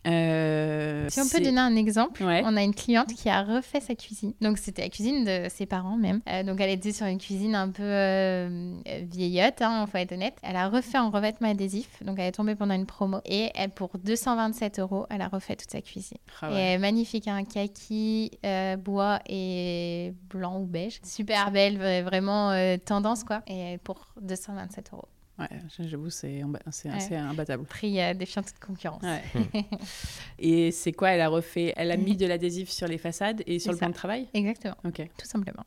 Euh, 0.07 1.07
si 1.09 1.19
on 1.19 1.27
peut 1.27 1.43
donner 1.43 1.59
un 1.59 1.75
exemple, 1.75 2.23
on 2.23 2.55
a 2.55 2.63
une 2.63 2.73
cliente 2.73 3.13
qui 3.13 3.29
a 3.29 3.43
refait 3.43 3.81
sa 3.81 3.95
cuisine. 3.95 4.33
Donc 4.41 4.57
c'était 4.57 4.83
la 4.83 4.89
cuisine 4.89 5.25
de 5.25 5.47
ses 5.49 5.65
parents 5.65 5.97
même. 5.97 6.21
Euh, 6.29 6.43
donc 6.43 6.61
elle 6.61 6.69
était 6.69 6.93
sur 6.93 7.05
une 7.05 7.17
cuisine 7.17 7.55
un 7.55 7.69
peu 7.69 7.83
euh, 7.83 8.79
vieillotte, 9.03 9.61
hein, 9.61 9.85
faut 9.87 9.97
être 9.97 10.13
honnête. 10.13 10.37
Elle 10.41 10.55
a 10.55 10.69
refait 10.69 10.97
en 10.97 11.09
revêtement 11.09 11.49
adhésif. 11.49 12.01
Donc 12.03 12.17
elle 12.19 12.27
est 12.27 12.31
tombée 12.31 12.55
pendant 12.55 12.75
une 12.75 12.85
promo. 12.85 13.19
Et 13.25 13.51
elle, 13.55 13.71
pour 13.71 13.97
227 13.97 14.79
euros, 14.79 15.05
elle 15.09 15.21
a 15.21 15.27
refait 15.27 15.55
toute 15.55 15.71
sa 15.71 15.81
cuisine. 15.81 16.17
Ah 16.41 16.51
et 16.51 16.77
magnifique, 16.77 17.27
un 17.27 17.37
hein, 17.37 17.43
kaki, 17.43 18.31
bois 18.79 19.19
et 19.27 20.13
blanc 20.29 20.61
ou 20.61 20.65
beige. 20.65 20.99
Super 21.03 21.51
belle, 21.51 21.77
vraiment 22.03 22.53
tendance 22.85 23.23
quoi. 23.23 23.41
Et 23.47 23.77
pour 23.83 24.13
227 24.21 24.91
euros. 24.93 25.07
Ouais, 25.39 25.87
j'avoue, 25.87 26.09
c'est 26.09 26.41
assez 26.91 27.15
imbattable. 27.15 27.65
Prix 27.65 28.01
euh, 28.01 28.13
défiant 28.13 28.43
toute 28.43 28.59
concurrence. 28.59 29.03
et 30.39 30.71
c'est 30.71 30.91
quoi 30.91 31.11
Elle 31.11 31.21
a 31.21 31.29
refait, 31.29 31.73
elle 31.77 31.91
a 31.91 31.97
mis 31.97 32.15
de 32.15 32.25
l'adhésif 32.25 32.69
sur 32.69 32.87
les 32.87 32.97
façades 32.97 33.41
et 33.45 33.59
sur 33.59 33.71
le 33.71 33.77
plan 33.77 33.89
de 33.89 33.93
travail? 33.93 34.27
Exactement. 34.33 34.75
Ok. 34.83 35.01
Tout 35.17 35.27
simplement. 35.27 35.63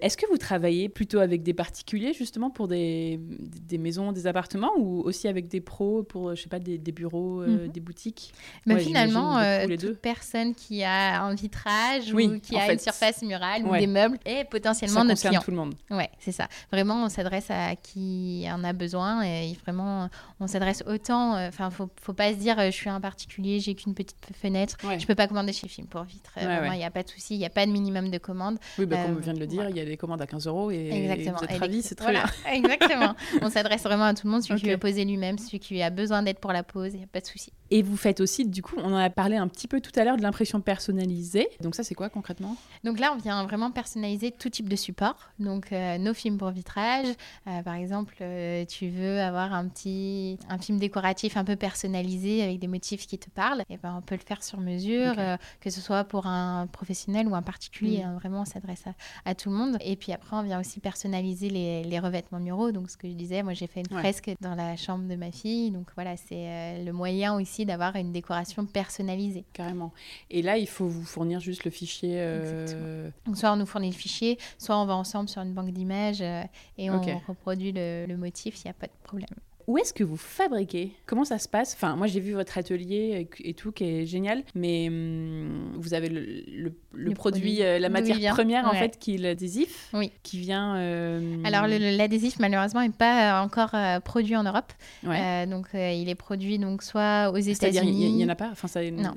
Est-ce 0.00 0.16
que 0.16 0.26
vous 0.28 0.38
travaillez 0.38 0.88
plutôt 0.88 1.20
avec 1.20 1.44
des 1.44 1.54
particuliers, 1.54 2.12
justement, 2.12 2.50
pour 2.50 2.66
des, 2.66 3.20
des 3.20 3.78
maisons, 3.78 4.10
des 4.10 4.26
appartements, 4.26 4.72
ou 4.76 5.00
aussi 5.02 5.28
avec 5.28 5.46
des 5.46 5.60
pros 5.60 6.02
pour, 6.02 6.34
je 6.34 6.42
sais 6.42 6.48
pas, 6.48 6.58
des, 6.58 6.78
des 6.78 6.90
bureaux, 6.90 7.42
euh, 7.42 7.66
mhm. 7.66 7.68
des 7.68 7.80
boutiques? 7.80 8.34
Mais 8.66 8.80
Finalement, 8.80 9.38
euh, 9.38 9.66
toute 9.76 9.98
personne 9.98 10.54
qui 10.54 10.82
a 10.82 11.22
un 11.22 11.34
vitrage 11.34 12.12
ou 12.12 12.40
qui 12.40 12.56
a 12.56 12.72
une 12.72 12.78
surface 12.80 13.22
murale 13.22 13.64
ou 13.64 13.76
des 13.76 13.86
meubles 13.86 14.18
est 14.24 14.44
potentiellement 14.44 15.00
ça 15.00 15.04
notre 15.04 15.20
client. 15.20 15.40
tout 15.40 15.52
le 15.52 15.56
monde. 15.56 15.74
Ouais, 15.90 16.10
c'est 16.18 16.32
ça. 16.32 16.48
Vraiment, 16.72 17.04
on 17.04 17.08
s'adresse 17.08 17.50
à 17.50 17.76
qui 17.76 18.46
en 18.50 18.64
a 18.64 18.72
besoin 18.72 19.22
et 19.22 19.56
vraiment, 19.64 20.08
on 20.40 20.48
s'adresse 20.48 20.82
autant. 20.88 21.36
Euh, 21.36 21.48
enfin, 21.48 21.70
faut, 21.70 21.88
faut 22.00 22.14
pas 22.14 22.32
se 22.32 22.38
dire, 22.38 22.56
je 22.58 22.70
suis 22.70 22.90
un 22.90 23.00
particulier, 23.00 23.60
j'ai 23.60 23.76
qu'une 23.76 23.94
petite 23.94 24.18
fenêtre, 24.34 24.76
je 24.98 25.06
peux 25.06 25.14
pas 25.14 25.28
commander 25.28 25.52
chez 25.52 25.68
Film 25.68 25.86
pour 25.86 26.02
Vitre. 26.02 26.32
il 26.36 26.76
n'y 26.76 26.84
a 26.84 26.90
pas 26.90 27.04
de 27.04 27.08
souci, 27.08 27.36
il 27.36 27.38
n'y 27.38 27.46
a 27.46 27.50
pas 27.50 27.64
de 27.64 27.70
minimum 27.70 28.10
de 28.10 28.18
commande. 28.18 28.58
Oui, 28.78 28.86
bah, 28.86 28.96
comme 29.04 29.16
on 29.16 29.20
vient 29.20 29.34
de 29.34 29.40
le 29.40 29.46
dire, 29.46 29.68
il 29.68 29.76
y 29.76 29.80
a 29.80 29.83
des 29.84 29.96
commandes 29.96 30.22
à 30.22 30.26
15 30.26 30.46
euros 30.46 30.70
et, 30.70 30.90
Exactement. 30.90 31.38
vous 31.38 31.44
êtes 31.44 31.60
ravis, 31.60 31.82
c'est 31.82 31.94
très 31.94 32.12
bien. 32.12 32.24
Exactement. 32.52 33.14
On 33.42 33.50
s'adresse 33.50 33.82
vraiment 33.82 34.04
à 34.04 34.14
tout 34.14 34.26
le 34.26 34.32
monde, 34.32 34.42
celui 34.42 34.60
qui 34.60 34.70
veut 34.70 34.78
poser 34.78 35.04
lui-même, 35.04 35.38
celui 35.38 35.58
qui 35.58 35.82
a 35.82 35.90
besoin 35.90 36.22
d'aide 36.22 36.38
pour 36.38 36.52
la 36.52 36.62
pose, 36.62 36.92
il 36.92 36.98
n'y 36.98 37.04
a 37.04 37.08
pas 37.08 37.20
de 37.20 37.26
souci. 37.26 37.52
Et 37.70 37.82
vous 37.82 37.96
faites 37.96 38.20
aussi, 38.20 38.44
du 38.44 38.62
coup, 38.62 38.76
on 38.78 38.92
en 38.92 38.96
a 38.96 39.10
parlé 39.10 39.36
un 39.36 39.48
petit 39.48 39.66
peu 39.66 39.80
tout 39.80 39.90
à 39.96 40.04
l'heure 40.04 40.16
de 40.16 40.22
l'impression 40.22 40.60
personnalisée. 40.60 41.48
Donc 41.60 41.74
ça, 41.74 41.82
c'est 41.82 41.94
quoi 41.94 42.08
concrètement? 42.08 42.56
Donc 42.84 43.00
là, 43.00 43.12
on 43.14 43.18
vient 43.18 43.42
vraiment 43.44 43.70
personnaliser 43.70 44.30
tout 44.30 44.50
type 44.50 44.68
de 44.68 44.76
support. 44.76 45.30
Donc 45.38 45.72
euh, 45.72 45.98
nos 45.98 46.14
films 46.14 46.38
pour 46.38 46.50
vitrage, 46.50 47.08
euh, 47.48 47.62
par 47.62 47.74
exemple, 47.74 48.14
euh, 48.20 48.64
tu 48.66 48.88
veux 48.88 49.20
avoir 49.20 49.52
un 49.52 49.66
petit 49.68 50.38
un 50.48 50.58
film 50.58 50.78
décoratif 50.78 51.36
un 51.36 51.44
peu 51.44 51.56
personnalisé 51.56 52.42
avec 52.42 52.58
des 52.58 52.68
motifs 52.68 53.06
qui 53.06 53.18
te 53.18 53.30
parlent, 53.30 53.62
et 53.62 53.74
eh 53.74 53.76
ben 53.76 53.96
on 53.98 54.02
peut 54.02 54.14
le 54.14 54.24
faire 54.24 54.42
sur 54.42 54.60
mesure, 54.60 55.14
que 55.60 55.70
ce 55.70 55.80
soit 55.80 56.04
pour 56.04 56.26
un 56.26 56.66
professionnel 56.66 57.26
ou 57.26 57.34
un 57.34 57.42
particulier. 57.42 57.98
Mm. 57.98 58.06
Hein, 58.06 58.18
vraiment, 58.20 58.42
on 58.42 58.44
s'adresse 58.44 58.86
à, 58.86 58.94
à, 59.24 59.34
tout 59.34 59.50
le 59.50 59.56
monde. 59.56 59.73
Et 59.80 59.96
puis 59.96 60.12
après, 60.12 60.36
on 60.36 60.42
vient 60.42 60.60
aussi 60.60 60.80
personnaliser 60.80 61.50
les, 61.50 61.84
les 61.84 61.98
revêtements 61.98 62.40
muraux. 62.40 62.72
Donc 62.72 62.90
ce 62.90 62.96
que 62.96 63.08
je 63.08 63.14
disais, 63.14 63.42
moi 63.42 63.54
j'ai 63.54 63.66
fait 63.66 63.80
une 63.80 63.98
fresque 63.98 64.30
dans 64.40 64.54
la 64.54 64.76
chambre 64.76 65.08
de 65.08 65.16
ma 65.16 65.30
fille. 65.30 65.70
Donc 65.70 65.88
voilà, 65.94 66.16
c'est 66.16 66.82
le 66.84 66.92
moyen 66.92 67.34
aussi 67.36 67.66
d'avoir 67.66 67.96
une 67.96 68.12
décoration 68.12 68.66
personnalisée. 68.66 69.44
Carrément. 69.52 69.92
Et 70.30 70.42
là, 70.42 70.58
il 70.58 70.68
faut 70.68 70.86
vous 70.86 71.04
fournir 71.04 71.40
juste 71.40 71.64
le 71.64 71.70
fichier. 71.70 72.14
Euh... 72.18 73.10
soit 73.34 73.52
on 73.52 73.56
nous 73.56 73.66
fournit 73.66 73.90
le 73.90 73.96
fichier, 73.96 74.38
soit 74.58 74.78
on 74.78 74.86
va 74.86 74.94
ensemble 74.94 75.28
sur 75.28 75.42
une 75.42 75.52
banque 75.52 75.72
d'images 75.72 76.20
euh, 76.20 76.42
et 76.78 76.90
on 76.90 77.00
reproduit 77.26 77.72
le, 77.72 78.06
le 78.06 78.16
motif, 78.16 78.60
il 78.60 78.66
n'y 78.66 78.70
a 78.70 78.74
pas 78.74 78.86
de 78.86 78.92
problème. 79.02 79.28
Où 79.66 79.78
est-ce 79.78 79.94
que 79.94 80.04
vous 80.04 80.16
fabriquez? 80.16 80.92
Comment 81.06 81.24
ça 81.24 81.38
se 81.38 81.48
passe? 81.48 81.74
Enfin, 81.74 81.96
moi 81.96 82.06
j'ai 82.06 82.20
vu 82.20 82.32
votre 82.32 82.58
atelier 82.58 83.28
et 83.40 83.54
tout 83.54 83.72
qui 83.72 83.84
est 83.84 84.06
génial, 84.06 84.42
mais 84.54 84.88
hum, 84.88 85.72
vous 85.76 85.94
avez 85.94 86.08
le, 86.08 86.72
le, 86.92 87.14
produit, 87.14 87.62
euh, 87.62 87.78
la 87.78 87.88
matière 87.88 88.34
première 88.34 88.66
en 88.66 88.72
fait 88.72 88.98
qui 88.98 89.14
est 89.14 89.18
l'adhésif, 89.18 89.88
oui. 89.94 90.12
qui 90.22 90.38
vient. 90.38 90.76
Euh, 90.76 91.42
Alors 91.44 91.66
l'adhésif 91.66 92.38
malheureusement 92.38 92.82
n'est 92.82 92.90
pas 92.90 93.40
euh, 93.40 93.44
encore 93.44 93.74
produit 94.02 94.36
en 94.36 94.42
Europe, 94.42 94.72
donc 95.02 95.68
il 95.74 96.08
est 96.08 96.14
produit 96.14 96.58
donc 96.58 96.82
soit 96.82 97.30
aux 97.32 97.38
États-Unis. 97.38 98.06
Il 98.06 98.16
n'y 98.16 98.24
en 98.24 98.28
a 98.28 98.34
pas? 98.34 98.50
Enfin 98.52 98.68
ça. 98.68 98.82
Non. 98.82 99.14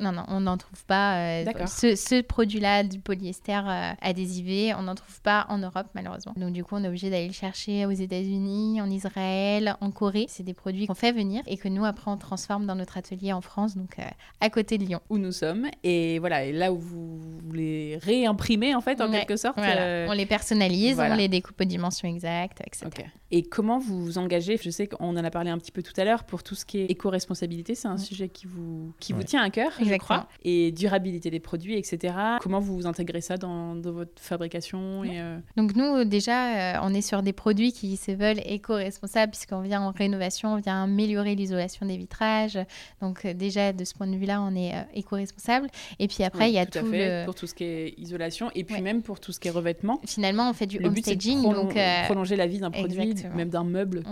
Non 0.00 0.12
non, 0.12 0.24
on 0.28 0.40
n'en 0.40 0.56
trouve 0.56 0.84
pas. 0.86 1.44
Ce, 1.66 1.94
ce 1.94 2.22
produit-là 2.22 2.84
du 2.84 3.00
polyester 3.00 3.60
adhésivé, 4.00 4.74
on 4.74 4.82
n'en 4.82 4.94
trouve 4.94 5.20
pas 5.20 5.46
en 5.48 5.58
Europe 5.58 5.88
malheureusement. 5.94 6.32
Donc 6.36 6.52
du 6.52 6.64
coup 6.64 6.76
on 6.76 6.84
est 6.84 6.88
obligé 6.88 7.10
d'aller 7.10 7.26
le 7.28 7.32
chercher 7.32 7.86
aux 7.86 7.90
États-Unis, 7.90 8.80
en 8.80 8.90
Israël, 8.90 9.76
en 9.80 9.89
en 9.90 9.92
Corée. 9.92 10.26
C'est 10.28 10.42
des 10.42 10.54
produits 10.54 10.86
qu'on 10.86 10.94
fait 10.94 11.12
venir 11.12 11.42
et 11.46 11.56
que 11.56 11.68
nous, 11.68 11.84
après, 11.84 12.10
on 12.10 12.16
transforme 12.16 12.66
dans 12.66 12.74
notre 12.74 12.96
atelier 12.96 13.32
en 13.32 13.40
France, 13.40 13.76
donc 13.76 13.98
euh, 13.98 14.02
à 14.40 14.50
côté 14.50 14.78
de 14.78 14.84
Lyon. 14.84 15.00
Où 15.10 15.18
nous 15.18 15.32
sommes. 15.32 15.66
Et 15.82 16.18
voilà, 16.18 16.44
et 16.44 16.52
là 16.52 16.72
où 16.72 16.78
vous, 16.78 17.20
les 17.52 17.98
réimprimez, 17.98 18.74
en 18.74 18.80
fait, 18.80 19.00
en 19.00 19.10
quelque 19.10 19.36
sorte. 19.36 19.58
Euh, 19.58 20.06
on 20.08 20.12
les 20.12 20.26
personnalise, 20.26 20.98
on 20.98 21.14
les 21.14 21.28
découpe 21.28 21.60
aux 21.60 21.64
dimensions 21.64 22.08
exactes, 22.08 22.62
etc. 22.66 23.08
Et 23.32 23.42
comment 23.42 23.78
vous 23.78 24.04
vous 24.04 24.18
engagez? 24.18 24.58
Je 24.60 24.70
sais 24.70 24.86
qu'on 24.86 25.16
en 25.16 25.24
a 25.24 25.30
parlé 25.30 25.50
un 25.50 25.58
petit 25.58 25.72
peu 25.72 25.82
tout 25.82 25.92
à 25.96 26.04
l'heure 26.04 26.24
pour 26.24 26.42
tout 26.42 26.54
ce 26.54 26.64
qui 26.64 26.78
est 26.78 26.86
éco-responsabilité. 26.86 27.74
C'est 27.74 27.88
un 27.88 27.98
sujet 27.98 28.28
qui 28.28 28.46
vous, 28.46 28.92
qui 28.98 29.12
vous 29.12 29.22
tient 29.22 29.42
à 29.42 29.50
cœur, 29.50 29.72
je 29.80 29.94
crois. 29.96 30.28
Et 30.42 30.72
durabilité 30.72 31.30
des 31.30 31.40
produits, 31.40 31.76
etc. 31.76 32.14
Comment 32.40 32.60
vous 32.60 32.76
vous 32.76 32.86
intégrez 32.86 33.20
ça 33.20 33.36
dans, 33.36 33.74
dans 33.74 33.92
votre 33.92 34.20
fabrication 34.20 35.04
et, 35.04 35.20
euh, 35.20 35.38
Donc 35.56 35.74
nous, 35.76 36.04
déjà, 36.04 36.80
on 36.82 36.92
est 36.94 37.02
sur 37.02 37.22
des 37.22 37.32
produits 37.32 37.72
qui 37.72 37.96
se 37.96 38.10
veulent 38.10 38.40
éco-responsables 38.44 39.30
puisqu'on 39.30 39.60
vient 39.60 39.79
en 39.80 39.90
rénovation, 39.90 40.54
on 40.54 40.56
vient 40.56 40.84
améliorer 40.84 41.34
l'isolation 41.34 41.86
des 41.86 41.96
vitrages. 41.96 42.58
Donc 43.00 43.24
euh, 43.24 43.34
déjà, 43.34 43.72
de 43.72 43.84
ce 43.84 43.94
point 43.94 44.06
de 44.06 44.16
vue-là, 44.16 44.42
on 44.42 44.54
est 44.54 44.74
euh, 44.74 44.82
éco-responsable. 44.94 45.68
Et 45.98 46.08
puis 46.08 46.22
après, 46.24 46.50
il 46.50 46.54
y 46.54 46.58
a 46.58 46.66
tout, 46.66 46.80
le... 46.84 47.24
Pour 47.24 47.34
tout 47.34 47.46
ce 47.46 47.54
qui 47.54 47.64
est 47.64 47.94
isolation 47.98 48.50
et 48.54 48.64
puis 48.64 48.80
même 48.80 49.02
pour 49.02 49.20
tout 49.20 49.32
ce 49.32 49.40
qui 49.40 49.48
est 49.48 49.52
revêtement. 49.52 50.00
Finalement, 50.06 50.50
on 50.50 50.52
fait 50.52 50.66
du 50.66 50.78
le 50.78 50.94
staging. 50.96 51.42
donc 51.42 51.76
euh, 51.76 52.04
prolonger 52.04 52.36
la 52.36 52.46
vie 52.46 52.58
d'un 52.58 52.70
produit, 52.70 53.14
même 53.34 53.50
d'un 53.50 53.64
meuble. 53.64 54.02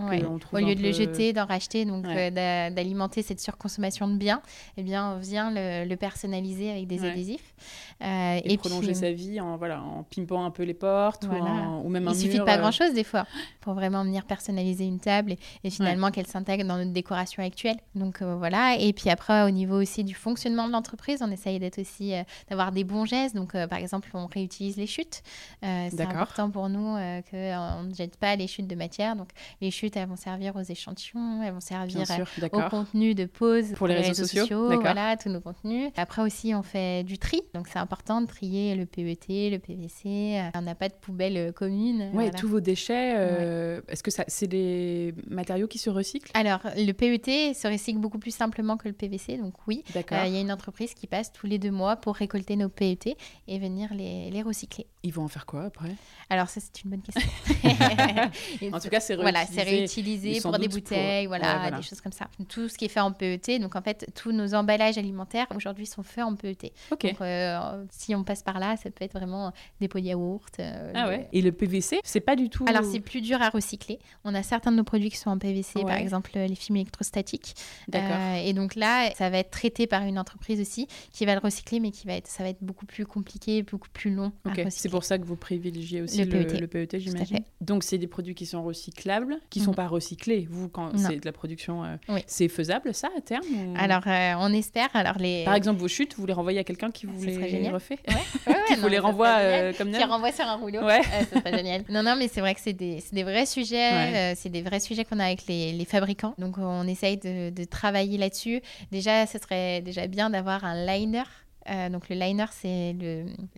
Au 0.52 0.58
lieu 0.58 0.74
de 0.74 0.82
le 0.82 0.92
jeter, 0.92 1.32
d'en 1.32 1.46
racheter, 1.46 1.84
donc 1.84 2.04
d'alimenter 2.04 3.22
cette 3.22 3.40
surconsommation 3.40 4.08
de 4.08 4.16
biens, 4.16 4.42
eh 4.76 4.82
bien, 4.82 5.14
on 5.14 5.18
vient 5.18 5.50
le, 5.54 5.98
personnaliser 5.98 6.70
avec 6.70 6.86
des 6.86 7.04
adhésifs. 7.04 7.54
et, 8.00 8.56
prolonger 8.58 8.94
sa 8.94 9.10
vie 9.10 9.40
en, 9.40 9.56
voilà, 9.56 9.82
en 9.82 10.04
pimpant 10.04 10.44
un 10.44 10.50
peu 10.50 10.62
les 10.62 10.74
portes 10.74 11.24
ou, 11.24 11.88
même 11.88 12.08
un 12.08 12.12
Il 12.12 12.18
suffit 12.18 12.40
pas 12.40 12.58
grand-chose 12.58 12.94
des 12.94 13.04
fois 13.04 13.26
pour 13.60 13.74
vraiment 13.74 14.04
venir 14.04 14.24
personnaliser 14.24 14.84
une 14.84 15.00
table 15.00 15.32
et, 15.32 15.38
finalement 15.64 16.10
qu'elle 16.10 16.26
s'intègre 16.26 16.64
dans 16.64 16.76
notre 16.76 16.92
décoration 16.92 17.42
actuelle. 17.42 17.76
Donc 17.94 18.22
voilà. 18.22 18.76
Et 18.78 18.92
puis 18.92 19.10
après, 19.10 19.44
au 19.44 19.50
niveau 19.50 19.80
aussi 19.80 20.04
du 20.04 20.14
fonctionnement 20.14 20.66
de 20.66 20.72
l'entreprise, 20.72 21.20
on 21.22 21.30
essaye 21.30 21.58
d'être 21.58 21.78
aussi 21.78 22.14
euh, 22.14 22.22
d'avoir 22.48 22.72
des 22.72 22.84
bons 22.84 23.04
gestes. 23.04 23.34
Donc, 23.34 23.54
euh, 23.54 23.66
par 23.66 23.78
exemple, 23.78 24.08
on 24.14 24.26
réutilise 24.26 24.76
les 24.76 24.86
chutes. 24.86 25.22
Euh, 25.64 25.88
c'est 25.90 26.00
important 26.00 26.50
pour 26.50 26.68
nous 26.68 26.96
qu'on 27.30 27.82
ne 27.82 27.94
jette 27.94 28.16
pas 28.16 28.36
les 28.36 28.46
chutes 28.46 28.66
de 28.66 28.74
matière. 28.74 29.16
Donc, 29.16 29.28
les 29.60 29.70
chutes, 29.70 29.96
elles 29.96 30.08
vont 30.08 30.16
servir 30.16 30.56
aux 30.56 30.62
échantillons, 30.62 31.42
elles 31.42 31.52
vont 31.52 31.60
servir 31.60 32.04
au 32.52 32.60
contenu 32.68 33.14
de 33.14 33.24
pause 33.26 33.72
pour, 33.74 33.86
les, 33.86 33.96
réseaux, 33.96 34.24
sociaux. 34.26 34.80
voilà, 34.80 35.16
tous 35.16 35.28
nos 35.28 35.40
contenus. 35.40 35.90
Après 35.96 36.22
aussi, 36.22 36.54
on 36.54 36.62
fait 36.62 37.04
du 37.04 37.18
tri. 37.18 37.42
Donc, 37.54 37.68
c'est 37.68 37.78
important 37.78 38.20
de 38.20 38.26
trier 38.26 38.74
le 38.74 38.86
PET, 38.86 39.50
le 39.50 39.58
PVC. 39.58 40.50
On 40.54 40.62
n'a 40.62 40.74
pas 40.74 40.88
de 40.88 40.94
poubelle 40.94 41.52
commune. 41.52 42.10
Ouais, 42.14 42.30
tous 42.30 42.48
vos 42.48 42.60
déchets. 42.60 43.82
Est-ce 43.88 44.02
que 44.02 44.10
c'est 44.10 44.46
des 44.46 45.14
matériaux 45.48 45.66
qui 45.66 45.78
se 45.78 45.88
recyclent 45.88 46.30
Alors, 46.34 46.60
le 46.76 46.92
PET 46.92 47.54
se 47.54 47.66
recycle 47.66 47.98
beaucoup 47.98 48.18
plus 48.18 48.34
simplement 48.34 48.76
que 48.76 48.86
le 48.86 48.92
PVC, 48.92 49.38
donc 49.38 49.54
oui. 49.66 49.82
Euh, 49.96 50.02
il 50.26 50.34
y 50.34 50.36
a 50.36 50.40
une 50.40 50.52
entreprise 50.52 50.92
qui 50.92 51.06
passe 51.06 51.32
tous 51.32 51.46
les 51.46 51.58
deux 51.58 51.70
mois 51.70 51.96
pour 51.96 52.16
récolter 52.16 52.56
nos 52.56 52.68
PET 52.68 53.16
et 53.46 53.58
venir 53.58 53.94
les, 53.94 54.30
les 54.30 54.42
recycler. 54.42 54.86
Ils 55.02 55.12
vont 55.12 55.24
en 55.24 55.28
faire 55.28 55.46
quoi 55.46 55.64
après? 55.64 55.94
Alors 56.28 56.48
ça, 56.48 56.60
c'est 56.60 56.84
une 56.84 56.90
bonne 56.90 57.02
question. 57.02 57.30
en 58.72 58.80
tout 58.80 58.88
cas, 58.88 59.00
c'est 59.00 59.14
réutilisé. 59.14 59.22
Voilà, 59.22 59.46
c'est 59.46 59.62
réutilisé 59.62 60.40
pour 60.42 60.58
des 60.58 60.68
bouteilles, 60.68 61.26
voilà, 61.26 61.70
des 61.70 61.82
choses 61.82 62.00
comme 62.00 62.12
ça. 62.12 62.28
Tout 62.48 62.68
ce 62.68 62.76
qui 62.76 62.84
est 62.84 62.88
fait 62.88 63.00
en 63.00 63.12
PET, 63.12 63.58
donc 63.58 63.76
en 63.76 63.80
fait, 63.80 64.10
tous 64.14 64.32
nos 64.32 64.54
emballages 64.54 64.98
alimentaires 64.98 65.46
aujourd'hui 65.54 65.86
sont 65.86 66.02
faits 66.02 66.24
en 66.24 66.34
PET. 66.34 66.72
Donc 66.90 67.22
euh, 67.22 67.84
si 67.90 68.14
on 68.14 68.24
passe 68.24 68.42
par 68.42 68.58
là, 68.58 68.76
ça 68.76 68.90
peut 68.90 69.04
être 69.04 69.14
vraiment 69.14 69.52
des 69.80 69.88
pots 69.88 70.00
de 70.00 70.04
yaourt. 70.04 70.60
Euh, 70.60 70.92
ah 70.94 71.08
ouais. 71.08 71.28
Et 71.32 71.40
le 71.40 71.52
PVC, 71.52 72.00
c'est 72.04 72.20
pas 72.20 72.36
du 72.36 72.50
tout. 72.50 72.66
Alors 72.68 72.84
c'est 72.84 73.00
plus 73.00 73.22
dur 73.22 73.40
à 73.40 73.48
recycler. 73.48 73.98
On 74.24 74.34
a 74.34 74.42
certains 74.42 74.72
de 74.72 74.76
nos 74.76 74.84
produits 74.84 75.10
qui 75.10 75.16
sont 75.16 75.30
en 75.30 75.37
PVC, 75.38 75.82
par 75.82 75.96
exemple 75.96 76.30
les 76.34 76.54
films 76.54 76.76
électrostatiques. 76.76 77.54
Euh, 77.94 78.34
et 78.44 78.52
donc 78.52 78.74
là, 78.74 79.10
ça 79.16 79.30
va 79.30 79.38
être 79.38 79.50
traité 79.50 79.86
par 79.86 80.02
une 80.02 80.18
entreprise 80.18 80.60
aussi 80.60 80.86
qui 81.12 81.26
va 81.26 81.34
le 81.34 81.40
recycler, 81.40 81.80
mais 81.80 81.90
qui 81.90 82.06
va 82.06 82.14
être, 82.14 82.28
ça 82.28 82.42
va 82.42 82.50
être 82.50 82.62
beaucoup 82.62 82.86
plus 82.86 83.06
compliqué, 83.06 83.62
beaucoup 83.62 83.88
plus 83.92 84.12
long. 84.12 84.32
Ok. 84.46 84.66
C'est 84.70 84.88
pour 84.88 85.04
ça 85.04 85.18
que 85.18 85.24
vous 85.24 85.36
privilégiez 85.36 86.02
aussi 86.02 86.24
le, 86.24 86.44
PET, 86.46 86.66
PET 86.66 86.98
j'imagine. 86.98 87.40
Donc 87.60 87.82
c'est 87.82 87.98
des 87.98 88.06
produits 88.06 88.34
qui 88.34 88.46
sont 88.46 88.62
recyclables, 88.62 89.38
qui 89.50 89.60
ne 89.60 89.64
sont 89.64 89.70
mhm. 89.70 89.76
pas 89.76 89.88
recyclés. 89.88 90.46
Vous, 90.50 90.68
quand 90.68 90.96
c'est 90.96 91.16
de 91.16 91.24
la 91.24 91.32
production, 91.32 91.84
euh, 91.84 92.18
c'est 92.26 92.48
faisable 92.48 92.94
ça 92.94 93.08
à 93.16 93.20
terme 93.20 93.44
Alors 93.76 94.06
euh, 94.06 94.34
on 94.38 94.52
espère. 94.52 94.88
Alors 94.94 95.18
les. 95.18 95.44
Par 95.44 95.54
exemple 95.54 95.80
vos 95.80 95.88
chutes, 95.88 96.14
vous 96.16 96.26
les 96.26 96.32
renvoyez 96.32 96.58
à 96.58 96.64
quelqu'un 96.64 96.90
qui 96.90 97.06
vous 97.06 97.22
les 97.24 97.70
refait? 97.70 97.98
Ouais. 98.08 98.54
Qui 98.68 98.74
vous 98.74 98.88
les 98.88 98.98
renvoie 98.98 99.72
comme 99.78 99.92
Qui 99.92 100.04
renvoie 100.04 100.32
sur 100.32 100.44
un 100.44 100.56
rouleau. 100.56 100.84
Ouais. 100.84 101.02
ça 101.02 101.40
serait 101.40 101.56
génial. 101.56 101.84
Non 101.88 102.02
non, 102.02 102.16
mais 102.18 102.28
c'est 102.28 102.40
vrai 102.40 102.54
que 102.54 102.60
c'est 102.60 102.72
des, 102.72 103.02
des, 103.12 103.22
vrais 103.22 103.46
sujets. 103.46 104.34
c'est 104.36 104.50
des 104.50 104.62
vrais 104.62 104.80
sujets 104.80 105.04
qu'on 105.04 105.18
a 105.18 105.27
avec 105.28 105.46
les, 105.46 105.84
fabricants. 105.84 106.34
Donc 106.38 106.58
on 106.58 106.86
essaye 106.86 107.16
de, 107.16 107.50
de 107.50 107.64
travailler 107.64 108.18
là-dessus. 108.18 108.60
Déjà, 108.92 109.26
ce 109.26 109.38
serait 109.38 109.80
déjà 109.80 110.06
bien 110.06 110.30
d'avoir 110.30 110.64
un 110.64 110.86
liner 110.86 111.24
euh, 111.70 111.88
donc 111.88 112.08
le 112.08 112.16
liner, 112.16 112.46
c'est 112.52 112.96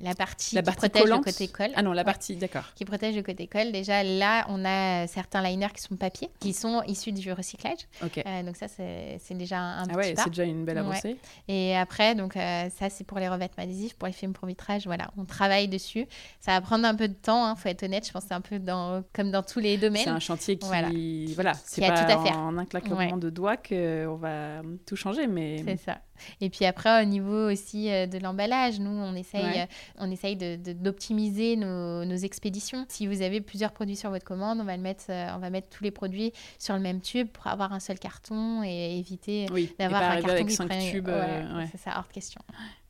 la 0.01 0.15
partie 0.15 0.57
qui 0.57 0.63
protège 0.63 1.05
le 1.05 1.19
côté 1.19 1.49
colle. 1.49 1.71
Ah 1.75 1.83
non, 1.83 1.93
la 1.93 2.05
partie, 2.05 2.37
d'accord. 2.37 2.65
Qui 2.75 2.85
protège 2.85 3.17
le 3.17 3.23
côté 3.23 3.47
colle. 3.47 3.73
Déjà 3.73 4.03
là, 4.03 4.47
on 4.49 4.65
a 4.65 5.07
certains 5.07 5.43
liners 5.43 5.73
qui 5.75 5.83
sont 5.83 5.97
papier, 5.97 6.31
qui 6.41 6.53
sont 6.53 6.83
issus 6.87 7.13
du 7.13 7.33
recyclage. 7.33 7.87
Euh, 8.03 8.43
donc 8.43 8.57
ça, 8.57 8.67
c'est 8.69 9.35
déjà 9.35 9.59
un, 9.59 9.89
ah 9.89 9.97
ouais, 9.97 10.15
c'est 10.17 10.31
déjà 10.31 10.45
une 10.45 10.65
belle 10.65 10.79
avancée. 10.79 11.17
Et 11.49 11.77
après, 11.77 12.15
donc 12.15 12.37
euh, 12.37 12.69
ça, 12.71 12.91
c'est 12.91 13.05
pour 13.05 13.19
les 13.19 13.29
revêtements 13.29 13.63
adhésifs, 13.63 13.95
pour 13.95 14.07
les 14.07 14.13
films 14.13 14.33
pour 14.33 14.49
vitrage. 14.49 14.87
Voilà, 14.87 15.11
on 15.17 15.25
travaille 15.25 15.69
dessus. 15.69 16.07
Ça 16.41 16.53
va 16.53 16.61
prendre 16.61 16.87
un 16.87 16.95
peu 16.95 17.09
de 17.09 17.15
temps, 17.15 17.47
il 17.47 17.51
hein, 17.51 17.57
faut 17.57 17.69
être 17.69 17.83
honnête. 17.83 18.07
Je 18.07 18.13
pense 18.13 18.25
c'est 18.27 18.35
un 18.35 18.41
peu 18.41 18.59
dans, 18.59 19.03
comme 19.13 19.31
dans 19.31 19.43
tous 19.43 19.61
les 19.61 19.77
domaines. 19.77 20.05
C'est 20.05 20.11
un 20.11 20.21
chantier 20.21 20.57
qui, 20.57 20.67
voilà, 20.67 20.89
voilà 21.35 21.53
c'est 21.65 21.81
pas 21.81 21.91
tout 21.91 22.13
à 22.13 22.25
faire. 22.25 22.39
en 22.39 22.57
un 22.59 22.65
claquement 22.65 23.17
de 23.17 23.31
doigts 23.31 23.57
qu'on 23.57 24.17
va 24.17 24.63
tout 24.87 24.97
changer, 24.97 25.27
mais. 25.27 25.63
C'est 25.65 25.77
ça. 25.77 25.99
Et 26.41 26.51
puis 26.51 26.65
après, 26.65 27.03
au 27.03 27.07
niveau 27.07 27.51
aussi 27.51 27.89
de 28.07 28.19
l'emballage, 28.19 28.81
nous, 28.81 28.91
on 28.91 29.15
essaye, 29.15 29.61
euh, 29.61 29.67
on 29.99 30.11
essaye 30.11 30.37
d'optimiser 30.37 31.57
de, 31.57 31.61
nos, 31.61 32.05
nos, 32.05 32.17
expéditions. 32.17 32.85
Si 32.89 33.07
vous 33.07 33.23
avez 33.23 33.41
plusieurs 33.41 33.73
produits 33.73 33.97
sur 33.97 34.11
votre 34.11 34.25
commande, 34.25 34.61
on 34.61 34.65
va, 34.65 34.77
le 34.77 34.83
mettre, 34.83 35.05
euh, 35.11 35.35
on 35.35 35.39
va 35.39 35.51
mettre 35.51 35.69
tous 35.69 35.85
les 35.85 35.91
produits 35.91 36.33
sur 36.59 36.75
le 36.75 36.81
même 36.81 37.01
tube 37.01 37.29
pour 37.29 37.47
avoir 37.47 37.73
un 37.73 37.81
seul 37.81 37.99
carton 37.99 38.63
et 38.65 38.99
éviter 38.99 39.47
d'avoir 39.79 40.03
un 40.03 40.15
carton 40.17 40.31
avec 40.31 40.51
cinq 40.51 40.71
tubes. 40.91 41.11
C'est 41.71 41.79
ça, 41.79 41.93
hors 41.97 42.07
de 42.07 42.13
question. 42.13 42.41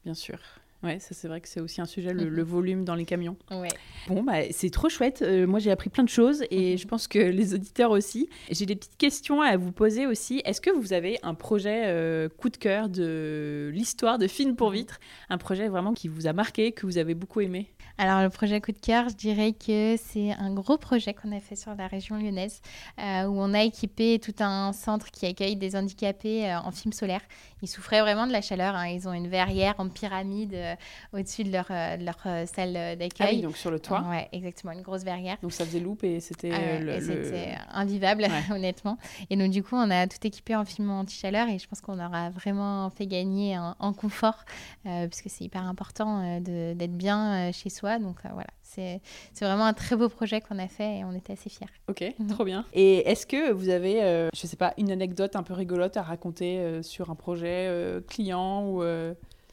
Bien 0.05 0.15
sûr. 0.15 0.39
Ouais, 0.83 0.99
ça 0.99 1.15
c'est 1.15 1.29
vrai 1.29 1.41
que 1.43 1.49
c'est 1.49 1.61
aussi 1.61 1.81
un 1.81 1.87
sujet, 1.87 2.15
le, 2.15 2.25
mm-hmm. 2.25 2.43
volume 2.43 2.85
dans 2.85 2.95
les 2.95 3.05
camions. 3.05 3.37
Ouais. 3.51 3.69
Bon, 4.09 4.23
bah, 4.23 4.51
c'est 4.51 4.71
trop 4.71 4.89
chouette. 4.89 5.21
Euh, 5.21 5.47
moi, 5.47 5.59
j'ai 5.59 5.71
appris 5.71 5.91
plein 5.91 6.05
de 6.05 6.09
choses 6.09 6.43
et 6.51 6.75
mm-hmm. 6.75 6.81
je 6.81 6.87
pense 6.87 7.07
que 7.07 7.19
les 7.19 7.55
auditeurs 7.55 7.91
aussi. 7.91 8.29
J'ai 8.51 8.65
des 8.65 8.77
petites 8.77 8.97
questions 8.97 9.43
à 9.43 9.57
vous 9.59 9.73
poser 9.73 10.07
aussi. 10.07 10.41
Est-ce 10.45 10.61
que 10.61 10.71
vous 10.71 10.95
avez 10.95 11.19
un 11.23 11.35
projet 11.35 11.85
euh, 11.87 12.29
coup 12.31 12.49
de 12.49 12.57
cœur 12.57 12.89
de 12.89 13.71
l'histoire 13.75 14.19
de 14.19 14.27
Film 14.27 14.57
pour 14.57 14.71
mm-hmm. 14.71 14.75
Vitre 14.75 15.01
Un 15.29 15.39
projet 15.39 15.69
vraiment 15.69 15.93
qui 15.93 16.09
vous 16.09 16.27
a 16.27 16.33
marqué, 16.33 16.73
que 16.73 16.87
vous 16.87 16.97
avez 16.97 17.15
beaucoup 17.15 17.41
aimé? 17.41 17.69
Alors, 18.01 18.23
le 18.23 18.31
projet 18.31 18.63
Coup 18.63 18.73
de 18.73 18.81
cœur, 18.81 19.11
je 19.11 19.15
dirais 19.15 19.53
que 19.53 19.97
c'est 20.03 20.33
un 20.33 20.55
gros 20.55 20.79
projet 20.79 21.13
qu'on 21.13 21.37
a 21.37 21.41
fait 21.41 21.55
sur 21.55 21.75
la 21.75 21.87
région 21.87 22.17
lyonnaise, 22.17 22.63
euh, 22.99 23.25
où 23.25 23.39
on 23.39 23.53
a 23.53 23.63
équipé 23.63 24.19
tout 24.19 24.33
un 24.41 24.73
centre 24.73 25.11
qui 25.11 25.27
accueille 25.27 25.55
des 25.55 25.77
handicapés 25.77 26.51
en 26.65 26.71
film 26.71 26.95
solaire. 26.95 27.21
Ils 27.63 27.69
souffraient 27.69 28.01
vraiment 28.01 28.27
de 28.27 28.33
la 28.33 28.41
chaleur. 28.41 28.75
Hein. 28.75 28.89
Ils 28.89 29.07
ont 29.09 29.13
une 29.13 29.29
verrière 29.29 29.75
en 29.79 29.89
pyramide 29.89 30.55
euh, 30.55 30.75
au-dessus 31.13 31.45
de 31.45 31.53
leur, 31.53 31.67
euh, 31.71 31.97
leur 31.97 32.19
euh, 32.27 32.47
salle 32.47 32.73
d'accueil. 32.73 33.29
Ah 33.29 33.33
oui, 33.33 33.43
donc 33.43 33.57
sur 33.57 33.71
le 33.71 33.79
toit. 33.79 34.03
Ouais, 34.09 34.29
exactement, 34.33 34.73
une 34.73 34.83
grosse 34.83 35.03
verrière. 35.03 35.37
Donc 35.43 35.53
ça 35.53 35.65
faisait 35.65 35.81
loupe 35.81 36.05
et 36.05 36.21
c'était 36.21 36.53
ah 36.53 37.79
invivable, 37.81 38.27
honnêtement. 38.51 38.99
Et 39.29 39.37
donc 39.37 39.51
du 39.51 39.63
coup, 39.63 39.77
on 39.77 39.91
a 39.91 40.07
tout 40.07 40.25
équipé 40.27 40.57
en 40.57 40.65
film 40.65 40.91
anti-chaleur 40.91 41.49
et 41.49 41.59
je 41.59 41.69
pense 41.69 41.81
qu'on 41.81 41.99
aura 42.05 42.31
vraiment 42.31 42.89
fait 42.91 43.07
gagner 43.07 43.59
en, 43.59 43.93
confort, 43.93 44.45
puisque 44.85 45.29
c'est 45.29 45.45
hyper 45.45 45.65
important 45.65 46.41
d'être 46.41 46.97
bien 46.97 47.51
chez 47.53 47.69
soi. 47.69 47.90
Donc 47.99 48.17
voilà, 48.23 48.51
c'est 48.63 49.01
vraiment 49.41 49.65
un 49.65 49.73
très 49.73 49.97
beau 49.97 50.09
projet 50.09 50.41
qu'on 50.41 50.59
a 50.59 50.69
fait 50.69 50.99
et 50.99 51.05
on 51.05 51.13
était 51.13 51.33
assez 51.33 51.51
fiers. 51.51 51.67
Ok, 51.89 52.05
mhm. 52.19 52.27
trop 52.29 52.45
bien. 52.45 52.65
Et 52.73 53.09
est-ce 53.11 53.27
que 53.27 53.51
vous 53.53 53.69
avez, 53.69 54.29
je 54.35 54.47
sais 54.47 54.57
pas, 54.57 54.75
une 54.79 54.91
anecdote 54.91 55.37
un 55.37 55.43
peu 55.43 55.55
rigolote 55.55 55.97
à 55.97 56.03
raconter 56.03 56.83
sur 56.83 57.11
un 57.11 57.15
projet 57.15 57.69
client 58.09 58.67
ou... 58.67 58.83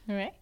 Ouais. 0.08 0.32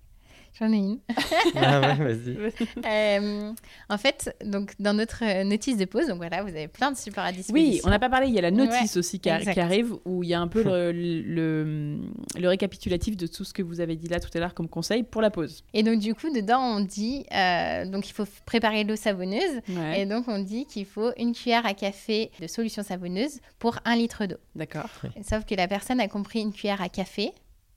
J'en 0.58 0.72
ai 0.72 0.76
une. 0.76 0.98
ah 1.56 1.80
ouais, 1.80 1.94
vas-y. 1.94 2.36
Euh, 2.86 3.52
en 3.88 3.98
fait, 3.98 4.34
donc 4.44 4.72
dans 4.78 4.94
notre 4.94 5.24
euh, 5.24 5.44
notice 5.44 5.76
de 5.76 5.84
pause, 5.84 6.06
donc 6.06 6.18
voilà, 6.18 6.42
vous 6.42 6.48
avez 6.48 6.68
plein 6.68 6.92
de 6.92 6.96
supports 6.96 7.24
à 7.24 7.32
disposition. 7.32 7.72
Oui, 7.72 7.80
on 7.84 7.90
n'a 7.90 7.98
pas 7.98 8.08
parlé, 8.08 8.28
il 8.28 8.34
y 8.34 8.38
a 8.38 8.42
la 8.42 8.50
notice 8.50 8.96
aussi 8.96 9.18
qui, 9.18 9.28
arrive 9.28 9.94
où 10.04 10.22
il 10.22 10.28
y 10.28 10.34
a 10.34 10.40
un 10.40 10.46
peu 10.48 10.62
le, 10.62 10.92
le, 10.92 12.48
récapitulatif 12.48 13.16
de 13.16 13.26
tout 13.26 13.44
ce 13.44 13.52
que 13.52 13.62
vous 13.62 13.80
avez 13.80 13.96
dit 13.96 14.08
là 14.08 14.20
tout 14.20 14.30
à 14.34 14.38
l'heure 14.38 14.54
comme 14.54 14.68
conseil 14.68 15.02
pour 15.02 15.20
la 15.20 15.30
pause. 15.30 15.64
Et 15.74 15.82
donc 15.82 15.98
du 15.98 16.14
coup, 16.14 16.32
dedans, 16.32 16.60
on 16.60 16.80
dit, 16.80 17.26
euh, 17.34 17.86
donc 17.86 18.08
il 18.08 18.12
faut 18.12 18.26
préparer 18.44 18.84
l'eau 18.84 18.96
savonneuse. 18.96 19.60
Et 19.96 20.06
donc 20.06 20.26
on 20.28 20.38
dit 20.38 20.66
qu'il 20.66 20.86
faut 20.86 21.10
une 21.18 21.32
cuillère 21.32 21.66
à 21.66 21.74
café 21.74 22.30
de 22.40 22.46
solution 22.46 22.82
savonneuse 22.82 23.40
pour 23.58 23.78
un 23.84 23.96
litre 23.96 24.26
d'eau. 24.26 24.38
D'accord. 24.54 24.88
Sauf 25.28 25.44
que 25.44 25.54
la 25.54 25.68
personne 25.68 26.00
a 26.00 26.08
compris 26.08 26.40
une 26.40 26.52
cuillère 26.52 26.80
à 26.80 26.88
café 26.88 27.32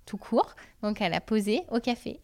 tout 0.09 0.17
court. 0.17 0.55
Donc, 0.81 1.01
elle 1.01 1.13
a 1.13 1.21
posé 1.21 1.61
au 1.69 1.79
café. 1.79 2.19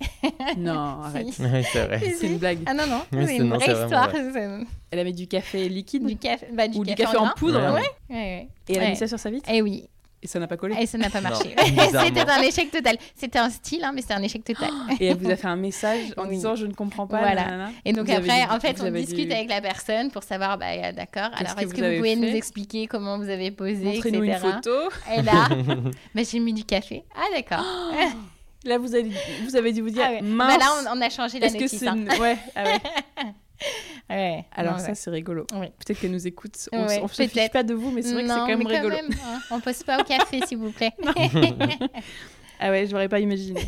Non, 0.57 0.73
arrête. 1.03 1.31
Si. 1.31 1.41
Oui, 1.43 1.63
c'est 1.71 1.85
vrai. 1.85 1.99
C'est 2.17 2.27
une 2.27 2.37
blague. 2.39 2.59
Ah 2.65 2.73
non, 2.73 2.87
non, 2.87 3.01
Oui, 3.13 3.27
c'est 3.27 3.37
une 3.37 3.43
non, 3.49 3.57
vraie 3.57 3.71
histoire. 3.71 4.09
C'est- 4.11 4.65
Elle 4.91 4.99
avait 4.99 5.11
du 5.13 5.27
café 5.27 5.69
liquide 5.69 6.05
Du 6.05 6.17
café, 6.17 6.47
bah, 6.51 6.67
du 6.67 6.77
ou 6.79 6.83
du 6.83 6.95
café, 6.95 7.15
en 7.17 7.29
poudre 7.37 7.59
Ouais. 7.59 7.73
Ouais, 7.73 7.81
ouais, 8.09 8.15
ouais. 8.15 8.47
et 8.69 8.73
elle 8.77 8.83
a 8.83 8.89
mis 8.89 8.95
ça 8.95 9.07
sur 9.07 9.19
sa 9.19 9.29
vitre 9.29 9.47
Eh 9.53 9.61
oui, 9.61 9.87
et 10.25 10.27
ça 10.27 10.39
n'a 10.39 10.47
pas 10.47 10.57
collé. 10.57 10.75
et 10.79 10.85
ça 10.87 10.97
n'a 10.97 11.09
pas 11.09 11.21
marché. 11.21 11.55
C'était 12.03 12.21
un 12.29 12.41
échec 12.41 12.71
total. 12.71 12.97
C'était 13.15 13.39
un 13.39 13.49
style, 13.49 13.83
hein, 13.83 13.91
mais 13.93 14.01
c'était 14.01 14.15
un 14.15 14.23
échec 14.23 14.43
total. 14.43 14.69
Et 14.99 15.05
elle 15.05 15.17
vous 15.17 15.29
a 15.29 15.35
fait 15.35 15.47
un 15.47 15.55
message 15.55 16.13
en 16.17 16.23
Oui. 16.23 16.35
disant 16.35 16.55
je 16.55 16.65
ne 16.65 16.73
comprends 16.73 17.05
pas. 17.07 17.19
Voilà. 17.19 17.45
nanana. 17.45 17.71
Et 17.85 17.93
donc 17.93 18.07
Vous 18.07 18.13
après, 18.13 18.43
en 18.49 18.59
fait, 18.59 18.81
on 18.81 18.89
discute 18.91 19.31
avec 19.31 19.49
la 19.49 19.61
personne 19.61 20.09
pour 20.11 20.23
savoir, 20.23 20.57
bah, 20.57 20.65
euh, 20.71 20.91
d'accord, 20.91 21.29
alors 21.37 21.57
est-ce 21.59 21.73
que 21.73 21.91
vous 21.91 21.97
pouvez 21.97 22.15
nous 22.15 22.35
expliquer 22.35 22.87
comment 22.87 23.17
vous 23.17 23.29
avez 23.29 23.51
posé, 23.51 23.83
Montrez-nous 23.85 24.23
une 24.23 24.31
etc. 24.31 24.47
photo. 24.55 24.89
Et 25.15 25.21
là, 25.21 25.47
bah, 26.15 26.21
j'ai 26.29 26.39
mis 26.39 26.53
du 26.53 26.63
café. 26.65 27.03
Ah 27.15 27.25
d'accord. 27.35 27.63
Là, 28.65 28.79
vous 28.79 28.95
avez, 28.95 29.11
vous 29.47 29.55
avez 29.55 29.71
dû 29.73 29.81
vous 29.81 29.91
dire, 29.91 30.01
Ah 30.07 30.11
ouais. 30.13 30.21
mince. 30.23 30.57
Bah, 30.57 30.65
là, 30.65 30.91
on, 30.91 30.97
on 30.97 31.01
a 31.01 31.09
changé 31.11 31.39
la 31.39 31.45
Est-ce 31.45 31.53
que 31.55 31.61
notice. 31.61 31.79
c'est 31.79 31.87
hein. 31.87 31.99
ouais, 32.19 32.35
ah 32.55 32.63
ouais. 32.63 32.79
Ouais. 34.09 34.45
Alors 34.51 34.73
Non, 34.73 34.79
ça 34.79 34.89
ouais. 34.89 34.95
c'est 34.95 35.09
rigolo. 35.09 35.45
Peut-être 35.49 35.99
qu'elle 35.99 36.11
nous 36.11 36.27
écoute. 36.27 36.69
On, 36.71 36.85
Ouais, 36.85 36.99
on 37.01 37.07
se 37.07 37.23
fiche 37.27 37.49
pas 37.51 37.63
de 37.63 37.73
vous, 37.73 37.89
mais 37.91 38.01
c'est 38.03 38.13
vrai 38.13 38.23
que 38.23 38.29
c'est 38.29 38.35
quand 38.35 38.47
même 38.47 38.67
rigolo. 38.67 38.95
hein. 38.95 39.39
On 39.51 39.59
pose 39.59 39.81
pas 39.83 39.99
au 39.99 40.03
café, 40.05 40.41
s'il 40.45 40.57
vous 40.59 40.71
plaît. 40.71 40.91
Ah 42.59 42.69
ouais, 42.69 42.87
j'aurais 42.87 43.09
pas 43.09 43.19
imaginé. 43.19 43.61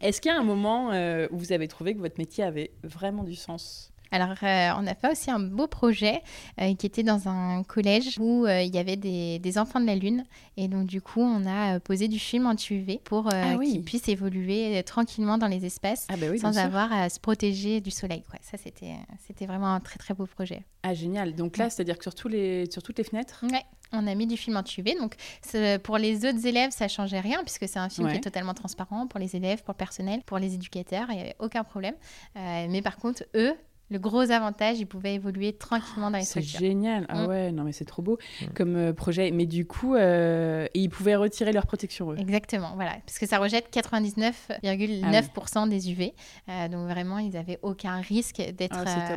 Est-ce 0.00 0.20
qu'il 0.20 0.30
y 0.30 0.34
a 0.34 0.38
un 0.38 0.44
moment 0.44 0.92
euh, 0.92 1.26
où 1.32 1.36
vous 1.38 1.50
avez 1.52 1.66
trouvé 1.66 1.94
que 1.94 1.98
votre 1.98 2.14
métier 2.18 2.44
avait 2.44 2.70
vraiment 2.84 3.24
du 3.24 3.34
sens? 3.34 3.90
Alors, 4.14 4.36
euh, 4.44 4.70
on 4.78 4.86
a 4.86 4.94
fait 4.94 5.10
aussi 5.10 5.28
un 5.32 5.40
beau 5.40 5.66
projet 5.66 6.22
euh, 6.60 6.72
qui 6.76 6.86
était 6.86 7.02
dans 7.02 7.26
un 7.28 7.64
collège 7.64 8.16
où 8.20 8.46
euh, 8.46 8.62
il 8.62 8.72
y 8.72 8.78
avait 8.78 8.94
des, 8.94 9.40
des 9.40 9.58
enfants 9.58 9.80
de 9.80 9.86
la 9.86 9.96
Lune. 9.96 10.22
Et 10.56 10.68
donc, 10.68 10.86
du 10.86 11.00
coup, 11.02 11.20
on 11.20 11.44
a 11.46 11.80
posé 11.80 12.06
du 12.06 12.20
film 12.20 12.46
anti-UV 12.46 13.00
pour 13.02 13.26
euh, 13.26 13.30
Ah 13.44 13.56
oui. 13.58 13.72
qu'ils 13.72 13.82
puissent 13.82 14.06
évoluer 14.08 14.80
tranquillement 14.84 15.36
dans 15.36 15.48
les 15.48 15.66
espaces 15.66 16.06
Ah 16.08 16.16
bah 16.16 16.26
oui, 16.30 16.38
sans 16.38 16.52
sûr. 16.52 16.62
avoir 16.62 16.92
à 16.92 17.08
se 17.08 17.18
protéger 17.18 17.80
du 17.80 17.90
soleil. 17.90 18.22
Quoi. 18.30 18.38
Ça, 18.40 18.56
c'était 18.56 19.46
vraiment 19.46 19.74
un 19.74 19.80
très, 19.80 19.98
très 19.98 20.14
beau 20.14 20.26
projet. 20.26 20.62
Ah 20.84 20.94
génial. 20.94 21.34
Donc 21.34 21.56
là, 21.56 21.68
c'est-à-dire 21.68 21.96
que 21.98 22.04
sur, 22.04 22.14
tous 22.14 22.28
les, 22.28 22.70
sur 22.70 22.84
toutes 22.84 22.98
les 22.98 23.04
fenêtres? 23.04 23.44
Ouais, 23.50 23.62
on 23.92 24.06
a 24.06 24.14
mis 24.14 24.28
du 24.28 24.36
film 24.36 24.56
anti-UV. 24.56 24.94
Donc, 25.00 25.16
c'est- 25.42 25.82
pour 25.82 25.98
les 25.98 26.24
autres 26.24 26.46
élèves, 26.46 26.70
ça 26.70 26.86
changeait 26.86 27.18
rien 27.20 27.42
puisque 27.42 27.66
c'est 27.66 27.80
un 27.80 27.88
film 27.88 28.08
qui 28.10 28.18
est 28.18 28.20
totalement 28.20 28.54
transparent 28.54 29.08
pour 29.08 29.18
les 29.18 29.34
élèves, 29.34 29.64
pour 29.64 29.72
le 29.72 29.78
personnel, 29.78 30.20
pour 30.24 30.38
les 30.38 30.54
éducateurs. 30.54 31.06
Il 31.10 31.16
n'y 31.16 31.20
avait 31.22 31.36
aucun 31.40 31.64
problème. 31.64 31.94
Euh, 32.36 32.66
mais 32.70 32.80
par 32.80 32.96
contre, 32.96 33.24
eux, 33.34 33.54
le 33.94 34.00
gros 34.00 34.30
avantage, 34.32 34.80
ils 34.80 34.86
pouvaient 34.86 35.14
évoluer 35.14 35.52
tranquillement 35.52 36.10
dans 36.10 36.18
les 36.18 36.24
C'est 36.24 36.42
génial. 36.42 37.06
Ah 37.08 37.22
Mm. 37.22 37.26
ouais, 37.28 37.52
non 37.52 37.62
mais 37.62 37.70
c'est 37.72 37.84
trop 37.84 38.02
beau 38.02 38.18
Mm. 38.42 38.46
comme 38.54 38.74
euh, 38.76 38.92
projet. 38.92 39.30
Mais 39.30 39.46
du 39.46 39.66
coup, 39.66 39.94
euh, 39.94 40.66
ils 40.74 40.88
pouvaient 40.90 41.14
retirer 41.14 41.52
leur 41.52 41.66
protection 41.66 42.12
eux. 42.12 42.16
Exactement, 42.18 42.72
voilà. 42.74 42.96
Parce 43.06 43.18
que 43.20 43.26
ça 43.26 43.38
rejette 43.38 43.70
99,9% 43.70 45.68
des 45.68 45.92
UV. 45.92 46.12
Euh, 46.48 46.68
donc 46.68 46.88
vraiment, 46.88 47.18
ils 47.18 47.30
n'avaient 47.34 47.60
aucun 47.62 48.00
risque 48.00 48.42
d'être 48.58 48.76
Ah, 48.84 49.12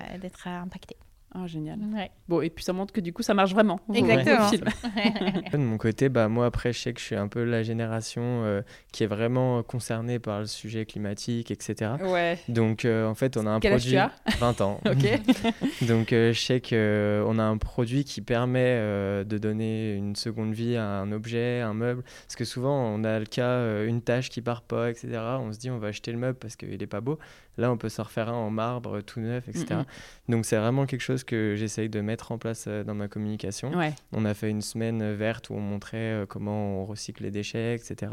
euh, 0.47 0.61
impactés. 0.61 0.97
Ah 1.35 1.45
génial. 1.45 1.77
Ouais. 1.93 2.09
Bon, 2.29 2.41
et 2.41 2.49
puis 2.49 2.63
ça 2.63 2.71
montre 2.73 2.93
que 2.93 3.01
du 3.01 3.11
coup, 3.11 3.21
ça 3.21 3.33
marche 3.33 3.53
vraiment. 3.53 3.79
Exactement. 3.93 4.49
De 5.51 5.57
mon 5.57 5.77
côté, 5.77 6.09
bah, 6.09 6.29
moi 6.29 6.45
après, 6.45 6.71
je 6.71 6.79
sais 6.79 6.93
que 6.93 6.99
je 6.99 7.05
suis 7.05 7.15
un 7.15 7.27
peu 7.27 7.43
la 7.43 7.63
génération 7.63 8.21
euh, 8.23 8.61
qui 8.93 9.03
est 9.03 9.07
vraiment 9.07 9.61
concernée 9.61 10.19
par 10.19 10.39
le 10.39 10.45
sujet 10.45 10.85
climatique, 10.85 11.51
etc. 11.51 11.91
Ouais. 12.01 12.39
Donc 12.47 12.85
euh, 12.85 13.05
en 13.05 13.13
fait, 13.13 13.35
on 13.37 13.45
a 13.45 13.51
un 13.51 13.59
Quel 13.59 13.73
âge 13.73 13.81
produit... 13.81 13.97
tu 13.97 13.97
as 13.97 14.13
20 14.39 14.61
ans. 14.61 14.81
Ok. 14.87 15.87
Donc 15.87 16.13
euh, 16.13 16.31
je 16.33 16.39
sais 16.39 16.61
qu'on 16.61 17.39
a 17.39 17.43
un 17.43 17.57
produit 17.57 18.03
qui 18.05 18.21
permet 18.21 18.75
euh, 18.77 19.23
de 19.23 19.37
donner 19.37 19.93
une 19.93 20.15
seconde 20.15 20.53
vie 20.53 20.77
à 20.77 20.85
un 20.85 21.11
objet, 21.11 21.61
un 21.61 21.73
meuble. 21.73 22.03
Parce 22.25 22.35
que 22.35 22.45
souvent, 22.45 22.73
on 22.73 23.03
a 23.03 23.19
le 23.19 23.25
cas, 23.25 23.47
euh, 23.47 23.87
une 23.87 24.01
tâche 24.01 24.29
qui 24.29 24.41
part 24.41 24.61
pas, 24.61 24.89
etc. 24.89 25.19
On 25.39 25.51
se 25.51 25.59
dit, 25.59 25.69
on 25.69 25.77
va 25.77 25.89
acheter 25.89 26.11
le 26.11 26.17
meuble 26.17 26.37
parce 26.39 26.55
qu'il 26.55 26.81
est 26.81 26.87
pas 26.87 27.01
beau. 27.01 27.19
Là, 27.57 27.71
on 27.71 27.77
peut 27.77 27.89
s'en 27.89 28.03
refaire 28.03 28.29
un 28.29 28.33
en 28.33 28.51
marbre, 28.51 29.01
tout 29.01 29.19
neuf, 29.19 29.47
etc. 29.49 29.81
Donc 30.29 30.45
c'est 30.45 30.57
vraiment 30.57 30.85
quelque 30.85 31.01
chose 31.01 31.16
que 31.23 31.55
j'essaye 31.55 31.89
de 31.89 32.01
mettre 32.01 32.31
en 32.31 32.37
place 32.37 32.65
euh, 32.67 32.83
dans 32.83 32.93
ma 32.95 33.07
communication. 33.07 33.71
Ouais, 33.77 33.93
On 34.11 34.25
a 34.25 34.33
fait 34.33 34.49
une 34.49 34.61
semaine 34.61 35.13
verte 35.13 35.49
où 35.49 35.53
on 35.53 35.59
montrait 35.61 35.97
euh, 35.97 36.25
comment 36.25 36.81
on 36.81 36.85
recycle 36.85 37.23
les 37.23 37.31
déchets, 37.31 37.75
etc. 37.75 38.11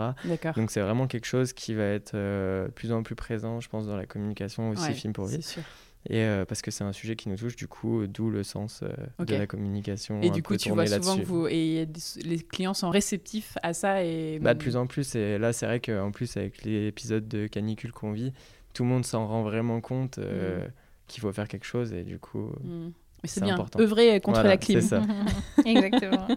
Donc 0.56 0.70
c'est 0.70 0.80
vraiment 0.80 1.06
quelque 1.06 1.26
chose 1.26 1.52
qui 1.52 1.74
va 1.74 1.84
être 1.84 2.12
euh, 2.14 2.66
de 2.66 2.70
plus 2.72 2.92
en 2.92 3.02
plus 3.02 3.14
présent, 3.14 3.60
je 3.60 3.68
pense, 3.68 3.86
dans 3.86 3.96
la 3.96 4.06
communication 4.06 4.70
aussi, 4.70 4.82
Ouais, 4.88 4.92
film 4.94 5.12
pour 5.12 5.26
vie. 5.26 5.42
sûr. 5.42 5.62
Et 6.10 6.18
euh, 6.22 6.44
parce 6.44 6.60
que 6.60 6.70
c'est 6.70 6.84
un 6.84 6.92
sujet 6.92 7.16
qui 7.16 7.30
nous 7.30 7.36
touche, 7.36 7.56
du 7.56 7.66
coup, 7.66 8.02
euh, 8.02 8.06
d'où 8.06 8.28
le 8.28 8.42
sens 8.42 8.82
euh, 8.82 9.24
de 9.24 9.34
la 9.36 9.46
communication. 9.46 10.20
Et 10.20 10.28
du 10.28 10.42
coup, 10.42 10.54
tu 10.58 10.68
vois 10.68 10.84
souvent 10.86 11.00
que 11.00 11.08
là-dessus. 11.20 11.22
vous 11.22 11.46
et 11.46 11.88
les 12.22 12.38
clients 12.40 12.74
sont 12.74 12.90
réceptifs 12.90 13.56
à 13.62 13.72
ça 13.72 14.04
et 14.04 14.38
Bah, 14.38 14.52
de 14.52 14.58
plus 14.58 14.76
en 14.76 14.86
plus, 14.86 15.14
et 15.14 15.38
là, 15.38 15.54
c'est 15.54 15.64
vrai 15.64 15.80
qu'en 15.80 16.10
plus, 16.10 16.36
avec 16.36 16.62
les 16.64 16.88
épisodes 16.88 17.26
de 17.26 17.46
canicule 17.46 17.90
qu'on 17.92 18.12
vit, 18.12 18.34
tout 18.74 18.82
le 18.82 18.90
monde 18.90 19.06
s'en 19.06 19.26
rend 19.26 19.44
vraiment 19.44 19.80
compte 19.80 20.18
euh, 20.18 20.66
qu'il 21.06 21.20
faut 21.20 21.32
faire 21.32 21.48
quelque 21.48 21.66
chose, 21.66 21.92
et 21.92 22.02
du 22.04 22.18
coup, 22.18 22.50
Mm. 22.62 22.90
Mais 23.22 23.28
c'est 23.28 23.40
c'est 23.40 23.44
bien, 23.46 23.54
important. 23.54 23.80
œuvrer 23.80 24.20
contre 24.20 24.36
Voilà, 24.40 24.50
la 24.50 24.56
clim. 24.58 24.80
c'est 24.82 24.86
ça. 24.88 25.02
Exactement. 25.64 26.28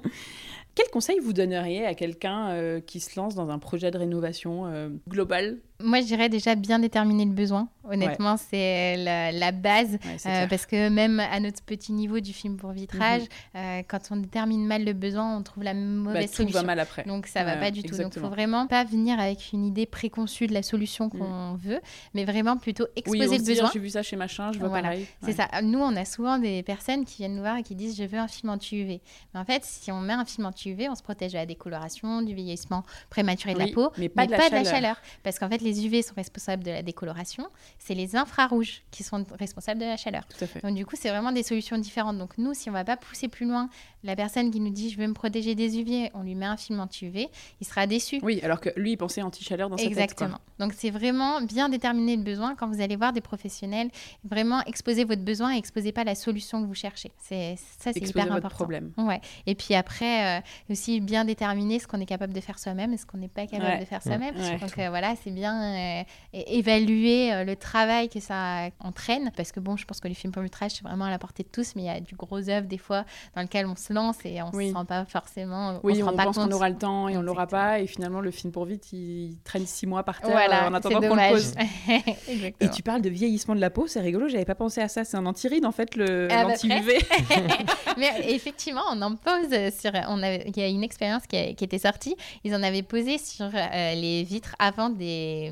Quel 0.74 0.88
conseil 0.90 1.20
vous 1.20 1.34
donneriez 1.34 1.86
à 1.86 1.96
quelqu'un 1.96 2.50
euh, 2.52 2.80
qui 2.80 3.00
se 3.02 3.20
lance 3.20 3.36
dans 3.36 3.50
un 3.50 3.60
projet 3.60 3.92
de 3.92 3.98
rénovation 3.98 4.68
euh, 4.68 4.90
global? 5.10 5.58
Moi, 5.80 6.02
je 6.02 6.06
dirais 6.08 6.30
déjà 6.30 6.56
bien 6.56 6.80
déterminer 6.80 7.26
le 7.26 7.32
besoin. 7.32 7.68
Honnêtement, 7.90 8.36
c'est 8.36 8.98
la, 8.98 9.32
la 9.32 9.52
base. 9.54 9.92
Ouais, 10.04 10.18
Euh, 10.26 10.48
parce 10.48 10.66
que 10.66 10.90
même 10.90 11.22
à 11.22 11.40
notre 11.40 11.62
petit 11.64 11.94
niveau 11.94 12.20
du 12.20 12.34
film 12.34 12.58
pour 12.58 12.72
vitrage, 12.72 13.22
Mhm. 13.22 13.28
euh, 13.56 13.82
quand 13.88 14.00
on 14.12 14.18
détermine 14.18 14.66
mal 14.68 14.84
le 14.84 14.92
besoin, 14.92 15.38
on 15.38 15.42
trouve 15.44 15.64
la 15.64 15.74
Bah, 15.74 15.80
mauvaise 15.80 16.32
tout 16.32 16.38
solution. 16.38 16.60
va 16.60 16.66
mal 16.66 16.80
après. 16.82 17.04
Donc 17.06 17.28
ça 17.28 17.46
va 17.46 17.54
Ouais, 17.54 17.60
pas 17.62 17.72
du 17.72 17.84
tout. 17.84 17.96
Donc 17.96 18.14
il 18.16 18.20
faut 18.22 18.28
vraiment 18.28 18.68
pas 18.68 18.84
venir 18.84 19.18
avec 19.20 19.54
une 19.54 19.64
idée 19.66 19.86
préconçue 19.86 20.48
de 20.48 20.54
la 20.54 20.64
solution 20.64 21.10
qu'on 21.10 21.54
veut, 21.56 21.80
mais 22.14 22.26
vraiment 22.26 22.58
plutôt 22.58 22.84
oui, 22.88 22.92
exposer 22.98 23.28
on 23.30 23.38
le 23.38 23.44
besoin. 23.46 23.66
ah, 23.68 23.72
j'ai 23.74 23.80
vu 23.80 23.90
ça 23.90 24.04
chez 24.04 24.18
machin, 24.18 24.52
je 24.52 24.60
vois 24.60 24.68
Voilà. 24.68 24.90
pareil. 24.90 25.08
C'est 25.24 25.34
ça. 25.34 25.48
Nous, 25.64 25.80
on 25.80 25.96
a 25.96 26.04
souvent 26.04 26.40
des 26.40 26.64
personnes 26.64 27.06
qui 27.06 27.18
viennent 27.18 27.36
nous 27.36 27.42
voir 27.42 27.56
et 27.58 27.64
qui 27.64 27.76
disent 27.76 27.96
je 27.98 28.04
veux 28.04 28.18
un 28.20 28.28
film 28.28 28.50
anti-UV. 28.50 29.00
Mais 29.34 29.40
en 29.40 29.46
fait, 29.46 29.64
si 29.64 29.92
on 29.94 30.02
met 30.02 30.14
un 30.14 30.26
film 30.26 30.46
anti-UV, 30.46 30.90
on 30.90 30.96
se 30.96 31.04
protège 31.04 31.32
de 31.34 31.38
la 31.38 31.46
décoloration, 31.46 32.22
du 32.22 32.34
vieillissement 32.34 32.84
prématuré 33.10 33.54
de 33.54 33.60
Oui, 33.60 33.68
la 33.70 33.74
peau, 33.74 33.92
mais 33.98 34.10
pas 34.10 34.26
de 34.26 34.32
la 34.32 34.64
chaleur. 34.66 34.98
Parce 35.24 35.40
qu'en 35.40 35.48
fait, 35.48 35.62
les 35.68 35.86
UV 35.86 36.02
sont 36.02 36.14
responsables 36.16 36.64
de 36.64 36.72
la 36.72 36.82
décoloration. 36.82 37.48
C'est 37.80 37.94
les 37.94 38.16
infrarouges 38.16 38.82
qui 38.92 39.04
sont 39.04 39.26
responsables 39.40 39.80
de 39.80 39.86
la 39.86 39.98
chaleur. 39.98 40.24
Tout 40.28 40.44
à 40.44 40.48
fait. 40.48 40.62
Donc 40.62 40.76
du 40.76 40.86
coup, 40.86 40.96
c'est 40.98 41.10
vraiment 41.10 41.32
des 41.32 41.44
solutions 41.44 41.78
différentes. 41.78 42.18
Donc 42.18 42.38
nous, 42.38 42.54
si 42.54 42.70
on 42.70 42.74
va 42.74 42.84
pas 42.84 42.98
pousser 42.98 43.28
plus 43.28 43.46
loin, 43.46 43.70
la 44.04 44.16
personne 44.16 44.52
qui 44.52 44.60
nous 44.60 44.70
dit 44.72 44.90
je 44.90 44.98
veux 44.98 45.08
me 45.08 45.14
protéger 45.14 45.56
des 45.56 45.78
UV, 45.80 46.10
on 46.14 46.24
lui 46.24 46.36
met 46.36 46.46
un 46.46 46.58
film 46.58 46.80
anti-UV, 46.80 47.28
il 47.62 47.68
sera 47.68 47.88
déçu. 47.88 48.20
Oui, 48.24 48.40
alors 48.44 48.62
que 48.62 48.70
lui, 48.78 48.92
il 48.94 48.98
pensait 48.98 49.22
anti-chaleur 49.22 49.70
dans 49.70 49.78
sa 49.78 49.84
tête. 49.84 49.92
Exactement. 49.92 50.38
Donc 50.60 50.74
c'est 50.76 50.90
vraiment 50.90 51.42
bien 51.42 51.70
déterminer 51.70 52.16
le 52.16 52.24
besoin 52.24 52.56
quand 52.56 52.68
vous 52.68 52.82
allez 52.82 52.96
voir 52.96 53.14
des 53.14 53.22
professionnels. 53.22 53.90
Vraiment 54.24 54.62
exposer 54.66 55.04
votre 55.04 55.24
besoin 55.24 55.54
et 55.54 55.58
exposez 55.58 55.92
pas 55.92 56.04
la 56.04 56.16
solution 56.16 56.62
que 56.62 56.68
vous 56.68 56.74
cherchez. 56.74 57.12
C'est 57.18 57.56
ça, 57.58 57.92
c'est 57.94 57.98
Exposer 57.98 58.10
hyper 58.12 58.26
votre 58.26 58.38
important. 58.38 58.56
problème. 58.56 58.92
Ouais. 58.98 59.22
Et 59.46 59.56
puis 59.56 59.76
après, 59.76 60.40
euh, 60.40 60.42
aussi 60.70 61.00
bien 61.02 61.26
déterminer 61.26 61.80
ce 61.80 61.88
qu'on 61.88 62.00
est 62.00 62.06
capable 62.06 62.34
de 62.34 62.40
faire 62.42 62.60
soi-même 62.60 62.94
et 62.94 62.98
ce 62.98 63.06
qu'on 63.06 63.18
n'est 63.18 63.28
pas 63.28 63.46
capable 63.48 63.72
Ouais. 63.72 63.80
de 63.80 63.86
faire 63.86 64.02
soi-même. 64.02 64.36
Ouais. 64.36 64.58
Donc 64.60 64.78
euh, 64.80 64.90
voilà, 64.90 65.16
c'est 65.24 65.32
bien 65.32 65.57
euh, 65.62 66.04
évaluer 66.34 67.34
euh, 67.34 67.44
le 67.44 67.56
travail 67.56 68.10
que 68.10 68.20
ça 68.20 68.70
entraîne. 68.80 69.32
Parce 69.36 69.52
que 69.52 69.60
bon, 69.60 69.78
je 69.78 69.86
pense 69.86 70.00
que 70.00 70.08
les 70.08 70.14
films 70.14 70.32
pour 70.34 70.42
métrage, 70.42 70.72
c'est 70.72 70.84
vraiment 70.84 71.06
à 71.06 71.10
la 71.10 71.20
portée 71.20 71.44
de 71.44 71.50
tous, 71.50 71.74
mais 71.76 71.84
il 71.84 71.86
y 71.86 71.90
a 71.90 72.00
du 72.00 72.16
gros 72.16 72.50
œuvre 72.50 72.68
des 72.68 72.78
fois 72.78 73.06
dans 73.36 73.42
lequel 73.42 73.66
on 73.66 73.76
se 73.76 73.94
lance 73.94 74.18
et 74.26 74.42
on 74.42 74.52
Oui. 74.54 74.70
se 74.70 74.74
rend 74.74 74.86
pas 74.86 75.06
forcément. 75.06 75.80
Oui, 75.84 75.94
on 75.94 75.96
se 75.98 76.02
on, 76.04 76.06
rend 76.08 76.16
pas 76.16 76.24
pense 76.26 76.38
qu'on 76.38 76.52
aura 76.52 76.70
le 76.70 76.78
temps 76.78 77.08
et 77.10 77.18
on 77.18 77.22
l'aura 77.22 77.44
Exactement. 77.44 77.72
pas. 77.74 77.80
Et 77.80 77.88
finalement, 77.88 78.22
le 78.22 78.32
film 78.32 78.52
pour 78.52 78.66
vite, 78.66 78.92
il 78.94 79.38
traîne 79.44 79.66
six 79.66 79.88
mois 79.88 80.04
par 80.04 80.22
terre 80.22 80.32
Voilà, 80.32 80.66
euh, 80.66 80.70
en 80.70 80.74
attendant 80.74 81.00
qu'on 81.02 81.16
le 81.16 81.30
pose. 81.32 81.54
Et 81.90 82.32
Exactement. 82.32 82.72
tu 82.72 82.84
parles 82.84 83.02
de 83.02 83.10
vieillissement 83.10 83.56
de 83.56 83.62
la 83.62 83.70
peau, 83.70 83.88
c'est 83.88 84.00
rigolo, 84.02 84.28
j'avais 84.28 84.46
pas 84.46 84.56
pensé 84.56 84.82
à 84.82 84.88
ça. 84.88 85.04
C'est 85.04 85.18
un 85.18 85.26
anti-ride 85.26 85.66
en 85.66 85.72
fait, 85.72 85.96
le 85.96 86.28
Ah 86.32 86.44
bah, 86.44 86.50
l'anti-UV. 86.52 86.94
Mais 87.98 88.12
effectivement, 88.34 88.82
on 88.92 89.02
en 89.02 89.16
pose 89.16 89.50
sur. 89.80 89.92
On 90.10 90.22
avait, 90.24 90.44
il 90.48 90.58
y 90.58 90.62
a 90.62 90.68
une 90.68 90.84
expérience 90.84 91.26
qui, 91.28 91.38
a- 91.38 91.54
qui 91.54 91.64
était 91.64 91.80
sortie. 91.80 92.16
Ils 92.44 92.54
en 92.56 92.64
avaient 92.64 92.84
posé 92.84 93.18
sur 93.18 93.46
euh, 93.54 93.94
les 93.96 94.24
vitres 94.24 94.56
avant 94.60 94.90
des, 94.90 95.47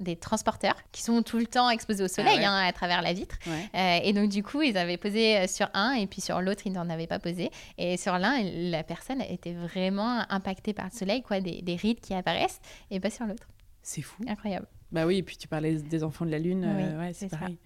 des 0.00 0.16
transporteurs 0.16 0.76
qui 0.92 1.02
sont 1.02 1.22
tout 1.22 1.38
le 1.38 1.46
temps 1.46 1.70
exposés 1.70 2.04
au 2.04 2.08
soleil 2.08 2.38
ouais. 2.38 2.44
hein, 2.44 2.54
à 2.66 2.72
travers 2.72 3.02
la 3.02 3.12
vitre. 3.12 3.36
Ouais. 3.46 3.68
Euh, 3.74 3.98
et 4.04 4.12
donc, 4.12 4.28
du 4.30 4.42
coup, 4.42 4.62
ils 4.62 4.76
avaient 4.76 4.96
posé 4.96 5.36
euh, 5.38 5.46
sur 5.46 5.68
un 5.74 5.92
et 5.92 6.06
puis 6.06 6.20
sur 6.20 6.40
l'autre, 6.40 6.62
ils 6.66 6.72
n'en 6.72 6.88
avaient 6.90 7.06
pas 7.06 7.18
posé. 7.18 7.50
Et 7.78 7.96
sur 7.96 8.18
l'un, 8.18 8.42
la 8.42 8.82
personne 8.82 9.20
était 9.22 9.52
vraiment 9.54 10.22
impactée 10.28 10.72
par 10.72 10.86
le 10.86 10.96
soleil, 10.96 11.22
quoi, 11.22 11.40
des, 11.40 11.62
des 11.62 11.76
rides 11.76 12.00
qui 12.00 12.14
apparaissent, 12.14 12.60
et 12.90 13.00
pas 13.00 13.10
sur 13.10 13.26
l'autre. 13.26 13.46
C'est 13.82 14.02
fou. 14.02 14.22
Incroyable. 14.26 14.66
Bah 14.92 15.04
oui, 15.04 15.18
et 15.18 15.22
puis 15.22 15.36
tu 15.36 15.48
parlais 15.48 15.74
des 15.74 16.04
enfants 16.04 16.24
de 16.24 16.30
la 16.30 16.38
Lune, 16.38 16.64
euh, 16.64 16.98
ouais, 16.98 17.12
c'est 17.12 17.20
c'est 17.26 17.28
ça. 17.28 17.38
pareil. 17.38 17.58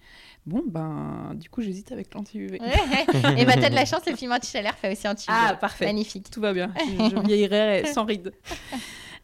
Bon, 0.45 0.63
ben, 0.67 1.33
du 1.35 1.49
coup, 1.49 1.61
j'hésite 1.61 1.91
avec 1.91 2.13
l'anti-UV. 2.15 2.55
et 2.55 3.45
bah, 3.45 3.53
t'as 3.59 3.69
de 3.69 3.75
la 3.75 3.85
chance, 3.85 4.01
le 4.07 4.15
film 4.15 4.31
anti-chaleur 4.31 4.73
fait 4.73 4.91
aussi 4.91 5.07
anti 5.07 5.25
Ah, 5.29 5.55
parfait. 5.59 5.85
Magnifique. 5.85 6.31
Tout 6.31 6.41
va 6.41 6.51
bien, 6.51 6.73
je, 6.79 7.15
je 7.15 7.27
vieillirai 7.27 7.85
sans 7.93 8.05
ride. 8.05 8.33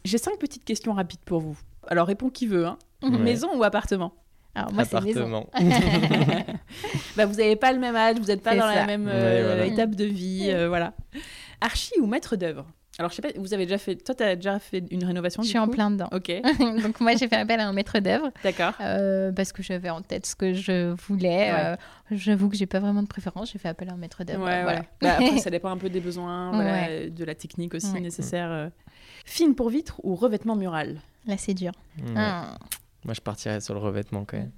J'ai 0.06 0.20
cinq 0.20 0.38
petites 0.38 0.64
questions 0.64 0.94
rapides 0.94 1.20
pour 1.26 1.40
vous. 1.42 1.58
Alors, 1.88 2.08
réponds 2.08 2.30
qui 2.30 2.48
veut. 2.48 2.66
Hein. 2.66 2.78
Ouais. 3.04 3.10
Maison 3.18 3.50
ou 3.58 3.64
appartement 3.64 4.14
Alors, 4.56 4.72
moi, 4.74 4.86
c'est 4.86 5.00
maison. 5.02 5.48
Appartement. 5.54 6.54
bah, 7.16 7.26
Vous 7.26 7.36
n'avez 7.36 7.56
pas 7.56 7.72
le 7.74 7.80
même 7.80 7.96
âge, 7.96 8.18
vous 8.18 8.26
n'êtes 8.26 8.42
pas 8.44 8.56
dans 8.56 8.66
la 8.66 8.86
même 8.86 9.06
Ouais, 9.06 9.12
euh, 9.14 9.54
voilà. 9.56 9.66
étape 9.66 9.96
de 9.96 10.06
vie. 10.06 10.48
euh, 10.50 10.68
voilà. 10.68 10.94
Archi 11.62 11.94
ou 12.02 12.08
maître 12.08 12.36
d'œuvre? 12.36 12.66
Alors, 13.00 13.12
je 13.12 13.16
sais 13.18 13.22
pas, 13.22 13.28
vous 13.38 13.54
avez 13.54 13.66
déjà 13.68 13.78
fait. 13.78 13.96
Toi, 13.96 14.16
tu 14.16 14.24
as 14.24 14.36
déjà 14.36 14.58
fait 14.58 14.84
une 14.90 15.04
rénovation 15.06 15.44
Je 15.44 15.48
suis 15.50 15.60
en 15.60 15.68
plein 15.68 15.92
dedans. 15.92 16.08
Ok. 16.12 16.32
Donc, 16.82 17.00
moi, 17.00 17.14
j'ai 17.16 17.28
fait 17.28 17.36
appel 17.36 17.60
à 17.60 17.68
un 17.68 17.74
maître 17.74 18.00
d'œuvre. 18.00 18.32
D'accord. 18.44 18.74
Euh, 18.82 19.32
parce 19.32 19.54
que 19.54 19.62
j'avais 19.62 19.92
en 19.92 20.02
tête 20.02 20.26
ce 20.26 20.36
que 20.36 20.54
je 20.56 20.96
voulais. 21.08 21.52
Ouais. 21.52 21.60
Euh, 21.60 21.76
J'avoue 22.10 22.50
que 22.50 22.56
j'ai 22.58 22.66
pas 22.66 22.80
vraiment 22.80 23.04
de 23.04 23.08
préférence. 23.08 23.52
J'ai 23.52 23.60
fait 23.60 23.68
appel 23.70 23.90
à 23.90 23.94
un 23.94 23.98
maître 23.98 24.24
d'œuvre. 24.24 24.44
Ouais, 24.46 24.64
voilà. 24.64 24.80
ouais. 24.80 24.86
Bah, 25.04 25.12
après, 25.14 25.38
ça 25.38 25.52
dépend 25.52 25.70
un 25.70 25.78
peu 25.78 25.90
des 25.90 26.00
besoins, 26.00 26.52
voilà, 26.54 27.08
de 27.08 27.24
la 27.24 27.36
technique 27.36 27.76
aussi 27.76 27.92
Ouais. 27.94 28.00
nécessaire. 28.00 28.72
Film 29.28 29.56
pour 29.56 29.70
vitre 29.70 30.00
ou 30.04 30.16
revêtement 30.16 30.56
mural? 30.56 31.02
Là, 31.26 31.36
c'est 31.38 31.54
dur. 31.54 31.74
Ouais. 31.98 32.14
Ah. 32.16 32.58
Moi, 33.04 33.14
je 33.14 33.20
partirais 33.20 33.60
sur 33.60 33.74
le 33.74 33.82
revêtement 33.82 34.24
quand 34.24 34.38
même. 34.38 34.52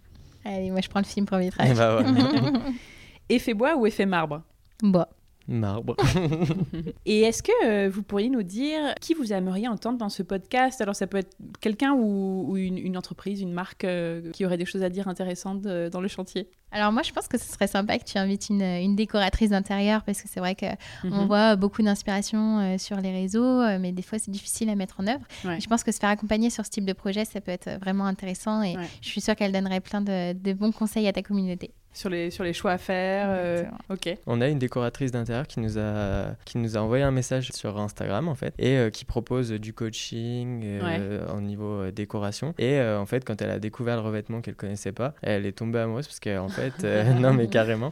Allez, 0.46 0.70
moi, 0.70 0.80
je 0.82 0.88
prends 0.88 1.00
le 1.00 1.06
film 1.06 1.26
pour 1.26 1.38
Et 1.38 1.46
vitrage. 1.46 1.74
bah 1.76 1.98
ouais. 1.98 2.06
Effet 3.30 3.56
bois 3.56 3.76
ou 3.76 3.88
effet 3.88 4.06
marbre? 4.06 4.44
Bon. 4.84 5.06
Marbre. 5.50 5.96
Et 7.06 7.22
est-ce 7.22 7.44
que 7.44 7.52
euh, 7.66 7.90
vous 7.90 8.04
pourriez 8.04 8.30
nous 8.30 8.44
dire 8.44 8.94
qui 9.02 9.14
vous 9.14 9.34
aimeriez 9.34 9.68
entendre 9.68 9.98
dans 9.98 10.10
ce 10.10 10.24
podcast? 10.24 10.80
Alors, 10.82 10.96
ça 10.96 11.08
peut 11.08 11.18
être 11.18 11.36
quelqu'un 11.60 11.94
ou, 11.94 12.46
ou 12.50 12.58
une, 12.58 12.78
une 12.78 12.98
entreprise, 12.98 13.42
une 13.42 13.52
marque 13.54 13.84
euh, 13.84 14.32
qui 14.32 14.46
aurait 14.46 14.58
des 14.58 14.66
choses 14.66 14.84
à 14.84 14.90
dire 14.90 15.08
intéressantes 15.08 15.66
euh, 15.66 15.90
dans 15.90 16.02
le 16.02 16.08
chantier? 16.08 16.50
Alors 16.72 16.92
moi, 16.92 17.02
je 17.02 17.12
pense 17.12 17.28
que 17.28 17.40
ce 17.40 17.52
serait 17.52 17.66
sympa 17.66 17.98
que 17.98 18.04
tu 18.04 18.18
invites 18.20 18.50
une, 18.50 18.62
une 18.62 18.96
décoratrice 18.96 19.50
d'intérieur 19.50 20.04
parce 20.04 20.22
que 20.22 20.28
c'est 20.28 20.40
vrai 20.40 20.56
qu'on 20.56 20.78
Mhm. 21.10 21.26
voit 21.26 21.56
beaucoup 21.56 21.82
d'inspiration 21.82 22.60
euh, 22.60 22.78
sur 22.78 22.98
les 22.98 23.12
réseaux, 23.12 23.44
euh, 23.62 23.80
mais 23.80 23.92
des 23.92 24.04
fois, 24.04 24.20
c'est 24.20 24.30
difficile 24.30 24.70
à 24.70 24.76
mettre 24.76 25.00
en 25.00 25.08
œuvre. 25.08 25.26
Ouais. 25.46 25.58
Et 25.58 25.62
je 25.62 25.68
pense 25.68 25.84
que 25.84 25.92
se 25.92 25.98
faire 25.98 26.10
accompagner 26.12 26.52
sur 26.52 26.64
ce 26.66 26.70
type 26.70 26.86
de 26.86 26.94
projet, 26.94 27.26
ça 27.26 27.42
peut 27.42 27.52
être 27.52 27.80
vraiment 27.80 28.06
intéressant 28.06 28.62
et 28.62 28.78
Ouais. 28.78 28.86
je 29.02 29.10
suis 29.10 29.20
sûre 29.22 29.36
qu'elle 29.36 29.52
donnerait 29.52 29.80
plein 29.80 30.02
de, 30.02 30.34
de 30.34 30.54
bons 30.54 30.72
conseils 30.72 31.08
à 31.08 31.12
ta 31.14 31.24
communauté. 31.24 31.72
Sur 31.92 32.10
les, 32.10 32.30
sur 32.30 32.44
les 32.44 32.54
choix 32.54 32.72
à 32.72 32.78
faire. 32.78 33.28
euh, 33.32 33.64
ok. 33.90 34.16
On 34.28 34.42
a 34.42 34.48
une 34.48 34.60
décoratrice 34.60 35.12
d'intérieur 35.12 35.48
qui 35.48 35.60
nous 35.60 35.78
a 35.80 36.36
qui 36.46 36.58
nous 36.60 36.78
a 36.78 36.80
envoyé 36.82 37.04
un 37.04 37.12
message 37.12 37.52
sur 37.52 37.78
Instagram 37.80 38.28
en 38.28 38.36
fait 38.36 38.54
et 38.60 38.78
euh, 38.78 38.90
qui 38.90 39.06
propose 39.06 39.52
du 39.52 39.74
coaching 39.74 40.62
euh, 40.64 41.26
au 41.36 41.42
niveau 41.42 41.82
euh, 41.82 41.92
décoration 41.92 42.54
et 42.60 42.80
euh, 42.80 43.00
en 43.00 43.06
fait 43.06 43.26
quand 43.26 43.42
elle 43.42 43.50
a 43.50 43.60
découvert 43.60 43.96
le 43.96 44.02
revêtement 44.04 44.40
qu'elle 44.42 44.56
connaissait 44.56 44.92
pas, 44.92 45.14
elle 45.24 45.46
est 45.48 45.52
tombée 45.58 45.80
amoureuse 45.80 46.08
parce 46.08 46.20
qu'en 46.20 46.48
fait 46.50 46.84
euh, 46.84 47.12
non 47.20 47.34
mais 47.34 47.48
carrément 47.48 47.92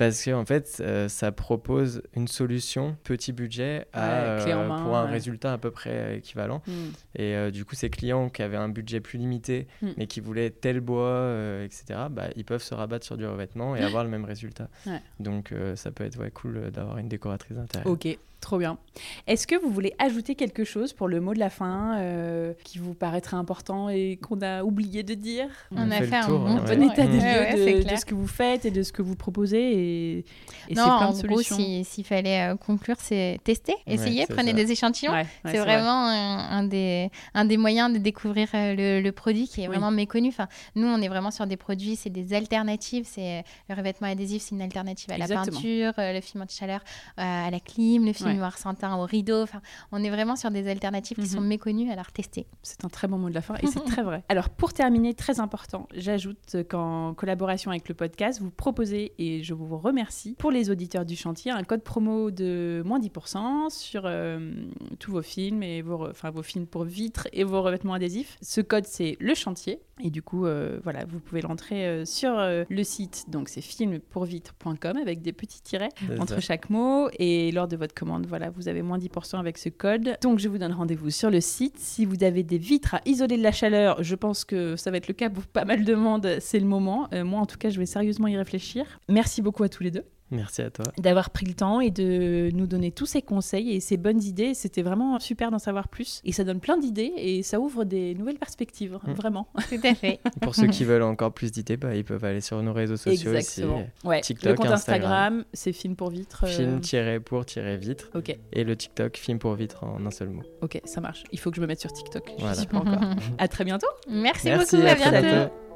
parce 0.00 0.24
que 0.24 0.30
en 0.32 0.46
fait 0.46 0.78
euh, 0.80 1.08
ça 1.10 1.30
propose 1.30 2.02
une 2.16 2.26
solution 2.26 2.96
petit 3.04 3.32
budget 3.32 3.86
à, 3.92 4.00
Ouais, 4.00 4.52
euh, 4.52 4.68
main, 4.68 4.82
pour 4.82 4.96
un 4.96 5.04
ouais. 5.04 5.10
résultat 5.10 5.52
à 5.52 5.58
peu 5.58 5.70
près 5.70 5.90
euh, 5.90 6.16
équivalent 6.16 6.62
Hmm. 6.66 6.88
et 7.16 7.36
euh, 7.36 7.50
du 7.50 7.66
coup 7.66 7.74
ces 7.74 7.90
clients 7.90 8.30
qui 8.30 8.42
avaient 8.42 8.56
un 8.56 8.70
budget 8.70 9.00
plus 9.00 9.18
limité 9.18 9.66
Mm. 9.82 9.88
mais 9.98 10.06
qui 10.06 10.20
voulaient 10.20 10.48
tel 10.50 10.80
bois 10.80 11.34
etc 11.62 12.00
bah, 12.10 12.28
ils 12.36 12.44
peuvent 12.46 12.62
se 12.62 12.74
rabattre 12.74 13.04
sur 13.04 13.18
du 13.18 13.26
revêtement 13.26 13.76
et 13.76 13.80
avoir 13.84 14.02
le 14.04 14.10
même 14.10 14.24
résultat 14.24 14.68
Ouais. 14.86 15.02
donc 15.18 15.52
ça 15.74 15.90
peut 15.90 16.04
être 16.04 16.28
cool 16.30 16.70
d'avoir 16.70 16.96
une 16.98 17.08
décoratrice 17.08 17.56
d'intérieur. 17.56 17.90
Ok, 17.92 18.08
trop 18.40 18.58
bien. 18.58 18.78
Est-ce 19.26 19.46
que 19.46 19.54
vous 19.54 19.70
voulez 19.70 19.92
ajouter 19.98 20.34
quelque 20.34 20.64
chose 20.64 20.92
pour 20.92 21.08
le 21.08 21.20
mot 21.20 21.34
de 21.34 21.38
la 21.38 21.50
fin 21.50 21.98
euh, 21.98 22.52
qui 22.64 22.78
vous 22.78 22.94
paraîtrait 22.94 23.36
important 23.36 23.88
et 23.88 24.18
qu'on 24.22 24.40
a 24.42 24.62
oublié 24.64 25.02
de 25.02 25.14
dire? 25.14 25.46
On, 25.76 25.90
a 25.90 26.00
fait 26.02 26.16
un 26.16 26.26
tour, 26.26 26.38
bon 26.40 26.58
ouais. 26.58 26.86
état 26.86 27.06
des 27.06 27.18
Ouais, 27.18 27.24
ouais, 27.38 27.56
lieux 27.56 27.82
c'est 27.84 27.92
de- 27.94 27.96
ce 28.00 28.04
que 28.04 28.14
vous 28.14 28.26
faites 28.26 28.64
et 28.64 28.70
de 28.70 28.82
ce 28.82 28.92
que 28.92 29.02
vous 29.02 29.14
proposez 29.16 29.60
et, 29.60 30.18
et 30.18 30.24
c'est 30.68 30.74
non, 30.74 30.84
plein 30.96 31.06
en 31.08 31.12
de 31.12 31.26
gros, 31.26 31.42
si- 31.42 31.84
s'il 31.84 32.04
fallait 32.04 32.50
euh, 32.52 32.56
conclure, 32.56 32.96
c'est 32.98 33.38
tester, 33.44 33.74
essayer, 33.86 34.26
prenez 34.26 34.50
ça. 34.52 34.56
des 34.56 34.72
échantillons. 34.72 35.12
Ouais, 35.12 35.26
ouais, 35.44 35.50
c'est 35.52 35.58
vrai. 35.58 35.74
vraiment 35.76 36.06
un, 36.08 36.38
un 36.58 36.62
des, 36.64 37.10
un 37.34 37.44
des 37.44 37.56
moyens 37.56 37.92
de 37.92 37.98
découvrir 37.98 38.48
euh, 38.54 38.74
le, 38.74 39.00
le 39.02 39.12
produit 39.12 39.48
qui 39.48 39.60
est 39.60 39.68
Oui. 39.68 39.74
vraiment 39.74 39.90
méconnu. 39.90 40.28
Enfin, 40.28 40.48
nous, 40.74 40.86
on 40.86 41.00
est 41.02 41.08
vraiment 41.08 41.30
sur 41.30 41.46
des 41.46 41.56
produits, 41.56 41.96
c'est 41.96 42.10
des 42.10 42.32
alternatives. 42.34 43.04
C'est 43.06 43.44
le 43.68 43.74
revêtement 43.74 44.08
adhésif, 44.08 44.42
c'est 44.42 44.54
une 44.54 44.62
alternative 44.62 45.10
à 45.12 45.18
la 45.18 45.28
peinture, 45.28 45.92
le 45.98 46.20
film 46.20 46.42
anti-chaleur 46.42 46.80
euh, 47.18 47.46
à 47.46 47.50
la 47.50 47.60
clim, 47.60 48.06
le 48.06 48.12
film 48.12 48.29
Ouais. 48.30 48.36
noir 48.38 48.58
sans 48.58 48.74
teint 48.74 48.96
au 48.96 49.04
rideau. 49.04 49.42
Enfin, 49.42 49.60
on 49.92 50.02
est 50.02 50.10
vraiment 50.10 50.36
sur 50.36 50.50
des 50.50 50.68
alternatives 50.68 51.16
qui 51.16 51.22
Mhm. 51.22 51.28
sont 51.28 51.40
méconnues, 51.40 51.90
alors 51.90 52.10
tester. 52.12 52.46
C'est 52.62 52.84
un 52.84 52.88
très 52.88 53.08
bon 53.08 53.18
mot 53.18 53.28
de 53.28 53.34
la 53.34 53.42
fin 53.42 53.54
et 53.62 53.66
c'est 53.66 53.80
très 53.84 54.02
vrai. 54.02 54.22
Alors 54.28 54.48
pour 54.50 54.72
terminer, 54.72 55.14
très 55.14 55.40
important, 55.40 55.88
j'ajoute 55.94 56.56
qu'en 56.68 57.14
collaboration 57.14 57.70
avec 57.70 57.88
le 57.88 57.94
podcast, 57.94 58.40
vous 58.40 58.50
proposez, 58.50 59.12
et 59.18 59.42
je 59.42 59.54
vous 59.54 59.78
remercie, 59.78 60.34
pour 60.38 60.50
les 60.50 60.70
auditeurs 60.70 61.04
du 61.04 61.16
chantier, 61.16 61.50
un 61.52 61.64
code 61.64 61.82
promo 61.82 62.30
de 62.30 62.82
moins 62.84 62.98
10% 62.98 63.70
sur 63.70 64.02
euh, 64.04 64.52
tous 64.98 65.12
vos 65.12 65.22
films, 65.22 65.62
et 65.62 65.82
vos, 65.82 65.96
re- 66.06 66.10
enfin, 66.10 66.30
vos 66.30 66.42
films 66.42 66.66
pour 66.66 66.84
vitres 66.84 67.28
et 67.32 67.44
vos 67.44 67.62
revêtements 67.62 67.94
adhésifs. 67.94 68.36
Ce 68.42 68.60
code, 68.60 68.84
c'est 68.86 69.16
le 69.20 69.34
chantier. 69.34 69.80
Et 70.02 70.10
du 70.10 70.22
coup, 70.22 70.46
euh, 70.46 70.80
voilà, 70.82 71.04
vous 71.04 71.20
pouvez 71.20 71.42
l'entrer 71.42 71.86
euh, 71.86 72.04
sur 72.06 72.38
euh, 72.38 72.64
le 72.70 72.84
site, 72.84 73.26
donc 73.28 73.48
c'est 73.50 73.60
filmpourvitre.com 73.60 74.96
avec 74.96 75.22
des 75.22 75.32
petits 75.32 75.60
tirets 75.62 75.90
entre 76.18 76.34
ça. 76.34 76.40
chaque 76.40 76.70
mot. 76.70 77.08
Et 77.18 77.52
lors 77.52 77.68
de 77.68 77.76
votre 77.76 77.94
commande, 77.94 78.19
voilà, 78.26 78.50
vous 78.50 78.68
avez 78.68 78.82
moins 78.82 78.98
10% 78.98 79.38
avec 79.38 79.58
ce 79.58 79.68
code. 79.68 80.16
Donc, 80.22 80.38
je 80.38 80.48
vous 80.48 80.58
donne 80.58 80.72
rendez-vous 80.72 81.10
sur 81.10 81.30
le 81.30 81.40
site. 81.40 81.78
Si 81.78 82.04
vous 82.04 82.22
avez 82.22 82.42
des 82.42 82.58
vitres 82.58 82.94
à 82.94 83.00
isoler 83.06 83.36
de 83.36 83.42
la 83.42 83.52
chaleur, 83.52 84.02
je 84.02 84.14
pense 84.14 84.44
que 84.44 84.76
ça 84.76 84.90
va 84.90 84.96
être 84.96 85.08
le 85.08 85.14
cas 85.14 85.30
pour 85.30 85.44
pas 85.44 85.64
mal 85.64 85.84
de 85.84 85.94
monde. 85.94 86.36
C'est 86.40 86.60
le 86.60 86.66
moment. 86.66 87.08
Euh, 87.12 87.24
moi, 87.24 87.40
en 87.40 87.46
tout 87.46 87.58
cas, 87.58 87.70
je 87.70 87.78
vais 87.78 87.86
sérieusement 87.86 88.28
y 88.28 88.36
réfléchir. 88.36 88.84
Merci 89.08 89.42
beaucoup 89.42 89.62
à 89.62 89.68
tous 89.68 89.82
les 89.82 89.90
deux 89.90 90.04
Merci 90.30 90.62
à 90.62 90.70
toi. 90.70 90.84
d'avoir 90.98 91.30
pris 91.30 91.46
le 91.46 91.54
temps 91.54 91.80
et 91.80 91.90
de 91.90 92.50
nous 92.54 92.66
donner 92.66 92.90
tous 92.92 93.06
ces 93.06 93.22
conseils 93.22 93.70
et 93.72 93.80
ces 93.80 93.96
bonnes 93.96 94.22
idées. 94.22 94.54
C'était 94.54 94.82
vraiment 94.82 95.18
super 95.18 95.50
d'en 95.50 95.58
savoir 95.58 95.88
plus. 95.88 96.20
Et 96.24 96.32
ça 96.32 96.44
donne 96.44 96.60
plein 96.60 96.76
d'idées 96.78 97.12
et 97.16 97.42
ça 97.42 97.58
ouvre 97.60 97.84
des 97.84 98.14
nouvelles 98.14 98.38
perspectives, 98.38 98.98
Mm. 99.06 99.12
vraiment. 99.12 99.48
Tout 99.68 99.80
à 99.84 99.94
fait. 99.94 100.20
Pour 100.42 100.54
ceux 100.54 100.66
qui 100.68 100.84
veulent 100.84 101.02
encore 101.02 101.32
plus 101.32 101.50
d'idées, 101.52 101.76
bah, 101.76 101.94
ils 101.94 102.04
peuvent 102.04 102.24
aller 102.24 102.40
sur 102.40 102.62
nos 102.62 102.72
réseaux 102.72 102.96
sociaux 102.96 103.32
Exactement. 103.34 103.76
aussi. 103.78 104.06
Ouais. 104.06 104.20
TikTok, 104.20 104.50
le 104.50 104.56
compte 104.56 104.66
Instagram, 104.66 105.12
Instagram. 105.12 105.44
c'est 105.52 105.72
film 105.72 105.96
pour 105.96 106.10
vitre. 106.10 106.44
euh, 106.44 106.80
Film-pour-vitre 106.80 108.10
Ok, 108.14 108.36
et 108.52 108.64
le 108.64 108.76
TikTok 108.76 109.16
film 109.16 109.38
pour 109.38 109.54
vitre 109.54 109.84
en 109.84 110.04
un 110.06 110.10
seul 110.10 110.28
mot. 110.30 110.42
ok, 110.62 110.80
ça 110.84 111.00
marche. 111.00 111.24
Il 111.32 111.38
faut 111.38 111.50
que 111.50 111.56
je 111.56 111.60
me 111.60 111.66
mette 111.66 111.80
sur 111.80 111.92
TikTok. 111.92 112.30
Je 112.36 112.40
Voilà. 112.40 112.54
suis 112.56 112.66
pas 112.66 112.78
encore. 112.78 113.00
à 113.38 113.48
très 113.48 113.64
bientôt. 113.64 113.86
Merci, 114.08 114.48
Merci, 114.48 114.76
beaucoup, 114.76 114.86
à 114.88 114.90
à 114.90 114.94
très 114.96 115.10
bientôt. 115.10 115.26
bientôt. 115.36 115.69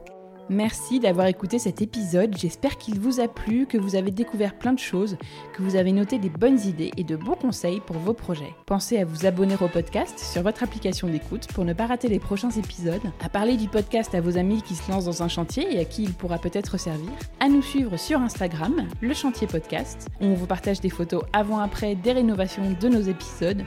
Merci 0.51 1.01
d'avoir 1.01 1.27
écouté 1.27 1.59
cet 1.59 1.81
épisode. 1.81 2.37
J'espère 2.37 2.77
qu'il 2.77 3.01
vous 3.01 3.19
a 3.19 3.29
plu, 3.29 3.67
que 3.67 3.79
vous 3.79 3.97
avez 3.97 4.11
découvert 4.11 4.59
plein 4.59 4.75
de 4.75 4.79
choses, 4.79 5.17
que 5.55 5.63
vous 5.63 5.75
avez 5.75 5.91
noté 5.91 6.19
des 6.19 6.29
bonnes 6.29 6.61
idées 6.61 6.91
et 6.99 7.05
de 7.05 7.17
bons 7.17 7.35
conseils 7.35 7.81
pour 7.81 7.97
vos 7.97 8.13
projets. 8.13 8.55
Pensez 8.67 8.99
à 8.99 9.07
vous 9.07 9.25
abonner 9.25 9.57
au 9.59 9.69
podcast 9.69 10.19
sur 10.19 10.43
votre 10.43 10.63
application 10.63 11.09
d'écoute 11.09 11.47
pour 11.55 11.65
ne 11.65 11.73
pas 11.73 11.87
rater 11.87 12.09
les 12.09 12.19
prochains 12.19 12.51
épisodes, 12.51 13.01
à 13.23 13.31
parler 13.31 13.57
du 13.57 13.69
podcast 13.69 14.15
à 14.15 14.21
vos 14.21 14.37
amis 14.37 14.61
qui 14.61 14.75
se 14.75 14.91
lancent 14.91 15.07
dans 15.07 15.23
un 15.23 15.29
chantier 15.29 15.75
et 15.75 15.81
à 15.81 15.87
qui 15.87 16.03
il 16.03 16.13
pourra 16.13 16.37
peut-être 16.37 16.79
servir, 16.79 17.13
à 17.41 17.49
nous 17.49 17.63
suivre 17.63 17.97
sur 17.97 18.21
Instagram, 18.21 18.87
le 19.01 19.15
chantier 19.15 19.47
podcast. 19.47 20.09
On 20.21 20.35
vous 20.35 20.47
partage 20.47 20.81
des 20.81 20.91
photos 20.91 21.23
avant-après 21.33 21.95
des 21.95 22.13
rénovations 22.13 22.77
de 22.79 22.89
nos 22.89 23.01
épisodes. 23.01 23.65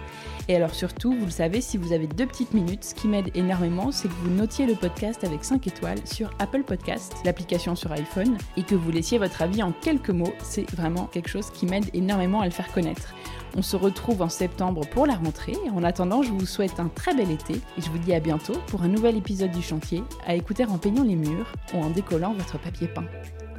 Et 0.49 0.55
alors 0.55 0.73
surtout, 0.73 1.13
vous 1.13 1.25
le 1.25 1.31
savez, 1.31 1.59
si 1.59 1.77
vous 1.77 1.91
avez 1.91 2.07
deux 2.07 2.25
petites 2.25 2.53
minutes, 2.53 2.85
ce 2.85 2.95
qui 2.95 3.07
m'aide 3.07 3.31
énormément, 3.35 3.91
c'est 3.91 4.07
que 4.07 4.13
vous 4.13 4.29
notiez 4.29 4.65
le 4.65 4.75
podcast 4.75 5.23
avec 5.25 5.43
5 5.43 5.67
étoiles 5.67 5.99
sur 6.05 6.29
Apple 6.39 6.63
Podcast, 6.63 7.15
l'application 7.25 7.75
sur 7.75 7.91
iPhone, 7.91 8.37
et 8.55 8.63
que 8.63 8.75
vous 8.75 8.89
laissiez 8.89 9.17
votre 9.17 9.41
avis 9.41 9.61
en 9.61 9.73
quelques 9.73 10.09
mots. 10.09 10.33
C'est 10.41 10.69
vraiment 10.71 11.05
quelque 11.05 11.29
chose 11.29 11.49
qui 11.51 11.65
m'aide 11.65 11.89
énormément 11.93 12.39
à 12.39 12.45
le 12.45 12.51
faire 12.51 12.71
connaître. 12.71 13.13
On 13.57 13.61
se 13.61 13.75
retrouve 13.75 14.21
en 14.21 14.29
septembre 14.29 14.87
pour 14.87 15.05
la 15.05 15.15
rentrée. 15.15 15.57
En 15.73 15.83
attendant, 15.83 16.21
je 16.21 16.31
vous 16.31 16.45
souhaite 16.45 16.79
un 16.79 16.87
très 16.87 17.13
bel 17.13 17.31
été 17.31 17.55
et 17.55 17.81
je 17.81 17.89
vous 17.89 17.97
dis 17.97 18.13
à 18.13 18.19
bientôt 18.19 18.55
pour 18.67 18.83
un 18.83 18.87
nouvel 18.87 19.17
épisode 19.17 19.51
du 19.51 19.61
chantier, 19.61 20.03
à 20.25 20.35
écouter 20.35 20.65
en 20.65 20.77
peignant 20.77 21.03
les 21.03 21.15
murs 21.15 21.51
ou 21.73 21.77
en 21.77 21.89
décollant 21.89 22.33
votre 22.33 22.57
papier 22.57 22.87
peint. 22.87 23.05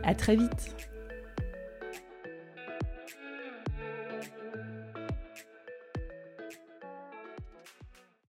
À 0.04 0.14
très 0.14 0.36
vite 0.36 0.87